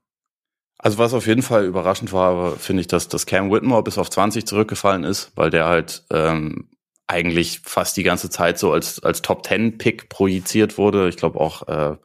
Also 0.78 0.98
was 0.98 1.12
auf 1.12 1.26
jeden 1.26 1.42
Fall 1.42 1.64
überraschend 1.64 2.12
war, 2.12 2.56
finde 2.56 2.82
ich, 2.82 2.86
dass, 2.86 3.08
dass 3.08 3.26
Cam 3.26 3.50
Whitmore 3.50 3.82
bis 3.82 3.98
auf 3.98 4.10
20 4.10 4.46
zurückgefallen 4.46 5.02
ist, 5.02 5.32
weil 5.34 5.50
der 5.50 5.66
halt 5.66 6.04
ähm, 6.10 6.68
eigentlich 7.08 7.60
fast 7.64 7.96
die 7.96 8.04
ganze 8.04 8.30
Zeit 8.30 8.58
so 8.58 8.72
als, 8.72 9.02
als 9.02 9.22
Top 9.22 9.42
Ten 9.42 9.78
Pick 9.78 10.08
projiziert 10.08 10.78
wurde. 10.78 11.08
Ich 11.08 11.16
glaube 11.16 11.40
auch 11.40 11.66
äh, 11.66 11.96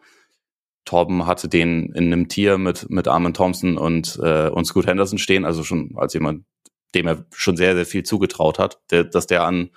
Torben 0.85 1.27
hatte 1.27 1.47
den 1.47 1.93
in 1.93 2.05
einem 2.05 2.27
Tier 2.27 2.57
mit, 2.57 2.89
mit 2.89 3.07
Armin 3.07 3.33
Thompson 3.33 3.77
und, 3.77 4.19
äh, 4.21 4.49
und 4.49 4.65
Scoot 4.65 4.87
Henderson 4.87 5.19
stehen, 5.19 5.45
also 5.45 5.63
schon 5.63 5.91
als 5.95 6.13
jemand, 6.13 6.45
dem 6.95 7.07
er 7.07 7.25
schon 7.31 7.57
sehr, 7.57 7.75
sehr 7.75 7.85
viel 7.85 8.03
zugetraut 8.03 8.59
hat. 8.59 8.79
Der, 8.91 9.03
dass 9.03 9.27
der 9.27 9.43
an, 9.43 9.69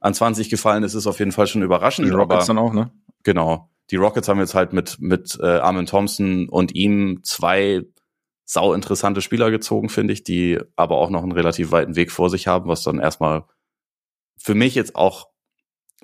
an 0.00 0.12
20 0.12 0.50
gefallen 0.50 0.82
ist, 0.82 0.94
ist 0.94 1.06
auf 1.06 1.18
jeden 1.18 1.32
Fall 1.32 1.46
schon 1.46 1.62
überraschend. 1.62 2.08
Die 2.08 2.12
Rockets 2.12 2.48
aber, 2.50 2.58
dann 2.58 2.58
auch, 2.58 2.72
ne? 2.72 2.92
Genau. 3.22 3.70
Die 3.90 3.96
Rockets 3.96 4.28
haben 4.28 4.38
jetzt 4.38 4.54
halt 4.54 4.72
mit, 4.72 4.98
mit 5.00 5.38
äh, 5.40 5.46
Armin 5.46 5.86
Thompson 5.86 6.48
und 6.48 6.74
ihm 6.74 7.22
zwei 7.22 7.84
sau 8.44 8.74
interessante 8.74 9.20
Spieler 9.20 9.50
gezogen, 9.50 9.88
finde 9.88 10.12
ich, 10.12 10.22
die 10.22 10.58
aber 10.76 10.98
auch 10.98 11.10
noch 11.10 11.22
einen 11.22 11.32
relativ 11.32 11.70
weiten 11.72 11.96
Weg 11.96 12.12
vor 12.12 12.30
sich 12.30 12.46
haben, 12.46 12.68
was 12.68 12.82
dann 12.82 12.98
erstmal 12.98 13.44
für 14.36 14.54
mich 14.54 14.74
jetzt 14.74 14.96
auch 14.96 15.28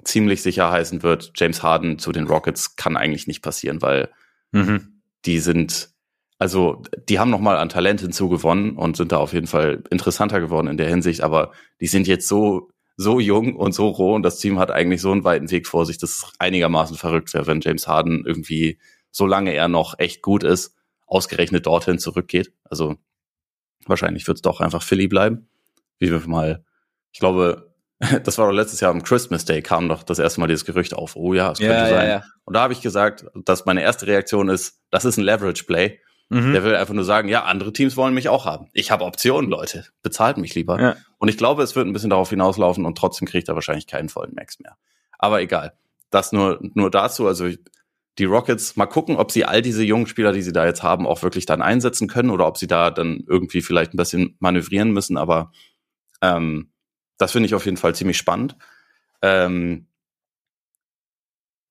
ziemlich 0.05 0.43
sicher 0.43 0.71
heißen 0.71 1.03
wird, 1.03 1.33
James 1.37 1.63
Harden 1.63 1.99
zu 1.99 2.13
den 2.13 2.27
Rockets 2.27 2.77
kann 2.77 2.97
eigentlich 2.97 3.27
nicht 3.27 3.43
passieren, 3.43 3.83
weil 3.83 4.11
mhm. 4.53 5.03
die 5.27 5.39
sind, 5.39 5.91
also 6.39 6.83
die 7.09 7.19
haben 7.19 7.31
noch 7.31 7.41
mal 7.41 7.59
an 7.59 7.69
Talent 7.69 8.01
hinzugewonnen 8.01 8.77
und 8.77 8.97
sind 8.97 9.13
da 9.13 9.19
auf 9.19 9.35
jeden 9.35 9.47
Fall 9.47 9.83
interessanter 9.91 10.41
geworden 10.41 10.69
in 10.69 10.79
der 10.79 10.89
Hinsicht, 10.89 11.21
aber 11.21 11.53
die 11.81 11.87
sind 11.87 12.07
jetzt 12.07 12.27
so 12.27 12.71
so 12.97 13.19
jung 13.19 13.57
und 13.57 13.73
so 13.73 13.89
roh 13.89 14.15
und 14.15 14.23
das 14.23 14.39
Team 14.39 14.59
hat 14.59 14.71
eigentlich 14.71 15.01
so 15.01 15.11
einen 15.11 15.25
weiten 15.25 15.51
Weg 15.51 15.67
vor 15.67 15.87
sich, 15.87 15.97
dass 15.97 16.11
es 16.11 16.33
einigermaßen 16.39 16.99
verrückt 16.99 17.33
wäre, 17.33 17.47
wenn 17.47 17.63
James 17.63 17.89
Harden 17.89 18.27
irgendwie, 18.27 18.79
solange 19.11 19.55
er 19.55 19.69
noch 19.69 19.99
echt 19.99 20.21
gut 20.21 20.45
ist, 20.45 20.77
ausgerechnet 21.11 21.67
dorthin 21.67 21.99
zurückgeht. 21.99 22.53
Also 22.65 22.97
wahrscheinlich 23.85 24.27
wird 24.27 24.39
es 24.39 24.43
doch 24.43 24.61
einfach 24.61 24.83
Philly 24.83 25.09
bleiben. 25.09 25.49
Wie 25.99 26.11
wir 26.11 26.27
mal, 26.27 26.65
ich 27.13 27.21
glaube, 27.21 27.75
das 28.25 28.39
war 28.39 28.47
doch 28.47 28.55
letztes 28.55 28.81
Jahr 28.81 28.93
am 28.93 29.03
Christmas 29.03 29.45
Day, 29.45 29.61
kam 29.61 29.89
doch 29.89 30.03
das 30.03 30.19
erste 30.19 30.41
Mal 30.41 30.47
dieses 30.47 30.65
Gerücht 30.65 30.95
auf. 30.95 31.17
Oh 31.17 31.35
ja, 31.35 31.53
es 31.53 31.59
könnte 31.59 31.75
ja, 31.75 31.89
sein. 31.89 32.07
Ja, 32.07 32.13
ja. 32.13 32.25
Und 32.45 32.55
da 32.55 32.63
habe 32.63 32.73
ich 32.73 32.81
gesagt, 32.81 33.27
dass 33.35 33.67
meine 33.67 33.83
erste 33.83 34.07
Reaktion 34.07 34.49
ist, 34.49 34.81
das 34.91 35.05
ist 35.05 35.19
ein 35.19 35.25
Leverage-Play. 35.25 35.99
Mhm. 36.31 36.53
Der 36.53 36.63
will 36.63 36.77
einfach 36.77 36.95
nur 36.95 37.05
sagen, 37.05 37.29
ja, 37.29 37.45
andere 37.45 37.73
Teams 37.73 37.97
wollen 37.97 38.15
mich 38.15 38.29
auch 38.29 38.47
haben. 38.47 38.69
Ich 38.73 38.93
habe 38.93 39.05
Optionen, 39.05 39.51
Leute. 39.51 39.87
Bezahlt 40.03 40.39
mich 40.39 40.55
lieber. 40.55 40.81
Ja. 40.81 40.97
Und 41.19 41.29
ich 41.29 41.37
glaube, 41.37 41.65
es 41.65 41.75
wird 41.75 41.89
ein 41.89 41.93
bisschen 41.93 42.11
darauf 42.11 42.31
hinauslaufen 42.31 42.87
und 42.87 42.97
trotzdem 42.97 43.27
kriegt 43.27 43.49
er 43.49 43.57
wahrscheinlich 43.57 43.89
keinen 43.89 44.09
vollen 44.09 44.35
Max 44.35 44.61
mehr. 44.61 44.77
Aber 45.19 45.43
egal. 45.43 45.75
Das 46.11 46.31
nur, 46.31 46.61
nur 46.75 46.91
dazu. 46.91 47.27
Also 47.27 47.49
die 48.19 48.25
Rockets, 48.25 48.77
mal 48.77 48.87
gucken, 48.87 49.17
ob 49.17 49.31
sie 49.31 49.45
all 49.45 49.63
diese 49.63 49.83
jungen 49.83 50.07
Spieler, 50.07 50.33
die 50.33 50.43
sie 50.43 50.53
da 50.53 50.67
jetzt 50.67 50.83
haben, 50.83 51.07
auch 51.07 51.23
wirklich 51.23 51.47
dann 51.47 51.63
einsetzen 51.63 52.09
können 52.09 52.31
oder 52.31 52.47
ob 52.47 52.59
sie 52.59 52.67
da 52.67 52.91
dann 52.91 53.25
irgendwie 53.27 53.63
vielleicht 53.63 53.95
ein 53.95 53.97
bisschen 53.97 54.37
manövrieren 54.41 54.93
müssen. 54.93 55.17
Aber 55.17 55.53
ähm, 56.21 56.73
das 57.19 57.33
finde 57.33 57.47
ich 57.47 57.55
auf 57.55 57.65
jeden 57.65 57.77
Fall 57.77 57.95
ziemlich 57.95 58.19
spannend. 58.19 58.57
Ähm, 59.23 59.87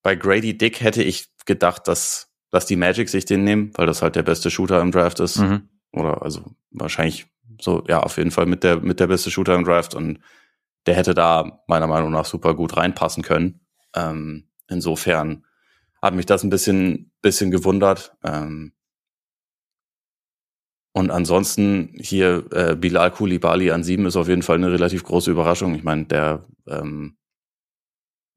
bei 0.02 0.16
Grady 0.16 0.58
Dick 0.58 0.82
hätte 0.82 1.04
ich 1.04 1.30
gedacht, 1.46 1.88
dass, 1.88 2.32
dass 2.52 2.66
die 2.66 2.78
Magic 2.78 3.10
sich 3.10 3.26
den 3.26 3.44
nehmen, 3.44 3.72
weil 3.76 3.86
das 3.86 4.02
halt 4.02 4.16
der 4.16 4.24
beste 4.24 4.50
Shooter 4.50 4.82
im 4.82 4.92
Draft 4.92 5.20
ist. 5.20 5.40
Mhm. 5.40 5.70
Oder 5.92 6.22
also 6.22 6.46
wahrscheinlich 6.72 7.28
so, 7.60 7.84
ja, 7.88 8.00
auf 8.00 8.18
jeden 8.18 8.32
Fall 8.32 8.46
mit 8.46 8.64
der, 8.64 8.80
mit 8.80 9.00
der 9.00 9.08
beste 9.08 9.30
Shooter 9.32 9.56
im 9.56 9.66
Draft 9.66 9.94
und 9.94 10.20
der 10.86 10.96
hätte 10.96 11.14
da 11.14 11.62
meiner 11.68 11.88
Meinung 11.88 12.12
nach 12.12 12.26
super 12.26 12.54
gut 12.54 12.78
reinpassen 12.78 13.24
können. 13.24 13.60
Ähm, 13.94 14.48
insofern 14.68 15.46
hat 16.02 16.16
mich 16.16 16.26
das 16.26 16.44
ein 16.44 16.50
bisschen, 16.50 17.12
bisschen 17.22 17.52
gewundert. 17.52 18.16
Ähm, 18.24 18.74
und 20.94 21.12
ansonsten 21.12 21.94
hier 22.00 22.46
äh, 22.52 22.76
Bilal 22.76 23.12
Koulibaly 23.12 23.72
an 23.72 23.84
sieben 23.84 24.06
ist 24.06 24.16
auf 24.16 24.28
jeden 24.28 24.42
Fall 24.42 24.58
eine 24.58 24.72
relativ 24.72 25.04
große 25.04 25.30
Überraschung. 25.30 25.76
Ich 25.76 25.84
meine, 25.84 26.06
der 26.06 26.48
ähm, 26.68 27.18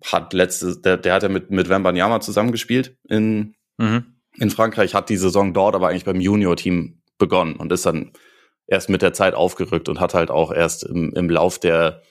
hat 0.05 0.33
letzte, 0.33 0.79
der, 0.79 0.97
der 0.97 1.15
hat 1.15 1.23
ja 1.23 1.29
mit 1.29 1.51
mit 1.51 1.69
Wembanyama 1.69 2.21
zusammengespielt 2.21 2.97
in 3.09 3.55
mhm. 3.79 4.17
in 4.37 4.51
Frankreich, 4.51 4.95
hat 4.95 5.09
die 5.09 5.17
Saison 5.17 5.55
dort 5.55 5.75
aber 5.75 5.89
eigentlich 5.89 6.05
beim 6.05 6.21
Junior-Team 6.21 7.03
begonnen 7.19 7.57
und 7.57 7.73
ist 7.73 7.87
dann 7.87 8.13
erst 8.67 8.91
mit 8.91 9.03
der 9.03 9.13
Zeit 9.13 9.35
aufgerückt 9.35 9.89
und 9.89 10.01
hat 10.01 10.15
halt 10.15 10.31
auch 10.31 10.53
erst 10.53 10.85
im, 10.85 11.13
im 11.15 11.31
Lauf 11.31 11.59
der 11.59 12.03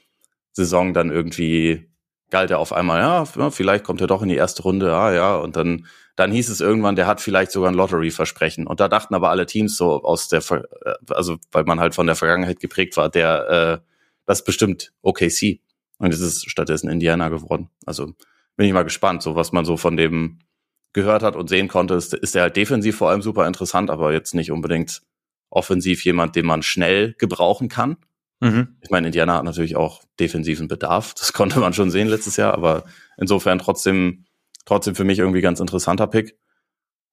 Saison 0.54 0.94
dann 0.94 1.12
irgendwie 1.12 1.91
galt 2.32 2.50
er 2.50 2.60
auf 2.60 2.74
einmal, 2.74 3.00
ja, 3.00 3.52
vielleicht 3.52 3.84
kommt 3.84 4.02
er 4.02 4.08
doch 4.08 4.22
in 4.24 4.30
die 4.30 4.36
erste 4.36 4.64
Runde, 4.64 4.94
ah 4.94 5.14
ja, 5.14 5.36
und 5.36 5.56
dann 5.56 5.86
dann 6.16 6.32
hieß 6.32 6.50
es 6.50 6.62
irgendwann, 6.62 6.96
der 6.96 7.08
hat 7.08 7.22
vielleicht 7.22 7.52
sogar 7.52 7.72
ein 7.72 7.76
Lottery-Versprechen. 7.76 8.68
Und 8.68 8.80
da 8.80 8.88
dachten 8.88 9.16
aber 9.16 9.30
alle 9.30 9.46
Teams 9.46 9.78
so 9.78 10.04
aus 10.04 10.28
der, 10.28 10.40
äh, 10.52 10.94
also 11.10 11.38
weil 11.52 11.64
man 11.64 11.80
halt 11.80 11.96
von 11.96 12.06
der 12.06 12.16
Vergangenheit 12.16 12.60
geprägt 12.60 12.98
war, 12.98 13.10
der, 13.10 13.82
äh, 13.82 13.88
das 14.26 14.40
ist 14.40 14.46
bestimmt 14.46 14.94
OKC. 15.02 15.62
Und 15.98 16.14
es 16.14 16.20
ist 16.20 16.50
stattdessen 16.50 16.90
Indiana 16.90 17.30
geworden. 17.30 17.70
Also 17.86 18.14
bin 18.56 18.68
ich 18.68 18.74
mal 18.74 18.84
gespannt, 18.84 19.24
so 19.24 19.36
was 19.36 19.52
man 19.52 19.66
so 19.66 19.78
von 19.78 19.98
dem 19.98 20.40
gehört 20.94 21.24
hat 21.24 21.36
und 21.36 21.48
sehen 21.48 21.68
konnte, 21.68 21.94
ist, 21.94 22.14
ist 22.14 22.36
er 22.36 22.44
halt 22.44 22.58
defensiv 22.58 22.98
vor 22.98 23.10
allem 23.10 23.22
super 23.22 23.48
interessant, 23.48 23.90
aber 23.90 24.12
jetzt 24.12 24.36
nicht 24.36 24.52
unbedingt 24.52 25.02
offensiv 25.50 26.04
jemand, 26.04 26.36
den 26.36 26.46
man 26.46 26.64
schnell 26.64 27.14
gebrauchen 27.18 27.70
kann. 27.70 27.98
Mhm. 28.42 28.76
Ich 28.82 28.90
meine, 28.90 29.08
Indiana 29.08 29.38
hat 29.38 29.46
natürlich 29.46 29.78
auch 29.78 30.04
defensiven 30.20 30.68
Bedarf. 30.68 31.14
Das 31.14 31.32
konnte 31.34 31.60
man 31.60 31.74
schon 31.74 31.90
sehen 31.90 32.10
letztes 32.10 32.38
Jahr, 32.38 32.54
aber 32.54 32.84
insofern 33.18 33.60
trotzdem 33.60 34.26
trotzdem 34.66 34.96
für 34.96 35.04
mich 35.04 35.20
irgendwie 35.20 35.42
ganz 35.42 35.60
interessanter 35.60 36.08
Pick. 36.08 36.38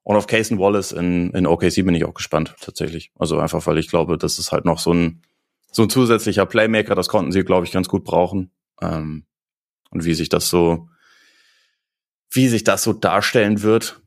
Und 0.03 0.17
auf 0.17 0.27
Cason 0.27 0.59
Wallace 0.59 0.93
in, 0.93 1.31
in 1.33 1.47
OKC 1.47 1.85
bin 1.85 1.95
ich 1.95 2.05
auch 2.05 2.15
gespannt, 2.15 2.55
tatsächlich. 2.61 3.13
Also 3.19 3.39
einfach, 3.39 3.67
weil 3.67 3.79
ich 3.79 3.89
glaube, 3.89 4.17
das 4.17 4.39
ist 4.39 4.53
halt 4.53 4.65
noch 4.65 4.79
so 4.79 4.93
ein, 4.93 5.23
so 5.71 5.83
ein 5.83 5.91
zusätzlicher 5.91 6.47
Playmaker, 6.47 6.95
das 6.95 7.09
konnten 7.09 7.31
sie, 7.31 7.45
glaube 7.45 7.67
ich, 7.67 7.73
ganz 7.73 7.89
gut 7.89 8.05
brauchen. 8.05 8.51
Ähm, 8.81 9.27
und 9.91 10.05
wie 10.05 10.15
sich 10.15 10.29
das 10.29 10.49
so, 10.49 10.89
wie 12.31 12.49
sich 12.49 12.65
das 12.65 12.83
so 12.83 12.93
darstellen 12.93 13.63
wird, 13.63 14.01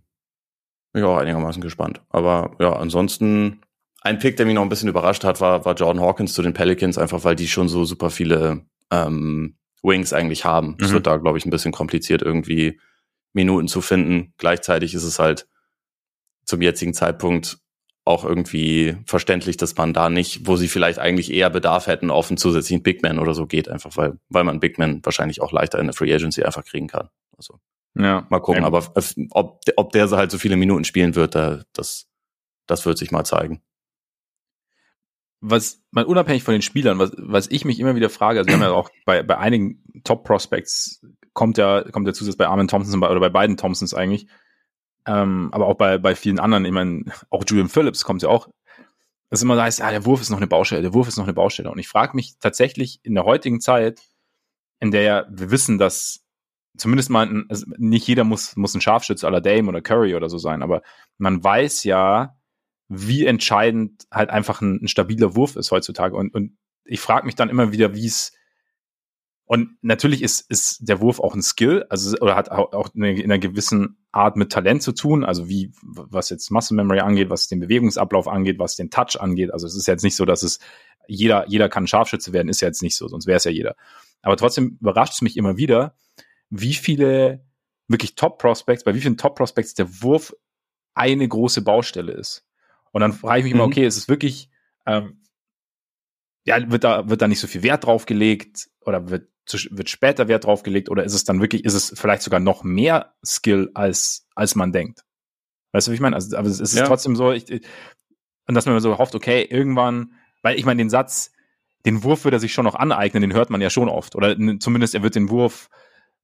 bin 0.92 1.04
ich 1.04 1.08
auch 1.08 1.18
einigermaßen 1.18 1.62
gespannt. 1.62 2.02
Aber 2.10 2.56
ja, 2.60 2.74
ansonsten, 2.74 3.62
ein 4.02 4.20
Pick, 4.20 4.36
der 4.38 4.46
mich 4.46 4.56
noch 4.56 4.64
ein 4.64 4.70
bisschen 4.70 4.90
überrascht 4.90 5.24
hat, 5.24 5.42
war, 5.42 5.64
war 5.66 5.76
Jordan 5.76 6.02
Hawkins 6.02 6.34
zu 6.34 6.42
den 6.42 6.54
Pelicans, 6.54 6.98
einfach 6.98 7.24
weil 7.24 7.36
die 7.36 7.48
schon 7.48 7.70
so 7.70 7.86
super 7.86 8.10
viele 8.10 8.66
ähm, 8.92 9.56
Wings 9.84 10.14
eigentlich 10.14 10.44
haben. 10.44 10.76
Es 10.80 10.90
mhm. 10.90 10.94
wird 10.94 11.08
da, 11.08 11.18
glaube 11.18 11.38
ich, 11.38 11.46
ein 11.46 11.52
bisschen 11.52 11.72
kompliziert 11.72 12.22
irgendwie 12.22 12.80
Minuten 13.34 13.68
zu 13.68 13.82
finden. 13.82 14.34
Gleichzeitig 14.38 14.94
ist 14.94 15.04
es 15.04 15.20
halt 15.20 15.48
zum 16.46 16.62
jetzigen 16.62 16.94
Zeitpunkt 16.94 17.60
auch 18.04 18.26
irgendwie 18.26 18.98
verständlich, 19.06 19.58
dass 19.58 19.78
man 19.78 19.94
da 19.94 20.10
nicht, 20.10 20.48
wo 20.48 20.56
sie 20.56 20.68
vielleicht 20.68 20.98
eigentlich 20.98 21.32
eher 21.32 21.52
Bedarf 21.52 21.86
hätten, 21.86 22.10
auf 22.10 22.30
einen 22.30 22.38
zusätzlichen 22.38 22.82
Big 22.82 23.04
Man 23.04 23.20
oder 23.20 23.36
so 23.36 23.46
geht, 23.46 23.70
einfach 23.70 23.96
weil, 23.96 24.18
weil 24.30 24.44
man 24.44 24.60
Big 24.60 24.80
Man 24.80 25.06
wahrscheinlich 25.06 25.42
auch 25.42 25.52
leichter 25.52 25.80
in 25.80 25.86
der 25.86 25.94
Free 25.94 26.14
Agency 26.14 26.44
einfach 26.44 26.66
kriegen 26.66 26.88
kann. 26.88 27.10
Also 27.38 27.60
ja, 27.94 28.26
mal 28.30 28.40
gucken, 28.40 28.64
aber 28.64 28.92
ob, 29.32 29.62
ob 29.76 29.92
der 29.92 30.10
halt 30.10 30.32
so 30.32 30.40
viele 30.40 30.58
Minuten 30.58 30.86
spielen 30.86 31.16
wird, 31.16 31.36
da, 31.36 31.62
das 31.74 32.08
das 32.72 32.86
wird 32.86 32.98
sich 32.98 33.12
mal 33.12 33.26
zeigen. 33.26 33.62
Was 35.42 35.82
mal 35.92 36.06
unabhängig 36.06 36.44
von 36.44 36.54
den 36.54 36.62
Spielern, 36.62 37.00
was, 37.00 37.12
was 37.18 37.48
ich 37.50 37.66
mich 37.66 37.80
immer 37.80 37.96
wieder 37.96 38.10
frage, 38.10 38.40
also 38.40 38.48
wir 38.48 38.54
haben 38.54 38.62
ja 38.62 38.72
auch 38.72 38.90
bei, 39.06 39.24
bei 39.24 39.38
einigen 39.38 39.84
Top 40.04 40.24
Prospects 40.24 41.06
kommt 41.34 41.58
ja, 41.58 41.84
kommt 41.92 42.06
der 42.06 42.14
Zusatz 42.14 42.36
bei 42.36 42.48
Armin 42.48 42.68
Thompson 42.68 43.02
oder 43.02 43.20
bei 43.20 43.30
beiden 43.30 43.58
Thompsons 43.58 43.94
eigentlich, 43.94 44.28
ähm, 45.08 45.50
aber 45.52 45.68
auch 45.68 45.76
bei, 45.76 45.98
bei 45.98 46.16
vielen 46.16 46.40
anderen, 46.40 46.66
ich 46.66 46.72
meine, 46.72 47.06
auch 47.30 47.44
Julian 47.48 47.70
Phillips 47.70 48.04
kommt 48.04 48.22
ja 48.22 48.30
auch, 48.30 48.50
dass 49.30 49.42
immer 49.42 49.56
da 49.56 49.64
heißt, 49.64 49.80
ja, 49.80 49.92
der 49.92 50.06
Wurf 50.06 50.22
ist 50.22 50.30
noch 50.30 50.38
eine 50.38 50.48
Baustelle, 50.48 50.82
der 50.82 50.94
Wurf 50.94 51.08
ist 51.08 51.18
noch 51.18 51.24
eine 51.24 51.34
Baustelle. 51.34 51.72
Und 51.72 51.80
ich 51.80 51.88
frage 51.88 52.16
mich 52.16 52.36
tatsächlich 52.40 53.00
in 53.04 53.16
der 53.16 53.24
heutigen 53.24 53.62
Zeit, 53.62 54.02
in 54.82 54.92
der 54.92 55.04
ja 55.04 55.26
wir 55.30 55.52
wissen, 55.52 55.78
dass 55.78 56.26
zumindest 56.78 57.10
mal, 57.10 57.46
also 57.48 57.66
nicht 57.78 58.08
jeder 58.08 58.26
muss, 58.26 58.56
muss 58.58 58.74
ein 58.76 58.82
Scharfschütze 58.82 59.26
aller 59.26 59.42
Dame 59.42 59.70
oder 59.70 59.82
Curry 59.82 60.16
oder 60.16 60.30
so 60.30 60.38
sein, 60.38 60.62
aber 60.62 60.82
man 61.18 61.44
weiß 61.44 61.86
ja, 61.86 62.36
wie 62.94 63.26
entscheidend 63.26 64.06
halt 64.12 64.30
einfach 64.30 64.60
ein, 64.62 64.82
ein 64.84 64.88
stabiler 64.90 65.34
Wurf 65.34 65.56
ist 65.56 65.72
heutzutage. 65.72 66.14
Und, 66.16 66.36
und 66.36 66.58
ich 66.84 67.00
frage 67.00 67.26
mich 67.26 67.36
dann 67.36 67.50
immer 67.50 67.72
wieder, 67.72 67.96
wie 67.96 68.06
es 68.06 68.34
und 69.46 69.78
natürlich 69.82 70.22
ist, 70.22 70.50
ist 70.50 70.80
der 70.82 71.02
Wurf 71.02 71.20
auch 71.20 71.34
ein 71.34 71.42
Skill, 71.42 71.86
also 71.90 72.16
oder 72.20 72.36
hat 72.36 72.52
auch, 72.52 72.94
eine, 72.96 73.12
in 73.18 73.26
einer 73.26 73.40
gewissen 73.40 73.98
Art 74.12 74.38
mit 74.38 74.52
Talent 74.52 74.82
zu 74.82 74.92
tun, 74.94 75.26
also 75.26 75.50
wie 75.50 75.72
was 75.82 76.30
jetzt 76.30 76.52
Muscle 76.52 76.76
Memory 76.76 77.00
angeht, 77.00 77.30
was 77.30 77.48
den 77.48 77.60
Bewegungsablauf 77.60 78.28
angeht, 78.28 78.60
was 78.60 78.76
den 78.76 78.90
Touch 78.90 79.20
angeht. 79.20 79.52
Also 79.52 79.68
es 79.68 79.76
ist 79.76 79.88
jetzt 79.88 80.04
nicht 80.04 80.16
so, 80.16 80.26
dass 80.26 80.44
es 80.44 80.60
jeder 81.08 81.48
jeder 81.48 81.70
kann 81.70 81.88
Scharfschütze 81.88 82.34
werden, 82.34 82.50
ist 82.50 82.62
ja 82.62 82.68
jetzt 82.68 82.82
nicht 82.82 82.96
so, 82.96 83.08
sonst 83.08 83.26
wäre 83.28 83.38
es 83.38 83.44
ja 83.46 83.52
jeder. 83.52 83.76
Aber 84.22 84.38
trotzdem 84.38 84.78
überrascht 84.82 85.14
es 85.14 85.22
mich 85.22 85.38
immer 85.38 85.58
wieder, 85.58 85.96
wie 86.50 86.74
viele 86.74 87.44
wirklich 87.88 88.16
Top 88.16 88.38
Prospects, 88.38 88.84
bei 88.84 88.94
wie 88.96 89.02
vielen 89.02 89.18
Top 89.18 89.36
Prospects 89.36 89.74
der 89.74 90.02
Wurf 90.02 90.34
eine 90.94 91.28
große 91.28 91.62
Baustelle 91.62 92.14
ist. 92.14 92.46
Und 92.92 93.02
dann 93.02 93.14
frage 93.14 93.40
ich 93.40 93.44
mich 93.46 93.54
mhm. 93.54 93.60
immer, 93.60 93.68
okay, 93.68 93.86
ist 93.86 93.98
es 93.98 94.08
wirklich 94.08 94.50
ähm, 94.86 95.22
ja, 96.46 96.72
wird 96.72 96.84
da, 96.84 97.10
wird 97.10 97.22
da 97.22 97.28
nicht 97.28 97.40
so 97.40 97.48
viel 97.48 97.64
Wert 97.64 97.86
drauf 97.86 98.06
gelegt 98.06 98.70
oder 98.82 99.10
wird, 99.10 99.30
wird 99.70 99.90
später 99.90 100.28
Wert 100.28 100.46
drauf 100.46 100.64
gelegt 100.64 100.90
oder 100.90 101.04
ist 101.04 101.14
es 101.14 101.24
dann 101.24 101.42
wirklich, 101.42 101.66
ist 101.66 101.74
es 101.74 101.94
vielleicht 101.96 102.24
sogar 102.24 102.40
noch 102.40 102.64
mehr 102.64 103.14
Skill 103.24 103.70
als, 103.74 104.28
als 104.36 104.56
man 104.56 104.72
denkt? 104.72 105.04
Weißt 105.72 105.88
du, 105.88 105.92
wie 105.92 105.96
ich 105.96 106.02
meine? 106.02 106.16
Also, 106.16 106.36
aber 106.36 106.48
es 106.48 106.60
ist 106.60 106.76
ja. 106.76 106.86
trotzdem 106.86 107.16
so, 107.16 107.32
ich, 107.32 107.50
und 108.48 108.56
dass 108.56 108.66
man 108.66 108.80
so 108.80 108.98
hofft, 108.98 109.16
okay, 109.16 109.44
irgendwann, 109.50 110.14
weil 110.42 110.58
ich 110.58 110.66
meine, 110.66 110.80
den 110.80 110.90
Satz, 110.90 111.32
den 111.86 112.04
Wurf 112.04 112.26
wird 112.26 112.34
er 112.34 112.40
sich 112.40 112.54
schon 112.54 112.66
noch 112.66 112.76
aneignen, 112.76 113.22
den 113.22 113.34
hört 113.34 113.50
man 113.50 113.62
ja 113.62 113.70
schon 113.70 113.90
oft. 113.90 114.16
Oder 114.16 114.36
zumindest 114.60 114.94
er 114.94 115.04
wird 115.04 115.16
den 115.16 115.30
Wurf, 115.30 115.70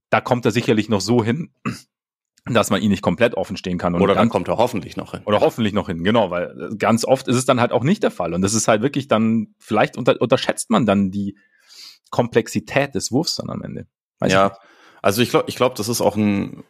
da 0.10 0.22
kommt 0.22 0.46
er 0.46 0.52
sicherlich 0.52 0.90
noch 0.90 1.02
so 1.02 1.24
hin, 1.24 1.54
dass 2.54 2.70
man 2.70 2.82
ihn 2.82 2.92
nicht 2.92 3.02
komplett 3.02 3.36
offen 3.36 3.58
stehen 3.58 3.78
kann. 3.78 3.96
Und 3.96 4.02
oder 4.02 4.16
dann 4.16 4.30
kommt 4.30 4.48
er 4.48 4.58
hoffentlich 4.58 4.98
noch 4.98 5.12
hin. 5.12 5.22
Oder 5.26 5.40
hoffentlich 5.40 5.74
noch 5.74 5.88
hin, 5.88 6.04
genau, 6.04 6.32
weil 6.32 6.76
ganz 6.78 7.06
oft 7.06 7.28
ist 7.28 7.36
es 7.36 7.46
dann 7.46 7.60
halt 7.60 7.72
auch 7.72 7.84
nicht 7.84 8.04
der 8.04 8.12
Fall. 8.12 8.34
Und 8.34 8.42
das 8.42 8.54
ist 8.54 8.68
halt 8.68 8.82
wirklich 8.82 9.08
dann, 9.08 9.56
vielleicht 9.60 9.98
unter, 9.98 10.20
unterschätzt 10.22 10.70
man 10.70 10.86
dann 10.86 11.12
die 11.12 11.38
Komplexität 12.10 12.96
des 12.96 13.12
Wurfs 13.12 13.36
dann 13.36 13.50
am 13.50 13.62
Ende. 13.62 13.88
Weiß 14.20 14.32
ja, 14.32 14.48
ich 14.48 14.68
also 15.02 15.22
ich 15.22 15.30
glaube, 15.30 15.46
ich 15.48 15.56
glaube, 15.56 15.76
das 15.78 15.90
ist 15.90 16.02
auch 16.02 16.16
ein, 16.16 16.64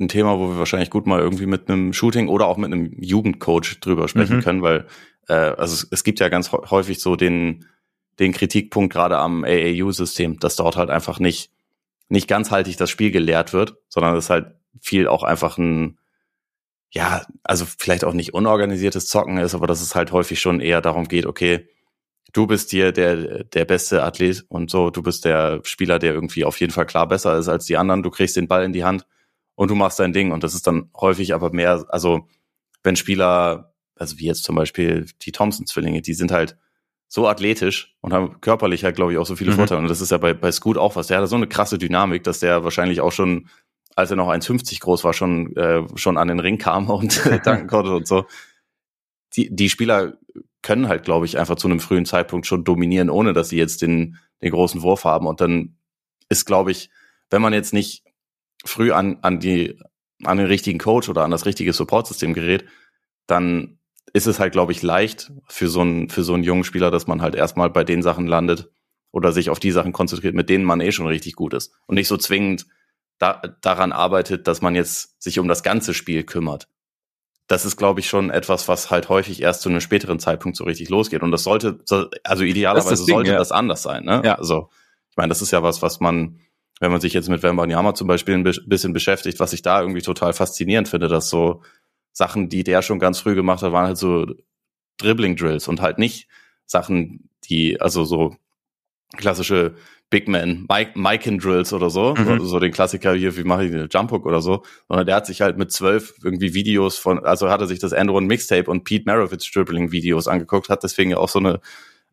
ein 0.00 0.08
Thema, 0.08 0.38
wo 0.38 0.48
wir 0.48 0.58
wahrscheinlich 0.58 0.90
gut 0.90 1.06
mal 1.06 1.20
irgendwie 1.20 1.46
mit 1.46 1.68
einem 1.68 1.92
Shooting 1.92 2.28
oder 2.28 2.46
auch 2.46 2.56
mit 2.56 2.72
einem 2.72 2.92
Jugendcoach 3.02 3.80
drüber 3.80 4.08
sprechen 4.08 4.36
mhm. 4.36 4.42
können, 4.42 4.62
weil 4.62 4.86
äh, 5.28 5.34
also 5.34 5.74
es, 5.74 5.88
es 5.90 6.04
gibt 6.04 6.20
ja 6.20 6.28
ganz 6.28 6.52
häufig 6.52 7.00
so 7.00 7.16
den, 7.16 7.66
den 8.18 8.32
Kritikpunkt 8.32 8.92
gerade 8.92 9.18
am 9.18 9.44
AAU-System, 9.44 10.38
dass 10.38 10.56
dort 10.56 10.76
halt 10.76 10.90
einfach 10.90 11.18
nicht, 11.18 11.50
nicht 12.08 12.28
ganzhaltig 12.28 12.76
das 12.76 12.90
Spiel 12.90 13.10
gelehrt 13.10 13.52
wird, 13.52 13.76
sondern 13.88 14.16
es 14.16 14.30
halt 14.30 14.54
viel 14.80 15.06
auch 15.06 15.22
einfach 15.22 15.58
ein, 15.58 15.98
ja, 16.90 17.24
also 17.42 17.64
vielleicht 17.66 18.04
auch 18.04 18.12
nicht 18.12 18.34
unorganisiertes 18.34 19.06
Zocken 19.08 19.38
ist, 19.38 19.54
aber 19.54 19.66
dass 19.66 19.80
es 19.80 19.94
halt 19.94 20.12
häufig 20.12 20.40
schon 20.40 20.60
eher 20.60 20.80
darum 20.80 21.08
geht, 21.08 21.26
okay, 21.26 21.68
du 22.32 22.46
bist 22.46 22.70
hier 22.70 22.92
der, 22.92 23.44
der 23.44 23.64
beste 23.64 24.02
Athlet 24.02 24.44
und 24.48 24.70
so, 24.70 24.90
du 24.90 25.02
bist 25.02 25.24
der 25.24 25.60
Spieler, 25.64 25.98
der 25.98 26.14
irgendwie 26.14 26.44
auf 26.44 26.60
jeden 26.60 26.72
Fall 26.72 26.86
klar 26.86 27.08
besser 27.08 27.36
ist 27.38 27.48
als 27.48 27.66
die 27.66 27.76
anderen, 27.76 28.02
du 28.02 28.10
kriegst 28.10 28.36
den 28.36 28.48
Ball 28.48 28.64
in 28.64 28.72
die 28.72 28.84
Hand 28.84 29.06
und 29.54 29.70
du 29.70 29.74
machst 29.74 29.98
dein 29.98 30.12
Ding 30.12 30.32
und 30.32 30.42
das 30.42 30.54
ist 30.54 30.66
dann 30.66 30.90
häufig 30.96 31.34
aber 31.34 31.52
mehr, 31.52 31.84
also 31.88 32.28
wenn 32.82 32.96
Spieler, 32.96 33.74
also 33.96 34.18
wie 34.18 34.26
jetzt 34.26 34.44
zum 34.44 34.56
Beispiel 34.56 35.06
die 35.22 35.32
Thompson-Zwillinge, 35.32 36.02
die 36.02 36.14
sind 36.14 36.32
halt 36.32 36.56
so 37.08 37.28
athletisch 37.28 37.94
und 38.00 38.14
haben 38.14 38.40
körperlich 38.40 38.84
halt, 38.84 38.96
glaube 38.96 39.12
ich, 39.12 39.18
auch 39.18 39.26
so 39.26 39.36
viele 39.36 39.52
mhm. 39.52 39.56
Vorteile. 39.56 39.80
Und 39.82 39.88
das 39.88 40.00
ist 40.00 40.10
ja 40.10 40.16
bei, 40.16 40.32
bei 40.32 40.50
Scoot 40.50 40.78
auch 40.78 40.96
was. 40.96 41.08
Der 41.08 41.20
hat 41.20 41.28
so 41.28 41.36
eine 41.36 41.46
krasse 41.46 41.76
Dynamik, 41.76 42.24
dass 42.24 42.40
der 42.40 42.64
wahrscheinlich 42.64 43.02
auch 43.02 43.12
schon 43.12 43.50
als 43.96 44.10
er 44.10 44.16
noch 44.16 44.28
1,50 44.28 44.80
groß 44.80 45.04
war, 45.04 45.12
schon, 45.12 45.56
äh, 45.56 45.82
schon 45.96 46.16
an 46.16 46.28
den 46.28 46.40
Ring 46.40 46.58
kam 46.58 46.88
und 46.90 47.24
danken 47.44 47.68
konnte 47.68 47.94
und 47.94 48.06
so. 48.06 48.26
Die, 49.34 49.54
die 49.54 49.68
Spieler 49.68 50.18
können 50.62 50.88
halt, 50.88 51.04
glaube 51.04 51.26
ich, 51.26 51.38
einfach 51.38 51.56
zu 51.56 51.68
einem 51.68 51.80
frühen 51.80 52.06
Zeitpunkt 52.06 52.46
schon 52.46 52.64
dominieren, 52.64 53.10
ohne 53.10 53.32
dass 53.32 53.48
sie 53.48 53.58
jetzt 53.58 53.82
den, 53.82 54.18
den 54.42 54.52
großen 54.52 54.82
Wurf 54.82 55.04
haben. 55.04 55.26
Und 55.26 55.40
dann 55.40 55.76
ist, 56.28 56.44
glaube 56.44 56.70
ich, 56.70 56.90
wenn 57.30 57.42
man 57.42 57.52
jetzt 57.52 57.72
nicht 57.72 58.04
früh 58.64 58.92
an, 58.92 59.18
an 59.22 59.40
die, 59.40 59.78
an 60.24 60.38
den 60.38 60.46
richtigen 60.46 60.78
Coach 60.78 61.08
oder 61.08 61.24
an 61.24 61.30
das 61.30 61.46
richtige 61.46 61.72
Supportsystem 61.72 62.32
gerät, 62.32 62.64
dann 63.26 63.78
ist 64.12 64.26
es 64.26 64.38
halt, 64.38 64.52
glaube 64.52 64.72
ich, 64.72 64.82
leicht 64.82 65.32
für 65.48 65.68
so 65.68 65.80
einen, 65.80 66.08
für 66.08 66.22
so 66.22 66.34
einen 66.34 66.44
jungen 66.44 66.64
Spieler, 66.64 66.90
dass 66.90 67.06
man 67.06 67.22
halt 67.22 67.34
erstmal 67.34 67.70
bei 67.70 67.84
den 67.84 68.02
Sachen 68.02 68.26
landet 68.26 68.70
oder 69.10 69.32
sich 69.32 69.50
auf 69.50 69.58
die 69.58 69.70
Sachen 69.70 69.92
konzentriert, 69.92 70.34
mit 70.34 70.48
denen 70.48 70.64
man 70.64 70.80
eh 70.80 70.92
schon 70.92 71.06
richtig 71.06 71.34
gut 71.34 71.54
ist. 71.54 71.72
Und 71.86 71.96
nicht 71.96 72.08
so 72.08 72.16
zwingend 72.16 72.66
da, 73.18 73.42
daran 73.60 73.92
arbeitet, 73.92 74.46
dass 74.46 74.62
man 74.62 74.74
jetzt 74.74 75.22
sich 75.22 75.38
um 75.38 75.48
das 75.48 75.62
ganze 75.62 75.94
Spiel 75.94 76.24
kümmert. 76.24 76.68
Das 77.46 77.64
ist, 77.64 77.76
glaube 77.76 78.00
ich, 78.00 78.08
schon 78.08 78.30
etwas, 78.30 78.68
was 78.68 78.90
halt 78.90 79.08
häufig 79.08 79.42
erst 79.42 79.62
zu 79.62 79.68
einem 79.68 79.80
späteren 79.80 80.18
Zeitpunkt 80.18 80.56
so 80.56 80.64
richtig 80.64 80.88
losgeht. 80.88 81.22
Und 81.22 81.32
das 81.32 81.44
sollte, 81.44 81.80
also 82.24 82.44
idealerweise 82.44 82.90
das 82.90 83.04
Ding, 83.04 83.14
sollte 83.16 83.32
ja. 83.32 83.38
das 83.38 83.52
anders 83.52 83.82
sein. 83.82 84.04
Ne? 84.04 84.22
Ja. 84.24 84.36
Also, 84.36 84.70
ich 85.10 85.16
meine, 85.16 85.28
das 85.28 85.42
ist 85.42 85.50
ja 85.50 85.62
was, 85.62 85.82
was 85.82 86.00
man, 86.00 86.38
wenn 86.80 86.90
man 86.90 87.00
sich 87.00 87.12
jetzt 87.12 87.28
mit 87.28 87.42
Wembanyama 87.42 87.94
zum 87.94 88.08
Beispiel 88.08 88.34
ein 88.34 88.42
bisschen 88.42 88.92
beschäftigt, 88.92 89.38
was 89.40 89.52
ich 89.52 89.62
da 89.62 89.80
irgendwie 89.80 90.02
total 90.02 90.32
faszinierend 90.32 90.88
finde, 90.88 91.08
dass 91.08 91.28
so 91.28 91.62
Sachen, 92.12 92.48
die 92.48 92.64
der 92.64 92.82
schon 92.82 92.98
ganz 92.98 93.20
früh 93.20 93.34
gemacht 93.34 93.62
hat, 93.62 93.72
waren 93.72 93.86
halt 93.86 93.98
so 93.98 94.26
Dribbling-Drills 94.98 95.68
und 95.68 95.80
halt 95.80 95.98
nicht 95.98 96.28
Sachen, 96.66 97.28
die, 97.44 97.80
also 97.80 98.04
so 98.04 98.36
klassische 99.16 99.74
Big 100.12 100.28
Man, 100.28 100.66
Mike, 100.68 100.92
Mike 100.94 101.38
Drills 101.38 101.72
oder 101.72 101.88
so, 101.88 102.14
mhm. 102.14 102.38
so, 102.40 102.44
so, 102.44 102.58
den 102.60 102.70
Klassiker 102.70 103.14
hier, 103.14 103.34
wie 103.38 103.44
mache 103.44 103.64
ich 103.64 103.70
den 103.70 103.88
Jump 103.90 104.12
Hook 104.12 104.26
oder 104.26 104.42
so, 104.42 104.62
sondern 104.86 105.06
der 105.06 105.16
hat 105.16 105.24
sich 105.24 105.40
halt 105.40 105.56
mit 105.56 105.72
zwölf 105.72 106.14
irgendwie 106.22 106.52
Videos 106.52 106.98
von, 106.98 107.24
also 107.24 107.48
hat 107.48 107.62
er 107.62 107.66
sich 107.66 107.78
das 107.78 107.92
Enron 107.92 108.26
Mixtape 108.26 108.70
und 108.70 108.84
Pete 108.84 109.04
Maravich 109.06 109.50
Dribbling 109.50 109.90
Videos 109.90 110.28
angeguckt, 110.28 110.68
hat 110.68 110.82
deswegen 110.82 111.10
ja 111.12 111.16
auch 111.16 111.30
so 111.30 111.38
eine, 111.38 111.60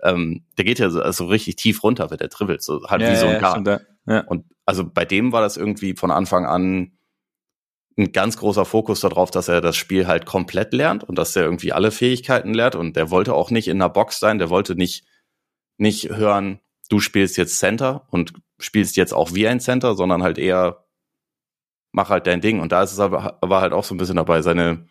ähm, 0.01 0.45
der 0.57 0.63
geht 0.63 0.79
ja 0.79 0.89
so 0.89 1.01
also 1.01 1.25
richtig 1.25 1.57
tief 1.57 1.83
runter, 1.83 2.09
wenn 2.09 2.17
der 2.17 2.29
dribbelt, 2.29 2.63
so 2.63 2.87
halt 2.87 3.01
ja, 3.01 3.11
wie 3.11 3.15
so 3.17 3.25
ein 3.25 3.33
ja, 3.33 3.39
Guard. 3.39 3.85
Ja. 4.07 4.21
Und 4.21 4.45
also 4.65 4.85
bei 4.89 5.03
dem 5.03 5.33
war 5.33 5.41
das 5.41 5.57
irgendwie 5.57 5.93
von 5.93 6.09
Anfang 6.09 6.45
an 6.45 6.93
ein 7.97 8.13
ganz 8.13 8.37
großer 8.37 8.63
Fokus 8.63 9.01
darauf, 9.01 9.29
dass 9.29 9.49
er 9.49 9.59
das 9.59 9.75
Spiel 9.75 10.07
halt 10.07 10.25
komplett 10.25 10.71
lernt 10.71 11.03
und 11.03 11.17
dass 11.17 11.35
er 11.35 11.43
irgendwie 11.43 11.73
alle 11.73 11.91
Fähigkeiten 11.91 12.53
lernt 12.53 12.75
und 12.75 12.95
der 12.95 13.11
wollte 13.11 13.33
auch 13.33 13.51
nicht 13.51 13.67
in 13.67 13.75
einer 13.75 13.89
Box 13.89 14.21
sein, 14.21 14.39
der 14.39 14.49
wollte 14.49 14.75
nicht, 14.75 15.03
nicht 15.77 16.09
hören, 16.09 16.61
du 16.89 16.99
spielst 16.99 17.37
jetzt 17.37 17.57
Center 17.57 18.07
und 18.09 18.33
spielst 18.59 18.97
jetzt 18.97 19.13
auch 19.13 19.33
wie 19.33 19.47
ein 19.47 19.59
Center, 19.59 19.95
sondern 19.95 20.21
halt 20.21 20.37
eher 20.37 20.83
mach 21.91 22.09
halt 22.09 22.27
dein 22.27 22.41
Ding. 22.41 22.59
Und 22.59 22.71
da 22.71 22.83
ist 22.83 22.91
es 22.91 22.99
aber, 22.99 23.37
aber 23.41 23.61
halt 23.61 23.73
auch 23.73 23.83
so 23.83 23.95
ein 23.95 23.97
bisschen 23.97 24.17
dabei. 24.17 24.41
Seine, 24.41 24.85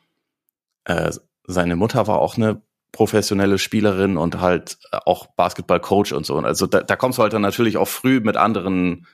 äh, 0.84 1.12
seine 1.44 1.76
Mutter 1.76 2.06
war 2.06 2.18
auch 2.18 2.36
eine 2.36 2.62
professionelle 2.92 3.58
Spielerin 3.58 4.16
und 4.16 4.40
halt 4.40 4.78
auch 5.04 5.26
Basketball-Coach 5.34 6.12
und 6.12 6.26
so. 6.26 6.36
Und 6.36 6.44
also 6.44 6.66
da, 6.66 6.82
da 6.82 6.96
kommst 6.96 7.18
du 7.18 7.22
halt 7.22 7.32
dann 7.32 7.42
natürlich 7.42 7.76
auch 7.76 7.88
früh 7.88 8.20
mit 8.20 8.36
anderen, 8.36 9.06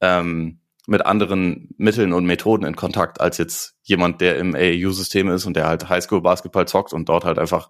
ähm, 0.00 0.60
mit 0.86 1.04
anderen 1.04 1.74
Mitteln 1.76 2.12
und 2.12 2.24
Methoden 2.24 2.64
in 2.64 2.76
Kontakt 2.76 3.20
als 3.20 3.38
jetzt 3.38 3.76
jemand, 3.82 4.20
der 4.20 4.38
im 4.38 4.54
AAU-System 4.54 5.28
ist 5.28 5.44
und 5.44 5.56
der 5.56 5.66
halt 5.66 5.88
Highschool-Basketball 5.88 6.66
zockt 6.66 6.92
und 6.92 7.08
dort 7.08 7.24
halt 7.24 7.38
einfach 7.38 7.68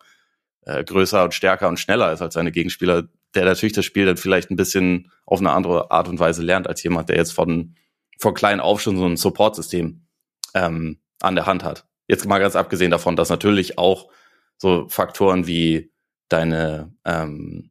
äh, 0.62 0.84
größer 0.84 1.24
und 1.24 1.34
stärker 1.34 1.68
und 1.68 1.80
schneller 1.80 2.12
ist 2.12 2.22
als 2.22 2.34
seine 2.34 2.52
Gegenspieler, 2.52 3.04
der 3.36 3.44
natürlich 3.44 3.74
das 3.74 3.84
Spiel 3.84 4.06
dann 4.06 4.16
vielleicht 4.16 4.50
ein 4.50 4.56
bisschen 4.56 5.12
auf 5.24 5.40
eine 5.40 5.52
andere 5.52 5.90
Art 5.90 6.08
und 6.08 6.18
Weise 6.18 6.42
lernt, 6.42 6.66
als 6.66 6.82
jemand, 6.82 7.08
der 7.08 7.16
jetzt 7.16 7.32
von, 7.32 7.76
von 8.18 8.34
klein 8.34 8.60
auf 8.60 8.80
schon 8.80 8.96
so 8.96 9.06
ein 9.06 9.16
Support-System 9.16 10.06
ähm, 10.54 10.98
an 11.20 11.34
der 11.34 11.46
Hand 11.46 11.62
hat. 11.62 11.86
Jetzt 12.08 12.26
mal 12.26 12.38
ganz 12.38 12.56
abgesehen 12.56 12.90
davon, 12.90 13.16
dass 13.16 13.30
natürlich 13.30 13.78
auch 13.78 14.10
so 14.58 14.88
Faktoren 14.88 15.46
wie 15.46 15.92
deine, 16.28 16.94
ähm, 17.04 17.70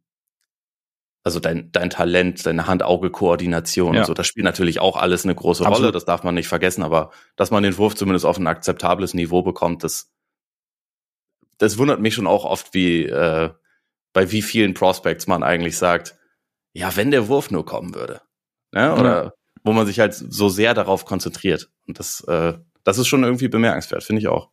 also 1.23 1.39
dein, 1.39 1.71
dein 1.71 1.89
Talent, 1.89 2.45
deine 2.45 2.67
Hand-Auge-Koordination 2.67 3.95
ja. 3.95 4.01
und 4.01 4.05
so, 4.05 4.13
das 4.13 4.27
spielt 4.27 4.45
natürlich 4.45 4.79
auch 4.79 4.97
alles 4.97 5.23
eine 5.23 5.35
große 5.35 5.65
Absolut. 5.65 5.79
Rolle, 5.79 5.91
das 5.91 6.05
darf 6.05 6.23
man 6.23 6.35
nicht 6.35 6.47
vergessen, 6.47 6.83
aber 6.83 7.11
dass 7.35 7.51
man 7.51 7.63
den 7.63 7.77
Wurf 7.77 7.95
zumindest 7.95 8.25
auf 8.25 8.37
ein 8.37 8.47
akzeptables 8.47 9.13
Niveau 9.13 9.41
bekommt, 9.41 9.83
das, 9.83 10.11
das 11.57 11.77
wundert 11.77 11.99
mich 11.99 12.13
schon 12.13 12.27
auch 12.27 12.45
oft, 12.45 12.73
wie, 12.73 13.05
äh, 13.05 13.49
bei 14.15 14.31
wie 14.31 14.41
vielen 14.41 14.73
Prospects 14.73 15.27
man 15.27 15.43
eigentlich 15.43 15.77
sagt, 15.77 16.17
ja, 16.71 16.95
wenn 16.95 17.11
der 17.11 17.27
Wurf 17.27 17.51
nur 17.51 17.65
kommen 17.65 17.93
würde. 17.93 18.21
Ne? 18.71 18.95
Oder 18.95 19.23
ja. 19.25 19.31
wo 19.65 19.73
man 19.73 19.85
sich 19.85 19.99
halt 19.99 20.13
so 20.13 20.47
sehr 20.47 20.73
darauf 20.73 21.03
konzentriert. 21.03 21.69
Und 21.85 21.99
das, 21.99 22.21
äh, 22.21 22.53
das 22.85 22.97
ist 22.97 23.07
schon 23.07 23.25
irgendwie 23.25 23.49
bemerkenswert, 23.49 24.05
finde 24.05 24.21
ich 24.21 24.29
auch. 24.29 24.51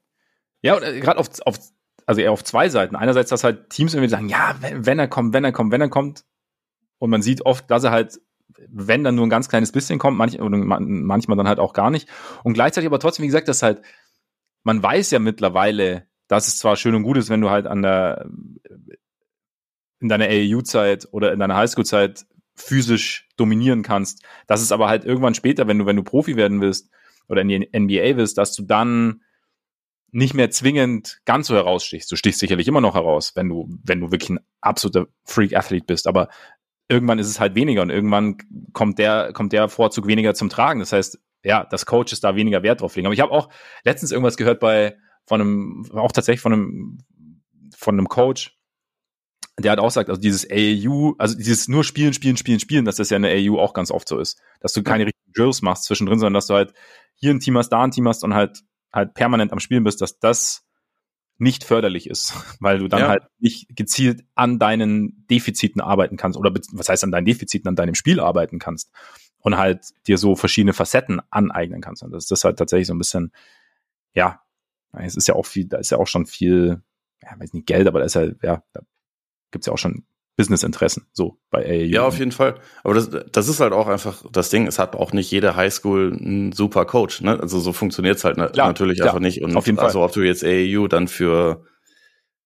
Ja, 0.62 0.74
und 0.74 0.82
äh, 0.82 0.98
gerade 0.98 1.20
auf, 1.20 1.28
auf 1.46 1.60
also 2.06 2.20
eher 2.20 2.32
auf 2.32 2.42
zwei 2.42 2.68
Seiten. 2.70 2.96
Einerseits, 2.96 3.30
dass 3.30 3.44
halt 3.44 3.70
Teams 3.70 3.94
irgendwie 3.94 4.10
sagen, 4.10 4.28
ja, 4.28 4.56
wenn, 4.58 4.84
wenn 4.84 4.98
er 4.98 5.06
kommt, 5.06 5.32
wenn 5.32 5.44
er 5.44 5.52
kommt, 5.52 5.70
wenn 5.70 5.80
er 5.80 5.88
kommt. 5.88 6.24
Und 6.98 7.10
man 7.10 7.22
sieht 7.22 7.46
oft, 7.46 7.70
dass 7.70 7.84
er 7.84 7.92
halt, 7.92 8.20
wenn 8.68 9.04
dann 9.04 9.14
nur 9.14 9.26
ein 9.26 9.30
ganz 9.30 9.48
kleines 9.48 9.70
bisschen 9.70 10.00
kommt, 10.00 10.18
manch, 10.18 10.38
manchmal 10.40 11.36
dann 11.36 11.46
halt 11.46 11.60
auch 11.60 11.72
gar 11.72 11.90
nicht. 11.90 12.08
Und 12.42 12.54
gleichzeitig 12.54 12.88
aber 12.88 12.98
trotzdem, 12.98 13.22
wie 13.22 13.28
gesagt, 13.28 13.46
dass 13.46 13.62
halt, 13.62 13.80
man 14.64 14.82
weiß 14.82 15.12
ja 15.12 15.20
mittlerweile, 15.20 16.08
dass 16.26 16.48
es 16.48 16.58
zwar 16.58 16.74
schön 16.74 16.96
und 16.96 17.04
gut 17.04 17.16
ist, 17.16 17.30
wenn 17.30 17.40
du 17.40 17.50
halt 17.50 17.68
an 17.68 17.82
der, 17.82 18.26
in 20.02 20.08
deiner 20.08 20.26
AAU-Zeit 20.26 21.08
oder 21.12 21.32
in 21.32 21.38
deiner 21.38 21.56
Highschool-Zeit 21.56 22.26
physisch 22.54 23.28
dominieren 23.36 23.82
kannst. 23.82 24.22
Das 24.46 24.60
ist 24.60 24.72
aber 24.72 24.88
halt 24.88 25.04
irgendwann 25.04 25.34
später, 25.34 25.66
wenn 25.68 25.78
du, 25.78 25.86
wenn 25.86 25.96
du 25.96 26.02
Profi 26.02 26.36
werden 26.36 26.60
willst 26.60 26.90
oder 27.28 27.40
in 27.40 27.48
die 27.48 27.58
NBA 27.58 28.16
willst, 28.16 28.36
dass 28.36 28.54
du 28.54 28.62
dann 28.64 29.22
nicht 30.10 30.34
mehr 30.34 30.50
zwingend 30.50 31.20
ganz 31.24 31.46
so 31.46 31.54
herausstichst. 31.54 32.12
Du 32.12 32.16
stichst 32.16 32.40
sicherlich 32.40 32.68
immer 32.68 32.82
noch 32.82 32.94
heraus, 32.94 33.32
wenn 33.34 33.48
du, 33.48 33.68
wenn 33.82 34.00
du 34.00 34.10
wirklich 34.10 34.30
ein 34.30 34.40
absoluter 34.60 35.06
Freak-Athlet 35.24 35.86
bist, 35.86 36.06
aber 36.06 36.28
irgendwann 36.88 37.18
ist 37.18 37.28
es 37.28 37.40
halt 37.40 37.54
weniger 37.54 37.80
und 37.80 37.88
irgendwann 37.88 38.36
kommt 38.74 38.98
der, 38.98 39.32
kommt 39.32 39.54
der 39.54 39.68
Vorzug 39.68 40.06
weniger 40.06 40.34
zum 40.34 40.50
Tragen. 40.50 40.80
Das 40.80 40.92
heißt, 40.92 41.18
ja, 41.44 41.64
das 41.64 41.86
Coaches 41.86 42.20
da 42.20 42.36
weniger 42.36 42.62
Wert 42.62 42.82
drauf 42.82 42.94
legen. 42.94 43.06
Aber 43.06 43.14
ich 43.14 43.20
habe 43.20 43.32
auch 43.32 43.48
letztens 43.84 44.12
irgendwas 44.12 44.36
gehört 44.36 44.60
bei, 44.60 44.96
von 45.24 45.40
einem, 45.40 45.86
auch 45.94 46.12
tatsächlich 46.12 46.42
von 46.42 46.52
einem, 46.52 46.98
von 47.74 47.94
einem 47.94 48.08
Coach, 48.08 48.58
der 49.58 49.72
hat 49.72 49.78
auch 49.78 49.88
gesagt, 49.88 50.08
also 50.08 50.20
dieses 50.20 50.48
AAU, 50.50 51.14
also 51.18 51.36
dieses 51.36 51.68
nur 51.68 51.84
spielen, 51.84 52.14
spielen, 52.14 52.36
spielen, 52.36 52.60
spielen, 52.60 52.84
dass 52.84 52.96
das 52.96 53.10
ja 53.10 53.16
in 53.16 53.22
der 53.22 53.32
AAU 53.32 53.58
auch 53.58 53.74
ganz 53.74 53.90
oft 53.90 54.08
so 54.08 54.18
ist. 54.18 54.40
Dass 54.60 54.72
du 54.72 54.82
keine 54.82 55.06
richtigen 55.06 55.32
Drills 55.34 55.62
machst 55.62 55.84
zwischendrin, 55.84 56.18
sondern 56.18 56.34
dass 56.34 56.46
du 56.46 56.54
halt 56.54 56.72
hier 57.14 57.30
ein 57.30 57.40
Team 57.40 57.58
hast, 57.58 57.68
da 57.68 57.82
ein 57.82 57.90
Team 57.90 58.08
hast 58.08 58.24
und 58.24 58.34
halt 58.34 58.62
halt 58.92 59.14
permanent 59.14 59.52
am 59.52 59.60
Spielen 59.60 59.84
bist, 59.84 60.00
dass 60.00 60.18
das 60.18 60.64
nicht 61.38 61.64
förderlich 61.64 62.08
ist, 62.08 62.34
weil 62.60 62.78
du 62.78 62.88
dann 62.88 63.00
ja. 63.00 63.08
halt 63.08 63.24
nicht 63.38 63.74
gezielt 63.74 64.24
an 64.34 64.58
deinen 64.58 65.26
Defiziten 65.28 65.80
arbeiten 65.80 66.16
kannst 66.16 66.38
oder 66.38 66.52
was 66.72 66.88
heißt 66.88 67.04
an 67.04 67.12
deinen 67.12 67.24
Defiziten, 67.24 67.68
an 67.68 67.76
deinem 67.76 67.94
Spiel 67.94 68.20
arbeiten 68.20 68.58
kannst 68.58 68.90
und 69.38 69.56
halt 69.56 69.86
dir 70.06 70.18
so 70.18 70.36
verschiedene 70.36 70.72
Facetten 70.72 71.20
aneignen 71.30 71.80
kannst. 71.80 72.02
Und 72.02 72.12
das 72.12 72.30
ist 72.30 72.44
halt 72.44 72.58
tatsächlich 72.58 72.86
so 72.86 72.94
ein 72.94 72.98
bisschen, 72.98 73.32
ja, 74.14 74.42
es 74.92 75.16
ist 75.16 75.26
ja 75.26 75.34
auch 75.34 75.46
viel, 75.46 75.66
da 75.66 75.78
ist 75.78 75.90
ja 75.90 75.98
auch 75.98 76.06
schon 76.06 76.26
viel, 76.26 76.82
ja, 77.22 77.30
weiß 77.38 77.54
nicht, 77.54 77.66
Geld, 77.66 77.88
aber 77.88 78.00
da 78.00 78.04
ist 78.04 78.14
ja, 78.14 78.28
ja, 78.42 78.62
da 78.72 78.82
gibt's 79.52 79.66
ja 79.66 79.72
auch 79.72 79.78
schon 79.78 80.04
Businessinteressen, 80.36 81.06
so 81.12 81.38
bei 81.50 81.64
AAU. 81.64 81.92
Ja, 81.92 82.02
auf 82.04 82.18
jeden 82.18 82.32
Fall. 82.32 82.54
Aber 82.84 82.94
das, 82.94 83.10
das 83.10 83.48
ist 83.48 83.60
halt 83.60 83.72
auch 83.72 83.86
einfach 83.86 84.24
das 84.32 84.48
Ding. 84.48 84.66
Es 84.66 84.78
hat 84.78 84.96
auch 84.96 85.12
nicht 85.12 85.30
jede 85.30 85.56
Highschool 85.56 86.16
einen 86.18 86.52
super 86.52 86.86
Coach. 86.86 87.20
Ne? 87.20 87.38
Also 87.38 87.60
so 87.60 87.72
funktioniert's 87.72 88.24
halt 88.24 88.36
klar, 88.36 88.68
natürlich 88.68 88.96
klar, 88.96 89.10
einfach 89.10 89.20
nicht. 89.20 89.42
Und 89.42 89.56
auf 89.56 89.66
jeden 89.66 89.78
also 89.78 90.02
ob 90.02 90.12
du 90.12 90.22
jetzt 90.22 90.42
AAU 90.42 90.88
dann 90.88 91.06
für, 91.06 91.64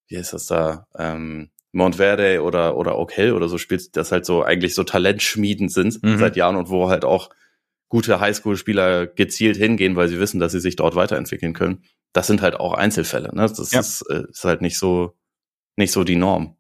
wie 0.08 0.16
ist 0.16 0.32
das 0.32 0.46
da, 0.46 0.86
ähm, 0.98 1.50
Montverde 1.72 2.42
oder, 2.42 2.76
oder 2.76 2.98
Oak 2.98 3.12
Hill 3.12 3.32
oder 3.32 3.48
so 3.48 3.58
spielst, 3.58 3.96
das 3.96 4.10
halt 4.10 4.24
so 4.24 4.42
eigentlich 4.42 4.74
so 4.74 4.82
Talentschmieden 4.82 5.68
sind 5.68 6.02
mhm. 6.02 6.18
seit 6.18 6.34
Jahren 6.34 6.56
und 6.56 6.70
wo 6.70 6.88
halt 6.88 7.04
auch 7.04 7.30
gute 7.88 8.18
Highschool-Spieler 8.18 9.06
gezielt 9.06 9.56
hingehen, 9.56 9.94
weil 9.94 10.08
sie 10.08 10.18
wissen, 10.18 10.40
dass 10.40 10.52
sie 10.52 10.60
sich 10.60 10.74
dort 10.74 10.96
weiterentwickeln 10.96 11.52
können. 11.52 11.84
Das 12.12 12.26
sind 12.26 12.42
halt 12.42 12.56
auch 12.56 12.72
Einzelfälle. 12.72 13.28
Ne? 13.34 13.42
Das 13.42 13.70
ja. 13.70 13.80
ist, 13.80 14.02
äh, 14.10 14.24
ist 14.28 14.44
halt 14.44 14.62
nicht 14.62 14.78
so, 14.78 15.16
nicht 15.76 15.92
so 15.92 16.02
die 16.02 16.16
Norm. 16.16 16.55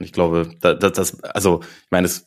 Und 0.00 0.06
ich 0.06 0.12
glaube, 0.12 0.50
da, 0.60 0.72
da, 0.72 0.88
das, 0.88 1.22
also 1.22 1.60
ich 1.62 1.90
meine, 1.90 2.06
es, 2.06 2.26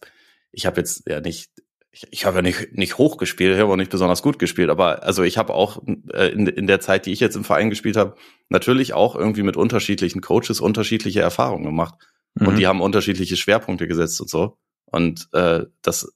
ich 0.51 0.67
habe 0.67 0.79
jetzt 0.79 1.09
ja 1.09 1.19
nicht, 1.21 1.49
ich, 1.89 2.07
ich 2.11 2.25
habe 2.25 2.37
ja 2.37 2.41
nicht, 2.43 2.73
nicht 2.73 2.99
hoch 2.99 3.17
gespielt, 3.17 3.55
ich 3.55 3.61
habe 3.61 3.73
auch 3.73 3.77
nicht 3.77 3.89
besonders 3.89 4.21
gut 4.21 4.37
gespielt, 4.37 4.69
aber 4.69 5.01
also 5.01 5.23
ich 5.23 5.39
habe 5.39 5.55
auch 5.55 5.81
äh, 6.13 6.27
in, 6.27 6.45
in 6.45 6.67
der 6.67 6.79
Zeit, 6.79 7.07
die 7.07 7.11
ich 7.11 7.19
jetzt 7.19 7.35
im 7.35 7.43
Verein 7.43 7.71
gespielt 7.71 7.97
habe, 7.97 8.15
natürlich 8.49 8.93
auch 8.93 9.15
irgendwie 9.15 9.41
mit 9.41 9.57
unterschiedlichen 9.57 10.21
Coaches 10.21 10.61
unterschiedliche 10.61 11.21
Erfahrungen 11.21 11.65
gemacht. 11.65 11.95
Mhm. 12.35 12.47
Und 12.47 12.55
die 12.57 12.67
haben 12.67 12.79
unterschiedliche 12.79 13.37
Schwerpunkte 13.37 13.87
gesetzt 13.87 14.21
und 14.21 14.29
so. 14.29 14.59
Und 14.85 15.29
äh, 15.33 15.65
das, 15.81 16.13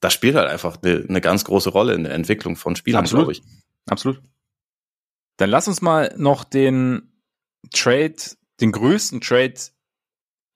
das 0.00 0.12
spielt 0.12 0.36
halt 0.36 0.50
einfach 0.50 0.76
eine, 0.82 1.06
eine 1.08 1.22
ganz 1.22 1.44
große 1.44 1.70
Rolle 1.70 1.94
in 1.94 2.04
der 2.04 2.12
Entwicklung 2.12 2.56
von 2.56 2.76
Spielern, 2.76 3.06
glaube 3.06 3.32
ich. 3.32 3.42
Absolut. 3.88 4.20
Dann 5.38 5.48
lass 5.48 5.66
uns 5.66 5.80
mal 5.80 6.14
noch 6.18 6.44
den 6.44 7.10
Trade, 7.72 8.16
den 8.60 8.72
größten 8.72 9.22
Trade 9.22 9.54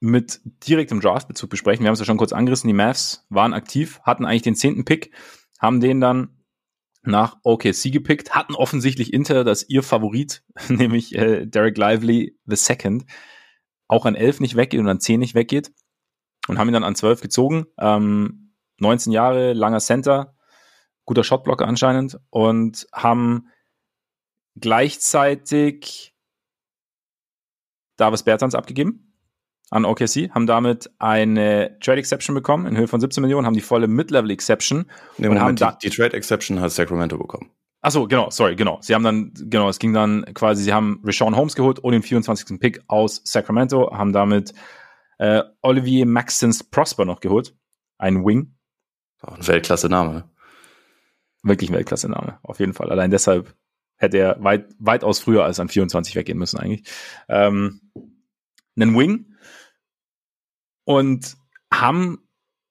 mit 0.05 0.43
direktem 0.69 1.01
Draftbezug 1.01 1.49
besprechen. 1.49 1.83
Wir 1.83 1.89
haben 1.89 1.95
es 1.95 1.99
ja 1.99 2.05
schon 2.05 2.19
kurz 2.19 2.35
angerissen. 2.35 2.69
Die 2.69 2.75
Mavs 2.75 3.25
waren 3.31 3.55
aktiv, 3.55 4.01
hatten 4.03 4.27
eigentlich 4.27 4.43
den 4.43 4.55
zehnten 4.55 4.85
Pick, 4.85 5.13
haben 5.59 5.81
den 5.81 6.01
dann 6.01 6.45
nach 7.03 7.39
OKC 7.43 7.91
gepickt, 7.91 8.35
hatten 8.35 8.55
offensichtlich 8.55 9.15
Inter, 9.15 9.45
das 9.45 9.69
ihr 9.69 9.83
Favorit, 9.83 10.45
nämlich 10.69 11.15
äh, 11.15 11.47
Derek 11.47 11.79
Lively 11.79 12.39
the 12.45 12.57
Second, 12.57 13.07
auch 13.89 14.05
an 14.05 14.15
elf 14.15 14.41
nicht 14.41 14.57
weggeht 14.57 14.81
und 14.81 14.89
an 14.89 15.01
zehn 15.01 15.21
nicht 15.21 15.35
weggeht 15.35 15.73
und 16.49 16.59
haben 16.59 16.69
ihn 16.69 16.75
dann 16.75 16.85
an 16.85 16.97
zwölf 16.97 17.23
gezogen. 17.23 17.65
Ähm, 17.79 18.55
19 18.81 19.11
Jahre, 19.11 19.55
langer 19.55 19.81
Center, 19.81 20.37
guter 21.07 21.25
Shotblocker 21.25 21.67
anscheinend 21.67 22.19
und 22.29 22.87
haben 22.93 23.49
gleichzeitig 24.57 26.15
Davis 27.97 28.23
Bertans 28.23 28.55
abgegeben 28.55 29.04
an 29.75 29.85
OKC, 29.85 30.31
haben 30.31 30.47
damit 30.47 30.89
eine 31.01 31.77
Trade 31.81 31.99
Exception 31.99 32.35
bekommen 32.35 32.66
in 32.66 32.77
Höhe 32.77 32.87
von 32.87 33.01
17 33.01 33.20
Millionen, 33.20 33.45
haben 33.45 33.55
die 33.55 33.61
volle 33.61 33.89
Mid-Level 33.89 34.31
Exception. 34.31 34.85
Nee, 35.18 35.27
und 35.27 35.41
haben 35.41 35.57
die, 35.57 35.66
die 35.83 35.91
Trade 35.91 36.16
Exception 36.16 36.61
hat 36.61 36.70
Sacramento 36.70 37.18
bekommen. 37.18 37.51
Ach 37.81 37.91
so, 37.91 38.07
genau, 38.07 38.31
sorry, 38.31 38.55
genau. 38.55 38.79
Sie 38.81 38.95
haben 38.95 39.03
dann, 39.03 39.33
genau, 39.35 39.68
es 39.68 39.81
ging 39.81 39.93
dann 39.93 40.25
quasi, 40.33 40.62
sie 40.62 40.72
haben 40.72 41.03
Rashawn 41.05 41.37
Holmes 41.37 41.57
geholt 41.57 41.81
und 41.81 41.93
den 41.93 42.03
24. 42.03 42.59
Pick 42.61 42.83
aus 42.87 43.20
Sacramento, 43.25 43.93
haben 43.93 44.12
damit 44.12 44.55
äh, 45.18 45.43
Olivier 45.61 46.07
Maxence 46.07 46.62
Prosper 46.62 47.05
noch 47.05 47.18
geholt. 47.18 47.55
Ein 47.99 48.25
Wing. 48.25 48.55
Auch 49.22 49.37
ein 49.37 49.47
Weltklasse-Name. 49.47 50.14
Ne? 50.14 50.31
Wirklich 51.43 51.70
ein 51.70 51.75
Weltklasse-Name, 51.75 52.39
auf 52.43 52.61
jeden 52.61 52.75
Fall. 52.75 52.91
Allein 52.91 53.11
deshalb 53.11 53.55
hätte 53.97 54.18
er 54.18 54.43
weit, 54.43 54.66
weitaus 54.79 55.18
früher 55.18 55.45
als 55.45 55.59
an 55.59 55.68
24 55.68 56.14
weggehen 56.14 56.39
müssen 56.39 56.59
eigentlich. 56.59 56.85
Ähm, 57.29 57.81
einen 58.77 58.97
Wing, 58.97 59.34
und 60.85 61.37
haben 61.72 62.18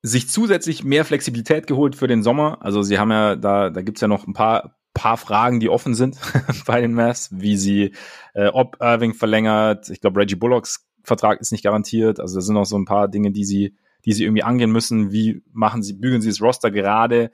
sich 0.01 0.29
zusätzlich 0.29 0.83
mehr 0.83 1.05
Flexibilität 1.05 1.65
geholt 1.67 1.95
für 1.95 2.07
den 2.07 2.23
Sommer. 2.23 2.57
Also 2.61 2.83
sie 2.83 2.99
haben 2.99 3.11
ja, 3.11 3.35
da, 3.35 3.69
da 3.69 3.81
gibt's 3.81 4.01
ja 4.01 4.07
noch 4.07 4.27
ein 4.27 4.33
paar, 4.33 4.77
paar 4.93 5.17
Fragen, 5.17 5.59
die 5.59 5.69
offen 5.69 5.95
sind 5.95 6.17
bei 6.65 6.81
den 6.81 6.93
Mavs, 6.93 7.29
wie 7.31 7.57
sie, 7.57 7.93
äh, 8.33 8.47
ob 8.47 8.77
Irving 8.81 9.13
verlängert. 9.13 9.89
Ich 9.89 10.01
glaube, 10.01 10.19
Reggie 10.19 10.35
Bullocks 10.35 10.87
Vertrag 11.03 11.41
ist 11.41 11.51
nicht 11.51 11.63
garantiert. 11.63 12.19
Also 12.19 12.35
da 12.35 12.41
sind 12.41 12.55
noch 12.55 12.65
so 12.65 12.77
ein 12.77 12.85
paar 12.85 13.07
Dinge, 13.07 13.31
die 13.31 13.45
sie, 13.45 13.75
die 14.05 14.13
sie 14.13 14.23
irgendwie 14.23 14.43
angehen 14.43 14.71
müssen. 14.71 15.11
Wie 15.11 15.41
machen 15.51 15.83
sie, 15.83 15.93
bügeln 15.93 16.21
sie 16.21 16.29
das 16.29 16.41
Roster 16.41 16.71
gerade? 16.71 17.31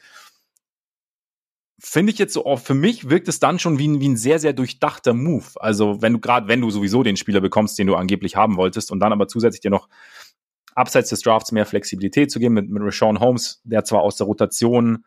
Finde 1.81 2.11
ich 2.11 2.19
jetzt 2.19 2.33
so, 2.33 2.57
für 2.57 2.73
mich 2.73 3.09
wirkt 3.09 3.29
es 3.29 3.39
dann 3.39 3.57
schon 3.57 3.79
wie 3.79 3.87
ein, 3.87 4.01
wie 4.01 4.09
ein 4.09 4.17
sehr, 4.17 4.39
sehr 4.39 4.53
durchdachter 4.53 5.13
Move. 5.13 5.45
Also 5.55 6.01
wenn 6.01 6.13
du 6.13 6.19
gerade, 6.19 6.47
wenn 6.47 6.61
du 6.61 6.69
sowieso 6.69 7.03
den 7.03 7.15
Spieler 7.15 7.41
bekommst, 7.41 7.79
den 7.79 7.87
du 7.87 7.95
angeblich 7.95 8.35
haben 8.35 8.57
wolltest 8.57 8.91
und 8.91 8.99
dann 8.99 9.13
aber 9.13 9.27
zusätzlich 9.27 9.61
dir 9.61 9.71
noch 9.71 9.87
abseits 10.75 11.09
des 11.09 11.21
Drafts 11.21 11.51
mehr 11.51 11.65
Flexibilität 11.65 12.31
zu 12.31 12.39
geben 12.39 12.55
mit, 12.55 12.69
mit 12.69 12.83
Rashawn 12.83 13.19
Holmes, 13.19 13.61
der 13.63 13.83
zwar 13.83 14.01
aus 14.01 14.17
der 14.17 14.27
Rotation 14.27 15.05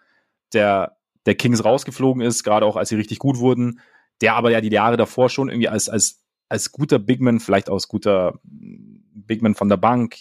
der, 0.53 0.97
der 1.27 1.35
Kings 1.35 1.65
rausgeflogen 1.65 2.23
ist, 2.23 2.45
gerade 2.45 2.67
auch 2.67 2.77
als 2.77 2.89
sie 2.89 2.97
richtig 2.97 3.19
gut 3.19 3.39
wurden, 3.39 3.81
der 4.21 4.35
aber 4.35 4.51
ja 4.51 4.61
die 4.61 4.71
Jahre 4.71 4.97
davor 4.97 5.29
schon 5.29 5.49
irgendwie 5.49 5.69
als, 5.69 5.89
als, 5.89 6.23
als 6.49 6.73
guter 6.73 6.99
Bigman, 6.99 7.41
vielleicht 7.41 7.71
aus 7.71 7.89
guter 7.89 8.39
Bigman 8.43 9.55
von 9.55 9.69
der 9.69 9.77
Bank, 9.77 10.17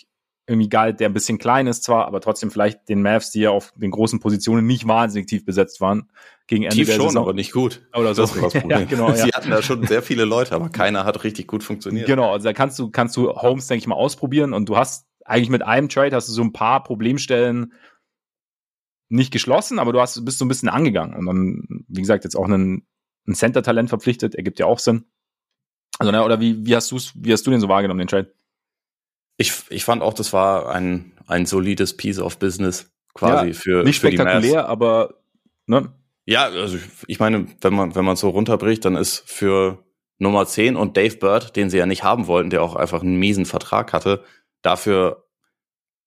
irgendwie 0.48 0.70
galt, 0.70 1.00
der 1.00 1.08
ein 1.10 1.14
bisschen 1.14 1.38
klein 1.38 1.68
ist 1.68 1.84
zwar, 1.84 2.06
aber 2.08 2.20
trotzdem 2.20 2.52
vielleicht 2.52 2.90
den 2.90 3.02
Mavs, 3.02 3.32
die 3.32 3.42
ja 3.42 3.52
auf 3.52 3.74
den 3.76 3.92
großen 3.92 4.20
Positionen 4.20 4.66
nicht 4.66 4.88
wahnsinnig 4.88 5.28
tief 5.28 5.46
besetzt 5.46 5.82
waren, 5.82 6.10
gegen 6.48 6.64
Ende 6.64 6.76
tief 6.76 6.88
der 6.88 6.96
schon, 6.96 7.10
Saison. 7.10 7.24
aber 7.24 7.34
nicht 7.34 7.54
gut. 7.54 7.88
Oder 7.96 8.14
so. 8.16 8.24
Das 8.24 8.32
ist 8.36 8.44
das 8.44 8.54
Problem. 8.54 8.80
ja, 8.80 8.86
genau, 8.86 9.14
Sie 9.14 9.30
ja. 9.30 9.36
hatten 9.36 9.50
da 9.50 9.62
schon 9.62 9.86
sehr 9.86 10.02
viele 10.02 10.26
Leute, 10.26 10.54
aber 10.56 10.70
keiner 10.70 11.06
hat 11.06 11.24
richtig 11.24 11.48
gut 11.48 11.64
funktioniert. 11.64 12.08
Genau, 12.08 12.32
also 12.32 12.44
da 12.44 12.54
kannst 12.54 12.78
du, 12.80 12.90
kannst 12.90 13.16
du 13.18 13.30
Holmes, 13.30 13.68
denke 13.68 13.80
ich 13.80 13.88
mal, 13.88 13.96
ausprobieren 13.96 14.54
und 14.54 14.68
du 14.68 14.78
hast 14.78 15.08
eigentlich 15.26 15.50
mit 15.50 15.64
einem 15.64 15.90
Trade 15.90 16.16
hast 16.16 16.28
du 16.28 16.34
so 16.34 16.42
ein 16.42 16.54
paar 16.54 16.84
Problemstellen 16.84 17.74
nicht 19.10 19.32
geschlossen, 19.32 19.80
aber 19.80 19.92
du 19.92 20.00
hast, 20.00 20.24
bist 20.24 20.40
so 20.40 20.46
ein 20.46 20.48
bisschen 20.48 20.70
angegangen. 20.70 21.16
Und 21.16 21.26
dann, 21.26 21.86
wie 21.88 22.02
gesagt, 22.02 22.24
jetzt 22.24 22.36
auch 22.36 22.46
einen, 22.46 22.88
ein 23.28 23.36
Center-Talent 23.36 23.90
verpflichtet, 23.90 24.36
ergibt 24.36 24.60
ja 24.60 24.66
auch 24.66 24.80
Sinn. 24.80 25.06
Also, 26.00 26.12
na, 26.12 26.24
oder 26.24 26.40
wie, 26.40 26.66
wie 26.66 26.76
hast 26.76 26.90
du 26.92 26.98
wie 27.16 27.34
hast 27.34 27.46
du 27.46 27.52
den 27.52 27.60
so 27.60 27.68
wahrgenommen, 27.68 28.00
den 28.00 28.08
Trade? 28.08 28.34
Ich, 29.38 29.54
ich 29.70 29.84
fand 29.84 30.02
auch, 30.02 30.14
das 30.14 30.34
war 30.34 30.74
ein, 30.74 31.12
ein 31.28 31.46
solides 31.46 31.98
Piece 31.98 32.20
of 32.20 32.40
Business 32.40 32.92
quasi 33.14 33.48
ja, 33.48 33.54
für 33.54 33.84
nicht 33.84 34.00
für 34.00 34.08
spektakulär, 34.08 34.68
aber 34.68 35.22
ne? 35.66 35.94
Ja, 36.26 36.46
also 36.46 36.78
ich 37.08 37.20
meine, 37.20 37.48
wenn 37.62 37.74
man 37.74 37.96
wenn 37.96 38.06
man 38.06 38.16
so 38.16 38.30
runterbricht, 38.30 38.86
dann 38.86 38.96
ist 38.96 39.24
für 39.26 39.84
Nummer 40.20 40.46
10 40.46 40.76
und 40.76 40.96
Dave 40.96 41.18
Bird, 41.18 41.56
den 41.56 41.70
sie 41.70 41.78
ja 41.78 41.86
nicht 41.86 42.04
haben 42.04 42.28
wollten, 42.28 42.52
der 42.52 42.62
auch 42.62 42.76
einfach 42.76 43.02
einen 43.02 43.18
miesen 43.18 43.46
Vertrag 43.46 43.92
hatte, 43.92 44.24
dafür 44.62 45.28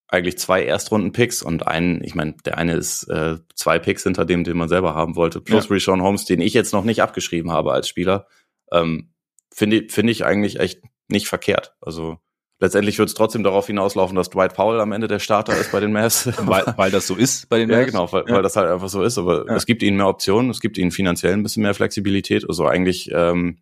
eigentlich 0.09 0.39
zwei 0.39 0.65
Erstrunden-Picks 0.65 1.43
und 1.43 1.67
einen, 1.67 2.03
ich 2.05 2.15
meine, 2.15 2.35
der 2.45 2.59
eine 2.59 2.75
ist 2.75 3.05
äh, 3.05 3.39
zwei 3.55 3.79
Picks 3.79 4.05
hinter 4.05 4.25
dem, 4.25 4.45
den 4.45 4.57
man 4.57 4.69
selber 4.69 4.95
haben 4.95 5.17
wollte, 5.17 5.41
plus 5.41 5.69
ja. 5.69 5.75
Rashawn 5.75 6.03
Holmes, 6.03 6.25
den 6.25 6.41
ich 6.41 6.55
jetzt 6.55 6.73
noch 6.73 6.85
nicht 6.85 7.03
abgeschrieben 7.03 7.51
habe 7.51 7.73
als 7.73 7.89
Spieler. 7.89 8.27
Ähm, 8.71 9.11
Finde 9.53 9.87
finde 9.89 10.13
ich 10.13 10.25
eigentlich 10.25 10.59
echt 10.59 10.83
nicht 11.09 11.29
verkehrt. 11.29 11.75
Also 11.81 12.19
letztendlich 12.61 12.99
wird 12.99 13.09
es 13.09 13.15
trotzdem 13.15 13.43
darauf 13.43 13.67
hinauslaufen, 13.67 14.17
dass 14.17 14.31
Dwight 14.31 14.55
Powell 14.55 14.81
am 14.81 14.93
Ende 14.93 15.09
der 15.09 15.19
Starter 15.19 15.57
ist 15.57 15.73
bei 15.73 15.81
den 15.81 15.93
Mavs. 15.93 16.27
weil, 16.47 16.65
weil 16.77 16.91
das 16.91 17.07
so 17.07 17.15
ist 17.15 17.49
bei 17.49 17.59
den 17.59 17.69
Mavs? 17.69 17.81
Ja, 17.81 17.87
genau, 17.87 18.13
weil, 18.13 18.25
ja. 18.27 18.35
weil 18.35 18.43
das 18.43 18.57
halt 18.57 18.69
einfach 18.69 18.89
so 18.89 19.03
ist. 19.03 19.19
Aber 19.19 19.47
ja. 19.47 19.55
es 19.55 19.67
gibt 19.67 19.83
ihnen 19.83 19.97
mehr 19.97 20.09
Optionen, 20.09 20.51
es 20.51 20.61
gibt 20.61 20.79
ihnen 20.79 20.91
finanziell 20.91 21.33
ein 21.33 21.43
bisschen 21.43 21.63
mehr 21.63 21.75
Flexibilität. 21.75 22.49
Also 22.49 22.67
eigentlich 22.67 23.11
ähm, 23.13 23.59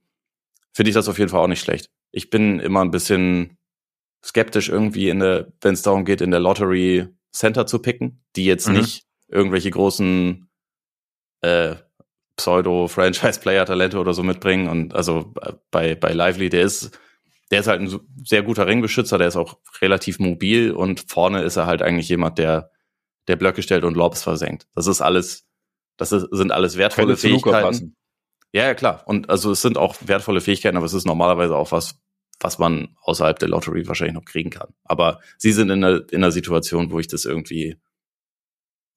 finde 0.72 0.90
ich 0.90 0.95
das 0.95 1.09
auf 1.09 1.18
jeden 1.18 1.30
Fall 1.30 1.40
auch 1.40 1.49
nicht 1.49 1.61
schlecht. 1.61 1.90
Ich 2.11 2.30
bin 2.30 2.59
immer 2.59 2.80
ein 2.80 2.90
bisschen 2.90 3.59
skeptisch 4.25 4.68
irgendwie 4.68 5.09
in 5.09 5.20
der, 5.20 5.53
wenn 5.61 5.75
es 5.75 5.83
darum 5.83 6.05
geht, 6.05 6.20
in 6.20 6.31
der 6.31 6.41
Lottery 6.41 7.09
Center 7.33 7.66
zu 7.66 7.81
picken, 7.81 8.23
die 8.37 8.45
jetzt 8.45 8.68
mhm. 8.68 8.79
nicht 8.79 9.05
irgendwelche 9.29 9.70
großen 9.70 10.49
äh, 11.41 11.75
Pseudo-Franchise-Player-Talente 12.37 13.99
oder 13.99 14.14
so 14.14 14.23
mitbringen. 14.23 14.68
Und 14.68 14.95
also 14.95 15.33
äh, 15.41 15.53
bei, 15.70 15.95
bei 15.95 16.12
Lively, 16.12 16.49
der 16.49 16.62
ist, 16.62 16.99
der 17.51 17.61
ist 17.61 17.66
halt 17.66 17.81
ein 17.81 18.01
sehr 18.25 18.43
guter 18.43 18.66
Ringbeschützer, 18.66 19.18
der 19.18 19.29
ist 19.29 19.37
auch 19.37 19.59
relativ 19.81 20.18
mobil 20.18 20.73
und 20.73 21.05
vorne 21.09 21.43
ist 21.43 21.57
er 21.57 21.66
halt 21.66 21.83
eigentlich 21.83 22.09
jemand, 22.09 22.39
der, 22.39 22.70
der 23.29 23.37
Blöcke 23.37 23.62
stellt 23.62 23.85
und 23.85 23.97
Lobs 23.97 24.23
versenkt. 24.23 24.66
Das 24.75 24.87
ist 24.87 25.01
alles, 25.01 25.47
das 25.97 26.12
ist, 26.12 26.29
sind 26.31 26.53
alles 26.53 26.77
wertvolle 26.77 27.16
Fähigkeiten. 27.16 27.97
Ja, 28.53 28.64
ja, 28.64 28.75
klar. 28.75 29.03
Und 29.07 29.31
also 29.31 29.51
es 29.53 29.62
sind 29.62 29.79
auch 29.79 29.97
wertvolle 30.01 30.41
Fähigkeiten, 30.41 30.77
aber 30.77 30.87
es 30.87 30.95
ist 30.95 31.07
normalerweise 31.07 31.57
auch 31.57 31.73
was, 31.73 31.99
was 32.43 32.59
man 32.59 32.97
außerhalb 33.03 33.38
der 33.38 33.49
Lottery 33.49 33.86
wahrscheinlich 33.86 34.14
noch 34.14 34.24
kriegen 34.24 34.51
kann. 34.51 34.74
Aber 34.84 35.20
sie 35.38 35.53
sind 35.53 35.70
in 35.70 35.84
einer, 35.84 36.01
in 36.11 36.18
einer 36.18 36.32
Situation, 36.32 36.90
wo 36.90 36.99
ich 36.99 37.09
das 37.09 37.24
irgendwie, 37.24 37.76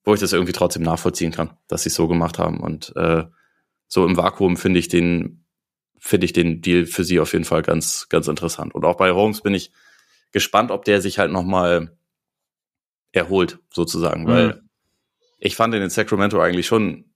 wo 0.04 0.14
ich 0.14 0.20
das 0.20 0.34
irgendwie 0.34 0.54
trotzdem 0.54 0.84
nachvollziehen 0.84 1.32
kann, 1.32 1.58
dass 1.68 1.84
sie 1.84 1.90
es 1.90 1.96
so 1.96 2.08
gemacht 2.08 2.40
haben. 2.40 2.60
Und 2.60 2.96
äh, 2.96 3.26
so 3.88 4.06
im 4.06 4.18
Vakuum 4.18 4.58
finde 4.58 4.80
ich 4.80 4.88
den, 4.88 5.46
finde 5.98 6.26
ich 6.26 6.34
den 6.34 6.62
Deal 6.62 6.86
für 6.86 7.04
sie 7.04 7.20
auf 7.20 7.34
jeden 7.34 7.46
Fall 7.46 7.62
ganz, 7.62 8.10
ganz 8.10 8.28
interessant. 8.28 8.74
Und 8.74 8.86
auch 8.86 8.98
bei 8.98 9.12
Holmes 9.12 9.42
bin 9.42 9.54
ich 9.54 9.72
gespannt, 10.32 10.72
ob 10.72 10.86
der 10.86 11.02
sich 11.02 11.20
halt 11.20 11.32
nochmal 11.32 11.98
erholt, 13.12 13.60
sozusagen, 13.72 14.24
mhm. 14.24 14.28
weil 14.28 14.62
ich 15.38 15.56
fand 15.56 15.74
in 15.74 15.90
Sacramento 15.90 16.40
eigentlich 16.42 16.68
schon 16.68 17.15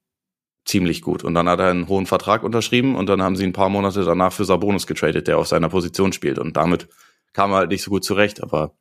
ziemlich 0.66 1.02
gut. 1.02 1.24
Und 1.24 1.34
dann 1.34 1.50
hat 1.50 1.60
er 1.60 1.70
einen 1.70 1.88
hohen 1.88 2.06
Vertrag 2.06 2.44
unterschrieben 2.44 2.96
und 2.96 3.08
dann 3.08 3.22
haben 3.22 3.36
sie 3.36 3.44
ein 3.44 3.54
paar 3.54 3.70
Monate 3.70 4.04
danach 4.04 4.34
für 4.34 4.46
Sabonis 4.46 4.88
getradet, 4.88 5.28
der 5.28 5.38
auf 5.38 5.48
seiner 5.48 5.70
Position 5.70 6.14
spielt. 6.14 6.40
Und 6.40 6.58
damit 6.58 6.88
kam 7.34 7.52
er 7.52 7.58
halt 7.58 7.72
nicht 7.72 7.84
so 7.84 7.92
gut 7.92 8.04
zurecht. 8.04 8.44
Aber 8.44 8.76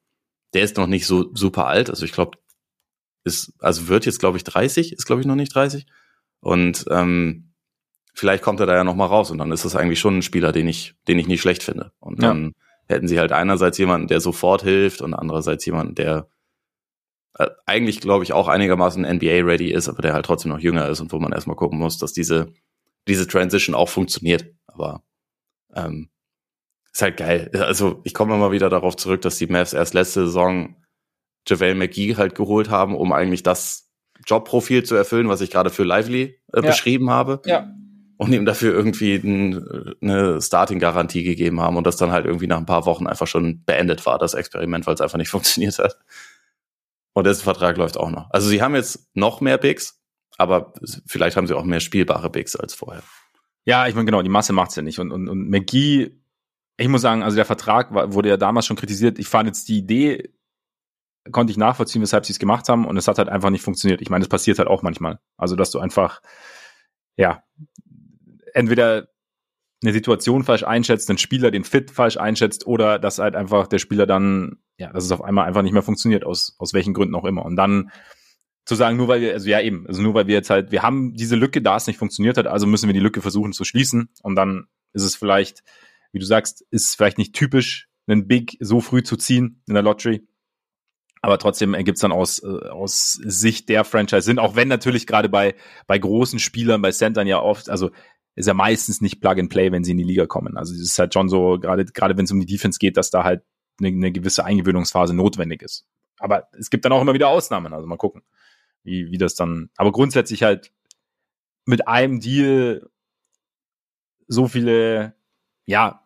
der 0.55 0.63
ist 0.63 0.77
noch 0.77 0.87
nicht 0.87 1.07
so 1.07 1.31
super 1.35 1.67
alt. 1.67 1.91
Also 1.91 2.05
ich 2.05 2.13
glaube, 2.13 2.39
ist, 3.25 3.53
also 3.61 3.89
wird 3.89 4.07
jetzt, 4.07 4.21
glaube 4.21 4.37
ich, 4.37 4.45
30, 4.45 4.93
ist, 4.93 5.07
glaube 5.07 5.21
ich, 5.21 5.27
noch 5.27 5.35
nicht 5.35 5.55
30. 5.55 5.87
Und 6.41 6.85
ähm, 6.91 7.53
vielleicht 8.15 8.43
kommt 8.43 8.61
er 8.61 8.67
da 8.67 8.75
ja 8.75 8.85
noch 8.85 8.95
mal 8.95 9.07
raus 9.07 9.31
und 9.31 9.39
dann 9.39 9.53
ist 9.53 9.65
das 9.65 9.77
eigentlich 9.77 10.01
schon 10.01 10.19
ein 10.19 10.23
Spieler, 10.23 10.53
den 10.53 10.69
ich, 10.69 10.95
den 11.07 11.19
ich 11.19 11.29
nicht 11.29 11.41
schlecht 11.41 11.63
finde. 11.63 11.93
Und 12.01 12.23
dann 12.23 12.45
ja. 12.89 12.95
hätten 12.95 13.09
sie 13.09 13.19
halt 13.19 13.33
einerseits 13.33 13.79
jemanden, 13.79 14.09
der 14.09 14.21
sofort 14.21 14.63
hilft 14.63 15.03
und 15.03 15.15
andererseits 15.15 15.65
jemanden, 15.67 15.95
der 15.95 16.29
eigentlich, 17.67 18.01
glaube 18.01 18.25
ich, 18.25 18.33
auch 18.33 18.49
einigermaßen 18.49 19.05
NBA-ready 19.05 19.71
ist, 19.73 19.89
aber 19.89 20.03
der 20.03 20.15
halt 20.15 20.27
trotzdem 20.27 20.51
noch 20.51 20.59
jünger 20.59 20.89
ist 20.89 21.01
und 21.01 21.13
wo 21.13 21.19
man 21.19 21.33
erstmal 21.33 21.57
gucken 21.57 21.79
muss, 21.79 21.99
dass 21.99 22.13
diese, 22.13 22.53
diese 23.07 23.29
Transition 23.29 23.75
auch 23.75 23.89
funktioniert. 23.89 24.47
Aber 24.67 25.03
ähm, 25.75 26.11
ist 26.93 27.03
halt 27.03 27.17
geil. 27.17 27.51
Also 27.55 28.01
ich 28.05 28.15
komme 28.15 28.35
immer 28.35 28.51
wieder 28.51 28.71
darauf 28.71 28.97
zurück, 28.97 29.23
dass 29.23 29.39
die 29.39 29.47
Mavs 29.47 29.73
erst 29.73 29.95
letzte 29.95 30.27
Saison 30.27 30.75
JaVale 31.47 31.75
McGee 31.75 32.17
halt 32.17 32.35
geholt 32.35 32.71
haben, 32.71 32.97
um 32.97 33.13
eigentlich 33.13 33.43
das 33.43 33.89
Jobprofil 34.27 34.83
zu 34.85 34.97
erfüllen, 34.97 35.29
was 35.29 35.41
ich 35.41 35.51
gerade 35.51 35.71
für 35.71 35.85
Lively 35.85 36.41
äh, 36.53 36.57
ja. 36.57 36.61
beschrieben 36.63 37.11
habe. 37.11 37.41
Ja. 37.47 37.73
Und 38.17 38.33
ihm 38.33 38.45
dafür 38.45 38.75
irgendwie 38.75 39.15
ein, 39.15 39.95
eine 40.03 40.43
Starting-Garantie 40.43 41.23
gegeben 41.23 41.61
haben 41.61 41.77
und 41.77 41.87
das 41.87 41.97
dann 41.97 42.11
halt 42.11 42.27
irgendwie 42.27 42.49
nach 42.49 42.59
ein 42.59 42.67
paar 42.67 42.85
Wochen 42.85 43.07
einfach 43.07 43.29
schon 43.29 43.63
beendet 43.65 44.05
war, 44.07 44.19
das 44.19 44.35
Experiment, 44.35 44.89
weil 44.89 44.95
es 44.95 45.01
einfach 45.01 45.19
nicht 45.19 45.29
funktioniert 45.31 45.79
hat. 45.79 45.99
Und 47.19 47.25
dessen 47.25 47.43
Vertrag 47.43 47.77
läuft 47.77 47.97
auch 47.97 48.11
noch. 48.11 48.31
Also 48.31 48.49
sie 48.49 48.63
haben 48.63 48.77
jetzt 48.77 49.09
noch 49.13 49.41
mehr 49.41 49.59
Bigs, 49.59 50.01
aber 50.37 50.73
vielleicht 51.05 51.37
haben 51.37 51.49
sie 51.49 51.55
auch 51.55 51.65
mehr 51.65 51.81
spielbare 51.81 52.31
Bigs 52.31 52.55
als 52.55 52.75
vorher. 52.75 53.03
Ja, 53.65 53.89
ich 53.89 53.97
meine, 53.97 54.07
genau, 54.07 54.23
die 54.23 54.29
Masse 54.29 54.53
macht's 54.53 54.77
ja 54.77 54.83
nicht. 54.83 55.01
Und, 55.01 55.11
und, 55.11 55.29
und 55.29 55.51
McGee, 55.51 56.13
ich 56.77 56.87
muss 56.87 57.01
sagen, 57.01 57.25
also 57.25 57.35
der 57.35 57.45
Vertrag 57.45 57.93
war, 57.93 58.15
wurde 58.15 58.29
ja 58.29 58.37
damals 58.37 58.67
schon 58.67 58.77
kritisiert. 58.77 59.19
Ich 59.19 59.27
fand 59.27 59.49
jetzt 59.49 59.69
die 59.69 59.79
Idee, 59.79 60.33
konnte 61.33 61.51
ich 61.51 61.57
nachvollziehen, 61.57 62.03
weshalb 62.03 62.25
sie 62.25 62.33
es 62.33 62.39
gemacht 62.39 62.69
haben. 62.69 62.87
Und 62.87 62.97
es 62.97 63.09
hat 63.09 63.19
halt 63.19 63.29
einfach 63.29 63.51
nicht 63.51 63.63
funktioniert. 63.65 64.01
Ich 64.01 64.11
meine, 64.11 64.23
es 64.23 64.29
passiert 64.29 64.61
halt 64.61 64.69
auch 64.69 64.83
manchmal. 64.83 65.19
Also, 65.37 65.57
dass 65.57 65.73
du 65.73 65.81
einfach, 65.81 66.23
ja, 67.17 67.43
entweder 68.55 69.09
eine 69.83 69.93
Situation 69.93 70.45
falsch 70.45 70.63
einschätzt, 70.63 71.09
den 71.09 71.19
Spieler 71.19 71.51
den 71.51 71.65
Fit 71.65 71.91
falsch 71.91 72.17
einschätzt 72.17 72.65
oder 72.69 73.01
dass 73.01 73.19
halt 73.19 73.35
einfach 73.35 73.67
der 73.67 73.81
Spieler 73.81 74.07
dann, 74.07 74.63
ja, 74.79 74.93
dass 74.93 75.05
es 75.05 75.13
auf 75.13 75.23
einmal 75.23 75.47
einfach 75.47 75.63
nicht 75.63 75.73
mehr 75.73 75.83
funktioniert, 75.83 76.25
aus, 76.25 76.55
aus 76.59 76.73
welchen 76.73 76.95
Gründen 76.95 77.15
auch 77.15 77.25
immer. 77.25 77.45
Und 77.45 77.57
dann 77.57 77.91
zu 78.65 78.75
sagen, 78.75 78.97
nur 78.97 79.09
weil 79.09 79.21
wir, 79.21 79.33
also 79.33 79.49
ja 79.49 79.61
eben, 79.61 79.87
also 79.87 80.03
nur 80.03 80.15
weil 80.15 80.27
wir 80.27 80.35
jetzt 80.35 80.51
halt, 80.51 80.71
wir 80.71 80.83
haben 80.83 81.15
diese 81.15 81.37
Lücke, 81.37 81.63
da 81.63 81.77
es 81.77 81.87
nicht 81.87 81.99
funktioniert 81.99 82.37
hat, 82.37 82.47
also 82.47 82.67
müssen 82.67 82.89
wir 82.89 82.93
die 82.93 83.01
Lücke 83.01 83.23
versuchen 83.23 83.53
zu 83.53 83.65
schließen. 83.65 84.11
Und 84.23 84.37
dann 84.37 84.67
ist 84.93 85.03
es 85.03 85.17
vielleicht, 85.17 85.63
wie 86.13 86.19
du 86.19 86.27
sagst, 86.27 86.65
ist 86.71 86.95
vielleicht 86.95 87.19
nicht 87.19 87.35
typisch, 87.35 87.89
einen 88.07 88.29
Big 88.29 88.57
so 88.61 88.81
früh 88.81 89.03
zu 89.03 89.17
ziehen 89.17 89.63
in 89.67 89.75
der 89.75 89.83
Lottery. 89.83 90.27
Aber 91.21 91.39
trotzdem 91.39 91.75
ergibt 91.75 91.97
es 91.97 92.03
dann 92.03 92.13
aus, 92.13 92.43
äh, 92.43 92.69
aus 92.69 93.15
Sicht 93.25 93.69
der 93.69 93.85
Franchise 93.85 94.23
Sinn, 94.23 94.39
auch 94.39 94.55
wenn 94.55 94.69
natürlich 94.69 95.07
gerade 95.07 95.29
bei, 95.29 95.55
bei 95.87 95.99
großen 95.99 96.39
Spielern, 96.39 96.81
bei 96.81 96.93
Centern 96.93 97.27
ja 97.27 97.41
oft, 97.41 97.69
also 97.69 97.91
ist 98.37 98.47
ja 98.47 98.55
meistens 98.55 99.01
nicht 99.01 99.21
Plug 99.21 99.33
and 99.33 99.51
Play, 99.51 99.73
wenn 99.73 99.83
sie 99.83 99.91
in 99.91 99.99
die 99.99 100.05
Liga 100.05 100.27
kommen. 100.27 100.57
Also 100.57 100.73
es 100.75 100.81
ist 100.81 100.99
halt 100.99 101.13
schon 101.13 101.29
so, 101.29 101.59
gerade 101.59 101.85
gerade 101.87 102.17
wenn 102.17 102.25
es 102.25 102.31
um 102.31 102.39
die 102.39 102.47
Defense 102.47 102.79
geht, 102.79 102.97
dass 102.97 103.11
da 103.11 103.25
halt 103.25 103.43
eine, 103.79 103.89
eine 103.89 104.13
gewisse 104.13 104.45
Eingewöhnungsphase 104.45 105.15
notwendig 105.15 105.63
ist. 105.63 105.87
Aber 106.19 106.49
es 106.59 106.71
gibt 106.71 106.85
dann 106.85 106.93
auch 106.93 107.03
immer 107.03 107.15
wieder 107.15 107.29
Ausnahmen. 107.29 107.73
Also 107.73 107.87
mal 107.87 107.97
gucken, 107.97 108.23
wie, 108.83 109.11
wie 109.11 109.19
das 109.19 109.35
dann. 109.35 109.71
Aber 109.77 109.93
grundsätzlich 109.93 110.43
halt 110.43 110.73
mit 111.65 111.87
einem 111.87 112.21
Deal 112.21 112.91
so 114.27 114.49
viele, 114.49 115.15
ja, 115.67 116.05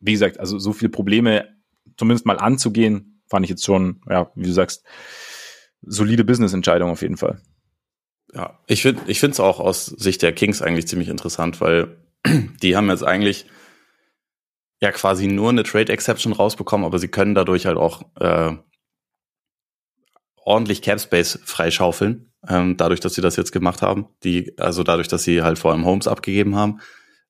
wie 0.00 0.12
gesagt, 0.12 0.40
also 0.40 0.58
so 0.58 0.72
viele 0.72 0.90
Probleme 0.90 1.48
zumindest 1.96 2.26
mal 2.26 2.38
anzugehen, 2.38 3.22
fand 3.26 3.44
ich 3.44 3.50
jetzt 3.50 3.64
schon, 3.64 4.00
ja, 4.08 4.30
wie 4.34 4.46
du 4.46 4.52
sagst, 4.52 4.84
solide 5.82 6.24
Business-Entscheidung 6.24 6.90
auf 6.90 7.02
jeden 7.02 7.16
Fall. 7.16 7.40
Ja, 8.34 8.58
ich 8.66 8.82
finde 8.82 9.02
ich 9.06 9.20
finde 9.20 9.32
es 9.32 9.40
auch 9.40 9.60
aus 9.60 9.86
Sicht 9.86 10.22
der 10.22 10.32
Kings 10.32 10.62
eigentlich 10.62 10.86
ziemlich 10.86 11.08
interessant, 11.08 11.60
weil 11.60 11.96
die 12.62 12.76
haben 12.76 12.88
jetzt 12.88 13.02
eigentlich 13.02 13.46
ja 14.80 14.92
quasi 14.92 15.26
nur 15.26 15.50
eine 15.50 15.62
Trade 15.62 15.92
Exception 15.92 16.32
rausbekommen, 16.32 16.86
aber 16.86 16.98
sie 16.98 17.08
können 17.08 17.34
dadurch 17.34 17.66
halt 17.66 17.76
auch 17.76 18.02
äh, 18.18 18.56
ordentlich 20.36 20.82
Cap 20.82 21.00
Space 21.00 21.38
freischaufeln, 21.44 22.32
ähm, 22.48 22.76
dadurch, 22.76 23.00
dass 23.00 23.14
sie 23.14 23.20
das 23.20 23.36
jetzt 23.36 23.52
gemacht 23.52 23.82
haben. 23.82 24.08
Die, 24.24 24.56
also 24.58 24.82
dadurch, 24.82 25.08
dass 25.08 25.22
sie 25.22 25.42
halt 25.42 25.58
vor 25.58 25.72
allem 25.72 25.84
Homes 25.84 26.08
abgegeben 26.08 26.56
haben. 26.56 26.80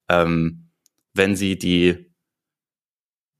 Ähm, 0.08 0.70
wenn 1.12 1.36
sie 1.36 1.58
die 1.58 2.10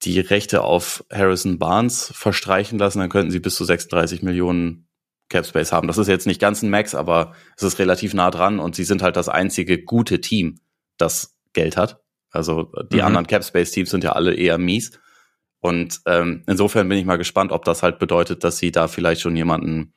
die 0.02 0.20
Rechte 0.20 0.62
auf 0.62 1.04
Harrison 1.12 1.58
Barnes 1.58 2.10
verstreichen 2.14 2.78
lassen, 2.78 3.00
dann 3.00 3.10
könnten 3.10 3.30
sie 3.30 3.40
bis 3.40 3.54
zu 3.54 3.64
36 3.64 4.22
Millionen 4.22 4.88
Cap 5.28 5.46
Space 5.46 5.72
haben. 5.72 5.86
Das 5.88 5.98
ist 5.98 6.08
jetzt 6.08 6.26
nicht 6.26 6.40
ganz 6.40 6.62
ein 6.62 6.70
Max, 6.70 6.94
aber 6.94 7.34
es 7.56 7.62
ist 7.62 7.78
relativ 7.78 8.14
nah 8.14 8.30
dran 8.30 8.58
und 8.60 8.74
sie 8.74 8.84
sind 8.84 9.02
halt 9.02 9.16
das 9.16 9.28
einzige 9.28 9.82
gute 9.82 10.20
Team, 10.20 10.60
das 10.96 11.36
Geld 11.52 11.76
hat. 11.76 12.02
Also 12.30 12.72
die 12.92 12.98
mhm. 12.98 13.04
anderen 13.04 13.26
Cap 13.26 13.44
Space 13.44 13.70
Teams 13.70 13.90
sind 13.90 14.04
ja 14.04 14.12
alle 14.12 14.34
eher 14.34 14.58
mies. 14.58 14.98
Und 15.60 16.00
ähm, 16.06 16.42
insofern 16.46 16.88
bin 16.88 16.98
ich 16.98 17.04
mal 17.04 17.18
gespannt, 17.18 17.52
ob 17.52 17.64
das 17.64 17.82
halt 17.82 17.98
bedeutet, 17.98 18.44
dass 18.44 18.58
sie 18.58 18.72
da 18.72 18.88
vielleicht 18.88 19.20
schon 19.20 19.36
jemanden 19.36 19.92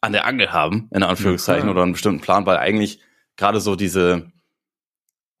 an 0.00 0.12
der 0.12 0.26
Angel 0.26 0.52
haben, 0.52 0.88
in 0.92 1.02
Anführungszeichen, 1.02 1.66
ja, 1.66 1.72
oder 1.72 1.82
einen 1.82 1.92
bestimmten 1.92 2.20
Plan, 2.20 2.46
weil 2.46 2.58
eigentlich 2.58 3.00
gerade 3.36 3.60
so 3.60 3.74
diese, 3.74 4.30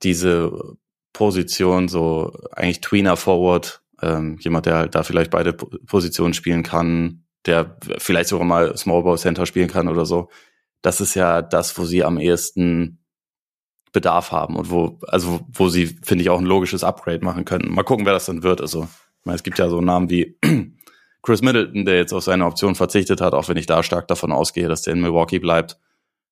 diese 0.02 0.76
Position, 1.12 1.88
so 1.88 2.32
eigentlich 2.52 2.80
Tweener 2.80 3.16
Forward, 3.16 3.82
ähm, 4.02 4.38
jemand, 4.40 4.66
der 4.66 4.76
halt 4.76 4.94
da 4.94 5.04
vielleicht 5.04 5.30
beide 5.30 5.52
Positionen 5.52 6.34
spielen 6.34 6.64
kann, 6.64 7.24
der 7.46 7.76
vielleicht 7.98 8.28
sogar 8.28 8.46
mal 8.46 8.76
Small 8.76 9.02
Ball 9.04 9.18
Center 9.18 9.46
spielen 9.46 9.68
kann 9.68 9.88
oder 9.88 10.04
so. 10.04 10.28
Das 10.82 11.00
ist 11.00 11.14
ja 11.14 11.42
das, 11.42 11.76
wo 11.78 11.84
sie 11.84 12.04
am 12.04 12.18
ehesten 12.18 12.97
Bedarf 13.92 14.32
haben 14.32 14.56
und 14.56 14.70
wo, 14.70 14.98
also 15.08 15.40
wo 15.52 15.68
sie, 15.68 15.86
finde 15.86 16.22
ich, 16.22 16.30
auch 16.30 16.38
ein 16.38 16.46
logisches 16.46 16.84
Upgrade 16.84 17.24
machen 17.24 17.44
könnten. 17.44 17.72
Mal 17.72 17.84
gucken, 17.84 18.06
wer 18.06 18.12
das 18.12 18.26
dann 18.26 18.42
wird. 18.42 18.60
Also, 18.60 18.82
ich 18.82 19.24
meine, 19.24 19.36
es 19.36 19.42
gibt 19.42 19.58
ja 19.58 19.68
so 19.68 19.80
Namen 19.80 20.10
wie 20.10 20.38
Chris 21.22 21.42
Middleton, 21.42 21.84
der 21.84 21.96
jetzt 21.96 22.12
auf 22.12 22.24
seine 22.24 22.46
Option 22.46 22.74
verzichtet 22.74 23.20
hat, 23.20 23.34
auch 23.34 23.48
wenn 23.48 23.56
ich 23.56 23.66
da 23.66 23.82
stark 23.82 24.08
davon 24.08 24.32
ausgehe, 24.32 24.68
dass 24.68 24.82
der 24.82 24.94
in 24.94 25.00
Milwaukee 25.00 25.38
bleibt. 25.38 25.78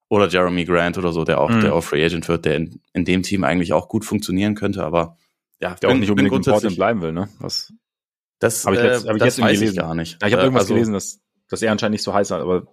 Oder 0.09 0.29
Jeremy 0.29 0.65
Grant 0.65 0.99
oder 0.99 1.13
so, 1.13 1.25
der 1.25 1.41
auch, 1.41 1.51
mhm. 1.51 1.63
der 1.63 1.75
auch 1.75 1.83
Free 1.83 2.05
Agent 2.05 2.29
wird, 2.29 2.45
der 2.45 2.57
in, 2.57 2.81
in 2.93 3.05
dem 3.05 3.25
Team 3.25 3.43
eigentlich 3.43 3.73
auch 3.73 3.89
gut 3.89 4.05
funktionieren 4.05 4.55
könnte, 4.55 4.85
aber 4.85 5.17
ja, 5.61 5.75
der 5.75 5.89
bin, 5.89 5.97
auch 5.97 6.01
nicht 6.01 6.11
unbedingt 6.11 6.35
in 6.35 6.53
Portland 6.53 6.77
bleiben 6.77 7.03
will, 7.03 7.13
ne? 7.13 7.29
Was 7.41 7.73
das 8.39 8.67
habe 8.67 8.77
ich 8.77 8.83
jetzt, 8.83 9.05
äh, 9.05 9.09
hab 9.09 9.17
ich 9.17 9.23
jetzt 9.25 9.37
gelesen. 9.39 9.77
gar 9.77 9.95
nicht. 9.95 10.19
Ja, 10.21 10.29
ich 10.29 10.33
habe 10.35 10.43
äh, 10.43 10.47
irgendwas 10.47 10.65
also, 10.65 10.75
gelesen, 10.75 10.93
dass, 10.93 11.21
dass 11.49 11.63
er 11.63 11.73
anscheinend 11.73 11.95
nicht 11.95 12.05
so 12.05 12.13
heiß 12.13 12.31
hat, 12.31 12.41
aber 12.41 12.67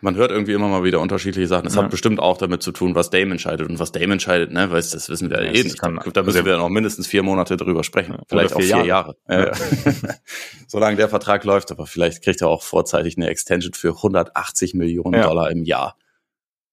man 0.00 0.14
hört 0.16 0.30
irgendwie 0.30 0.52
immer 0.52 0.68
mal 0.68 0.82
wieder 0.84 1.00
unterschiedliche 1.00 1.46
Sachen. 1.46 1.64
Das 1.64 1.74
ja. 1.74 1.82
hat 1.82 1.90
bestimmt 1.90 2.20
auch 2.20 2.38
damit 2.38 2.62
zu 2.62 2.72
tun, 2.72 2.94
was 2.94 3.10
Dame 3.10 3.32
entscheidet. 3.32 3.68
Und 3.68 3.78
was 3.78 3.92
Dame 3.92 4.12
entscheidet, 4.12 4.52
ne, 4.52 4.70
weil 4.70 4.80
das 4.80 5.08
wissen 5.08 5.30
wir 5.30 5.42
ja, 5.42 5.50
eh 5.50 5.62
nicht. 5.62 5.78
Kann, 5.78 6.00
da 6.12 6.22
müssen 6.22 6.44
wir 6.44 6.56
noch 6.56 6.68
mindestens 6.68 7.06
vier 7.06 7.22
Monate 7.22 7.56
drüber 7.56 7.84
sprechen. 7.84 8.12
Ja, 8.12 8.22
vielleicht 8.26 8.54
vier 8.54 8.56
auch 8.56 8.60
vier 8.60 8.86
Jahre. 8.86 9.16
Jahre. 9.28 9.52
Ja. 9.92 10.14
Solange 10.66 10.96
der 10.96 11.08
Vertrag 11.08 11.44
läuft, 11.44 11.70
aber 11.70 11.86
vielleicht 11.86 12.22
kriegt 12.22 12.40
er 12.40 12.48
auch 12.48 12.62
vorzeitig 12.62 13.16
eine 13.16 13.28
Extension 13.28 13.74
für 13.74 13.90
180 13.96 14.74
Millionen 14.74 15.20
Dollar 15.20 15.50
im 15.50 15.64
Jahr. 15.64 15.96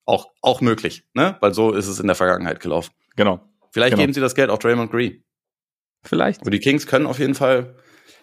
Auch, 0.05 0.27
auch 0.41 0.61
möglich, 0.61 1.03
ne? 1.13 1.35
Weil 1.41 1.53
so 1.53 1.73
ist 1.73 1.87
es 1.87 1.99
in 1.99 2.07
der 2.07 2.15
Vergangenheit 2.15 2.61
gelaufen. 2.61 2.93
Genau. 3.17 3.41
Vielleicht 3.71 3.91
genau. 3.91 4.03
geben 4.03 4.13
sie 4.13 4.21
das 4.21 4.35
Geld 4.35 4.49
auch 4.49 4.57
Draymond 4.57 4.89
Green. 4.89 5.23
Vielleicht. 6.03 6.41
Aber 6.41 6.51
die 6.51 6.59
Kings 6.59 6.87
können 6.87 7.05
auf 7.05 7.19
jeden 7.19 7.35
Fall, 7.35 7.75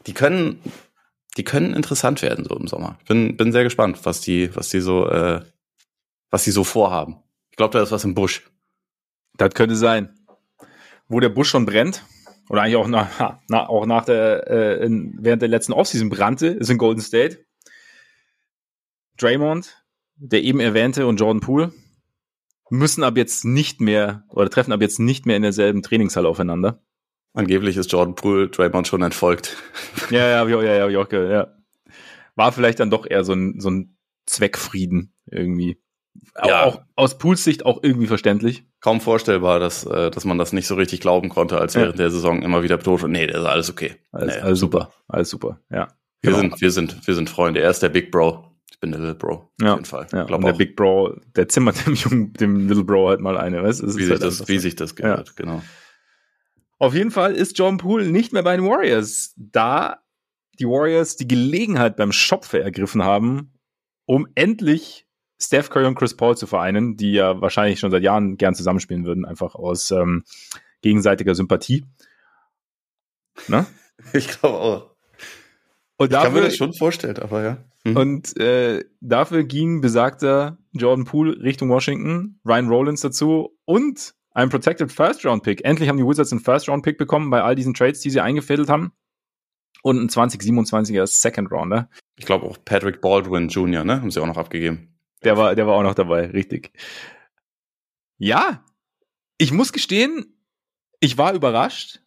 die 0.06 0.14
können, 0.14 0.60
die 1.36 1.44
können 1.44 1.74
interessant 1.74 2.22
werden 2.22 2.44
so 2.44 2.56
im 2.56 2.66
Sommer. 2.66 2.98
Bin, 3.06 3.36
bin 3.36 3.52
sehr 3.52 3.64
gespannt, 3.64 4.00
was 4.04 4.20
die, 4.20 4.54
was 4.54 4.68
die 4.68 4.80
so, 4.80 5.08
äh, 5.08 5.42
was 6.30 6.44
die 6.44 6.50
so 6.50 6.64
vorhaben. 6.64 7.16
Ich 7.50 7.56
glaube, 7.56 7.72
da 7.72 7.82
ist 7.82 7.92
was 7.92 8.04
im 8.04 8.14
Busch. 8.14 8.42
Das 9.36 9.54
könnte 9.54 9.76
sein. 9.76 10.18
Wo 11.08 11.20
der 11.20 11.28
Busch 11.28 11.48
schon 11.50 11.66
brennt, 11.66 12.02
oder 12.48 12.62
eigentlich 12.62 12.76
auch 12.76 12.88
nach, 12.88 13.38
na, 13.48 13.68
auch 13.68 13.86
nach 13.86 14.04
der, 14.04 14.50
äh, 14.50 14.84
in, 14.84 15.16
während 15.20 15.42
der 15.42 15.48
letzten 15.48 15.72
Offseason 15.72 16.08
brannte, 16.08 16.48
ist 16.48 16.70
in 16.70 16.78
Golden 16.78 17.00
State. 17.00 17.44
Draymond, 19.16 19.84
der 20.16 20.42
eben 20.42 20.60
erwähnte 20.60 21.06
und 21.06 21.20
Jordan 21.20 21.40
Poole 21.40 21.72
müssen 22.70 23.04
ab 23.04 23.16
jetzt 23.16 23.44
nicht 23.44 23.80
mehr 23.80 24.24
oder 24.30 24.50
treffen 24.50 24.72
ab 24.72 24.80
jetzt 24.80 24.98
nicht 24.98 25.26
mehr 25.26 25.36
in 25.36 25.42
derselben 25.42 25.82
Trainingshalle 25.82 26.28
aufeinander. 26.28 26.82
Angeblich 27.34 27.76
ist 27.76 27.90
Jordan 27.90 28.14
Poole 28.14 28.48
Draymond 28.48 28.86
schon 28.86 29.02
entfolgt. 29.02 29.56
Ja, 30.10 30.28
ja, 30.28 30.48
ja, 30.48 30.62
ja, 30.62 30.88
ja, 30.88 30.88
ja, 30.88 31.30
ja. 31.30 31.54
War 32.36 32.52
vielleicht 32.52 32.80
dann 32.80 32.90
doch 32.90 33.06
eher 33.08 33.24
so 33.24 33.32
ein, 33.32 33.60
so 33.60 33.70
ein 33.70 33.96
Zweckfrieden 34.26 35.12
irgendwie. 35.26 35.80
Ja. 36.44 36.64
Auch 36.64 36.82
aus 36.94 37.18
Pools 37.18 37.42
Sicht 37.42 37.66
auch 37.66 37.82
irgendwie 37.82 38.06
verständlich. 38.06 38.64
Kaum 38.80 39.00
vorstellbar, 39.00 39.58
dass, 39.58 39.84
äh, 39.84 40.10
dass 40.10 40.24
man 40.24 40.38
das 40.38 40.52
nicht 40.52 40.68
so 40.68 40.76
richtig 40.76 41.00
glauben 41.00 41.28
konnte, 41.28 41.58
als 41.58 41.74
während 41.74 41.94
ja. 41.94 42.04
der 42.04 42.10
Saison 42.10 42.42
immer 42.42 42.62
wieder 42.62 42.76
betont 42.76 43.02
wurde, 43.02 43.12
nee, 43.12 43.26
das 43.26 43.40
ist 43.40 43.46
alles 43.46 43.70
okay. 43.70 43.96
Alles, 44.12 44.36
nee, 44.36 44.40
alles 44.40 44.60
super. 44.60 44.92
Alles 45.08 45.30
super, 45.30 45.60
ja. 45.70 45.88
Wir 46.22 46.30
genau. 46.30 46.40
sind, 46.40 46.60
wir 46.60 46.70
sind, 46.70 47.06
wir 47.06 47.14
sind 47.14 47.28
Freunde. 47.28 47.60
Er 47.60 47.70
ist 47.70 47.82
der 47.82 47.88
Big 47.88 48.10
Bro. 48.10 48.50
Ich 48.70 48.78
bin 48.80 48.92
der 48.92 49.00
Little 49.00 49.16
Bro. 49.16 49.50
Ja. 49.60 49.72
Auf 49.72 49.78
jeden 49.78 49.84
Fall. 49.86 50.06
Ja. 50.12 50.22
Und 50.24 50.44
der 50.44 50.52
Big 50.52 50.76
Bro, 50.76 51.16
der 51.34 51.48
zimmert 51.48 51.76
dem 51.86 51.94
Jungen, 51.94 52.32
dem 52.34 52.68
Little 52.68 52.84
Bro 52.84 53.08
halt 53.08 53.20
mal 53.20 53.36
eine, 53.36 53.62
weißt 53.62 53.82
Wie, 53.82 53.90
sich, 53.90 54.10
halt 54.10 54.22
das, 54.22 54.48
wie 54.48 54.58
sich 54.58 54.76
das 54.76 54.94
gehört, 54.94 55.28
ja. 55.28 55.34
genau. 55.36 55.62
Auf 56.78 56.94
jeden 56.94 57.10
Fall 57.10 57.34
ist 57.34 57.58
John 57.58 57.78
Poole 57.78 58.06
nicht 58.06 58.32
mehr 58.32 58.42
bei 58.42 58.56
den 58.56 58.66
Warriors, 58.66 59.34
da 59.36 60.02
die 60.58 60.66
Warriors 60.66 61.16
die 61.16 61.28
Gelegenheit 61.28 61.96
beim 61.96 62.12
Schopfe 62.12 62.62
ergriffen 62.62 63.02
haben, 63.02 63.52
um 64.06 64.26
endlich 64.34 65.06
Steph 65.40 65.70
Curry 65.70 65.86
und 65.86 65.94
Chris 65.96 66.16
Paul 66.16 66.36
zu 66.36 66.46
vereinen, 66.46 66.96
die 66.96 67.12
ja 67.12 67.40
wahrscheinlich 67.40 67.80
schon 67.80 67.90
seit 67.90 68.02
Jahren 68.02 68.36
gern 68.36 68.54
zusammenspielen 68.54 69.04
würden, 69.04 69.24
einfach 69.24 69.54
aus 69.54 69.90
ähm, 69.90 70.24
gegenseitiger 70.82 71.34
Sympathie. 71.34 71.84
Ne? 73.48 73.66
Ich 74.12 74.26
glaube 74.26 74.58
auch. 74.58 74.90
Und 75.96 76.12
dafür, 76.12 76.18
ich 76.18 76.24
kann 76.24 76.34
mir 76.34 76.48
das 76.48 76.56
schon 76.56 76.74
vorstellen, 76.74 77.16
aber 77.18 77.42
ja. 77.44 77.58
Mhm. 77.84 77.96
Und 77.96 78.36
äh, 78.40 78.84
dafür 79.00 79.44
ging 79.44 79.80
besagter 79.80 80.58
Jordan 80.72 81.04
Poole 81.04 81.40
Richtung 81.40 81.70
Washington, 81.70 82.40
Ryan 82.44 82.68
Rollins 82.68 83.02
dazu 83.02 83.56
und 83.64 84.14
ein 84.34 84.48
Protected 84.48 84.92
First 84.92 85.24
Round 85.24 85.42
Pick. 85.42 85.64
Endlich 85.64 85.88
haben 85.88 85.96
die 85.96 86.04
Wizards 86.04 86.32
einen 86.32 86.40
First 86.40 86.68
Round 86.68 86.84
Pick 86.84 86.98
bekommen 86.98 87.30
bei 87.30 87.42
all 87.42 87.54
diesen 87.54 87.72
Trades, 87.72 88.00
die 88.00 88.10
sie 88.10 88.20
eingefädelt 88.20 88.68
haben. 88.68 88.92
Und 89.82 89.98
ein 89.98 90.08
2027er 90.08 91.06
Second 91.06 91.50
Rounder. 91.50 91.88
Ich 92.16 92.26
glaube 92.26 92.46
auch 92.46 92.56
Patrick 92.64 93.00
Baldwin 93.00 93.48
Jr., 93.48 93.84
ne? 93.84 94.00
Haben 94.00 94.10
sie 94.10 94.20
auch 94.20 94.26
noch 94.26 94.36
abgegeben. 94.36 94.94
Der 95.22 95.36
war, 95.36 95.54
der 95.54 95.66
war 95.66 95.74
auch 95.74 95.82
noch 95.82 95.94
dabei, 95.94 96.26
richtig. 96.26 96.72
Ja, 98.18 98.64
ich 99.38 99.52
muss 99.52 99.72
gestehen, 99.72 100.38
ich 101.00 101.18
war 101.18 101.34
überrascht, 101.34 102.00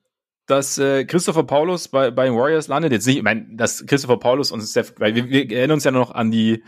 dass 0.47 0.77
äh, 0.77 1.05
Christopher 1.05 1.43
Paulus 1.43 1.87
bei, 1.87 2.09
bei 2.09 2.25
den 2.25 2.35
Warriors 2.35 2.67
landet. 2.67 2.91
Jetzt 2.91 3.05
nicht, 3.05 3.17
ich 3.17 3.23
meine, 3.23 3.45
dass 3.55 3.85
Christopher 3.85 4.17
Paulus 4.17 4.51
und 4.51 4.61
Steph, 4.61 4.93
weil 4.97 5.13
wir, 5.13 5.29
wir 5.29 5.51
erinnern 5.51 5.75
uns 5.75 5.83
ja 5.83 5.91
noch 5.91 6.11
an 6.11 6.31
die 6.31 6.63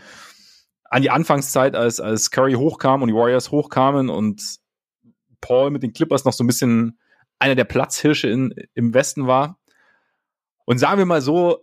an 0.84 1.02
die 1.02 1.10
Anfangszeit, 1.10 1.76
als, 1.76 2.00
als 2.00 2.32
Curry 2.32 2.54
hochkam 2.54 3.02
und 3.02 3.08
die 3.08 3.14
Warriors 3.14 3.52
hochkamen 3.52 4.10
und 4.10 4.58
Paul 5.40 5.70
mit 5.70 5.82
den 5.82 5.92
Clippers 5.92 6.24
noch 6.24 6.32
so 6.32 6.44
ein 6.44 6.46
bisschen 6.46 6.98
einer 7.38 7.54
der 7.54 7.64
Platzhirsche 7.64 8.28
in, 8.28 8.54
im 8.74 8.94
Westen 8.94 9.26
war. 9.26 9.58
Und 10.66 10.78
sagen 10.78 10.98
wir 10.98 11.06
mal 11.06 11.22
so, 11.22 11.58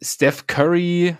Steph 0.00 0.46
Curry 0.46 1.16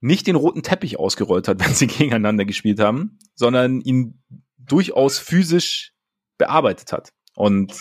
nicht 0.00 0.26
den 0.26 0.36
roten 0.36 0.62
Teppich 0.62 0.98
ausgerollt 0.98 1.48
hat, 1.48 1.60
wenn 1.64 1.74
sie 1.74 1.86
gegeneinander 1.86 2.44
gespielt 2.44 2.80
haben, 2.80 3.18
sondern 3.34 3.80
ihn 3.80 4.22
durchaus 4.58 5.18
physisch 5.18 5.94
bearbeitet 6.36 6.92
hat. 6.92 7.12
Und 7.34 7.72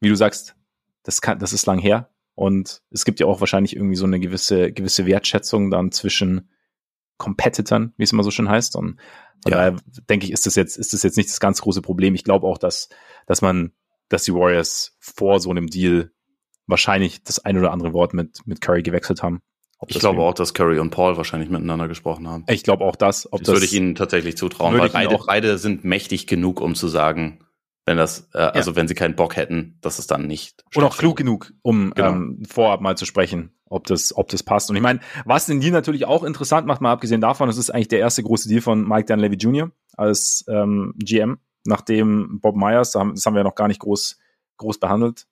wie 0.00 0.08
du 0.08 0.14
sagst, 0.14 0.56
das 1.02 1.20
kann, 1.20 1.38
das 1.38 1.52
ist 1.52 1.66
lang 1.66 1.78
her. 1.78 2.10
Und 2.34 2.82
es 2.90 3.04
gibt 3.04 3.20
ja 3.20 3.26
auch 3.26 3.40
wahrscheinlich 3.40 3.76
irgendwie 3.76 3.96
so 3.96 4.06
eine 4.06 4.20
gewisse, 4.20 4.72
gewisse 4.72 5.06
Wertschätzung 5.06 5.70
dann 5.70 5.92
zwischen 5.92 6.50
Competitern, 7.18 7.92
wie 7.96 8.04
es 8.04 8.12
immer 8.12 8.24
so 8.24 8.30
schön 8.30 8.48
heißt. 8.48 8.74
Und 8.74 8.98
von 9.42 9.52
ja. 9.52 9.58
daher 9.58 9.76
denke 10.08 10.26
ich, 10.26 10.32
ist 10.32 10.46
das 10.46 10.54
jetzt, 10.54 10.76
ist 10.76 10.92
das 10.92 11.02
jetzt 11.02 11.16
nicht 11.16 11.28
das 11.28 11.40
ganz 11.40 11.60
große 11.60 11.82
Problem. 11.82 12.14
Ich 12.14 12.24
glaube 12.24 12.46
auch, 12.46 12.58
dass, 12.58 12.88
dass 13.26 13.42
man, 13.42 13.72
dass 14.08 14.24
die 14.24 14.34
Warriors 14.34 14.96
vor 15.00 15.40
so 15.40 15.50
einem 15.50 15.66
Deal 15.66 16.12
wahrscheinlich 16.66 17.24
das 17.24 17.44
ein 17.44 17.58
oder 17.58 17.72
andere 17.72 17.92
Wort 17.92 18.14
mit, 18.14 18.46
mit 18.46 18.60
Curry 18.60 18.82
gewechselt 18.82 19.22
haben. 19.22 19.42
ich 19.88 19.98
glaube 19.98 20.22
auch, 20.22 20.34
dass 20.34 20.54
Curry 20.54 20.78
und 20.78 20.90
Paul 20.90 21.16
wahrscheinlich 21.16 21.50
miteinander 21.50 21.88
gesprochen 21.88 22.28
haben. 22.28 22.44
Ich 22.48 22.62
glaube 22.62 22.84
auch 22.84 22.96
das. 22.96 23.26
Ob 23.32 23.40
das, 23.40 23.46
das 23.46 23.54
würde 23.54 23.66
ich 23.66 23.74
ihnen 23.74 23.94
tatsächlich 23.96 24.36
zutrauen, 24.36 24.78
weil 24.78 24.90
beide, 24.90 25.18
beide 25.26 25.58
sind 25.58 25.84
mächtig 25.84 26.26
genug, 26.26 26.60
um 26.60 26.74
zu 26.74 26.86
sagen, 26.86 27.44
wenn 27.84 27.96
das, 27.96 28.28
äh, 28.32 28.38
also 28.38 28.72
ja. 28.72 28.76
wenn 28.76 28.88
sie 28.88 28.94
keinen 28.94 29.16
Bock 29.16 29.36
hätten, 29.36 29.78
dass 29.80 29.98
es 29.98 30.06
dann 30.06 30.26
nicht. 30.26 30.64
Und 30.74 30.84
auch 30.84 30.96
klug 30.96 31.16
genug, 31.16 31.52
um 31.62 31.92
genau. 31.94 32.10
ähm, 32.10 32.42
vorab 32.48 32.80
mal 32.80 32.96
zu 32.96 33.06
sprechen, 33.06 33.52
ob 33.66 33.86
das, 33.86 34.16
ob 34.16 34.28
das 34.28 34.42
passt. 34.42 34.70
Und 34.70 34.76
ich 34.76 34.82
meine, 34.82 35.00
was 35.24 35.46
den 35.46 35.60
Deal 35.60 35.72
natürlich 35.72 36.04
auch 36.04 36.22
interessant 36.22 36.66
macht, 36.66 36.80
mal 36.80 36.92
abgesehen 36.92 37.20
davon, 37.20 37.48
das 37.48 37.58
ist 37.58 37.70
eigentlich 37.70 37.88
der 37.88 37.98
erste 37.98 38.22
große 38.22 38.48
Deal 38.48 38.60
von 38.60 38.86
Mike 38.86 39.06
Dunleavy 39.06 39.36
Jr. 39.36 39.70
als 39.96 40.44
ähm, 40.48 40.94
GM, 40.98 41.38
nachdem 41.64 42.40
Bob 42.40 42.56
Myers, 42.56 42.92
das 42.92 43.00
haben 43.26 43.34
wir 43.34 43.40
ja 43.40 43.44
noch 43.44 43.56
gar 43.56 43.68
nicht 43.68 43.80
groß, 43.80 44.18
groß 44.58 44.78
behandelt, 44.78 45.26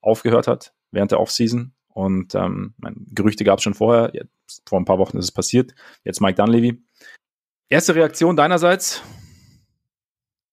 aufgehört 0.00 0.46
hat 0.46 0.74
während 0.90 1.10
der 1.10 1.20
Offseason. 1.20 1.72
Und 1.88 2.34
ähm, 2.34 2.74
Gerüchte 3.12 3.44
gab 3.44 3.58
es 3.58 3.62
schon 3.62 3.74
vorher, 3.74 4.10
jetzt, 4.12 4.62
vor 4.68 4.80
ein 4.80 4.84
paar 4.84 4.98
Wochen 4.98 5.16
ist 5.16 5.26
es 5.26 5.32
passiert. 5.32 5.74
Jetzt 6.02 6.20
Mike 6.20 6.34
Dunleavy. 6.34 6.82
Erste 7.68 7.94
Reaktion 7.94 8.36
deinerseits? 8.36 9.00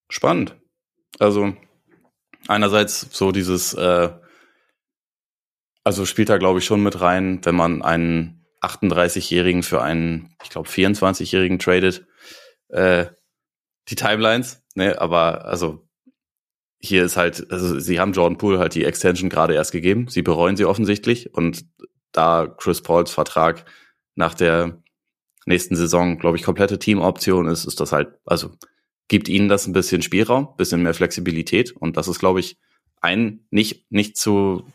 Spannend. 0.08 0.61
Also 1.20 1.54
einerseits 2.48 3.08
so 3.12 3.32
dieses, 3.32 3.74
äh, 3.74 4.10
also 5.84 6.06
spielt 6.06 6.30
da 6.30 6.38
glaube 6.38 6.60
ich 6.60 6.66
schon 6.66 6.84
mit 6.84 7.02
rein, 7.02 7.40
wenn 7.44 7.56
man 7.56 7.82
einen 7.82 8.46
38-Jährigen 8.62 9.64
für 9.64 9.82
einen, 9.82 10.36
ich 10.44 10.50
glaube 10.50 10.70
24-Jährigen 10.70 11.60
tradet, 11.60 12.06
äh, 12.70 13.08
die 13.90 13.96
Timelines, 13.96 14.64
ne, 14.76 15.02
aber 15.02 15.46
also 15.46 15.88
hier 16.80 17.04
ist 17.04 17.18
halt, 17.18 17.52
also 17.52 17.80
sie 17.80 18.00
haben 18.00 18.14
Jordan 18.14 18.38
Poole 18.38 18.60
halt 18.60 18.76
die 18.76 18.86
Extension 18.86 19.30
gerade 19.30 19.54
erst 19.54 19.72
gegeben, 19.72 20.08
sie 20.08 20.22
bereuen 20.22 20.58
sie 20.58 20.66
offensichtlich 20.66 21.34
und 21.34 21.66
da 22.12 22.48
Chris 22.48 22.82
Pauls 22.82 23.12
Vertrag 23.12 23.66
nach 24.16 24.34
der 24.34 24.82
nächsten 25.46 25.76
Saison, 25.76 26.20
glaube 26.20 26.38
ich, 26.38 26.44
komplette 26.44 26.80
Teamoption 26.80 27.48
ist, 27.48 27.66
ist 27.66 27.80
das 27.80 27.92
halt, 27.92 28.14
also 28.26 28.52
gibt 29.12 29.28
ihnen 29.28 29.50
das 29.50 29.68
ein 29.68 29.74
bisschen 29.74 30.02
Spielraum, 30.02 30.56
bisschen 30.56 30.84
mehr 30.84 30.94
Flexibilität. 30.94 31.74
Und 31.74 31.98
das 31.98 32.08
ist, 32.08 32.20
glaube 32.20 32.40
ich, 32.40 32.58
ein 33.02 33.42
nicht, 33.50 33.92
nicht 33.92 34.16
zu 34.16 34.66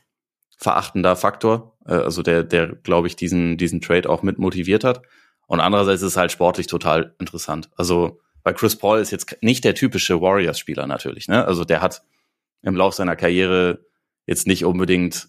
verachtender 0.58 1.16
Faktor, 1.16 1.78
äh, 1.86 1.94
also 1.94 2.20
der, 2.20 2.44
der, 2.44 2.66
glaube 2.66 3.06
ich, 3.06 3.16
diesen, 3.16 3.56
diesen 3.56 3.80
Trade 3.80 4.10
auch 4.10 4.22
mit 4.22 4.38
motiviert 4.38 4.84
hat. 4.84 5.00
Und 5.46 5.60
andererseits 5.60 6.02
ist 6.02 6.08
es 6.08 6.16
halt 6.18 6.32
sportlich 6.32 6.66
total 6.66 7.14
interessant. 7.18 7.70
Also 7.76 8.20
bei 8.42 8.52
Chris 8.52 8.76
Paul 8.76 8.98
ist 8.98 9.10
jetzt 9.10 9.38
nicht 9.40 9.64
der 9.64 9.74
typische 9.74 10.20
Warriors-Spieler 10.20 10.86
natürlich. 10.86 11.28
Ne? 11.28 11.46
Also 11.46 11.64
der 11.64 11.80
hat 11.80 12.02
im 12.60 12.76
Lauf 12.76 12.92
seiner 12.92 13.16
Karriere 13.16 13.86
jetzt 14.26 14.46
nicht 14.46 14.66
unbedingt 14.66 15.28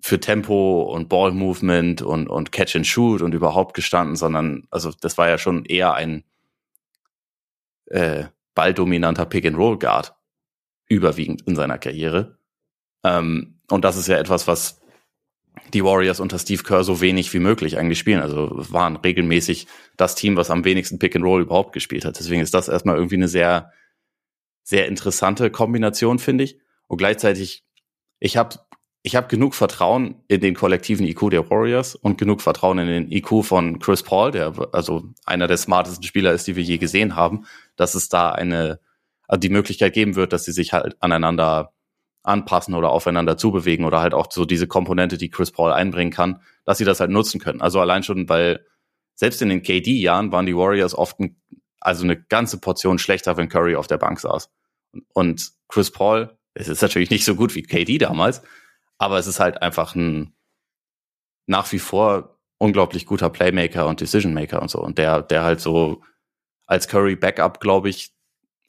für 0.00 0.20
Tempo 0.20 0.82
und 0.82 1.08
Ball 1.08 1.32
Movement 1.32 2.02
und, 2.02 2.28
und 2.28 2.52
Catch 2.52 2.76
and 2.76 2.86
Shoot 2.86 3.20
und 3.20 3.34
überhaupt 3.34 3.74
gestanden, 3.74 4.14
sondern 4.14 4.68
also 4.70 4.92
das 5.00 5.18
war 5.18 5.28
ja 5.28 5.38
schon 5.38 5.64
eher 5.64 5.94
ein 5.94 6.22
äh, 7.90 8.24
balldominanter 8.54 9.26
Pick-and-Roll-Guard 9.26 10.14
überwiegend 10.88 11.42
in 11.46 11.54
seiner 11.54 11.78
Karriere. 11.78 12.38
Ähm, 13.04 13.60
und 13.70 13.84
das 13.84 13.96
ist 13.96 14.08
ja 14.08 14.18
etwas, 14.18 14.48
was 14.48 14.80
die 15.72 15.84
Warriors 15.84 16.20
unter 16.20 16.38
Steve 16.38 16.62
Kerr 16.62 16.84
so 16.84 17.00
wenig 17.00 17.32
wie 17.32 17.38
möglich 17.38 17.78
eigentlich 17.78 17.98
spielen. 17.98 18.20
Also 18.20 18.48
waren 18.72 18.96
regelmäßig 18.96 19.66
das 19.96 20.14
Team, 20.14 20.36
was 20.36 20.50
am 20.50 20.64
wenigsten 20.64 20.98
Pick 20.98 21.14
and 21.14 21.24
Roll 21.24 21.42
überhaupt 21.42 21.72
gespielt 21.72 22.04
hat. 22.04 22.18
Deswegen 22.18 22.42
ist 22.42 22.54
das 22.54 22.68
erstmal 22.68 22.96
irgendwie 22.96 23.16
eine 23.16 23.28
sehr, 23.28 23.72
sehr 24.62 24.88
interessante 24.88 25.50
Kombination, 25.50 26.18
finde 26.18 26.44
ich. 26.44 26.58
Und 26.88 26.98
gleichzeitig, 26.98 27.64
ich 28.18 28.36
habe 28.36 28.56
ich 29.02 29.16
habe 29.16 29.28
genug 29.28 29.54
Vertrauen 29.54 30.22
in 30.28 30.40
den 30.40 30.54
kollektiven 30.54 31.06
IQ 31.06 31.30
der 31.30 31.48
Warriors 31.48 31.94
und 31.94 32.18
genug 32.18 32.42
Vertrauen 32.42 32.78
in 32.78 32.86
den 32.86 33.12
IQ 33.12 33.44
von 33.44 33.78
Chris 33.78 34.02
Paul, 34.02 34.30
der 34.30 34.52
also 34.72 35.04
einer 35.24 35.46
der 35.46 35.56
smartesten 35.56 36.04
Spieler 36.04 36.32
ist, 36.32 36.46
die 36.46 36.56
wir 36.56 36.62
je 36.62 36.78
gesehen 36.78 37.16
haben, 37.16 37.46
dass 37.76 37.94
es 37.94 38.10
da 38.10 38.30
eine, 38.30 38.78
also 39.26 39.40
die 39.40 39.48
Möglichkeit 39.48 39.94
geben 39.94 40.16
wird, 40.16 40.32
dass 40.32 40.44
sie 40.44 40.52
sich 40.52 40.72
halt 40.72 40.96
aneinander 41.00 41.72
anpassen 42.22 42.74
oder 42.74 42.90
aufeinander 42.90 43.38
zubewegen 43.38 43.86
oder 43.86 44.00
halt 44.00 44.12
auch 44.12 44.30
so 44.30 44.44
diese 44.44 44.66
Komponente, 44.66 45.16
die 45.16 45.30
Chris 45.30 45.50
Paul 45.50 45.72
einbringen 45.72 46.12
kann, 46.12 46.42
dass 46.66 46.76
sie 46.76 46.84
das 46.84 47.00
halt 47.00 47.10
nutzen 47.10 47.40
können. 47.40 47.62
Also 47.62 47.80
allein 47.80 48.02
schon, 48.02 48.28
weil 48.28 48.66
selbst 49.14 49.40
in 49.40 49.48
den 49.48 49.62
KD-Jahren 49.62 50.30
waren 50.30 50.44
die 50.44 50.56
Warriors 50.56 50.94
oft 50.94 51.18
ein, 51.20 51.40
also 51.80 52.04
eine 52.04 52.20
ganze 52.20 52.58
Portion 52.58 52.98
schlechter, 52.98 53.38
wenn 53.38 53.48
Curry 53.48 53.76
auf 53.76 53.86
der 53.86 53.96
Bank 53.96 54.20
saß. 54.20 54.50
Und 55.14 55.52
Chris 55.68 55.90
Paul, 55.90 56.36
es 56.52 56.68
ist 56.68 56.82
natürlich 56.82 57.08
nicht 57.08 57.24
so 57.24 57.34
gut 57.34 57.54
wie 57.54 57.62
KD 57.62 57.96
damals, 57.96 58.42
aber 59.00 59.18
es 59.18 59.26
ist 59.26 59.40
halt 59.40 59.62
einfach 59.62 59.94
ein 59.94 60.34
nach 61.46 61.72
wie 61.72 61.78
vor 61.78 62.38
unglaublich 62.58 63.06
guter 63.06 63.30
Playmaker 63.30 63.86
und 63.86 64.00
Decision 64.00 64.34
Maker 64.34 64.60
und 64.60 64.70
so. 64.70 64.78
Und 64.78 64.98
der, 64.98 65.22
der 65.22 65.42
halt 65.42 65.60
so 65.60 66.02
als 66.66 66.86
Curry 66.86 67.16
Backup, 67.16 67.60
glaube 67.60 67.88
ich, 67.88 68.12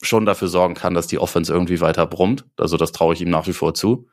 schon 0.00 0.24
dafür 0.24 0.48
sorgen 0.48 0.74
kann, 0.74 0.94
dass 0.94 1.06
die 1.06 1.18
Offense 1.18 1.52
irgendwie 1.52 1.80
weiter 1.82 2.06
brummt. 2.06 2.46
Also 2.56 2.78
das 2.78 2.92
traue 2.92 3.12
ich 3.12 3.20
ihm 3.20 3.28
nach 3.28 3.46
wie 3.46 3.52
vor 3.52 3.74
zu. 3.74 4.08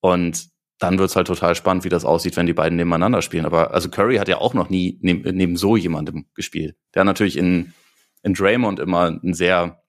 Und 0.00 0.50
dann 0.78 0.98
wird's 0.98 1.16
halt 1.16 1.26
total 1.26 1.54
spannend, 1.54 1.82
wie 1.82 1.88
das 1.88 2.04
aussieht, 2.04 2.36
wenn 2.36 2.46
die 2.46 2.52
beiden 2.52 2.76
nebeneinander 2.76 3.22
spielen. 3.22 3.46
Aber 3.46 3.72
also 3.72 3.88
Curry 3.88 4.16
hat 4.16 4.28
ja 4.28 4.38
auch 4.38 4.52
noch 4.52 4.68
nie 4.68 4.98
neben, 5.00 5.34
neben 5.34 5.56
so 5.56 5.76
jemandem 5.76 6.26
gespielt. 6.34 6.76
Der 6.94 7.00
hat 7.00 7.06
natürlich 7.06 7.38
in, 7.38 7.72
in 8.22 8.34
Draymond 8.34 8.80
immer 8.80 9.06
einen 9.06 9.32
sehr, 9.32 9.82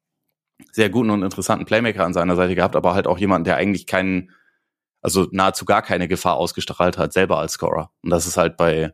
sehr 0.72 0.90
guten 0.90 1.10
und 1.10 1.22
interessanten 1.22 1.66
Playmaker 1.66 2.06
an 2.06 2.14
seiner 2.14 2.38
Seite 2.38 2.56
gehabt, 2.56 2.78
aber 2.78 2.94
halt 2.94 3.08
auch 3.08 3.20
jemanden, 3.20 3.44
der 3.44 3.58
eigentlich 3.58 3.88
keinen 3.88 4.32
also 5.02 5.28
nahezu 5.32 5.66
gar 5.66 5.82
keine 5.82 6.08
Gefahr 6.08 6.36
ausgestrahlt 6.36 6.98
hat, 6.98 7.14
selber 7.14 7.40
als 7.40 7.54
Scorer. 7.54 7.92
Und 8.04 8.10
das 8.10 8.28
ist 8.28 8.38
halt 8.38 8.58
bei, 8.58 8.94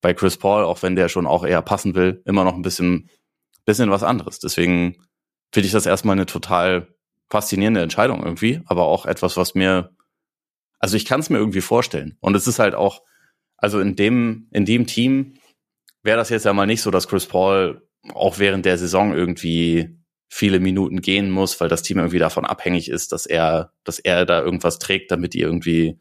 bei 0.00 0.14
Chris 0.14 0.36
Paul, 0.36 0.64
auch 0.64 0.82
wenn 0.82 0.96
der 0.96 1.08
schon 1.08 1.26
auch 1.26 1.44
eher 1.44 1.62
passen 1.62 1.94
will, 1.94 2.22
immer 2.24 2.44
noch 2.44 2.54
ein 2.54 2.62
bisschen, 2.62 3.10
bisschen 3.64 3.90
was 3.90 4.02
anderes. 4.02 4.38
Deswegen 4.38 4.96
finde 5.52 5.66
ich 5.66 5.72
das 5.72 5.86
erstmal 5.86 6.14
eine 6.14 6.26
total 6.26 6.88
faszinierende 7.30 7.82
Entscheidung 7.82 8.22
irgendwie, 8.22 8.60
aber 8.66 8.84
auch 8.84 9.06
etwas, 9.06 9.36
was 9.36 9.54
mir, 9.54 9.96
also 10.78 10.96
ich 10.96 11.06
kann 11.06 11.20
es 11.20 11.30
mir 11.30 11.38
irgendwie 11.38 11.60
vorstellen. 11.60 12.16
Und 12.20 12.36
es 12.36 12.46
ist 12.46 12.58
halt 12.58 12.74
auch, 12.74 13.02
also 13.56 13.80
in 13.80 13.96
dem, 13.96 14.48
in 14.50 14.64
dem 14.64 14.86
Team 14.86 15.38
wäre 16.02 16.18
das 16.18 16.30
jetzt 16.30 16.44
ja 16.44 16.52
mal 16.52 16.66
nicht 16.66 16.82
so, 16.82 16.90
dass 16.90 17.08
Chris 17.08 17.26
Paul 17.26 17.88
auch 18.14 18.38
während 18.38 18.66
der 18.66 18.76
Saison 18.78 19.14
irgendwie 19.14 19.96
viele 20.34 20.60
Minuten 20.60 21.02
gehen 21.02 21.30
muss, 21.30 21.60
weil 21.60 21.68
das 21.68 21.82
Team 21.82 21.98
irgendwie 21.98 22.18
davon 22.18 22.46
abhängig 22.46 22.88
ist, 22.88 23.12
dass 23.12 23.26
er, 23.26 23.74
dass 23.84 23.98
er 23.98 24.24
da 24.24 24.40
irgendwas 24.40 24.78
trägt, 24.78 25.10
damit 25.10 25.34
die 25.34 25.40
irgendwie 25.40 26.00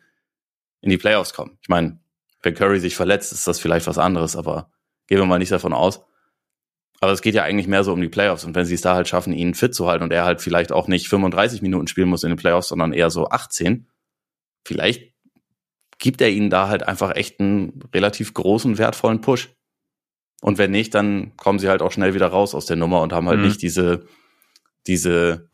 in 0.80 0.90
die 0.90 0.98
Playoffs 0.98 1.34
kommen. 1.34 1.58
Ich 1.62 1.68
meine, 1.68 2.00
wenn 2.42 2.56
Curry 2.56 2.80
sich 2.80 2.96
verletzt, 2.96 3.34
ist 3.34 3.46
das 3.46 3.60
vielleicht 3.60 3.88
was 3.88 3.98
anderes, 3.98 4.38
aber 4.38 4.72
gehen 5.08 5.18
wir 5.18 5.26
mal 5.26 5.38
nicht 5.38 5.52
davon 5.52 5.74
aus. 5.74 6.00
Aber 7.02 7.12
es 7.12 7.22
geht 7.22 7.36
ja 7.36 7.44
eigentlich 7.44 7.68
mehr 7.68 7.84
so 7.84 7.92
um 7.92 8.00
die 8.00 8.08
Playoffs. 8.08 8.46
Und 8.46 8.56
wenn 8.56 8.64
sie 8.64 8.76
es 8.76 8.80
da 8.80 8.96
halt 8.96 9.10
schaffen, 9.10 9.34
ihn 9.34 9.54
fit 9.54 9.76
zu 9.76 9.86
halten 9.88 10.06
und 10.06 10.14
er 10.14 10.24
halt 10.24 10.40
vielleicht 10.40 10.72
auch 10.72 10.88
nicht 10.88 11.10
35 11.10 11.62
Minuten 11.62 11.88
spielen 11.88 12.08
muss 12.08 12.24
in 12.24 12.30
den 12.30 12.38
Playoffs, 12.38 12.70
sondern 12.70 12.94
eher 12.94 13.10
so 13.10 13.28
18, 13.28 13.90
vielleicht 14.66 15.12
gibt 16.00 16.22
er 16.22 16.30
ihnen 16.30 16.50
da 16.50 16.70
halt 16.70 16.84
einfach 16.84 17.18
echt 17.18 17.42
einen 17.42 17.84
relativ 17.94 18.34
großen, 18.34 18.78
wertvollen 18.78 19.20
Push. 19.20 19.50
Und 20.42 20.58
wenn 20.58 20.72
nicht, 20.72 20.96
dann 20.96 21.36
kommen 21.36 21.60
sie 21.60 21.68
halt 21.68 21.82
auch 21.82 21.92
schnell 21.92 22.14
wieder 22.14 22.28
raus 22.28 22.56
aus 22.56 22.66
der 22.66 22.78
Nummer 22.78 23.02
und 23.02 23.12
haben 23.12 23.28
halt 23.28 23.40
mhm. 23.40 23.48
nicht 23.48 23.62
diese, 23.62 24.08
diese 24.88 25.50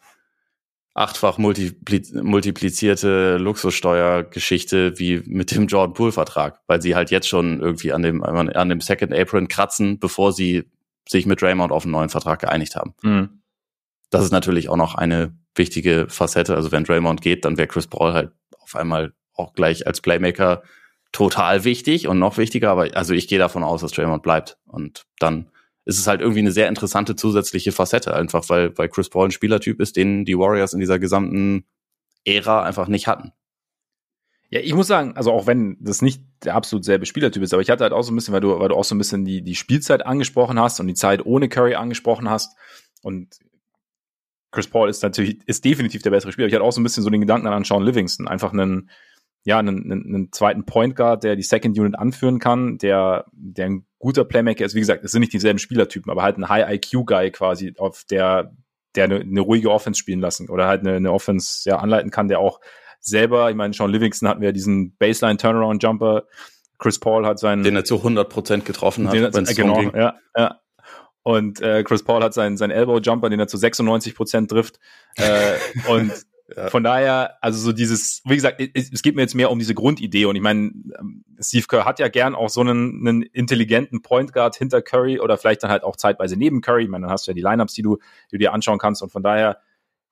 achtfach 0.94 1.38
multiplizierte 1.38 3.38
Luxussteuergeschichte 3.38 4.98
wie 4.98 5.22
mit 5.28 5.52
dem 5.52 5.68
Jordan 5.68 5.94
Poole 5.94 6.12
Vertrag, 6.12 6.60
weil 6.66 6.82
sie 6.82 6.96
halt 6.96 7.12
jetzt 7.12 7.28
schon 7.28 7.60
irgendwie 7.60 7.94
an 7.94 8.02
dem 8.02 8.24
an 8.24 8.70
dem 8.70 8.82
Second 8.82 9.14
Apron 9.14 9.48
kratzen, 9.48 10.00
bevor 10.00 10.34
sie 10.34 10.64
sich 11.08 11.28
mit 11.28 11.42
Draymond 11.42 11.72
auf 11.72 11.84
einen 11.84 11.92
neuen 11.92 12.10
Vertrag 12.10 12.40
geeinigt 12.40 12.76
haben. 12.76 12.96
Mhm. 13.04 13.42
Das 14.10 14.24
ist 14.24 14.32
natürlich 14.32 14.70
auch 14.70 14.76
noch 14.76 14.96
eine 14.96 15.38
wichtige 15.56 16.08
Facette. 16.10 16.56
Also 16.56 16.72
wenn 16.72 16.84
Draymond 16.84 17.22
geht, 17.22 17.46
dann 17.46 17.58
wäre 17.58 17.68
Chris 17.68 17.88
Paul 17.88 18.14
halt 18.14 18.32
auf 18.60 18.76
einmal 18.76 19.14
auch 19.34 19.54
gleich 19.54 19.86
als 19.86 20.02
Playmaker 20.02 20.64
total 21.12 21.64
wichtig 21.64 22.08
und 22.08 22.18
noch 22.18 22.38
wichtiger. 22.38 22.72
Aber 22.72 22.90
also 22.96 23.14
ich 23.14 23.28
gehe 23.28 23.40
davon 23.40 23.64
aus, 23.64 23.82
dass 23.82 23.92
Draymond 23.92 24.24
bleibt 24.24 24.58
und 24.66 25.06
dann 25.20 25.52
ist 25.88 26.00
es 26.00 26.06
halt 26.06 26.20
irgendwie 26.20 26.42
eine 26.42 26.52
sehr 26.52 26.68
interessante 26.68 27.16
zusätzliche 27.16 27.72
Facette, 27.72 28.14
einfach 28.14 28.50
weil, 28.50 28.78
weil 28.78 28.90
Chris 28.90 29.08
Paul 29.08 29.30
ein 29.30 29.32
Spielertyp 29.32 29.80
ist, 29.80 29.96
den 29.96 30.26
die 30.26 30.38
Warriors 30.38 30.74
in 30.74 30.82
dieser 30.82 31.00
gesamten 31.00 31.66
Ära 32.26 32.64
einfach 32.64 32.90
nicht 32.90 33.08
hatten. 33.08 33.32
Ja, 34.50 34.60
ich 34.60 34.74
muss 34.74 34.88
sagen, 34.88 35.16
also 35.16 35.32
auch 35.32 35.48
wenn 35.48 35.78
das 35.80 36.02
nicht 36.02 36.22
der 36.44 36.56
absolut 36.56 36.84
selbe 36.84 37.06
Spielertyp 37.06 37.42
ist, 37.42 37.54
aber 37.54 37.62
ich 37.62 37.70
hatte 37.70 37.86
halt 37.86 37.94
auch 37.94 38.02
so 38.02 38.12
ein 38.12 38.16
bisschen, 38.16 38.34
weil 38.34 38.42
du, 38.42 38.60
weil 38.60 38.68
du 38.68 38.76
auch 38.76 38.84
so 38.84 38.96
ein 38.96 38.98
bisschen 38.98 39.24
die, 39.24 39.42
die 39.42 39.56
Spielzeit 39.56 40.06
angesprochen 40.06 40.60
hast 40.60 40.82
und 40.82 40.88
die 40.88 40.94
Zeit 40.94 41.26
ohne 41.26 41.48
Curry 41.48 41.76
angesprochen 41.76 42.30
hast 42.30 42.58
und 43.02 43.40
Chris 44.52 44.68
Paul 44.68 44.90
ist 44.90 45.04
natürlich, 45.04 45.40
ist 45.46 45.64
definitiv 45.64 46.02
der 46.02 46.12
bessere 46.12 46.34
Spieler. 46.34 46.48
Ich 46.50 46.54
hatte 46.54 46.64
auch 46.64 46.72
so 46.72 46.82
ein 46.82 46.84
bisschen 46.84 47.04
so 47.04 47.10
den 47.10 47.22
Gedanken 47.22 47.48
an 47.48 47.64
Sean 47.64 47.84
Livingston, 47.84 48.28
einfach 48.28 48.52
einen, 48.52 48.90
ja, 49.48 49.60
einen, 49.60 49.90
einen, 49.90 50.30
zweiten 50.34 50.66
Point 50.66 50.98
Guard, 50.98 51.24
der 51.24 51.38
die 51.38 51.42
Second 51.42 51.80
Unit 51.80 51.98
anführen 51.98 52.38
kann, 52.38 52.78
der, 52.80 53.24
der 53.32 53.68
ein 53.68 53.86
guter 53.98 54.26
Playmaker 54.26 54.66
ist. 54.66 54.76
Wie 54.76 54.82
gesagt, 54.82 55.06
es 55.06 55.14
sind 55.14 55.22
nicht 55.22 55.32
dieselben 55.32 55.58
Spielertypen, 55.58 56.12
aber 56.12 56.22
halt 56.22 56.38
ein 56.38 56.50
High 56.50 56.70
IQ 56.70 57.06
Guy 57.06 57.32
quasi, 57.32 57.74
auf 57.78 58.04
der, 58.12 58.54
der 58.96 59.06
eine, 59.06 59.22
eine 59.22 59.40
ruhige 59.40 59.72
Offense 59.72 59.98
spielen 59.98 60.20
lassen 60.20 60.50
oder 60.50 60.68
halt 60.68 60.82
eine, 60.82 60.98
eine 60.98 61.14
Offense 61.14 61.62
ja 61.64 61.78
anleiten 61.78 62.12
kann, 62.12 62.28
der 62.28 62.40
auch 62.40 62.60
selber, 63.00 63.50
ich 63.50 63.56
meine, 63.56 63.74
Sean 63.74 63.90
Livingston 63.90 64.28
hatten 64.28 64.42
wir 64.42 64.52
diesen 64.52 64.98
Baseline 64.98 65.38
Turnaround 65.38 65.82
Jumper. 65.82 66.26
Chris 66.78 67.00
Paul 67.00 67.26
hat 67.26 67.40
seinen, 67.40 67.64
den 67.64 67.78
er 67.78 67.86
zu 67.86 67.96
100 67.96 68.28
Prozent 68.28 68.66
getroffen 68.66 69.08
hat, 69.08 69.14
wenn 69.14 69.44
es 69.44 69.56
genau, 69.56 69.80
ging. 69.80 69.96
ja, 69.96 70.16
ja. 70.36 70.60
Und 71.24 71.62
äh, 71.62 71.84
Chris 71.84 72.04
Paul 72.04 72.22
hat 72.22 72.34
seinen, 72.34 72.58
seinen 72.58 72.72
Elbow 72.72 73.00
Jumper, 73.00 73.30
den 73.30 73.40
er 73.40 73.48
zu 73.48 73.56
96 73.56 74.14
Prozent 74.14 74.52
trifft. 74.52 74.78
Äh, 75.16 75.54
und 75.90 76.12
ja. 76.56 76.70
Von 76.70 76.84
daher, 76.84 77.38
also 77.42 77.60
so 77.60 77.74
dieses, 77.74 78.22
wie 78.24 78.36
gesagt, 78.36 78.62
es, 78.74 79.02
geht 79.02 79.16
mir 79.16 79.22
jetzt 79.22 79.36
mehr 79.36 79.52
um 79.52 79.60
diese 79.60 79.74
Grundidee 79.74 80.26
und 80.26 80.38
ich 80.38 80.42
meine, 80.42 80.72
ähm, 80.98 81.26
Steve 81.40 81.66
Kerr 81.68 81.84
hat 81.84 82.00
ja 82.00 82.08
gern 82.08 82.36
auch 82.36 82.50
so 82.50 82.62
einen, 82.62 83.06
einen 83.06 83.22
intelligenten 83.22 84.02
Point 84.02 84.32
Guard 84.32 84.56
hinter 84.56 84.82
Curry 84.82 85.20
oder 85.20 85.38
vielleicht 85.38 85.64
dann 85.64 85.72
halt 85.72 85.84
auch 85.84 85.98
zeitweise 85.98 86.38
neben 86.38 86.62
Curry. 86.62 86.84
Ich 86.84 86.90
meine, 86.90 87.04
dann 87.04 87.12
hast 87.12 87.28
du 87.28 87.32
ja 87.32 87.36
die 87.36 87.42
Lineups, 87.42 87.74
die 87.74 87.82
du, 87.82 87.98
die 87.98 88.36
du 88.36 88.38
dir 88.38 88.54
anschauen 88.54 88.80
kannst 88.80 89.02
und 89.02 89.12
von 89.12 89.24
daher 89.24 89.60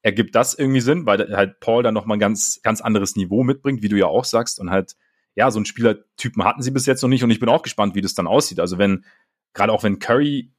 ergibt 0.01 0.35
das 0.35 0.53
irgendwie 0.53 0.81
Sinn, 0.81 1.05
weil 1.05 1.35
halt 1.35 1.61
Paul 1.61 1.83
dann 1.83 1.93
nochmal 1.93 2.17
ein 2.17 2.19
ganz, 2.21 2.59
ganz 2.63 2.81
anderes 2.81 3.15
Niveau 3.15 3.43
mitbringt, 3.43 3.81
wie 3.81 3.89
du 3.89 3.97
ja 3.97 4.07
auch 4.07 4.25
sagst 4.25 4.59
und 4.59 4.71
halt, 4.71 4.97
ja, 5.35 5.49
so 5.51 5.59
einen 5.59 5.65
Spielertypen 5.65 6.43
hatten 6.43 6.61
sie 6.61 6.71
bis 6.71 6.85
jetzt 6.85 7.01
noch 7.01 7.09
nicht 7.09 7.23
und 7.23 7.31
ich 7.31 7.39
bin 7.39 7.49
auch 7.49 7.63
gespannt, 7.63 7.95
wie 7.95 8.01
das 8.01 8.13
dann 8.13 8.27
aussieht. 8.27 8.59
Also 8.59 8.77
wenn, 8.77 9.05
gerade 9.53 9.71
auch 9.71 9.83
wenn 9.83 9.99
Curry 9.99 10.53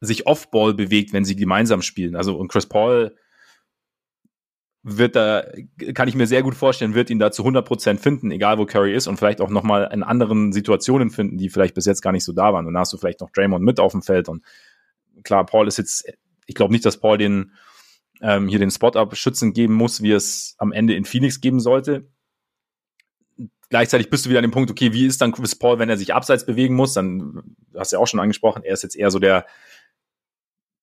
sich 0.00 0.26
Off-Ball 0.28 0.74
bewegt, 0.74 1.12
wenn 1.12 1.24
sie 1.24 1.34
gemeinsam 1.34 1.82
spielen, 1.82 2.14
also 2.14 2.36
und 2.36 2.48
Chris 2.48 2.66
Paul 2.66 3.16
wird 4.96 5.16
da, 5.16 5.44
kann 5.94 6.08
ich 6.08 6.14
mir 6.14 6.26
sehr 6.26 6.42
gut 6.42 6.54
vorstellen, 6.54 6.94
wird 6.94 7.10
ihn 7.10 7.18
da 7.18 7.30
zu 7.30 7.44
100% 7.44 7.98
finden, 7.98 8.30
egal 8.30 8.58
wo 8.58 8.66
Curry 8.66 8.94
ist 8.94 9.06
und 9.06 9.16
vielleicht 9.16 9.40
auch 9.40 9.50
nochmal 9.50 9.90
in 9.92 10.02
anderen 10.02 10.52
Situationen 10.52 11.10
finden, 11.10 11.36
die 11.36 11.50
vielleicht 11.50 11.74
bis 11.74 11.86
jetzt 11.86 12.02
gar 12.02 12.12
nicht 12.12 12.24
so 12.24 12.32
da 12.32 12.52
waren. 12.52 12.66
Und 12.66 12.74
dann 12.74 12.80
hast 12.80 12.92
du 12.92 12.96
vielleicht 12.96 13.20
noch 13.20 13.30
Draymond 13.30 13.64
mit 13.64 13.80
auf 13.80 13.92
dem 13.92 14.02
Feld 14.02 14.28
und 14.28 14.42
klar, 15.22 15.44
Paul 15.44 15.68
ist 15.68 15.78
jetzt, 15.78 16.10
ich 16.46 16.54
glaube 16.54 16.72
nicht, 16.72 16.84
dass 16.84 17.00
Paul 17.00 17.18
den, 17.18 17.52
ähm, 18.20 18.48
hier 18.48 18.58
den 18.58 18.70
Spot-Up 18.70 19.16
schützen 19.16 19.52
geben 19.52 19.74
muss, 19.74 20.02
wie 20.02 20.12
es 20.12 20.54
am 20.58 20.72
Ende 20.72 20.94
in 20.94 21.04
Phoenix 21.04 21.40
geben 21.40 21.60
sollte. 21.60 22.08
Gleichzeitig 23.70 24.08
bist 24.08 24.24
du 24.24 24.30
wieder 24.30 24.38
an 24.38 24.44
dem 24.44 24.50
Punkt, 24.50 24.70
okay, 24.70 24.92
wie 24.92 25.06
ist 25.06 25.20
dann 25.20 25.32
Chris 25.32 25.54
Paul, 25.54 25.78
wenn 25.78 25.90
er 25.90 25.98
sich 25.98 26.14
abseits 26.14 26.46
bewegen 26.46 26.74
muss? 26.74 26.94
Dann, 26.94 27.42
du 27.72 27.78
hast 27.78 27.92
ja 27.92 27.98
auch 27.98 28.06
schon 28.06 28.20
angesprochen, 28.20 28.62
er 28.64 28.72
ist 28.72 28.82
jetzt 28.82 28.96
eher 28.96 29.10
so 29.10 29.18
der, 29.18 29.46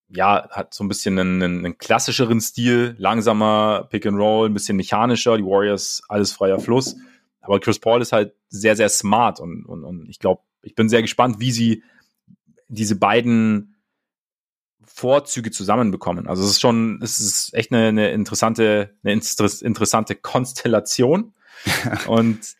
ja, 0.09 0.47
hat 0.51 0.73
so 0.73 0.83
ein 0.83 0.87
bisschen 0.87 1.17
einen, 1.17 1.41
einen 1.41 1.77
klassischeren 1.77 2.39
Stil, 2.39 2.95
langsamer 2.97 3.87
Pick 3.89 4.05
and 4.05 4.17
Roll, 4.17 4.49
ein 4.49 4.53
bisschen 4.53 4.77
mechanischer, 4.77 5.37
die 5.37 5.43
Warriors 5.43 6.03
alles 6.07 6.31
freier 6.31 6.59
Fluss. 6.59 6.95
Aber 7.41 7.59
Chris 7.59 7.79
Paul 7.79 8.01
ist 8.01 8.11
halt 8.11 8.33
sehr, 8.49 8.75
sehr 8.75 8.89
smart 8.89 9.39
und, 9.39 9.65
und, 9.65 9.83
und 9.83 10.09
ich 10.09 10.19
glaube, 10.19 10.41
ich 10.61 10.75
bin 10.75 10.89
sehr 10.89 11.01
gespannt, 11.01 11.39
wie 11.39 11.51
sie 11.51 11.83
diese 12.67 12.95
beiden 12.95 13.75
Vorzüge 14.83 15.51
zusammenbekommen. 15.51 16.27
Also 16.27 16.43
es 16.43 16.51
ist 16.51 16.61
schon, 16.61 16.99
es 17.03 17.19
ist 17.19 17.53
echt 17.53 17.71
eine, 17.71 17.87
eine 17.87 18.11
interessante, 18.11 18.95
eine 19.03 19.13
interessante 19.13 20.15
Konstellation. 20.15 21.33
und 22.07 22.55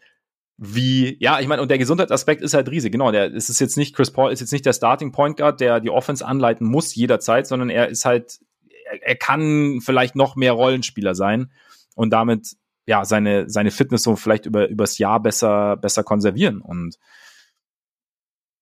wie, 0.58 1.18
ja, 1.20 1.40
ich 1.40 1.48
meine, 1.48 1.62
und 1.62 1.70
der 1.70 1.78
Gesundheitsaspekt 1.78 2.42
ist 2.42 2.54
halt 2.54 2.70
riesig, 2.70 2.92
genau. 2.92 3.12
Der, 3.12 3.34
es 3.34 3.50
ist 3.50 3.60
jetzt 3.60 3.76
nicht, 3.76 3.96
Chris 3.96 4.12
Paul 4.12 4.32
ist 4.32 4.40
jetzt 4.40 4.54
nicht 4.54 4.66
der 4.66 4.74
Starting 4.74 5.12
Point 5.12 5.38
Guard, 5.38 5.60
der 5.60 5.82
die 5.82 5.90
Offense 5.90 6.26
anleiten 6.26 6.66
muss 6.66 6.96
jederzeit, 6.96 7.46
sondern 7.46 7.70
er 7.70 7.90
ist 7.90 8.06
halt, 8.06 8.40
er, 8.86 9.04
er 9.04 9.16
kann 9.16 9.82
vielleicht 9.84 10.16
noch 10.16 10.36
mehr 10.36 10.54
Rollenspieler 10.54 11.14
sein 11.14 11.52
und 11.96 12.12
damit, 12.12 12.56
ja, 12.86 13.04
seine, 13.04 13.50
seine 13.50 13.72
Fitness 13.72 14.04
so 14.04 14.16
vielleicht 14.16 14.46
über, 14.46 14.70
übers 14.70 14.98
Jahr 14.98 15.20
besser, 15.20 15.76
besser 15.76 16.04
konservieren. 16.04 16.62
Und 16.62 16.98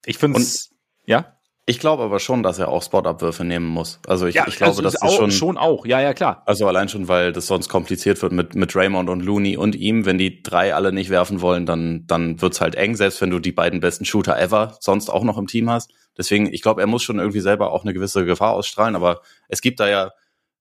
ich 0.05 0.17
finde 0.17 0.39
es, 0.39 0.71
ja. 1.05 1.37
Ich 1.65 1.79
glaube 1.79 2.03
aber 2.03 2.19
schon, 2.19 2.43
dass 2.43 2.59
er 2.59 2.67
auch 2.67 2.83
Spot-Abwürfe 2.83 3.45
nehmen 3.45 3.67
muss. 3.67 3.99
Also 4.05 4.27
ich, 4.27 4.35
ja, 4.35 4.45
ich 4.47 4.57
glaube, 4.57 4.71
also 4.71 4.81
das 4.81 5.01
auch, 5.01 5.15
schon, 5.15 5.31
schon 5.31 5.57
auch. 5.57 5.85
Ja, 5.85 6.01
ja, 6.01 6.13
klar. 6.13 6.43
Also 6.45 6.67
allein 6.67 6.89
schon, 6.89 7.07
weil 7.07 7.31
das 7.31 7.47
sonst 7.47 7.69
kompliziert 7.69 8.21
wird 8.21 8.33
mit, 8.33 8.53
mit 8.53 8.75
Raymond 8.75 9.09
und 9.09 9.21
Looney 9.21 9.55
und 9.55 9.73
ihm. 9.73 10.05
Wenn 10.05 10.17
die 10.17 10.43
drei 10.43 10.75
alle 10.75 10.91
nicht 10.91 11.09
werfen 11.09 11.39
wollen, 11.39 11.65
dann, 11.65 12.05
dann 12.05 12.41
wird's 12.41 12.59
halt 12.59 12.75
eng, 12.75 12.95
selbst 12.95 13.21
wenn 13.21 13.29
du 13.29 13.39
die 13.39 13.53
beiden 13.53 13.79
besten 13.79 14.03
Shooter 14.03 14.37
ever 14.37 14.75
sonst 14.81 15.09
auch 15.09 15.23
noch 15.23 15.37
im 15.37 15.47
Team 15.47 15.69
hast. 15.69 15.93
Deswegen, 16.17 16.51
ich 16.51 16.61
glaube, 16.61 16.81
er 16.81 16.87
muss 16.87 17.01
schon 17.01 17.17
irgendwie 17.17 17.39
selber 17.39 17.71
auch 17.71 17.83
eine 17.83 17.93
gewisse 17.93 18.25
Gefahr 18.25 18.53
ausstrahlen, 18.53 18.97
aber 18.97 19.21
es 19.47 19.61
gibt 19.61 19.79
da 19.79 19.87
ja 19.87 20.11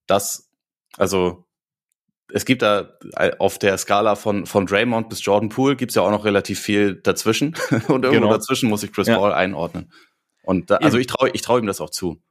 das, 0.07 0.49
also 0.97 1.45
es 2.31 2.45
gibt 2.45 2.61
da 2.61 2.93
auf 3.39 3.59
der 3.59 3.77
Skala 3.77 4.15
von, 4.15 4.45
von 4.45 4.65
Draymond 4.65 5.09
bis 5.09 5.23
Jordan 5.23 5.49
Poole 5.49 5.75
gibt's 5.75 5.95
ja 5.95 6.01
auch 6.01 6.11
noch 6.11 6.23
relativ 6.23 6.59
viel 6.59 6.95
dazwischen. 6.95 7.55
Und 7.89 8.05
irgendwo 8.05 8.27
genau. 8.27 8.31
dazwischen 8.31 8.69
muss 8.69 8.83
ich 8.83 8.93
Chris 8.93 9.07
ja. 9.07 9.17
Paul 9.17 9.33
einordnen. 9.33 9.91
Und 10.43 10.69
da, 10.69 10.77
also 10.77 10.97
ich 10.97 11.07
traue 11.07 11.29
ich 11.31 11.41
trau 11.41 11.57
ihm 11.57 11.65
das 11.65 11.81
auch 11.81 11.89
zu. 11.89 12.21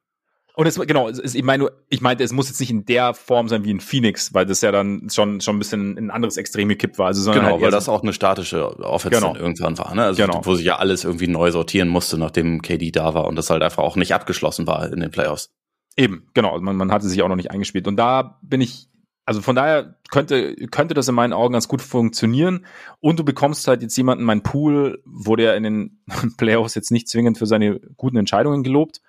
Und 0.55 0.67
es, 0.67 0.79
genau, 0.79 1.09
es, 1.09 1.35
ich 1.35 1.43
meine, 1.43 1.71
ich 1.89 2.03
meinte, 2.03 2.23
es 2.23 2.33
muss 2.33 2.49
jetzt 2.49 2.61
nicht 2.61 2.71
in 2.71 2.85
der 2.85 3.15
Form 3.15 3.49
sein 3.49 3.65
wie 3.65 3.71
in 3.71 3.81
Phoenix, 3.81 4.35
weil 4.35 4.45
das 4.45 4.61
ja 4.61 4.71
dann 4.71 5.09
schon, 5.11 5.41
schon 5.41 5.57
ein 5.57 5.59
bisschen 5.59 5.97
ein 5.97 6.11
anderes 6.11 6.37
Extrem 6.37 6.69
gekippt 6.69 6.99
war. 6.99 7.07
Also, 7.07 7.33
genau, 7.33 7.53
halt 7.53 7.63
weil 7.63 7.71
das 7.71 7.89
auch 7.89 8.03
eine 8.03 8.13
statische 8.13 8.79
Offense 8.81 9.19
genau. 9.19 9.35
irgendwann 9.35 9.79
war, 9.79 9.95
ne? 9.95 10.05
Also, 10.05 10.23
genau. 10.23 10.43
wo 10.45 10.55
sich 10.55 10.67
ja 10.67 10.77
alles 10.77 11.05
irgendwie 11.05 11.27
neu 11.27 11.51
sortieren 11.51 11.89
musste, 11.89 12.19
nachdem 12.19 12.61
KD 12.61 12.91
da 12.91 13.15
war 13.15 13.27
und 13.27 13.37
das 13.37 13.49
halt 13.49 13.63
einfach 13.63 13.83
auch 13.83 13.97
nicht 13.97 14.15
abgeschlossen 14.15 14.67
war 14.67 14.93
in 14.93 15.01
den 15.01 15.11
Playoffs. 15.11 15.51
Eben, 15.97 16.29
genau. 16.35 16.59
Man, 16.61 16.77
man 16.77 16.93
hatte 16.93 17.09
sich 17.09 17.23
auch 17.23 17.29
noch 17.29 17.37
nicht 17.37 17.51
eingespielt. 17.51 17.87
Und 17.87 17.97
da 17.97 18.39
bin 18.43 18.61
ich, 18.61 18.89
also 19.25 19.41
von 19.41 19.55
daher 19.55 19.99
könnte, 20.11 20.57
könnte 20.71 20.95
das 20.95 21.09
in 21.09 21.15
meinen 21.15 21.33
Augen 21.33 21.53
ganz 21.53 21.69
gut 21.69 21.81
funktionieren. 21.81 22.67
Und 23.01 23.19
du 23.19 23.25
bekommst 23.25 23.69
halt 23.69 23.83
jetzt 23.83 23.97
jemanden, 23.97 24.25
mein 24.25 24.43
Pool 24.43 25.03
wurde 25.05 25.45
ja 25.45 25.55
in 25.55 25.63
den 25.63 26.05
Playoffs 26.37 26.75
jetzt 26.75 26.91
nicht 26.91 27.09
zwingend 27.09 27.39
für 27.39 27.47
seine 27.47 27.81
guten 27.97 28.17
Entscheidungen 28.17 28.63
gelobt 28.63 29.01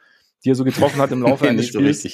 die 0.44 0.52
er 0.52 0.56
so 0.56 0.64
getroffen 0.64 1.00
hat 1.00 1.12
im 1.12 1.22
Laufe 1.24 1.48
eines 1.48 1.68
Spiels. 1.68 2.04
So 2.04 2.10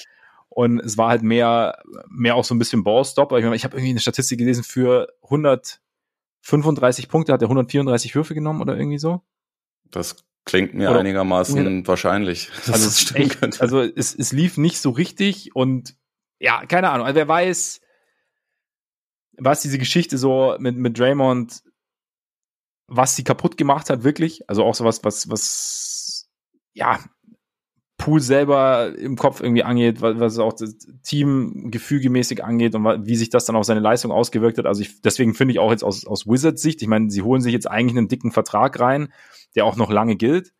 und 0.49 0.79
es 0.79 0.97
war 0.97 1.09
halt 1.09 1.21
mehr, 1.21 1.81
mehr 2.09 2.35
auch 2.35 2.43
so 2.43 2.55
ein 2.55 2.59
bisschen 2.59 2.83
Ballstopper. 2.83 3.37
Ich, 3.37 3.45
ich 3.45 3.63
habe 3.63 3.77
irgendwie 3.77 3.91
eine 3.91 3.99
Statistik 3.99 4.39
gelesen, 4.39 4.63
für 4.63 5.07
135 5.23 7.07
Punkte 7.07 7.33
hat 7.33 7.41
er 7.41 7.45
134 7.45 8.15
Würfe 8.15 8.33
genommen 8.33 8.61
oder 8.61 8.75
irgendwie 8.75 8.97
so. 8.97 9.21
Das 9.91 10.17
klingt 10.45 10.73
mir 10.73 10.89
oder, 10.89 10.99
einigermaßen 10.99 11.81
ja, 11.81 11.87
wahrscheinlich. 11.87 12.49
Also, 12.67 12.87
es, 12.87 13.15
echt, 13.15 13.61
also 13.61 13.81
es, 13.81 14.15
es 14.15 14.31
lief 14.31 14.57
nicht 14.57 14.79
so 14.79 14.89
richtig 14.89 15.55
und 15.55 15.95
ja, 16.39 16.65
keine 16.65 16.89
Ahnung. 16.89 17.05
Also 17.05 17.15
wer 17.15 17.27
weiß, 17.27 17.81
was 19.39 19.61
diese 19.61 19.77
Geschichte 19.77 20.17
so 20.17 20.55
mit, 20.59 20.75
mit 20.75 20.97
Draymond, 20.97 21.61
was 22.87 23.15
sie 23.15 23.23
kaputt 23.23 23.57
gemacht 23.57 23.89
hat, 23.89 24.03
wirklich. 24.03 24.47
Also 24.49 24.63
auch 24.63 24.75
so 24.75 24.83
was, 24.83 25.03
was, 25.03 26.29
ja, 26.73 26.99
Pool 27.97 28.21
selber 28.21 28.97
im 28.97 29.17
Kopf 29.17 29.41
irgendwie 29.41 29.63
angeht, 29.63 30.01
was, 30.01 30.19
was 30.19 30.39
auch 30.39 30.53
das 30.53 30.77
Team 31.03 31.69
gefügemäßig 31.69 32.43
angeht 32.43 32.73
und 32.73 33.05
wie 33.05 33.15
sich 33.15 33.29
das 33.29 33.45
dann 33.45 33.57
auf 33.57 33.65
seine 33.65 33.81
Leistung 33.81 34.11
ausgewirkt 34.11 34.57
hat. 34.57 34.65
Also 34.65 34.81
ich, 34.81 35.01
deswegen 35.01 35.33
finde 35.35 35.51
ich 35.51 35.59
auch 35.59 35.71
jetzt 35.71 35.83
aus, 35.83 36.07
aus 36.07 36.25
Wizards 36.25 36.61
Sicht, 36.61 36.81
ich 36.81 36.87
meine, 36.87 37.11
sie 37.11 37.21
holen 37.21 37.41
sich 37.41 37.53
jetzt 37.53 37.69
eigentlich 37.69 37.97
einen 37.97 38.07
dicken 38.07 38.31
Vertrag 38.31 38.79
rein, 38.79 39.11
der 39.55 39.65
auch 39.65 39.75
noch 39.75 39.91
lange 39.91 40.15
gilt. 40.15 40.53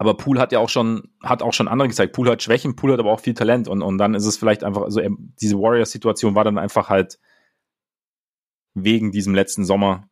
Aber 0.00 0.16
Pool 0.16 0.38
hat 0.38 0.50
ja 0.50 0.60
auch 0.60 0.70
schon, 0.70 1.10
hat 1.22 1.42
auch 1.42 1.52
schon 1.52 1.68
andere 1.68 1.88
gezeigt. 1.88 2.14
Pool 2.14 2.30
hat 2.30 2.42
Schwächen, 2.42 2.74
Pool 2.74 2.90
hat 2.90 3.00
aber 3.00 3.12
auch 3.12 3.20
viel 3.20 3.34
Talent 3.34 3.68
und, 3.68 3.82
und 3.82 3.98
dann 3.98 4.14
ist 4.14 4.24
es 4.24 4.38
vielleicht 4.38 4.64
einfach, 4.64 4.80
also 4.80 4.98
diese 5.42 5.58
Warriors-Situation 5.58 6.34
war 6.34 6.42
dann 6.42 6.56
einfach 6.56 6.88
halt 6.88 7.18
wegen 8.72 9.12
diesem 9.12 9.34
letzten 9.34 9.66
Sommer. 9.66 10.08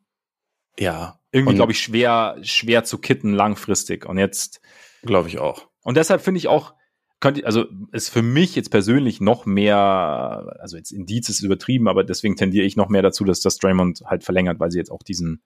Ja. 0.78 1.20
Irgendwie, 1.32 1.54
glaube 1.54 1.72
ich, 1.72 1.80
schwer, 1.80 2.36
schwer 2.42 2.84
zu 2.84 2.98
kitten 2.98 3.32
langfristig. 3.32 4.04
Und 4.04 4.18
jetzt, 4.18 4.60
Glaube 5.00 5.28
ich 5.28 5.38
auch. 5.38 5.68
Und 5.80 5.96
deshalb 5.96 6.20
finde 6.20 6.36
ich 6.36 6.48
auch, 6.48 6.74
könnte, 7.20 7.46
also 7.46 7.64
ist 7.90 8.10
für 8.10 8.20
mich 8.20 8.56
jetzt 8.56 8.70
persönlich 8.70 9.22
noch 9.22 9.46
mehr, 9.46 10.54
also 10.60 10.76
jetzt 10.76 10.90
Indiz 10.90 11.30
ist 11.30 11.40
übertrieben, 11.40 11.88
aber 11.88 12.04
deswegen 12.04 12.36
tendiere 12.36 12.66
ich 12.66 12.76
noch 12.76 12.90
mehr 12.90 13.00
dazu, 13.00 13.24
dass 13.24 13.40
das 13.40 13.56
Draymond 13.56 14.02
halt 14.04 14.22
verlängert, 14.22 14.60
weil 14.60 14.70
sie 14.70 14.76
jetzt 14.76 14.90
auch 14.90 15.02
diesen 15.02 15.40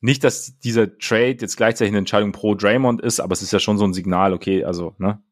nicht, 0.00 0.24
dass 0.24 0.58
dieser 0.58 0.98
Trade 0.98 1.36
jetzt 1.40 1.56
gleichzeitig 1.56 1.90
eine 1.90 1.98
Entscheidung 1.98 2.32
pro 2.32 2.54
Draymond 2.54 3.00
ist, 3.00 3.20
aber 3.20 3.32
es 3.32 3.42
ist 3.42 3.52
ja 3.52 3.58
schon 3.58 3.78
so 3.78 3.84
ein 3.84 3.92
Signal, 3.92 4.32
okay, 4.32 4.64
also, 4.64 4.94
ne? 4.98 5.22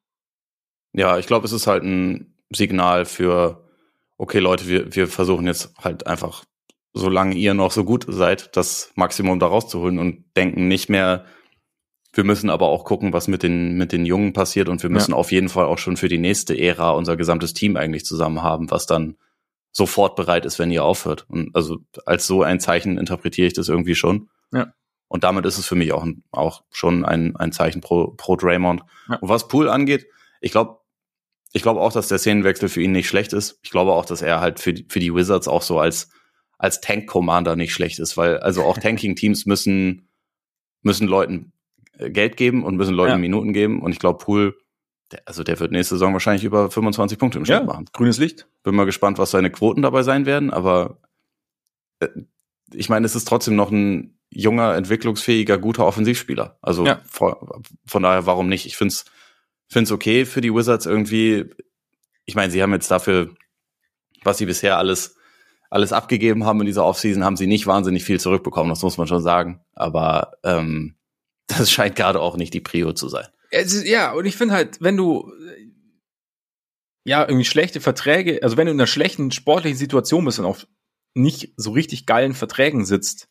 Ja, 0.93 1.19
ich 1.19 1.27
glaube, 1.27 1.47
es 1.47 1.53
ist 1.53 1.67
halt 1.67 1.85
ein 1.85 2.35
Signal 2.51 3.05
für, 3.05 3.65
okay, 4.17 4.39
Leute, 4.39 4.67
wir, 4.69 4.95
wir 4.95 5.07
versuchen 5.07 5.47
jetzt 5.47 5.73
halt 5.79 6.07
einfach 6.07 6.45
solange 6.95 7.35
ihr 7.35 7.55
noch 7.55 7.71
so 7.71 7.85
gut 7.85 8.07
seid, 8.09 8.57
das 8.57 8.93
Maximum 8.95 9.39
da 9.39 9.47
rauszuholen 9.47 9.99
und 9.99 10.25
denken 10.37 10.69
nicht 10.69 10.89
mehr, 10.89 11.25
wir 12.13 12.25
müssen 12.25 12.51
aber 12.51 12.67
auch 12.69 12.85
gucken, 12.85 13.13
was 13.13 13.29
mit 13.29 13.43
den, 13.43 13.77
mit 13.77 13.93
den 13.93 14.07
Jungen 14.07 14.33
passiert 14.33 14.69
und 14.69 14.83
wir 14.83 14.91
müssen 14.91 15.13
ja. 15.13 15.17
auf 15.17 15.31
jeden 15.31 15.49
Fall 15.49 15.67
auch 15.67 15.79
schon 15.79 15.97
für 15.97 16.09
die 16.09 16.19
nächste 16.19 16.59
Ära 16.59 16.91
unser 16.93 17.17
gesamtes 17.17 17.55
Team 17.55 17.77
eigentlich 17.77 18.05
zusammen 18.05 18.43
haben, 18.43 18.71
was 18.71 18.87
dann 18.87 19.17
sofort 19.71 20.17
bereit 20.17 20.45
ist, 20.45 20.59
wenn 20.59 20.71
ihr 20.71 20.85
aufhört. 20.85 21.27
Und 21.29 21.55
also 21.55 21.79
als 22.07 22.27
so 22.27 22.43
ein 22.43 22.61
Zeichen 22.61 22.99
interpretiere 22.99 23.47
ich 23.47 23.53
das 23.53 23.69
irgendwie 23.69 23.95
schon. 23.95 24.31
Ja. 24.53 24.73
Und 25.09 25.25
damit 25.25 25.47
ist 25.47 25.59
es 25.59 25.67
für 25.67 25.75
mich 25.75 25.93
auch, 25.93 26.07
auch 26.31 26.63
schon 26.71 27.05
ein, 27.05 27.35
ein 27.37 27.53
Zeichen 27.53 27.81
pro, 27.81 28.09
pro 28.17 28.37
Draymond. 28.37 28.83
Ja. 29.09 29.17
Und 29.17 29.29
was 29.29 29.49
Pool 29.49 29.69
angeht, 29.69 30.07
ich 30.41 30.53
glaube, 30.53 30.81
ich 31.53 31.63
glaube 31.63 31.81
auch, 31.81 31.93
dass 31.93 32.09
der 32.09 32.19
Szenenwechsel 32.19 32.69
für 32.69 32.83
ihn 32.83 32.93
nicht 32.93 33.09
schlecht 33.09 33.33
ist. 33.33 33.59
Ich 33.63 33.71
glaube 33.71 33.93
auch, 33.93 34.05
dass 34.05 34.21
er 34.21 34.41
halt 34.41 34.61
für, 34.61 34.75
für 34.89 35.01
die 35.01 35.15
Wizards 35.15 35.49
auch 35.49 35.63
so 35.63 35.79
als 35.81 36.11
als 36.59 36.81
Tank 36.81 37.07
Commander 37.07 37.55
nicht 37.55 37.73
schlecht 37.73 38.01
ist, 38.01 38.17
weil 38.17 38.39
also 38.39 38.65
auch 38.65 38.79
Tanking 38.83 39.17
Teams 39.17 39.47
müssen 39.47 40.09
müssen 40.83 41.09
Leuten 41.09 41.53
äh, 41.97 42.11
Geld 42.11 42.37
geben 42.37 42.65
und 42.65 42.77
müssen 42.77 42.95
Leuten 42.95 43.13
ja. 43.13 43.19
Minuten 43.19 43.53
geben 43.53 43.81
und 43.81 43.93
ich 43.93 43.99
glaube 43.99 44.23
Pool 44.23 44.59
der, 45.13 45.23
also 45.25 45.43
der 45.43 45.59
wird 45.59 45.73
nächste 45.73 45.95
Saison 45.95 46.13
wahrscheinlich 46.13 46.45
über 46.45 46.71
25 46.71 47.19
Punkte 47.19 47.39
im 47.39 47.47
Schnitt 47.47 47.61
ja, 47.61 47.65
machen. 47.65 47.87
Grünes 47.93 48.19
Licht. 48.19 48.47
Bin 48.63 48.75
mal 48.75 48.85
gespannt, 48.85 49.19
was 49.19 49.31
seine 49.31 49.51
Quoten 49.51 49.81
dabei 49.81 50.03
sein 50.03 50.27
werden, 50.27 50.51
aber 50.51 50.99
äh, 52.01 52.09
ich 52.75 52.91
meine, 52.91 53.07
es 53.07 53.17
ist 53.17 53.27
trotzdem 53.27 53.57
noch 53.57 53.71
ein 53.71 54.18
junger, 54.31 54.75
entwicklungsfähiger, 54.77 55.59
guter 55.59 55.87
Offensivspieler. 55.87 56.59
Also 56.61 56.87
ja. 56.87 57.01
von, 57.05 57.35
von 57.87 58.03
daher, 58.03 58.27
warum 58.27 58.49
nicht? 58.49 58.67
Ich 58.67 58.77
find's 58.77 59.05
find's 59.69 59.93
okay 59.93 60.25
für 60.25 60.41
die 60.41 60.55
Wizards 60.55 60.87
irgendwie. 60.87 61.47
Ich 62.25 62.35
meine, 62.35 62.51
sie 62.51 62.63
haben 62.63 62.73
jetzt 62.73 62.91
dafür, 62.91 63.35
was 64.23 64.39
sie 64.39 64.47
bisher 64.47 64.79
alles 64.79 65.17
alles 65.71 65.93
abgegeben 65.93 66.45
haben 66.45 66.61
in 66.61 66.67
dieser 66.67 66.85
Offseason, 66.85 67.25
haben 67.25 67.37
sie 67.37 67.47
nicht 67.47 67.67
wahnsinnig 67.67 68.05
viel 68.05 68.19
zurückbekommen, 68.19 68.71
das 68.71 68.83
muss 68.83 68.97
man 68.97 69.07
schon 69.07 69.23
sagen. 69.23 69.61
Aber 69.75 70.33
ähm, 70.45 70.97
das 71.47 71.71
scheint 71.71 71.97
gerade 71.97 72.21
auch 72.21 72.37
nicht 72.37 72.55
die 72.55 72.61
Prio 72.61 72.93
zu 72.93 73.09
sein. 73.09 73.27
Ist, 73.51 73.87
ja, 73.87 74.13
und 74.13 74.27
ich 74.27 74.37
finde 74.37 74.55
halt, 74.55 74.81
wenn 74.81 74.97
du 74.97 75.33
ja 77.05 77.27
irgendwie 77.27 77.47
schlechte 77.47 77.81
Verträge, 77.81 78.43
also 78.43 78.57
wenn 78.57 78.67
du 78.67 78.73
in 78.73 78.79
einer 78.79 78.87
schlechten 78.87 79.31
sportlichen 79.31 79.79
Situation 79.79 80.25
bist 80.25 80.39
und 80.39 80.45
auf 80.45 80.67
nicht 81.15 81.55
so 81.57 81.71
richtig 81.71 82.05
geilen 82.05 82.35
Verträgen 82.35 82.85
sitzt, 82.85 83.29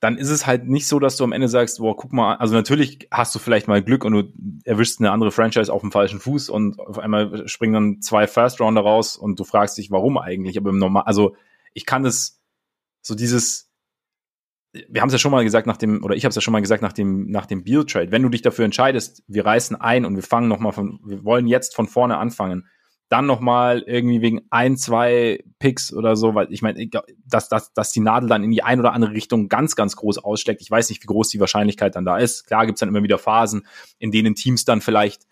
dann 0.00 0.18
ist 0.18 0.30
es 0.30 0.46
halt 0.46 0.66
nicht 0.66 0.86
so, 0.86 0.98
dass 0.98 1.16
du 1.16 1.24
am 1.24 1.32
Ende 1.32 1.48
sagst, 1.48 1.78
boah, 1.78 1.96
guck 1.96 2.12
mal, 2.12 2.36
also 2.36 2.54
natürlich 2.54 3.08
hast 3.10 3.34
du 3.34 3.38
vielleicht 3.38 3.66
mal 3.66 3.82
Glück 3.82 4.04
und 4.04 4.12
du 4.12 4.32
erwischst 4.64 5.00
eine 5.00 5.10
andere 5.10 5.30
Franchise 5.30 5.72
auf 5.72 5.80
dem 5.80 5.90
falschen 5.90 6.20
Fuß 6.20 6.50
und 6.50 6.78
auf 6.78 6.98
einmal 6.98 7.48
springen 7.48 7.72
dann 7.72 8.02
zwei 8.02 8.26
First 8.26 8.60
Rounder 8.60 8.82
raus 8.82 9.16
und 9.16 9.40
du 9.40 9.44
fragst 9.44 9.78
dich, 9.78 9.90
warum 9.90 10.18
eigentlich, 10.18 10.58
aber 10.58 10.70
im 10.70 10.78
Normal, 10.78 11.04
also 11.06 11.34
ich 11.72 11.86
kann 11.86 12.04
es, 12.04 12.42
so 13.00 13.14
dieses, 13.14 13.70
wir 14.88 15.00
haben 15.00 15.08
es 15.08 15.14
ja 15.14 15.18
schon 15.18 15.30
mal 15.30 15.44
gesagt 15.44 15.66
nach 15.66 15.78
dem, 15.78 16.04
oder 16.04 16.14
ich 16.14 16.24
habe 16.24 16.30
es 16.30 16.36
ja 16.36 16.42
schon 16.42 16.52
mal 16.52 16.60
gesagt 16.60 16.82
nach 16.82 16.92
dem, 16.92 17.30
nach 17.30 17.46
dem 17.46 17.64
Beal 17.64 17.86
Trade, 17.86 18.12
wenn 18.12 18.22
du 18.22 18.28
dich 18.28 18.42
dafür 18.42 18.66
entscheidest, 18.66 19.22
wir 19.28 19.46
reißen 19.46 19.76
ein 19.76 20.04
und 20.04 20.14
wir 20.16 20.22
fangen 20.22 20.48
nochmal 20.48 20.72
von, 20.72 21.00
wir 21.04 21.24
wollen 21.24 21.46
jetzt 21.46 21.74
von 21.74 21.86
vorne 21.86 22.18
anfangen, 22.18 22.66
dann 23.08 23.26
nochmal 23.26 23.82
irgendwie 23.86 24.20
wegen 24.20 24.42
ein, 24.50 24.76
zwei 24.76 25.44
Picks 25.58 25.92
oder 25.92 26.16
so, 26.16 26.34
weil 26.34 26.52
ich 26.52 26.62
meine, 26.62 26.88
dass, 27.24 27.48
dass, 27.48 27.72
dass 27.72 27.92
die 27.92 28.00
Nadel 28.00 28.28
dann 28.28 28.42
in 28.42 28.50
die 28.50 28.64
ein 28.64 28.80
oder 28.80 28.92
andere 28.92 29.12
Richtung 29.12 29.48
ganz, 29.48 29.76
ganz 29.76 29.94
groß 29.96 30.18
ausschlägt. 30.18 30.60
Ich 30.60 30.70
weiß 30.70 30.88
nicht, 30.90 31.02
wie 31.02 31.06
groß 31.06 31.28
die 31.28 31.40
Wahrscheinlichkeit 31.40 31.94
dann 31.94 32.04
da 32.04 32.18
ist. 32.18 32.46
Klar 32.46 32.66
gibt's 32.66 32.80
dann 32.80 32.88
immer 32.88 33.02
wieder 33.02 33.18
Phasen, 33.18 33.66
in 33.98 34.10
denen 34.10 34.34
Teams 34.34 34.64
dann 34.64 34.80
vielleicht 34.80 35.26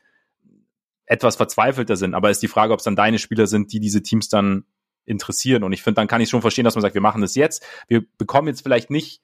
etwas 1.07 1.37
verzweifelter 1.37 1.97
sind, 1.97 2.14
aber 2.14 2.31
ist 2.31 2.43
die 2.43 2.49
Frage, 2.49 2.72
ob 2.72 2.79
es 2.79 2.85
dann 2.85 2.97
deine 2.97 3.18
Spieler 3.18 3.47
sind, 3.47 3.72
die 3.72 3.81
diese 3.81 4.03
Teams 4.03 4.29
dann 4.29 4.64
interessieren. 5.05 5.62
Und 5.64 5.72
ich 5.72 5.83
finde, 5.83 5.97
dann 5.97 6.09
kann 6.09 6.20
ich 6.20 6.31
schon 6.31 6.41
verstehen, 6.41 6.64
dass 6.64 6.77
man 6.77 6.83
sagt, 6.83 6.95
wir 6.95 7.03
machen 7.03 7.20
das 7.20 7.35
jetzt. 7.35 7.64
Wir 7.89 8.05
bekommen 8.16 8.49
jetzt 8.49 8.62
vielleicht 8.62 8.91
nicht 8.91 9.20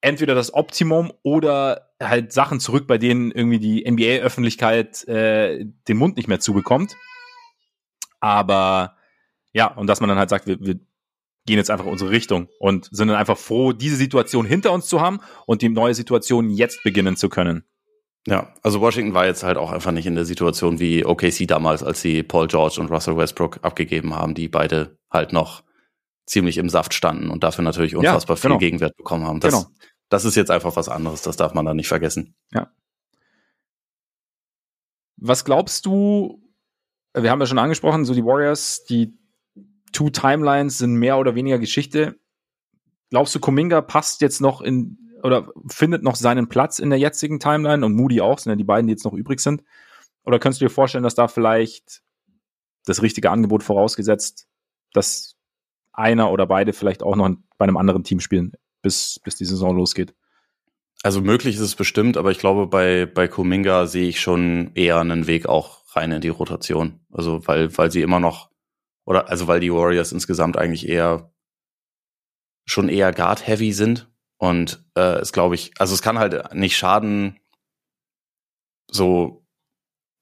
entweder 0.00 0.34
das 0.34 0.54
Optimum 0.54 1.12
oder 1.22 1.90
halt 2.02 2.32
Sachen 2.32 2.60
zurück, 2.60 2.86
bei 2.86 2.98
denen 2.98 3.30
irgendwie 3.30 3.58
die 3.58 3.90
NBA-Öffentlichkeit 3.90 5.06
äh, 5.08 5.64
den 5.88 5.96
Mund 5.96 6.16
nicht 6.16 6.28
mehr 6.28 6.40
zubekommt. 6.40 6.96
Aber 8.20 8.96
ja, 9.52 9.66
und 9.66 9.86
dass 9.86 10.00
man 10.00 10.08
dann 10.08 10.18
halt 10.18 10.30
sagt, 10.30 10.46
wir, 10.46 10.60
wir 10.60 10.78
gehen 11.46 11.56
jetzt 11.56 11.70
einfach 11.70 11.86
unsere 11.86 12.10
Richtung 12.10 12.48
und 12.58 12.88
sind 12.92 13.08
dann 13.08 13.16
einfach 13.16 13.38
froh, 13.38 13.72
diese 13.72 13.96
Situation 13.96 14.46
hinter 14.46 14.72
uns 14.72 14.86
zu 14.86 15.00
haben 15.00 15.20
und 15.46 15.62
die 15.62 15.68
neue 15.68 15.94
Situation 15.94 16.50
jetzt 16.50 16.82
beginnen 16.82 17.16
zu 17.16 17.28
können. 17.28 17.64
Ja, 18.26 18.52
also 18.62 18.80
Washington 18.82 19.14
war 19.14 19.26
jetzt 19.26 19.42
halt 19.42 19.56
auch 19.56 19.72
einfach 19.72 19.92
nicht 19.92 20.06
in 20.06 20.14
der 20.14 20.26
Situation 20.26 20.78
wie 20.78 21.04
OKC 21.06 21.48
damals, 21.48 21.82
als 21.82 22.02
sie 22.02 22.22
Paul 22.22 22.48
George 22.48 22.76
und 22.78 22.90
Russell 22.90 23.16
Westbrook 23.16 23.60
abgegeben 23.62 24.14
haben, 24.14 24.34
die 24.34 24.48
beide 24.48 24.98
halt 25.10 25.32
noch 25.32 25.62
ziemlich 26.26 26.58
im 26.58 26.68
Saft 26.68 26.94
standen 26.94 27.30
und 27.30 27.42
dafür 27.42 27.64
natürlich 27.64 27.96
unfassbar 27.96 28.36
ja, 28.36 28.42
genau. 28.42 28.58
viel 28.58 28.68
Gegenwert 28.68 28.96
bekommen 28.96 29.26
haben. 29.26 29.40
Das, 29.40 29.54
genau. 29.54 29.66
Das 30.10 30.26
ist 30.26 30.34
jetzt 30.34 30.50
einfach 30.50 30.76
was 30.76 30.88
anderes, 30.88 31.22
das 31.22 31.36
darf 31.36 31.54
man 31.54 31.64
da 31.64 31.72
nicht 31.72 31.88
vergessen. 31.88 32.34
Ja. 32.52 32.70
Was 35.16 35.44
glaubst 35.44 35.86
du, 35.86 36.42
wir 37.14 37.30
haben 37.30 37.40
ja 37.40 37.46
schon 37.46 37.58
angesprochen, 37.58 38.04
so 38.04 38.14
die 38.14 38.24
Warriors, 38.24 38.84
die 38.84 39.18
Two 39.92 40.10
Timelines 40.10 40.78
sind 40.78 40.94
mehr 40.94 41.18
oder 41.18 41.34
weniger 41.34 41.58
Geschichte. 41.58 42.18
Glaubst 43.10 43.34
du, 43.34 43.40
Kuminga 43.40 43.80
passt 43.80 44.20
jetzt 44.20 44.40
noch 44.40 44.60
in 44.60 44.98
oder 45.22 45.48
findet 45.68 46.02
noch 46.02 46.14
seinen 46.14 46.48
Platz 46.48 46.78
in 46.78 46.90
der 46.90 46.98
jetzigen 46.98 47.40
Timeline 47.40 47.84
und 47.84 47.94
Moody 47.94 48.20
auch, 48.20 48.38
sind 48.38 48.50
ja 48.50 48.56
die 48.56 48.64
beiden, 48.64 48.86
die 48.86 48.92
jetzt 48.92 49.04
noch 49.04 49.12
übrig 49.12 49.40
sind? 49.40 49.62
Oder 50.24 50.38
könntest 50.38 50.60
du 50.60 50.66
dir 50.66 50.70
vorstellen, 50.70 51.04
dass 51.04 51.14
da 51.14 51.28
vielleicht 51.28 52.02
das 52.86 53.02
richtige 53.02 53.30
Angebot 53.30 53.62
vorausgesetzt, 53.62 54.48
dass 54.92 55.36
einer 55.92 56.30
oder 56.30 56.46
beide 56.46 56.72
vielleicht 56.72 57.02
auch 57.02 57.16
noch 57.16 57.30
bei 57.58 57.64
einem 57.64 57.76
anderen 57.76 58.04
Team 58.04 58.20
spielen, 58.20 58.52
bis, 58.82 59.20
bis 59.22 59.36
die 59.36 59.44
Saison 59.44 59.76
losgeht? 59.76 60.14
Also 61.02 61.22
möglich 61.22 61.54
ist 61.54 61.62
es 61.62 61.74
bestimmt, 61.74 62.16
aber 62.16 62.30
ich 62.30 62.38
glaube, 62.38 62.66
bei, 62.66 63.06
bei 63.06 63.26
Kuminga 63.26 63.86
sehe 63.86 64.08
ich 64.08 64.20
schon 64.20 64.72
eher 64.74 64.98
einen 64.98 65.26
Weg 65.26 65.46
auch 65.46 65.80
rein 65.96 66.12
in 66.12 66.20
die 66.20 66.28
Rotation. 66.28 67.00
Also 67.10 67.46
weil, 67.46 67.76
weil 67.78 67.90
sie 67.90 68.02
immer 68.02 68.20
noch, 68.20 68.50
oder 69.06 69.28
also 69.28 69.48
weil 69.48 69.60
die 69.60 69.72
Warriors 69.72 70.12
insgesamt 70.12 70.58
eigentlich 70.58 70.88
eher 70.88 71.32
schon 72.66 72.88
eher 72.88 73.12
Guard-heavy 73.12 73.72
sind. 73.72 74.08
Und 74.36 74.84
äh, 74.94 75.18
es 75.18 75.32
glaube 75.32 75.54
ich, 75.54 75.72
also 75.78 75.94
es 75.94 76.02
kann 76.02 76.18
halt 76.18 76.54
nicht 76.54 76.76
schaden, 76.76 77.40
so, 78.90 79.46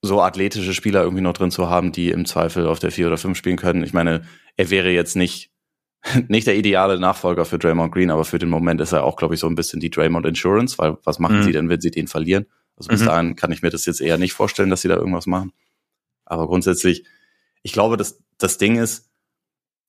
so 0.02 0.22
athletische 0.22 0.74
Spieler 0.74 1.02
irgendwie 1.02 1.22
noch 1.22 1.32
drin 1.32 1.50
zu 1.50 1.68
haben, 1.68 1.92
die 1.92 2.10
im 2.10 2.24
Zweifel 2.24 2.66
auf 2.66 2.78
der 2.78 2.92
vier 2.92 3.08
oder 3.08 3.18
fünf 3.18 3.36
spielen 3.36 3.56
können. 3.56 3.82
Ich 3.82 3.92
meine, 3.92 4.26
er 4.56 4.70
wäre 4.70 4.90
jetzt 4.90 5.16
nicht 5.16 5.50
nicht 6.28 6.46
der 6.46 6.56
ideale 6.56 6.98
Nachfolger 6.98 7.44
für 7.44 7.58
Draymond 7.58 7.92
Green, 7.92 8.10
aber 8.10 8.24
für 8.24 8.38
den 8.38 8.48
Moment 8.48 8.80
ist 8.80 8.92
er 8.92 9.04
auch, 9.04 9.16
glaube 9.16 9.34
ich, 9.34 9.40
so 9.40 9.46
ein 9.46 9.54
bisschen 9.54 9.80
die 9.80 9.90
Draymond 9.90 10.26
Insurance, 10.26 10.78
weil 10.78 10.96
was 11.04 11.18
machen 11.18 11.40
mhm. 11.40 11.42
sie 11.42 11.52
denn, 11.52 11.68
wenn 11.68 11.80
sie 11.80 11.90
den 11.90 12.06
verlieren? 12.06 12.46
Also 12.76 12.88
bis 12.88 13.00
mhm. 13.02 13.06
dahin 13.06 13.36
kann 13.36 13.52
ich 13.52 13.62
mir 13.62 13.70
das 13.70 13.86
jetzt 13.86 14.00
eher 14.00 14.18
nicht 14.18 14.32
vorstellen, 14.32 14.70
dass 14.70 14.82
sie 14.82 14.88
da 14.88 14.96
irgendwas 14.96 15.26
machen. 15.26 15.52
Aber 16.24 16.46
grundsätzlich, 16.46 17.04
ich 17.62 17.72
glaube, 17.72 17.96
dass 17.96 18.22
das 18.38 18.58
Ding 18.58 18.76
ist, 18.76 19.10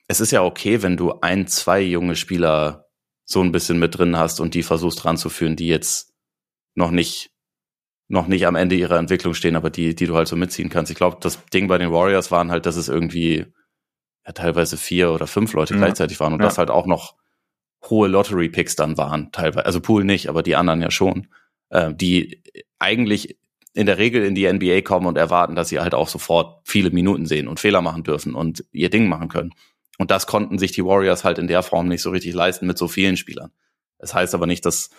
es 0.08 0.20
ist 0.20 0.32
ja 0.32 0.44
okay, 0.44 0.82
wenn 0.82 0.98
du 0.98 1.20
ein, 1.22 1.48
zwei 1.48 1.82
junge 1.82 2.16
Spieler 2.16 2.88
so 3.26 3.42
ein 3.42 3.52
bisschen 3.52 3.78
mit 3.78 3.98
drin 3.98 4.18
hast 4.18 4.40
und 4.40 4.56
die 4.56 4.64
versuchst 4.64 5.06
ranzuführen, 5.06 5.56
die 5.56 5.68
jetzt 5.68 6.16
noch 6.74 6.90
nicht 6.90 7.32
noch 8.12 8.26
nicht 8.26 8.48
am 8.48 8.56
Ende 8.56 8.76
ihrer 8.76 8.98
Entwicklung 8.98 9.36
stehen, 9.36 9.56
aber 9.56 9.70
die, 9.70 9.94
die 9.94 10.08
du 10.08 10.16
halt 10.16 10.28
so 10.28 10.36
mitziehen 10.36 10.70
kannst. 10.70 10.92
Ich 10.92 10.98
glaube, 10.98 11.18
das 11.22 11.46
Ding 11.54 11.68
bei 11.68 11.78
den 11.78 11.92
Warriors 11.92 12.32
waren 12.32 12.50
halt, 12.50 12.66
dass 12.66 12.76
es 12.76 12.90
irgendwie 12.90 13.46
ja, 14.30 14.34
teilweise 14.34 14.78
vier 14.78 15.12
oder 15.12 15.26
fünf 15.26 15.54
Leute 15.54 15.74
ja. 15.74 15.80
gleichzeitig 15.80 16.20
waren 16.20 16.34
und 16.34 16.40
ja. 16.40 16.46
das 16.46 16.60
halt 16.60 16.70
auch 16.70 16.86
noch 16.86 17.16
hohe 17.90 18.08
Lottery-Picks 18.08 18.76
dann 18.76 18.98
waren, 18.98 19.32
teilweise. 19.32 19.66
Also 19.66 19.82
Pool 19.82 20.04
nicht, 20.04 20.30
aber 20.30 20.44
die 20.44 20.56
anderen 20.56 20.82
ja 20.82 20.92
schon, 20.92 21.28
äh, 21.70 21.94
die 21.94 22.44
eigentlich 22.78 23.40
in 23.74 23.88
der 23.88 23.98
Regel 23.98 24.24
in 24.24 24.36
die 24.36 24.52
NBA 24.52 24.82
kommen 24.82 25.08
und 25.08 25.18
erwarten, 25.18 25.56
dass 25.56 25.70
sie 25.70 25.80
halt 25.80 25.96
auch 25.96 26.08
sofort 26.08 26.62
viele 26.64 26.92
Minuten 26.92 27.26
sehen 27.26 27.48
und 27.48 27.60
Fehler 27.60 27.82
machen 27.82 28.04
dürfen 28.04 28.36
und 28.36 28.66
ihr 28.72 28.90
Ding 28.90 29.08
machen 29.08 29.30
können. 29.30 29.52
Und 29.98 30.12
das 30.12 30.28
konnten 30.28 30.60
sich 30.60 30.74
die 30.74 30.86
Warriors 30.86 31.24
halt 31.24 31.40
in 31.40 31.48
der 31.48 31.64
Form 31.64 31.88
nicht 31.88 32.02
so 32.02 32.12
richtig 32.12 32.34
leisten 32.34 32.68
mit 32.68 32.78
so 32.78 32.88
vielen 32.88 33.18
Spielern. 33.18 33.52
Das 33.98 34.14
heißt 34.14 34.36
aber 34.36 34.46
nicht, 34.46 34.66
dass, 34.66 34.92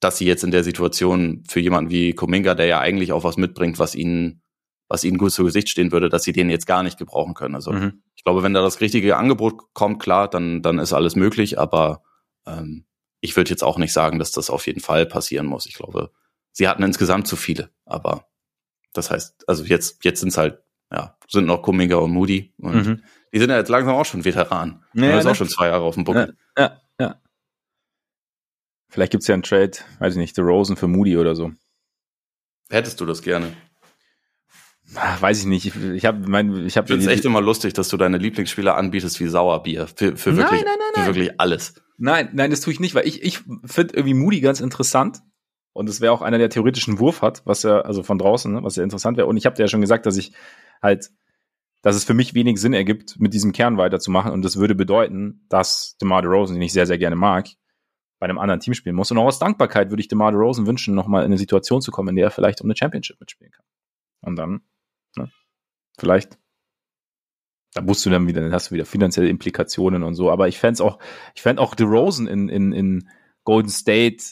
dass 0.00 0.18
sie 0.18 0.26
jetzt 0.26 0.44
in 0.44 0.50
der 0.50 0.64
Situation 0.64 1.44
für 1.48 1.60
jemanden 1.60 1.90
wie 1.90 2.12
Kuminga, 2.12 2.54
der 2.54 2.66
ja 2.66 2.80
eigentlich 2.80 3.12
auch 3.12 3.24
was 3.24 3.38
mitbringt, 3.38 3.78
was 3.78 3.94
ihnen 3.94 4.42
was 4.90 5.04
ihnen 5.04 5.18
gut 5.18 5.30
zu 5.30 5.44
Gesicht 5.44 5.68
stehen 5.68 5.92
würde, 5.92 6.08
dass 6.08 6.24
sie 6.24 6.32
den 6.32 6.50
jetzt 6.50 6.66
gar 6.66 6.82
nicht 6.82 6.98
gebrauchen 6.98 7.34
können. 7.34 7.54
Also 7.54 7.72
mhm. 7.72 8.02
ich 8.16 8.24
glaube, 8.24 8.42
wenn 8.42 8.52
da 8.52 8.60
das 8.60 8.80
richtige 8.80 9.16
Angebot 9.16 9.72
kommt, 9.72 10.02
klar, 10.02 10.28
dann, 10.28 10.62
dann 10.62 10.80
ist 10.80 10.92
alles 10.92 11.14
möglich, 11.14 11.60
aber 11.60 12.02
ähm, 12.44 12.84
ich 13.20 13.36
würde 13.36 13.50
jetzt 13.50 13.62
auch 13.62 13.78
nicht 13.78 13.92
sagen, 13.92 14.18
dass 14.18 14.32
das 14.32 14.50
auf 14.50 14.66
jeden 14.66 14.80
Fall 14.80 15.06
passieren 15.06 15.46
muss. 15.46 15.66
Ich 15.66 15.74
glaube, 15.74 16.10
sie 16.50 16.66
hatten 16.66 16.82
insgesamt 16.82 17.28
zu 17.28 17.36
viele, 17.36 17.70
aber 17.86 18.26
das 18.92 19.12
heißt, 19.12 19.48
also 19.48 19.62
jetzt, 19.62 20.04
jetzt 20.04 20.18
sind 20.18 20.30
es 20.30 20.36
halt, 20.36 20.60
ja, 20.90 21.16
sind 21.28 21.46
noch 21.46 21.62
Kumminga 21.62 21.96
und 21.96 22.10
Moody 22.10 22.52
und 22.58 22.86
mhm. 22.86 23.02
die 23.32 23.38
sind 23.38 23.50
ja 23.50 23.58
jetzt 23.58 23.68
langsam 23.68 23.94
auch 23.94 24.04
schon 24.04 24.24
Veteran. 24.24 24.84
Ja, 24.94 25.04
ja, 25.04 25.18
ist 25.18 25.24
ne? 25.24 25.30
auch 25.30 25.36
schon 25.36 25.48
zwei 25.48 25.68
Jahre 25.68 25.84
auf 25.84 25.94
dem 25.94 26.02
Buckel. 26.02 26.36
Ja, 26.58 26.64
ja. 26.64 26.80
ja. 26.98 27.20
Vielleicht 28.88 29.12
gibt's 29.12 29.28
ja 29.28 29.34
einen 29.34 29.44
Trade, 29.44 29.78
weiß 30.00 30.14
ich 30.14 30.18
nicht, 30.18 30.34
The 30.34 30.42
Rosen 30.42 30.74
für 30.74 30.88
Moody 30.88 31.16
oder 31.16 31.36
so. 31.36 31.52
Hättest 32.68 33.00
du 33.00 33.06
das 33.06 33.22
gerne? 33.22 33.52
Weiß 34.92 35.40
ich 35.40 35.46
nicht. 35.46 35.66
Ich, 35.66 35.76
ich 35.76 36.04
habe 36.04 36.28
mein, 36.28 36.66
ich 36.66 36.76
habe. 36.76 36.86
Ich 36.86 36.90
finde 36.90 37.06
es 37.06 37.12
echt 37.12 37.24
immer 37.24 37.40
lustig, 37.40 37.74
dass 37.74 37.88
du 37.88 37.96
deine 37.96 38.18
Lieblingsspieler 38.18 38.76
anbietest 38.76 39.20
wie 39.20 39.28
Sauerbier 39.28 39.86
für, 39.86 40.16
für 40.16 40.36
wirklich, 40.36 40.62
nein, 40.62 40.64
nein, 40.78 40.88
nein, 40.96 41.04
für 41.04 41.14
wirklich 41.14 41.40
alles. 41.40 41.74
Nein, 41.96 42.30
nein, 42.32 42.50
das 42.50 42.60
tue 42.60 42.72
ich 42.72 42.80
nicht, 42.80 42.94
weil 42.94 43.06
ich, 43.06 43.22
ich 43.22 43.40
finde 43.64 43.94
irgendwie 43.94 44.14
Moody 44.14 44.40
ganz 44.40 44.60
interessant 44.60 45.20
und 45.72 45.88
es 45.88 46.00
wäre 46.00 46.12
auch 46.12 46.22
einer, 46.22 46.38
der 46.38 46.50
theoretischen 46.50 46.98
Wurf 46.98 47.22
hat, 47.22 47.42
was 47.44 47.62
ja 47.62 47.82
also 47.82 48.02
von 48.02 48.18
draußen, 48.18 48.52
ne, 48.52 48.62
was 48.64 48.76
ja 48.76 48.82
interessant 48.82 49.16
wäre. 49.16 49.28
Und 49.28 49.36
ich 49.36 49.46
habe 49.46 49.54
dir 49.54 49.62
ja 49.62 49.68
schon 49.68 49.80
gesagt, 49.80 50.06
dass 50.06 50.16
ich 50.16 50.32
halt, 50.82 51.10
dass 51.82 51.94
es 51.94 52.04
für 52.04 52.14
mich 52.14 52.34
wenig 52.34 52.60
Sinn 52.60 52.72
ergibt, 52.72 53.20
mit 53.20 53.32
diesem 53.32 53.52
Kern 53.52 53.76
weiterzumachen 53.76 54.32
und 54.32 54.44
das 54.44 54.56
würde 54.56 54.74
bedeuten, 54.74 55.46
dass 55.48 55.96
DeMar 56.00 56.22
DeRozan, 56.22 56.54
den 56.54 56.62
ich 56.62 56.72
sehr 56.72 56.86
sehr 56.86 56.98
gerne 56.98 57.16
mag, 57.16 57.48
bei 58.18 58.24
einem 58.24 58.38
anderen 58.38 58.60
Team 58.60 58.74
spielen 58.74 58.96
muss. 58.96 59.10
Und 59.12 59.18
auch 59.18 59.26
aus 59.26 59.38
Dankbarkeit 59.38 59.90
würde 59.90 60.00
ich 60.00 60.08
DeMar 60.08 60.32
DeRozan 60.32 60.66
wünschen, 60.66 60.96
nochmal 60.96 61.22
in 61.22 61.26
eine 61.26 61.38
Situation 61.38 61.80
zu 61.80 61.92
kommen, 61.92 62.08
in 62.08 62.16
der 62.16 62.24
er 62.26 62.30
vielleicht 62.30 62.60
um 62.60 62.66
eine 62.66 62.76
Championship 62.76 63.20
mitspielen 63.20 63.52
kann. 63.52 63.64
Und 64.22 64.36
dann 64.36 64.62
Ne? 65.16 65.30
Vielleicht. 65.98 66.38
Da 67.74 67.82
musst 67.82 68.04
du 68.04 68.10
dann 68.10 68.26
wieder, 68.26 68.40
dann 68.40 68.52
hast 68.52 68.70
du 68.70 68.74
wieder 68.74 68.84
finanzielle 68.84 69.28
Implikationen 69.28 70.02
und 70.02 70.14
so. 70.14 70.30
Aber 70.30 70.48
ich 70.48 70.58
fände 70.58 70.82
auch, 70.82 70.98
ich 71.34 71.42
fände 71.42 71.62
auch 71.62 71.74
DeRozan 71.74 72.26
in, 72.26 72.48
in, 72.48 72.72
in 72.72 73.08
Golden 73.44 73.70
State 73.70 74.24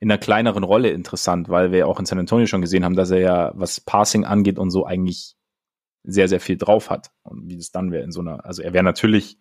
in 0.00 0.10
einer 0.10 0.18
kleineren 0.18 0.64
Rolle 0.64 0.90
interessant, 0.90 1.48
weil 1.48 1.72
wir 1.72 1.86
auch 1.88 1.98
in 1.98 2.06
San 2.06 2.18
Antonio 2.18 2.46
schon 2.46 2.60
gesehen 2.60 2.84
haben, 2.84 2.94
dass 2.94 3.10
er 3.10 3.20
ja, 3.20 3.52
was 3.54 3.80
Passing 3.80 4.24
angeht 4.24 4.58
und 4.58 4.70
so 4.70 4.86
eigentlich 4.86 5.36
sehr, 6.04 6.28
sehr 6.28 6.40
viel 6.40 6.56
drauf 6.56 6.90
hat. 6.90 7.10
Und 7.22 7.48
wie 7.48 7.56
das 7.56 7.70
dann 7.70 7.90
wäre 7.90 8.04
in 8.04 8.12
so 8.12 8.20
einer, 8.20 8.44
also 8.44 8.62
er 8.62 8.72
wäre 8.72 8.84
natürlich 8.84 9.38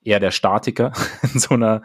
eher 0.00 0.20
der 0.20 0.30
Statiker 0.30 0.92
in 1.34 1.40
so 1.40 1.54
einer 1.54 1.82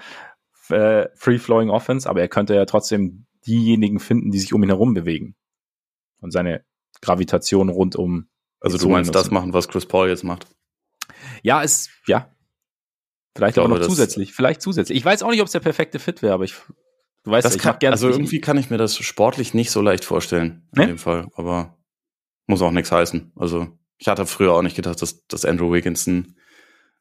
äh, 0.70 1.08
Free-Flowing 1.16 1.70
Offense, 1.70 2.10
aber 2.10 2.22
er 2.22 2.28
könnte 2.28 2.56
ja 2.56 2.66
trotzdem 2.66 3.26
diejenigen 3.46 4.00
finden, 4.00 4.32
die 4.32 4.40
sich 4.40 4.54
um 4.54 4.64
ihn 4.64 4.70
herum 4.70 4.94
bewegen. 4.94 5.36
Und 6.22 6.32
seine 6.32 6.64
Gravitation 7.04 7.70
rund 7.70 7.96
um. 7.96 8.30
Also 8.60 8.78
du 8.78 8.90
meinst 8.90 9.14
das 9.14 9.30
machen, 9.30 9.54
was 9.54 9.68
Chris 9.68 9.86
Paul 9.86 10.10
jetzt 10.10 10.24
macht? 10.24 10.48
Ja, 11.42 11.62
ist, 11.62 11.90
ja. 12.08 12.34
Vielleicht 13.36 13.60
auch 13.60 13.68
noch 13.68 13.82
zusätzlich. 13.82 14.34
Vielleicht 14.34 14.62
zusätzlich. 14.62 14.98
Ich 14.98 15.04
weiß 15.04 15.24
auch 15.24 15.32
nicht, 15.32 15.42
ob 15.42 15.48
es 15.48 15.52
der 15.52 15.60
perfekte 15.60 16.00
Fit 16.00 16.22
wäre, 16.22 16.34
aber 16.34 16.46
ich, 16.46 16.54
du 17.24 17.32
weißt, 17.32 17.46
das 17.46 17.56
ich 17.56 17.62
kann, 17.62 17.80
gerne. 17.80 17.94
Also 17.94 18.10
irgendwie 18.10 18.40
kann 18.40 18.58
ich 18.58 18.70
mir 18.70 18.78
das 18.78 18.96
sportlich 18.98 19.54
nicht 19.54 19.72
so 19.72 19.82
leicht 19.82 20.06
vorstellen, 20.06 20.68
in 20.76 20.82
ne? 20.82 20.88
dem 20.88 20.98
Fall. 20.98 21.28
Aber 21.36 21.78
muss 22.48 22.62
auch 22.62 22.72
nichts 22.72 22.92
heißen. 22.92 23.34
Also 23.36 23.68
ich 23.98 24.08
hatte 24.08 24.26
früher 24.26 24.54
auch 24.54 24.62
nicht 24.62 24.76
gedacht, 24.76 25.02
dass, 25.02 25.26
dass 25.28 25.46
Andrew 25.46 25.74
Wiggins 25.74 26.08
ein, 26.08 26.38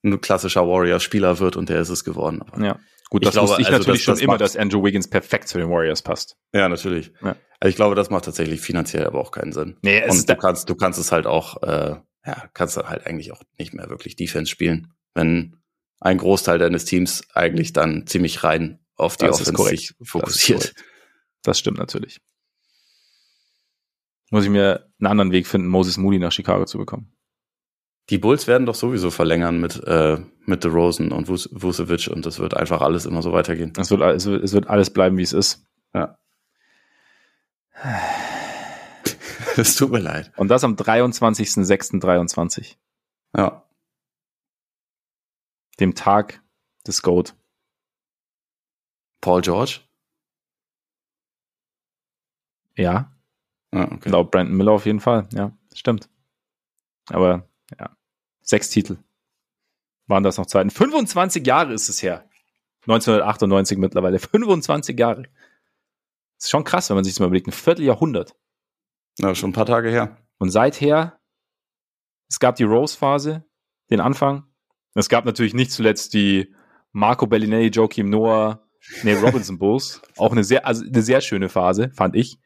ein 0.03 0.21
klassischer 0.21 0.67
Warrior-Spieler 0.67 1.39
wird 1.39 1.57
und 1.57 1.69
der 1.69 1.81
ist 1.81 1.91
es 1.91 2.05
geworden. 2.05 2.43
Aber 2.43 2.65
ja. 2.65 2.79
Gut, 3.11 3.27
das 3.27 3.37
ich 3.37 3.43
wusste 3.43 3.61
ich 3.61 3.67
also 3.67 3.79
natürlich 3.79 4.01
das, 4.01 4.05
schon 4.05 4.15
das 4.15 4.23
immer, 4.23 4.39
dass 4.39 4.57
Andrew 4.57 4.83
Wiggins 4.83 5.09
perfekt 5.09 5.47
zu 5.47 5.59
den 5.59 5.69
Warriors 5.69 6.01
passt. 6.01 6.39
Ja, 6.55 6.69
natürlich. 6.69 7.13
Ja. 7.23 7.37
Also 7.63 7.71
ich 7.71 7.77
glaube, 7.77 7.95
das 7.95 8.11
macht 8.11 8.25
tatsächlich 8.25 8.61
finanziell 8.61 9.07
aber 9.07 9.21
auch 9.21 9.31
keinen 9.31 9.53
Sinn. 9.53 9.77
Nee, 9.83 10.01
es 10.01 10.19
Und 10.19 10.29
du 10.29 10.35
kannst, 10.35 10.69
du 10.69 10.75
kannst 10.75 10.99
es 10.99 11.13
halt 11.13 11.29
auch, 11.29 11.63
äh, 11.63 11.95
ja, 12.27 12.51
kannst 12.55 12.77
du 12.77 12.83
halt 12.89 13.07
eigentlich 13.07 13.31
auch 13.31 13.41
nicht 13.57 13.73
mehr 13.73 13.89
wirklich 13.89 14.17
Defense 14.17 14.51
spielen, 14.51 14.93
wenn 15.15 15.63
ein 16.01 16.19
Großteil 16.19 16.59
deines 16.59 16.87
Teams 16.87 17.23
eigentlich 17.35 17.73
dann 17.73 18.09
ziemlich 18.09 18.43
rein 18.43 18.81
auf 18.97 19.17
die 19.17 19.27
das 19.27 19.43
Offense 19.43 19.63
sich 19.63 19.95
fokussiert. 20.03 20.75
Das, 20.75 20.85
das 21.45 21.59
stimmt 21.61 21.79
natürlich. 21.79 22.21
Muss 24.33 24.43
ich 24.43 24.51
mir 24.51 24.91
einen 24.99 25.07
anderen 25.07 25.31
Weg 25.31 25.47
finden, 25.47 25.69
Moses 25.69 25.99
Moody 25.99 26.19
nach 26.19 26.33
Chicago 26.33 26.65
zu 26.65 26.79
bekommen. 26.79 27.15
Die 28.11 28.19
Bulls 28.19 28.49
werden 28.49 28.67
doch 28.67 28.75
sowieso 28.75 29.13
verlängern 29.13 29.61
mit, 29.61 29.81
äh, 29.85 30.19
mit 30.47 30.65
DeRozan 30.65 31.13
und 31.13 31.29
Vucevic 31.29 32.09
und 32.09 32.27
es 32.27 32.41
wird 32.41 32.55
einfach 32.55 32.81
alles 32.81 33.07
immer 33.07 33.23
so 33.23 33.33
weitergehen. 33.33 33.73
Es 33.79 33.93
wird, 33.93 34.03
es 34.03 34.27
wird, 34.27 34.43
es 34.43 34.53
wird 34.53 34.67
alles 34.67 34.91
bleiben, 34.91 35.17
wie 35.17 35.23
es 35.23 35.33
ist. 35.33 35.65
Ja. 35.95 36.19
Es 39.57 39.77
tut 39.77 39.91
mir 39.91 39.99
leid. 39.99 40.33
Und 40.37 40.49
das 40.49 40.65
am 40.65 40.77
23.06.23. 40.77 42.77
Ja. 43.37 43.69
Dem 45.79 45.95
Tag 45.95 46.43
des 46.87 47.03
Goat. 47.03 47.35
Paul 49.21 49.43
George? 49.43 49.81
Ja. 52.77 53.15
Ah, 53.73 53.89
okay. 53.93 54.09
Laut 54.09 54.31
Brandon 54.31 54.57
Miller 54.57 54.73
auf 54.73 54.87
jeden 54.87 55.01
Fall. 55.01 55.29
Ja, 55.33 55.53
stimmt. 55.75 56.09
Aber 57.09 57.49
ja, 57.79 57.91
sechs 58.43 58.71
Titel. 58.71 58.99
Waren 60.07 60.23
das 60.23 60.39
noch 60.39 60.47
Zeiten? 60.47 60.71
25 60.71 61.47
Jahre 61.47 61.73
ist 61.73 61.89
es 61.89 62.03
her. 62.03 62.29
1998 62.83 63.79
mittlerweile. 63.79 64.19
25 64.19 64.99
Jahre. 64.99 65.25
Das 66.43 66.47
ist 66.47 66.51
schon 66.51 66.65
krass, 66.65 66.91
wenn 66.91 66.97
man 66.97 67.05
sich 67.05 67.15
das 67.15 67.21
mal 67.21 67.27
überlegt. 67.27 67.47
Ein 67.47 67.53
Vierteljahrhundert. 67.53 68.35
Ja, 69.21 69.33
schon 69.37 69.51
ein 69.51 69.53
paar 69.53 69.65
Tage 69.65 69.91
her. 69.91 70.17
Und 70.39 70.51
seither, 70.51 71.21
es 72.29 72.41
gab 72.41 72.57
die 72.57 72.65
Rose-Phase, 72.65 73.45
den 73.91 74.01
Anfang. 74.01 74.53
Es 74.95 75.09
gab 75.09 75.25
natürlich 75.25 75.55
nicht 75.55 75.71
zuletzt 75.71 76.15
die 76.15 76.53
Marco 76.91 77.29
Bellinelli, 77.29 77.69
Joachim 77.69 78.11
Noah, 78.11 78.69
Nee, 79.05 79.15
Robinson 79.15 79.57
Bulls. 79.57 80.03
Auch 80.17 80.33
eine 80.33 80.43
sehr, 80.43 80.67
also 80.67 80.85
eine 80.85 81.03
sehr 81.03 81.21
schöne 81.21 81.49
Phase, 81.49 81.93
fand 81.95 82.17
ich. 82.17 82.41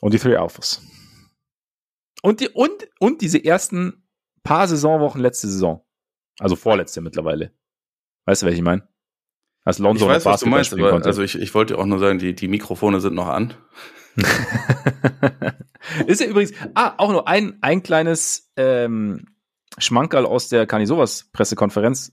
Und 0.00 0.14
die 0.14 0.18
Three 0.18 0.36
Alphas. 0.36 0.80
Und 2.22 2.40
die, 2.40 2.48
und, 2.48 2.88
und 3.00 3.20
diese 3.20 3.44
ersten 3.44 4.08
paar 4.42 4.66
Saisonwochen 4.66 5.20
letzte 5.20 5.48
Saison. 5.48 5.86
Also 6.38 6.56
vorletzte 6.56 7.02
mittlerweile. 7.02 7.52
Weißt 8.24 8.40
du, 8.40 8.46
welche 8.46 8.56
ich 8.56 8.64
meine? 8.64 8.88
Als 9.64 9.78
Lonzo 9.78 10.06
ich 10.06 10.10
weiß, 10.10 10.24
was 10.24 10.40
du 10.40 10.46
meinst, 10.46 10.72
aber, 10.72 11.04
also 11.04 11.22
ich, 11.22 11.38
ich 11.38 11.54
wollte 11.54 11.78
auch 11.78 11.86
nur 11.86 11.98
sagen, 11.98 12.18
die, 12.18 12.34
die 12.34 12.48
Mikrofone 12.48 13.00
sind 13.00 13.14
noch 13.14 13.28
an. 13.28 13.54
ist 16.06 16.20
ja 16.20 16.26
übrigens, 16.26 16.52
ah, 16.74 16.94
auch 16.98 17.12
nur 17.12 17.28
ein, 17.28 17.58
ein 17.60 17.82
kleines 17.82 18.50
ähm, 18.56 19.26
Schmankerl 19.78 20.26
aus 20.26 20.48
der 20.48 20.66
Kanisovas 20.66 21.30
Pressekonferenz. 21.32 22.12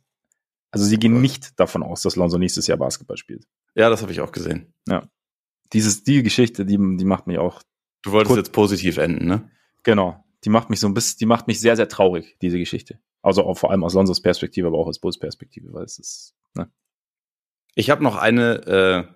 Also 0.72 0.86
sie 0.86 0.98
gehen 0.98 1.20
nicht 1.22 1.60
davon 1.60 1.82
aus, 1.82 2.04
dass 2.04 2.16
Lonzo 2.16 2.38
nächstes 2.38 2.68
Jahr 2.68 2.78
Basketball 2.78 3.18
spielt. 3.18 3.48
Ja, 3.74 3.90
das 3.90 4.04
habe 4.04 4.12
ich 4.12 4.22
auch 4.22 4.32
gesehen. 4.32 4.74
Ja. 4.88 5.10
Dieses, 5.74 6.04
die 6.04 6.22
Geschichte, 6.22 6.66
die, 6.66 6.78
die 6.78 7.06
macht 7.06 7.26
mich 7.26 7.40
auch. 7.40 7.64
Du 8.04 8.12
wolltest 8.12 8.38
jetzt 8.38 8.52
positiv 8.52 8.98
enden, 8.98 9.28
ne? 9.28 9.50
Genau. 9.84 10.24
Die 10.46 10.50
macht 10.50 10.70
mich 10.70 10.80
so 10.80 10.88
ein 10.88 10.94
bisschen, 10.94 11.18
die 11.20 11.26
macht 11.26 11.48
mich 11.48 11.60
sehr, 11.60 11.76
sehr 11.76 11.90
traurig, 11.90 12.38
diese 12.42 12.60
Geschichte. 12.60 13.00
Also 13.22 13.44
auch 13.44 13.58
vor 13.58 13.72
allem 13.72 13.84
aus 13.84 13.94
Lonzos 13.94 14.22
Perspektive, 14.22 14.68
aber 14.68 14.78
auch 14.78 14.88
aus 14.88 15.00
Bulls 15.00 15.20
Perspektive, 15.20 15.74
weil 15.74 15.84
es 15.84 16.00
ist, 16.00 16.36
ne? 16.54 16.72
Ich 17.76 17.90
habe 17.90 18.04
noch 18.04 18.18
eine, 18.18 18.66
äh, 18.68 19.14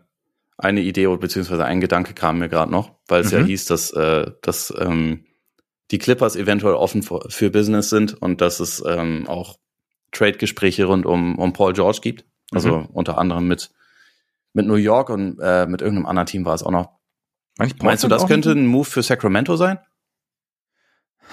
eine 0.58 0.82
Idee 0.82 1.08
beziehungsweise 1.18 1.66
ein 1.66 1.82
Gedanke 1.82 2.14
kam 2.14 2.40
mir 2.40 2.50
gerade 2.50 2.72
noch, 2.72 2.92
weil 3.08 3.22
es 3.22 3.32
mhm. 3.32 3.40
ja 3.40 3.46
hieß, 3.46 3.66
dass, 3.66 3.92
äh, 3.92 4.32
dass 4.42 4.74
ähm, 4.78 5.26
die 5.92 5.98
Clippers 5.98 6.36
eventuell 6.36 6.76
offen 6.76 7.04
für, 7.04 7.26
für 7.30 7.50
Business 7.50 7.90
sind 7.90 8.22
und 8.22 8.42
dass 8.42 8.60
es 8.60 8.84
ähm, 8.86 9.28
auch 9.28 9.60
Trade-Gespräche 10.12 10.86
rund 10.86 11.06
um, 11.06 11.38
um 11.38 11.54
Paul 11.54 11.74
George 11.74 12.00
gibt. 12.02 12.26
Also 12.52 12.78
mhm. 12.78 12.86
unter 12.88 13.18
anderem 13.18 13.48
mit, 13.48 13.72
mit 14.54 14.66
New 14.66 14.76
York 14.76 15.10
und 15.10 15.40
äh, 15.42 15.66
mit 15.66 15.82
irgendeinem 15.82 16.06
anderen 16.06 16.28
Team 16.28 16.46
war 16.46 16.54
es 16.54 16.64
auch 16.64 16.72
noch. 16.72 17.00
Meinst 17.58 18.04
du, 18.04 18.08
das 18.08 18.28
könnte 18.28 18.52
ein 18.52 18.66
Move 18.66 18.86
für 18.86 19.04
Sacramento 19.04 19.56
sein? 19.56 19.80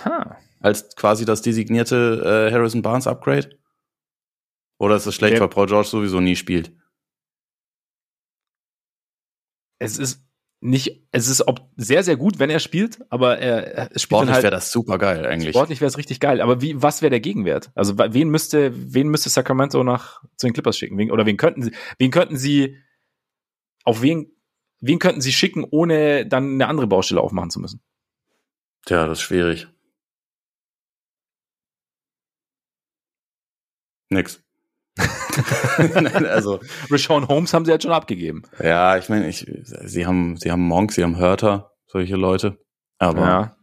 Ha. 0.05 0.36
Als 0.60 0.94
quasi 0.94 1.24
das 1.24 1.42
designierte 1.42 2.48
äh, 2.48 2.52
Harrison 2.52 2.82
Barnes 2.82 3.06
Upgrade? 3.06 3.59
Oder 4.78 4.97
ist 4.97 5.06
es 5.06 5.14
schlecht, 5.14 5.34
Der 5.34 5.40
weil 5.40 5.48
Paul 5.48 5.66
George 5.66 5.88
sowieso 5.88 6.20
nie 6.20 6.36
spielt? 6.36 6.72
Es 9.81 9.98
ist 9.98 10.24
nicht, 10.61 11.07
es 11.11 11.28
ist 11.28 11.48
ob, 11.48 11.70
sehr, 11.77 12.02
sehr 12.02 12.16
gut, 12.16 12.39
wenn 12.39 12.51
er 12.51 12.61
spielt, 12.61 13.01
aber 13.11 13.39
er, 13.39 13.86
spielt 13.86 14.01
Sportlich 14.01 14.35
halt, 14.35 14.43
wäre 14.43 14.51
das 14.51 14.70
super 14.70 14.98
geil 14.98 15.24
eigentlich. 15.27 15.51
Sportlich 15.51 15.81
wäre 15.81 15.89
es 15.89 15.97
richtig 15.97 16.20
geil, 16.20 16.43
aber 16.43 16.61
wie, 16.61 16.81
was 16.81 17.01
wäre 17.01 17.11
der 17.11 17.20
Gegenwert? 17.20 17.70
Also 17.74 17.97
wen 17.97 18.28
müsste, 18.28 18.70
wen 18.74 19.09
müsste 19.09 19.31
Sacramento 19.31 19.82
nach 19.82 20.23
zu 20.36 20.47
den 20.47 20.52
Clippers 20.52 20.77
schicken? 20.77 20.98
Wen, 20.98 21.11
oder 21.11 21.24
wen 21.24 21.39
könnten 21.39 21.62
sie, 21.62 21.73
wen 21.98 22.11
könnten 22.11 22.36
sie, 22.36 22.77
auf 23.85 24.02
wen, 24.02 24.31
wen 24.81 24.98
könnten 24.98 25.23
sie 25.23 25.32
schicken, 25.32 25.65
ohne 25.65 26.27
dann 26.27 26.55
eine 26.55 26.69
andere 26.69 26.86
Baustelle 26.86 27.23
aufmachen 27.23 27.51
zu 27.51 27.59
müssen? 27.59 27.81
Tja, 28.85 29.07
das 29.07 29.19
ist 29.19 29.23
schwierig. 29.23 29.66
Nix. 34.11 34.43
Nein, 35.78 36.26
also 36.26 36.60
Rashawn 36.90 37.28
Holmes 37.28 37.54
haben 37.54 37.64
sie 37.64 37.70
jetzt 37.70 37.84
schon 37.84 37.92
abgegeben. 37.92 38.42
Ja, 38.62 38.96
ich 38.96 39.08
meine, 39.08 39.28
ich, 39.28 39.46
sie 39.62 40.06
haben, 40.06 40.36
sie 40.36 40.50
haben 40.50 40.62
Monk, 40.62 40.92
sie 40.92 41.02
haben 41.02 41.16
Hörter, 41.16 41.72
solche 41.86 42.16
Leute. 42.16 42.58
Aber 42.98 43.20
ja. 43.20 43.56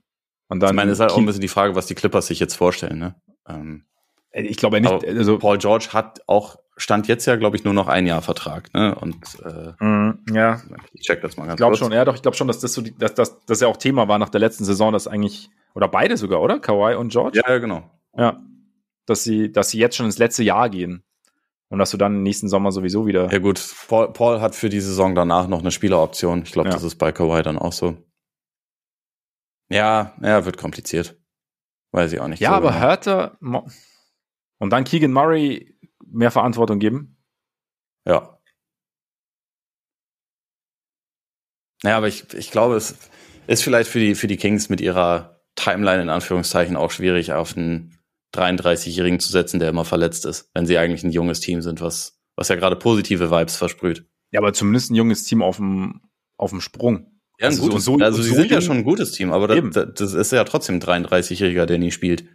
Und 0.50 0.62
dann 0.62 0.72
ich 0.72 0.76
meine, 0.76 0.92
ist 0.92 1.00
halt 1.00 1.12
auch 1.12 1.18
ein 1.18 1.26
bisschen 1.26 1.42
die 1.42 1.50
Frage, 1.50 1.76
was 1.76 1.88
die 1.88 1.96
Clippers 1.96 2.28
sich 2.28 2.40
jetzt 2.40 2.56
vorstellen. 2.56 3.00
Ne? 3.00 3.16
Ähm, 3.48 3.86
ich 4.32 4.58
glaube 4.58 4.78
ja 4.78 4.82
nicht. 4.82 5.06
Also 5.06 5.38
Paul 5.38 5.58
George 5.58 5.90
hat 5.92 6.22
auch 6.28 6.58
stand 6.78 7.08
jetzt 7.08 7.26
ja, 7.26 7.36
glaube 7.36 7.58
ich, 7.58 7.64
nur 7.64 7.74
noch 7.74 7.88
ein 7.88 8.06
Jahr 8.06 8.22
Vertrag. 8.22 8.74
Ne? 8.74 8.96
Und 8.96 9.18
äh, 9.44 9.84
mm, 9.84 10.26
ja, 10.32 10.62
ich 10.94 11.02
check 11.02 11.22
das 11.22 11.36
mal 11.36 11.44
ganz 11.44 11.56
Ich 11.56 11.58
glaube 11.58 11.76
schon, 11.76 11.92
ja, 11.92 12.06
doch. 12.06 12.16
Ich 12.16 12.22
glaube 12.22 12.38
schon, 12.38 12.48
dass 12.48 12.60
das 12.60 12.74
so, 12.74 12.82
die, 12.82 12.96
dass, 12.96 13.16
dass 13.16 13.46
das 13.46 13.60
ja 13.60 13.68
auch 13.68 13.78
Thema 13.78 14.08
war 14.08 14.20
nach 14.20 14.30
der 14.30 14.40
letzten 14.40 14.64
Saison, 14.64 14.94
dass 14.94 15.08
eigentlich 15.08 15.50
oder 15.74 15.88
beide 15.88 16.18
sogar, 16.18 16.42
oder? 16.42 16.60
Kawhi 16.60 16.96
und 16.96 17.12
George. 17.12 17.42
Ja, 17.46 17.58
genau. 17.58 17.90
Ja, 18.16 18.40
dass 19.06 19.24
sie, 19.24 19.52
dass 19.52 19.70
sie 19.70 19.80
jetzt 19.80 19.96
schon 19.96 20.06
ins 20.06 20.20
letzte 20.20 20.44
Jahr 20.44 20.70
gehen. 20.70 21.04
Und 21.70 21.80
dass 21.80 21.92
du 21.92 21.98
dann 21.98 22.24
nächsten 22.24 22.48
Sommer 22.48 22.72
sowieso 22.72 23.08
wieder. 23.08 23.30
Ja, 23.32 23.40
gut. 23.40 23.62
Paul, 23.88 24.14
Paul 24.14 24.40
hat 24.40 24.56
für 24.56 24.70
die 24.70 24.80
Saison 24.80 25.16
danach 25.16 25.48
noch 25.48 25.60
eine 25.60 25.72
Spieleroption. 25.72 26.44
Ich 26.44 26.52
glaube, 26.52 26.70
ja. 26.70 26.74
das 26.74 26.84
ist 26.84 26.96
bei 26.96 27.12
Kawhi 27.12 27.42
dann 27.44 27.58
auch 27.58 27.74
so. 27.74 27.98
Ja, 29.70 30.14
ja, 30.22 30.46
wird 30.46 30.58
kompliziert. 30.58 31.20
Weiß 31.92 32.14
ich 32.14 32.20
auch 32.22 32.28
nicht. 32.28 32.40
Ja, 32.40 32.52
so 32.52 32.56
aber 32.56 32.70
genau. 32.70 32.82
Hörter 32.82 33.38
und 34.60 34.70
dann 34.72 34.86
Keegan 34.86 35.12
Murray 35.12 35.78
mehr 36.06 36.32
Verantwortung 36.32 36.80
geben? 36.80 37.18
Ja. 38.06 38.40
Naja, 41.84 41.98
aber 41.98 42.08
ich, 42.08 42.34
ich 42.34 42.52
glaube, 42.52 42.76
es 42.76 42.98
ist 43.48 43.64
vielleicht 43.64 43.90
für 43.90 44.00
die, 44.00 44.16
für 44.16 44.28
die 44.28 44.38
Kings 44.38 44.70
mit 44.70 44.82
ihrer 44.82 45.42
Timeline 45.56 46.02
in 46.02 46.10
Anführungszeichen 46.10 46.76
auch 46.76 46.92
schwierig, 46.92 47.34
auf 47.34 47.56
einen 47.56 47.97
33-Jährigen 48.34 49.20
zu 49.20 49.32
setzen, 49.32 49.60
der 49.60 49.70
immer 49.70 49.86
verletzt 49.86 50.26
ist, 50.26 50.50
wenn 50.54 50.66
sie 50.66 50.78
eigentlich 50.78 51.04
ein 51.04 51.12
junges 51.12 51.40
Team 51.40 51.62
sind, 51.62 51.82
was, 51.82 52.20
was 52.36 52.50
ja 52.50 52.56
gerade 52.56 52.76
positive 52.76 53.32
Vibes 53.32 53.56
versprüht. 53.56 54.06
Ja, 54.32 54.42
aber 54.42 54.54
zumindest 54.54 54.92
ein 54.92 54.96
junges 54.96 55.24
Team 55.24 55.42
auf 55.42 55.58
dem, 55.58 56.02
auf 56.38 56.52
dem 56.52 56.62
Sprung. 56.62 57.20
Ja, 57.40 57.48
ein 57.48 57.52
also 57.52 57.64
gutes, 57.64 57.86
so, 57.86 57.98
also 57.98 58.22
sie 58.22 58.30
so 58.30 58.36
sind 58.36 58.52
ja 58.52 58.62
schon 58.62 58.78
ein 58.78 58.84
gutes 58.84 59.12
Team, 59.12 59.32
aber 59.32 59.48
das, 59.48 59.94
das, 59.96 60.14
ist 60.14 60.32
ja 60.32 60.44
trotzdem 60.44 60.76
ein 60.76 60.82
33-Jähriger, 60.82 61.66
der 61.66 61.78
nie 61.78 61.92
spielt. 61.92 62.26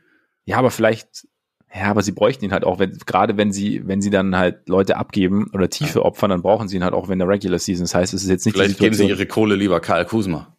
Ja, 0.45 0.59
aber 0.59 0.71
vielleicht, 0.71 1.27
ja, 1.75 1.85
aber 1.85 2.03
sie 2.03 2.13
bräuchten 2.13 2.45
ihn 2.45 2.53
halt 2.53 2.65
auch, 2.65 2.79
wenn, 2.79 2.97
gerade 2.99 3.37
wenn 3.37 3.53
sie, 3.53 3.87
wenn 3.87 4.01
sie 4.01 4.11
dann 4.11 4.37
halt 4.37 4.69
Leute 4.69 4.97
abgeben 4.97 5.51
oder 5.53 5.69
Tiefe 5.69 6.01
ja. 6.01 6.05
opfern, 6.05 6.31
dann 6.31 6.43
brauchen 6.43 6.69
sie 6.69 6.77
ihn 6.77 6.85
halt 6.85 6.95
auch 6.95 7.09
wenn 7.09 7.19
der 7.19 7.29
Regular 7.29 7.59
Season. 7.59 7.85
Das 7.85 7.95
heißt, 7.95 8.15
es 8.15 8.23
ist 8.23 8.31
jetzt 8.31 8.47
nicht 8.47 8.55
Vielleicht 8.55 8.79
geben 8.79 8.95
sie 8.95 9.09
ihre 9.09 9.27
Kohle 9.27 9.57
lieber 9.57 9.81
Karl 9.81 10.07
Kuzma. 10.07 10.57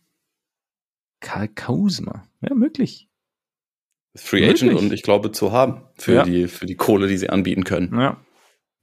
Karl 1.22 1.48
Kuzma? 1.48 2.24
Ja, 2.42 2.54
möglich. 2.54 3.10
Free 4.16 4.44
Agent 4.44 4.62
Wirklich? 4.62 4.80
und 4.80 4.94
ich 4.94 5.02
glaube 5.02 5.32
zu 5.32 5.52
haben 5.52 5.86
für 5.98 6.14
ja. 6.14 6.24
die 6.24 6.48
für 6.48 6.66
die 6.66 6.76
Kohle, 6.76 7.08
die 7.08 7.18
sie 7.18 7.30
anbieten 7.30 7.64
können. 7.64 8.00
Ja. 8.00 8.24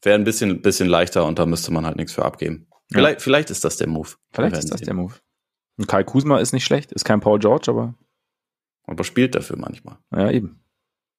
Wäre 0.02 0.16
ein 0.16 0.24
bisschen 0.24 0.61
bisschen 0.61 0.89
leichter 0.89 1.24
und 1.24 1.39
da 1.39 1.47
müsste 1.47 1.73
man 1.73 1.86
halt 1.86 1.97
nichts 1.97 2.12
für 2.12 2.24
abgeben. 2.24 2.66
Vielleicht, 2.90 3.20
ja. 3.20 3.23
vielleicht 3.23 3.51
ist 3.51 3.65
das 3.65 3.77
der 3.77 3.86
Move. 3.86 4.09
Vielleicht 4.32 4.57
ist 4.57 4.73
das 4.73 4.81
sehen. 4.81 4.86
der 4.86 4.94
Move. 4.94 5.15
Und 5.77 5.86
Kai 5.86 6.02
Kuzma 6.02 6.39
ist 6.39 6.52
nicht 6.52 6.65
schlecht, 6.65 6.90
ist 6.93 7.05
kein 7.05 7.20
Paul 7.20 7.39
George, 7.39 7.70
aber 7.70 7.94
aber 8.85 9.05
spielt 9.05 9.36
dafür 9.36 9.57
manchmal. 9.57 9.98
Ja, 10.12 10.31
eben. 10.31 10.65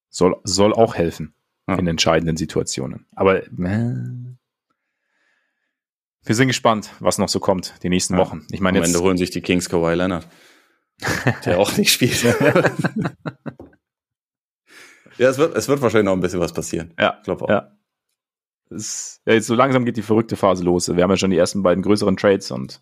Soll 0.09 0.35
soll 0.43 0.73
auch 0.73 0.95
helfen 0.95 1.33
ja. 1.69 1.75
in 1.75 1.87
entscheidenden 1.87 2.35
Situationen. 2.35 3.07
Aber 3.15 3.43
äh, 3.43 3.49
wir 6.23 6.35
sind 6.35 6.47
gespannt, 6.47 6.89
was 6.99 7.17
noch 7.17 7.29
so 7.29 7.39
kommt 7.39 7.75
die 7.81 7.89
nächsten 7.89 8.17
Wochen. 8.17 8.45
Ich 8.51 8.59
meine, 8.59 8.79
am 8.79 8.83
Ende 8.83 8.99
holen 8.99 9.17
sich 9.17 9.29
die 9.29 9.41
Kings 9.41 9.69
Kawhi 9.69 9.95
Leonard, 9.95 10.27
der 11.45 11.59
auch 11.59 11.77
nicht 11.77 11.93
spielt. 11.93 12.25
Ja, 15.17 15.29
es 15.29 15.37
wird, 15.37 15.55
es 15.55 15.67
wird 15.67 15.81
wahrscheinlich 15.81 16.05
noch 16.05 16.13
ein 16.13 16.21
bisschen 16.21 16.39
was 16.39 16.53
passieren. 16.53 16.93
Ja, 16.99 17.15
ich 17.17 17.23
glaube 17.23 17.45
auch. 17.45 17.49
Ja. 17.49 17.77
Es, 18.69 19.21
ja, 19.25 19.33
jetzt 19.33 19.47
so 19.47 19.55
langsam 19.55 19.85
geht 19.85 19.97
die 19.97 20.01
verrückte 20.01 20.35
Phase 20.35 20.63
los. 20.63 20.87
Wir 20.87 21.03
haben 21.03 21.09
ja 21.09 21.17
schon 21.17 21.31
die 21.31 21.37
ersten 21.37 21.61
beiden 21.63 21.83
größeren 21.83 22.15
Trades 22.15 22.51
und 22.51 22.81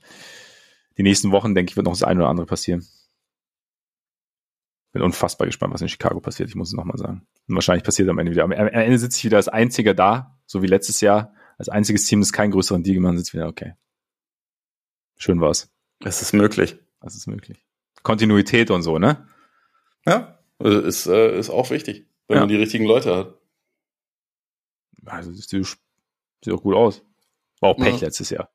die 0.98 1.04
nächsten 1.04 1.32
Wochen, 1.32 1.56
denke 1.56 1.72
ich, 1.72 1.78
wird 1.78 1.86
noch 1.86 1.94
das 1.94 2.04
eine 2.04 2.20
oder 2.20 2.30
andere 2.30 2.46
passieren. 2.46 2.86
Bin 4.92 5.02
unfassbar 5.02 5.48
gespannt, 5.48 5.74
was 5.74 5.82
in 5.82 5.90
Chicago 5.90 6.20
passiert. 6.20 6.50
Ich 6.50 6.56
muss 6.56 6.70
es 6.70 6.74
nochmal 6.74 6.98
sagen. 6.98 7.28
Und 7.48 7.56
wahrscheinlich 7.56 7.84
passiert 7.84 8.10
am 8.10 8.18
Ende 8.18 8.32
wieder. 8.32 8.44
Am 8.44 8.52
Ende 8.52 8.98
sitze 8.98 9.18
ich 9.18 9.26
wieder 9.26 9.38
als 9.38 9.48
einziger 9.48 9.94
da, 9.94 10.40
so 10.46 10.62
wie 10.62 10.68
letztes 10.68 11.02
Jahr. 11.02 11.34
Als 11.58 11.70
einziges 11.70 12.06
Team, 12.06 12.22
das 12.22 12.34
keinen 12.34 12.52
größeren 12.52 12.84
Deal 12.84 12.96
gemacht 12.96 13.12
hat, 13.12 13.18
sitzt 13.18 13.34
wieder, 13.34 13.48
okay. 13.48 13.74
Schön 15.18 15.42
war's. 15.42 15.72
Es 16.04 16.22
ist 16.22 16.34
möglich. 16.34 16.80
Es 17.02 17.16
ist 17.16 17.28
möglich. 17.28 17.66
Kontinuität 18.02 18.72
und 18.72 18.82
so, 18.82 18.98
ne? 18.98 19.28
Ja, 20.06 20.40
ist, 20.60 21.08
äh, 21.08 21.38
ist 21.38 21.50
auch 21.50 21.70
wichtig 21.70 22.09
wenn 22.30 22.36
ja. 22.36 22.42
man 22.42 22.50
die 22.50 22.56
richtigen 22.56 22.86
Leute 22.86 23.16
hat. 23.16 23.34
Also 25.06 25.32
das 25.32 25.48
sieht, 25.48 25.66
sieht 26.44 26.54
auch 26.54 26.62
gut 26.62 26.76
aus. 26.76 27.04
War 27.60 27.72
auch 27.72 27.78
Pech 27.78 28.00
ja. 28.00 28.08
letztes 28.08 28.30
Jahr. 28.30 28.50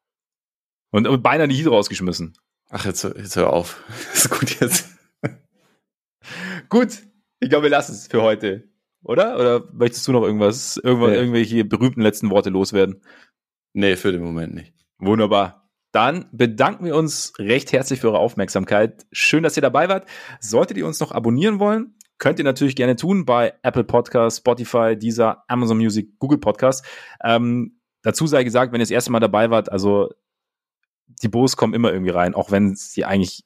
Und, 0.90 1.08
und 1.08 1.22
beinahe 1.22 1.48
die 1.48 1.56
Heat 1.56 1.66
rausgeschmissen. 1.66 2.38
Ach, 2.70 2.86
jetzt, 2.86 3.02
jetzt 3.02 3.36
hör 3.36 3.52
auf. 3.52 3.82
ist 4.14 4.30
gut 4.30 4.60
jetzt. 4.60 4.88
gut. 6.68 7.02
Ich 7.40 7.50
glaube, 7.50 7.64
wir 7.64 7.70
lassen 7.70 7.92
es 7.92 8.06
für 8.06 8.22
heute. 8.22 8.68
Oder? 9.02 9.34
Oder 9.38 9.68
möchtest 9.72 10.06
du 10.06 10.12
noch 10.12 10.22
irgendwas, 10.22 10.76
irgendwas 10.76 11.10
nee. 11.10 11.16
irgendwelche 11.16 11.64
berühmten 11.64 12.00
letzten 12.00 12.30
Worte 12.30 12.50
loswerden? 12.50 13.02
Nee, 13.72 13.96
für 13.96 14.12
den 14.12 14.22
Moment 14.22 14.54
nicht. 14.54 14.72
Wunderbar. 14.98 15.68
Dann 15.90 16.26
bedanken 16.32 16.84
wir 16.86 16.96
uns 16.96 17.32
recht 17.38 17.72
herzlich 17.72 18.00
für 18.00 18.08
eure 18.08 18.18
Aufmerksamkeit. 18.18 19.06
Schön, 19.12 19.42
dass 19.42 19.56
ihr 19.56 19.62
dabei 19.62 19.88
wart. 19.88 20.08
Solltet 20.40 20.76
ihr 20.76 20.86
uns 20.86 21.00
noch 21.00 21.12
abonnieren 21.12 21.58
wollen, 21.60 21.93
Könnt 22.18 22.38
ihr 22.38 22.44
natürlich 22.44 22.76
gerne 22.76 22.96
tun 22.96 23.24
bei 23.24 23.54
Apple 23.62 23.84
Podcasts, 23.84 24.38
Spotify, 24.38 24.96
Deezer, 24.96 25.44
Amazon 25.48 25.78
Music, 25.78 26.18
Google 26.18 26.38
Podcasts. 26.38 26.86
Ähm, 27.22 27.80
dazu 28.02 28.26
sei 28.26 28.44
gesagt, 28.44 28.72
wenn 28.72 28.80
ihr 28.80 28.84
das 28.84 28.90
erste 28.90 29.10
Mal 29.10 29.20
dabei 29.20 29.50
wart, 29.50 29.70
also 29.70 30.10
die 31.22 31.28
Bos 31.28 31.56
kommen 31.56 31.74
immer 31.74 31.92
irgendwie 31.92 32.12
rein, 32.12 32.34
auch 32.34 32.50
wenn 32.50 32.74
sie 32.76 33.04
eigentlich 33.04 33.44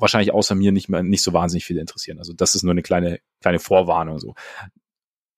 wahrscheinlich 0.00 0.32
außer 0.32 0.54
mir 0.54 0.72
nicht 0.72 0.88
mehr 0.88 1.02
nicht 1.02 1.22
so 1.22 1.32
wahnsinnig 1.32 1.64
viele 1.64 1.80
interessieren. 1.80 2.18
Also 2.18 2.32
das 2.32 2.54
ist 2.54 2.62
nur 2.62 2.72
eine 2.72 2.82
kleine 2.82 3.20
kleine 3.40 3.58
Vorwarnung 3.58 4.18
so. 4.18 4.34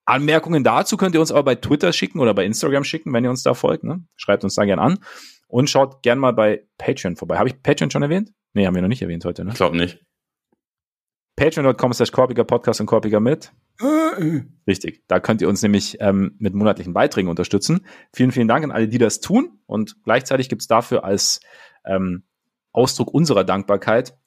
Anmerkungen 0.06 0.64
dazu 0.64 0.96
könnt 0.96 1.14
ihr 1.14 1.20
uns 1.20 1.30
aber 1.30 1.44
bei 1.44 1.54
Twitter 1.54 1.92
schicken 1.92 2.18
oder 2.18 2.34
bei 2.34 2.44
Instagram 2.44 2.82
schicken, 2.84 3.12
wenn 3.12 3.24
ihr 3.24 3.30
uns 3.30 3.42
da 3.42 3.54
folgt. 3.54 3.84
Ne? 3.84 4.04
Schreibt 4.16 4.42
uns 4.42 4.54
da 4.54 4.64
gern 4.64 4.80
an 4.80 4.98
und 5.46 5.70
schaut 5.70 6.02
gern 6.02 6.18
mal 6.18 6.32
bei 6.32 6.64
Patreon 6.78 7.16
vorbei. 7.16 7.38
Habe 7.38 7.48
ich 7.48 7.62
Patreon 7.62 7.90
schon 7.90 8.02
erwähnt? 8.02 8.32
Nee, 8.52 8.66
haben 8.66 8.74
wir 8.74 8.82
noch 8.82 8.88
nicht 8.88 9.02
erwähnt 9.02 9.24
heute, 9.24 9.44
ne? 9.44 9.50
Ich 9.52 9.56
glaube 9.56 9.76
nicht. 9.76 10.04
Patreon.com 11.40 11.94
slash 11.94 12.12
Korpiger 12.12 12.44
Podcast 12.44 12.82
und 12.82 12.86
Korpiger 12.86 13.18
mit. 13.18 13.50
Richtig. 14.66 15.02
Da 15.08 15.20
könnt 15.20 15.40
ihr 15.40 15.48
uns 15.48 15.62
nämlich 15.62 15.96
ähm, 15.98 16.36
mit 16.38 16.52
monatlichen 16.52 16.92
Beiträgen 16.92 17.30
unterstützen. 17.30 17.86
Vielen, 18.12 18.30
vielen 18.30 18.46
Dank 18.46 18.62
an 18.62 18.70
alle, 18.70 18.88
die 18.88 18.98
das 18.98 19.20
tun. 19.20 19.58
Und 19.64 20.04
gleichzeitig 20.04 20.50
gibt's 20.50 20.66
dafür 20.66 21.02
als 21.02 21.40
ähm, 21.86 22.24
Ausdruck 22.72 23.14
unserer 23.14 23.44
Dankbarkeit 23.44 24.18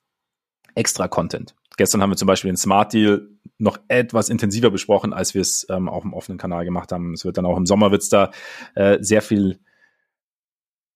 extra 0.73 1.07
Content. 1.07 1.53
Gestern 1.77 2.01
haben 2.01 2.09
wir 2.09 2.17
zum 2.17 2.25
Beispiel 2.25 2.49
den 2.49 2.57
Smart 2.57 2.93
Deal 2.93 3.29
noch 3.59 3.77
etwas 3.89 4.29
intensiver 4.29 4.71
besprochen, 4.71 5.13
als 5.13 5.35
wir 5.35 5.41
es 5.41 5.67
ähm, 5.69 5.89
auf 5.89 6.01
dem 6.01 6.13
offenen 6.13 6.39
Kanal 6.39 6.65
gemacht 6.65 6.91
haben. 6.91 7.13
Es 7.13 7.25
wird 7.25 7.37
dann 7.37 7.45
auch 7.45 7.57
im 7.57 7.67
Sommer 7.67 7.91
wird's 7.91 8.09
da 8.09 8.31
äh, 8.73 8.97
sehr 9.01 9.21
viel 9.21 9.59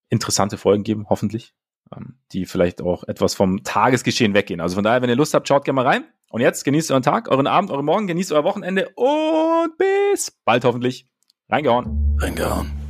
interessante 0.10 0.58
Folgen 0.58 0.84
geben, 0.84 1.06
hoffentlich, 1.10 1.54
die 2.32 2.46
vielleicht 2.46 2.82
auch 2.82 3.04
etwas 3.04 3.36
vom 3.36 3.64
Tagesgeschehen 3.64 4.34
weggehen. 4.34 4.62
Also 4.62 4.76
von 4.76 4.84
daher, 4.84 5.02
wenn 5.02 5.10
ihr 5.10 5.16
Lust 5.16 5.34
habt, 5.34 5.48
schaut 5.48 5.66
gerne 5.66 5.76
mal 5.76 5.88
rein. 5.88 6.06
Und 6.30 6.42
jetzt 6.42 6.66
genießt 6.66 6.92
euren 6.92 7.04
Tag, 7.04 7.30
euren 7.30 7.48
Abend, 7.48 7.72
euren 7.72 7.86
Morgen, 7.86 8.08
genießt 8.08 8.34
euer 8.34 8.44
Wochenende 8.44 8.90
und 8.96 9.78
bis 9.78 10.32
bald 10.44 10.66
hoffentlich. 10.66 11.08
Reingehauen. 11.50 12.18
Reingehauen. 12.20 12.87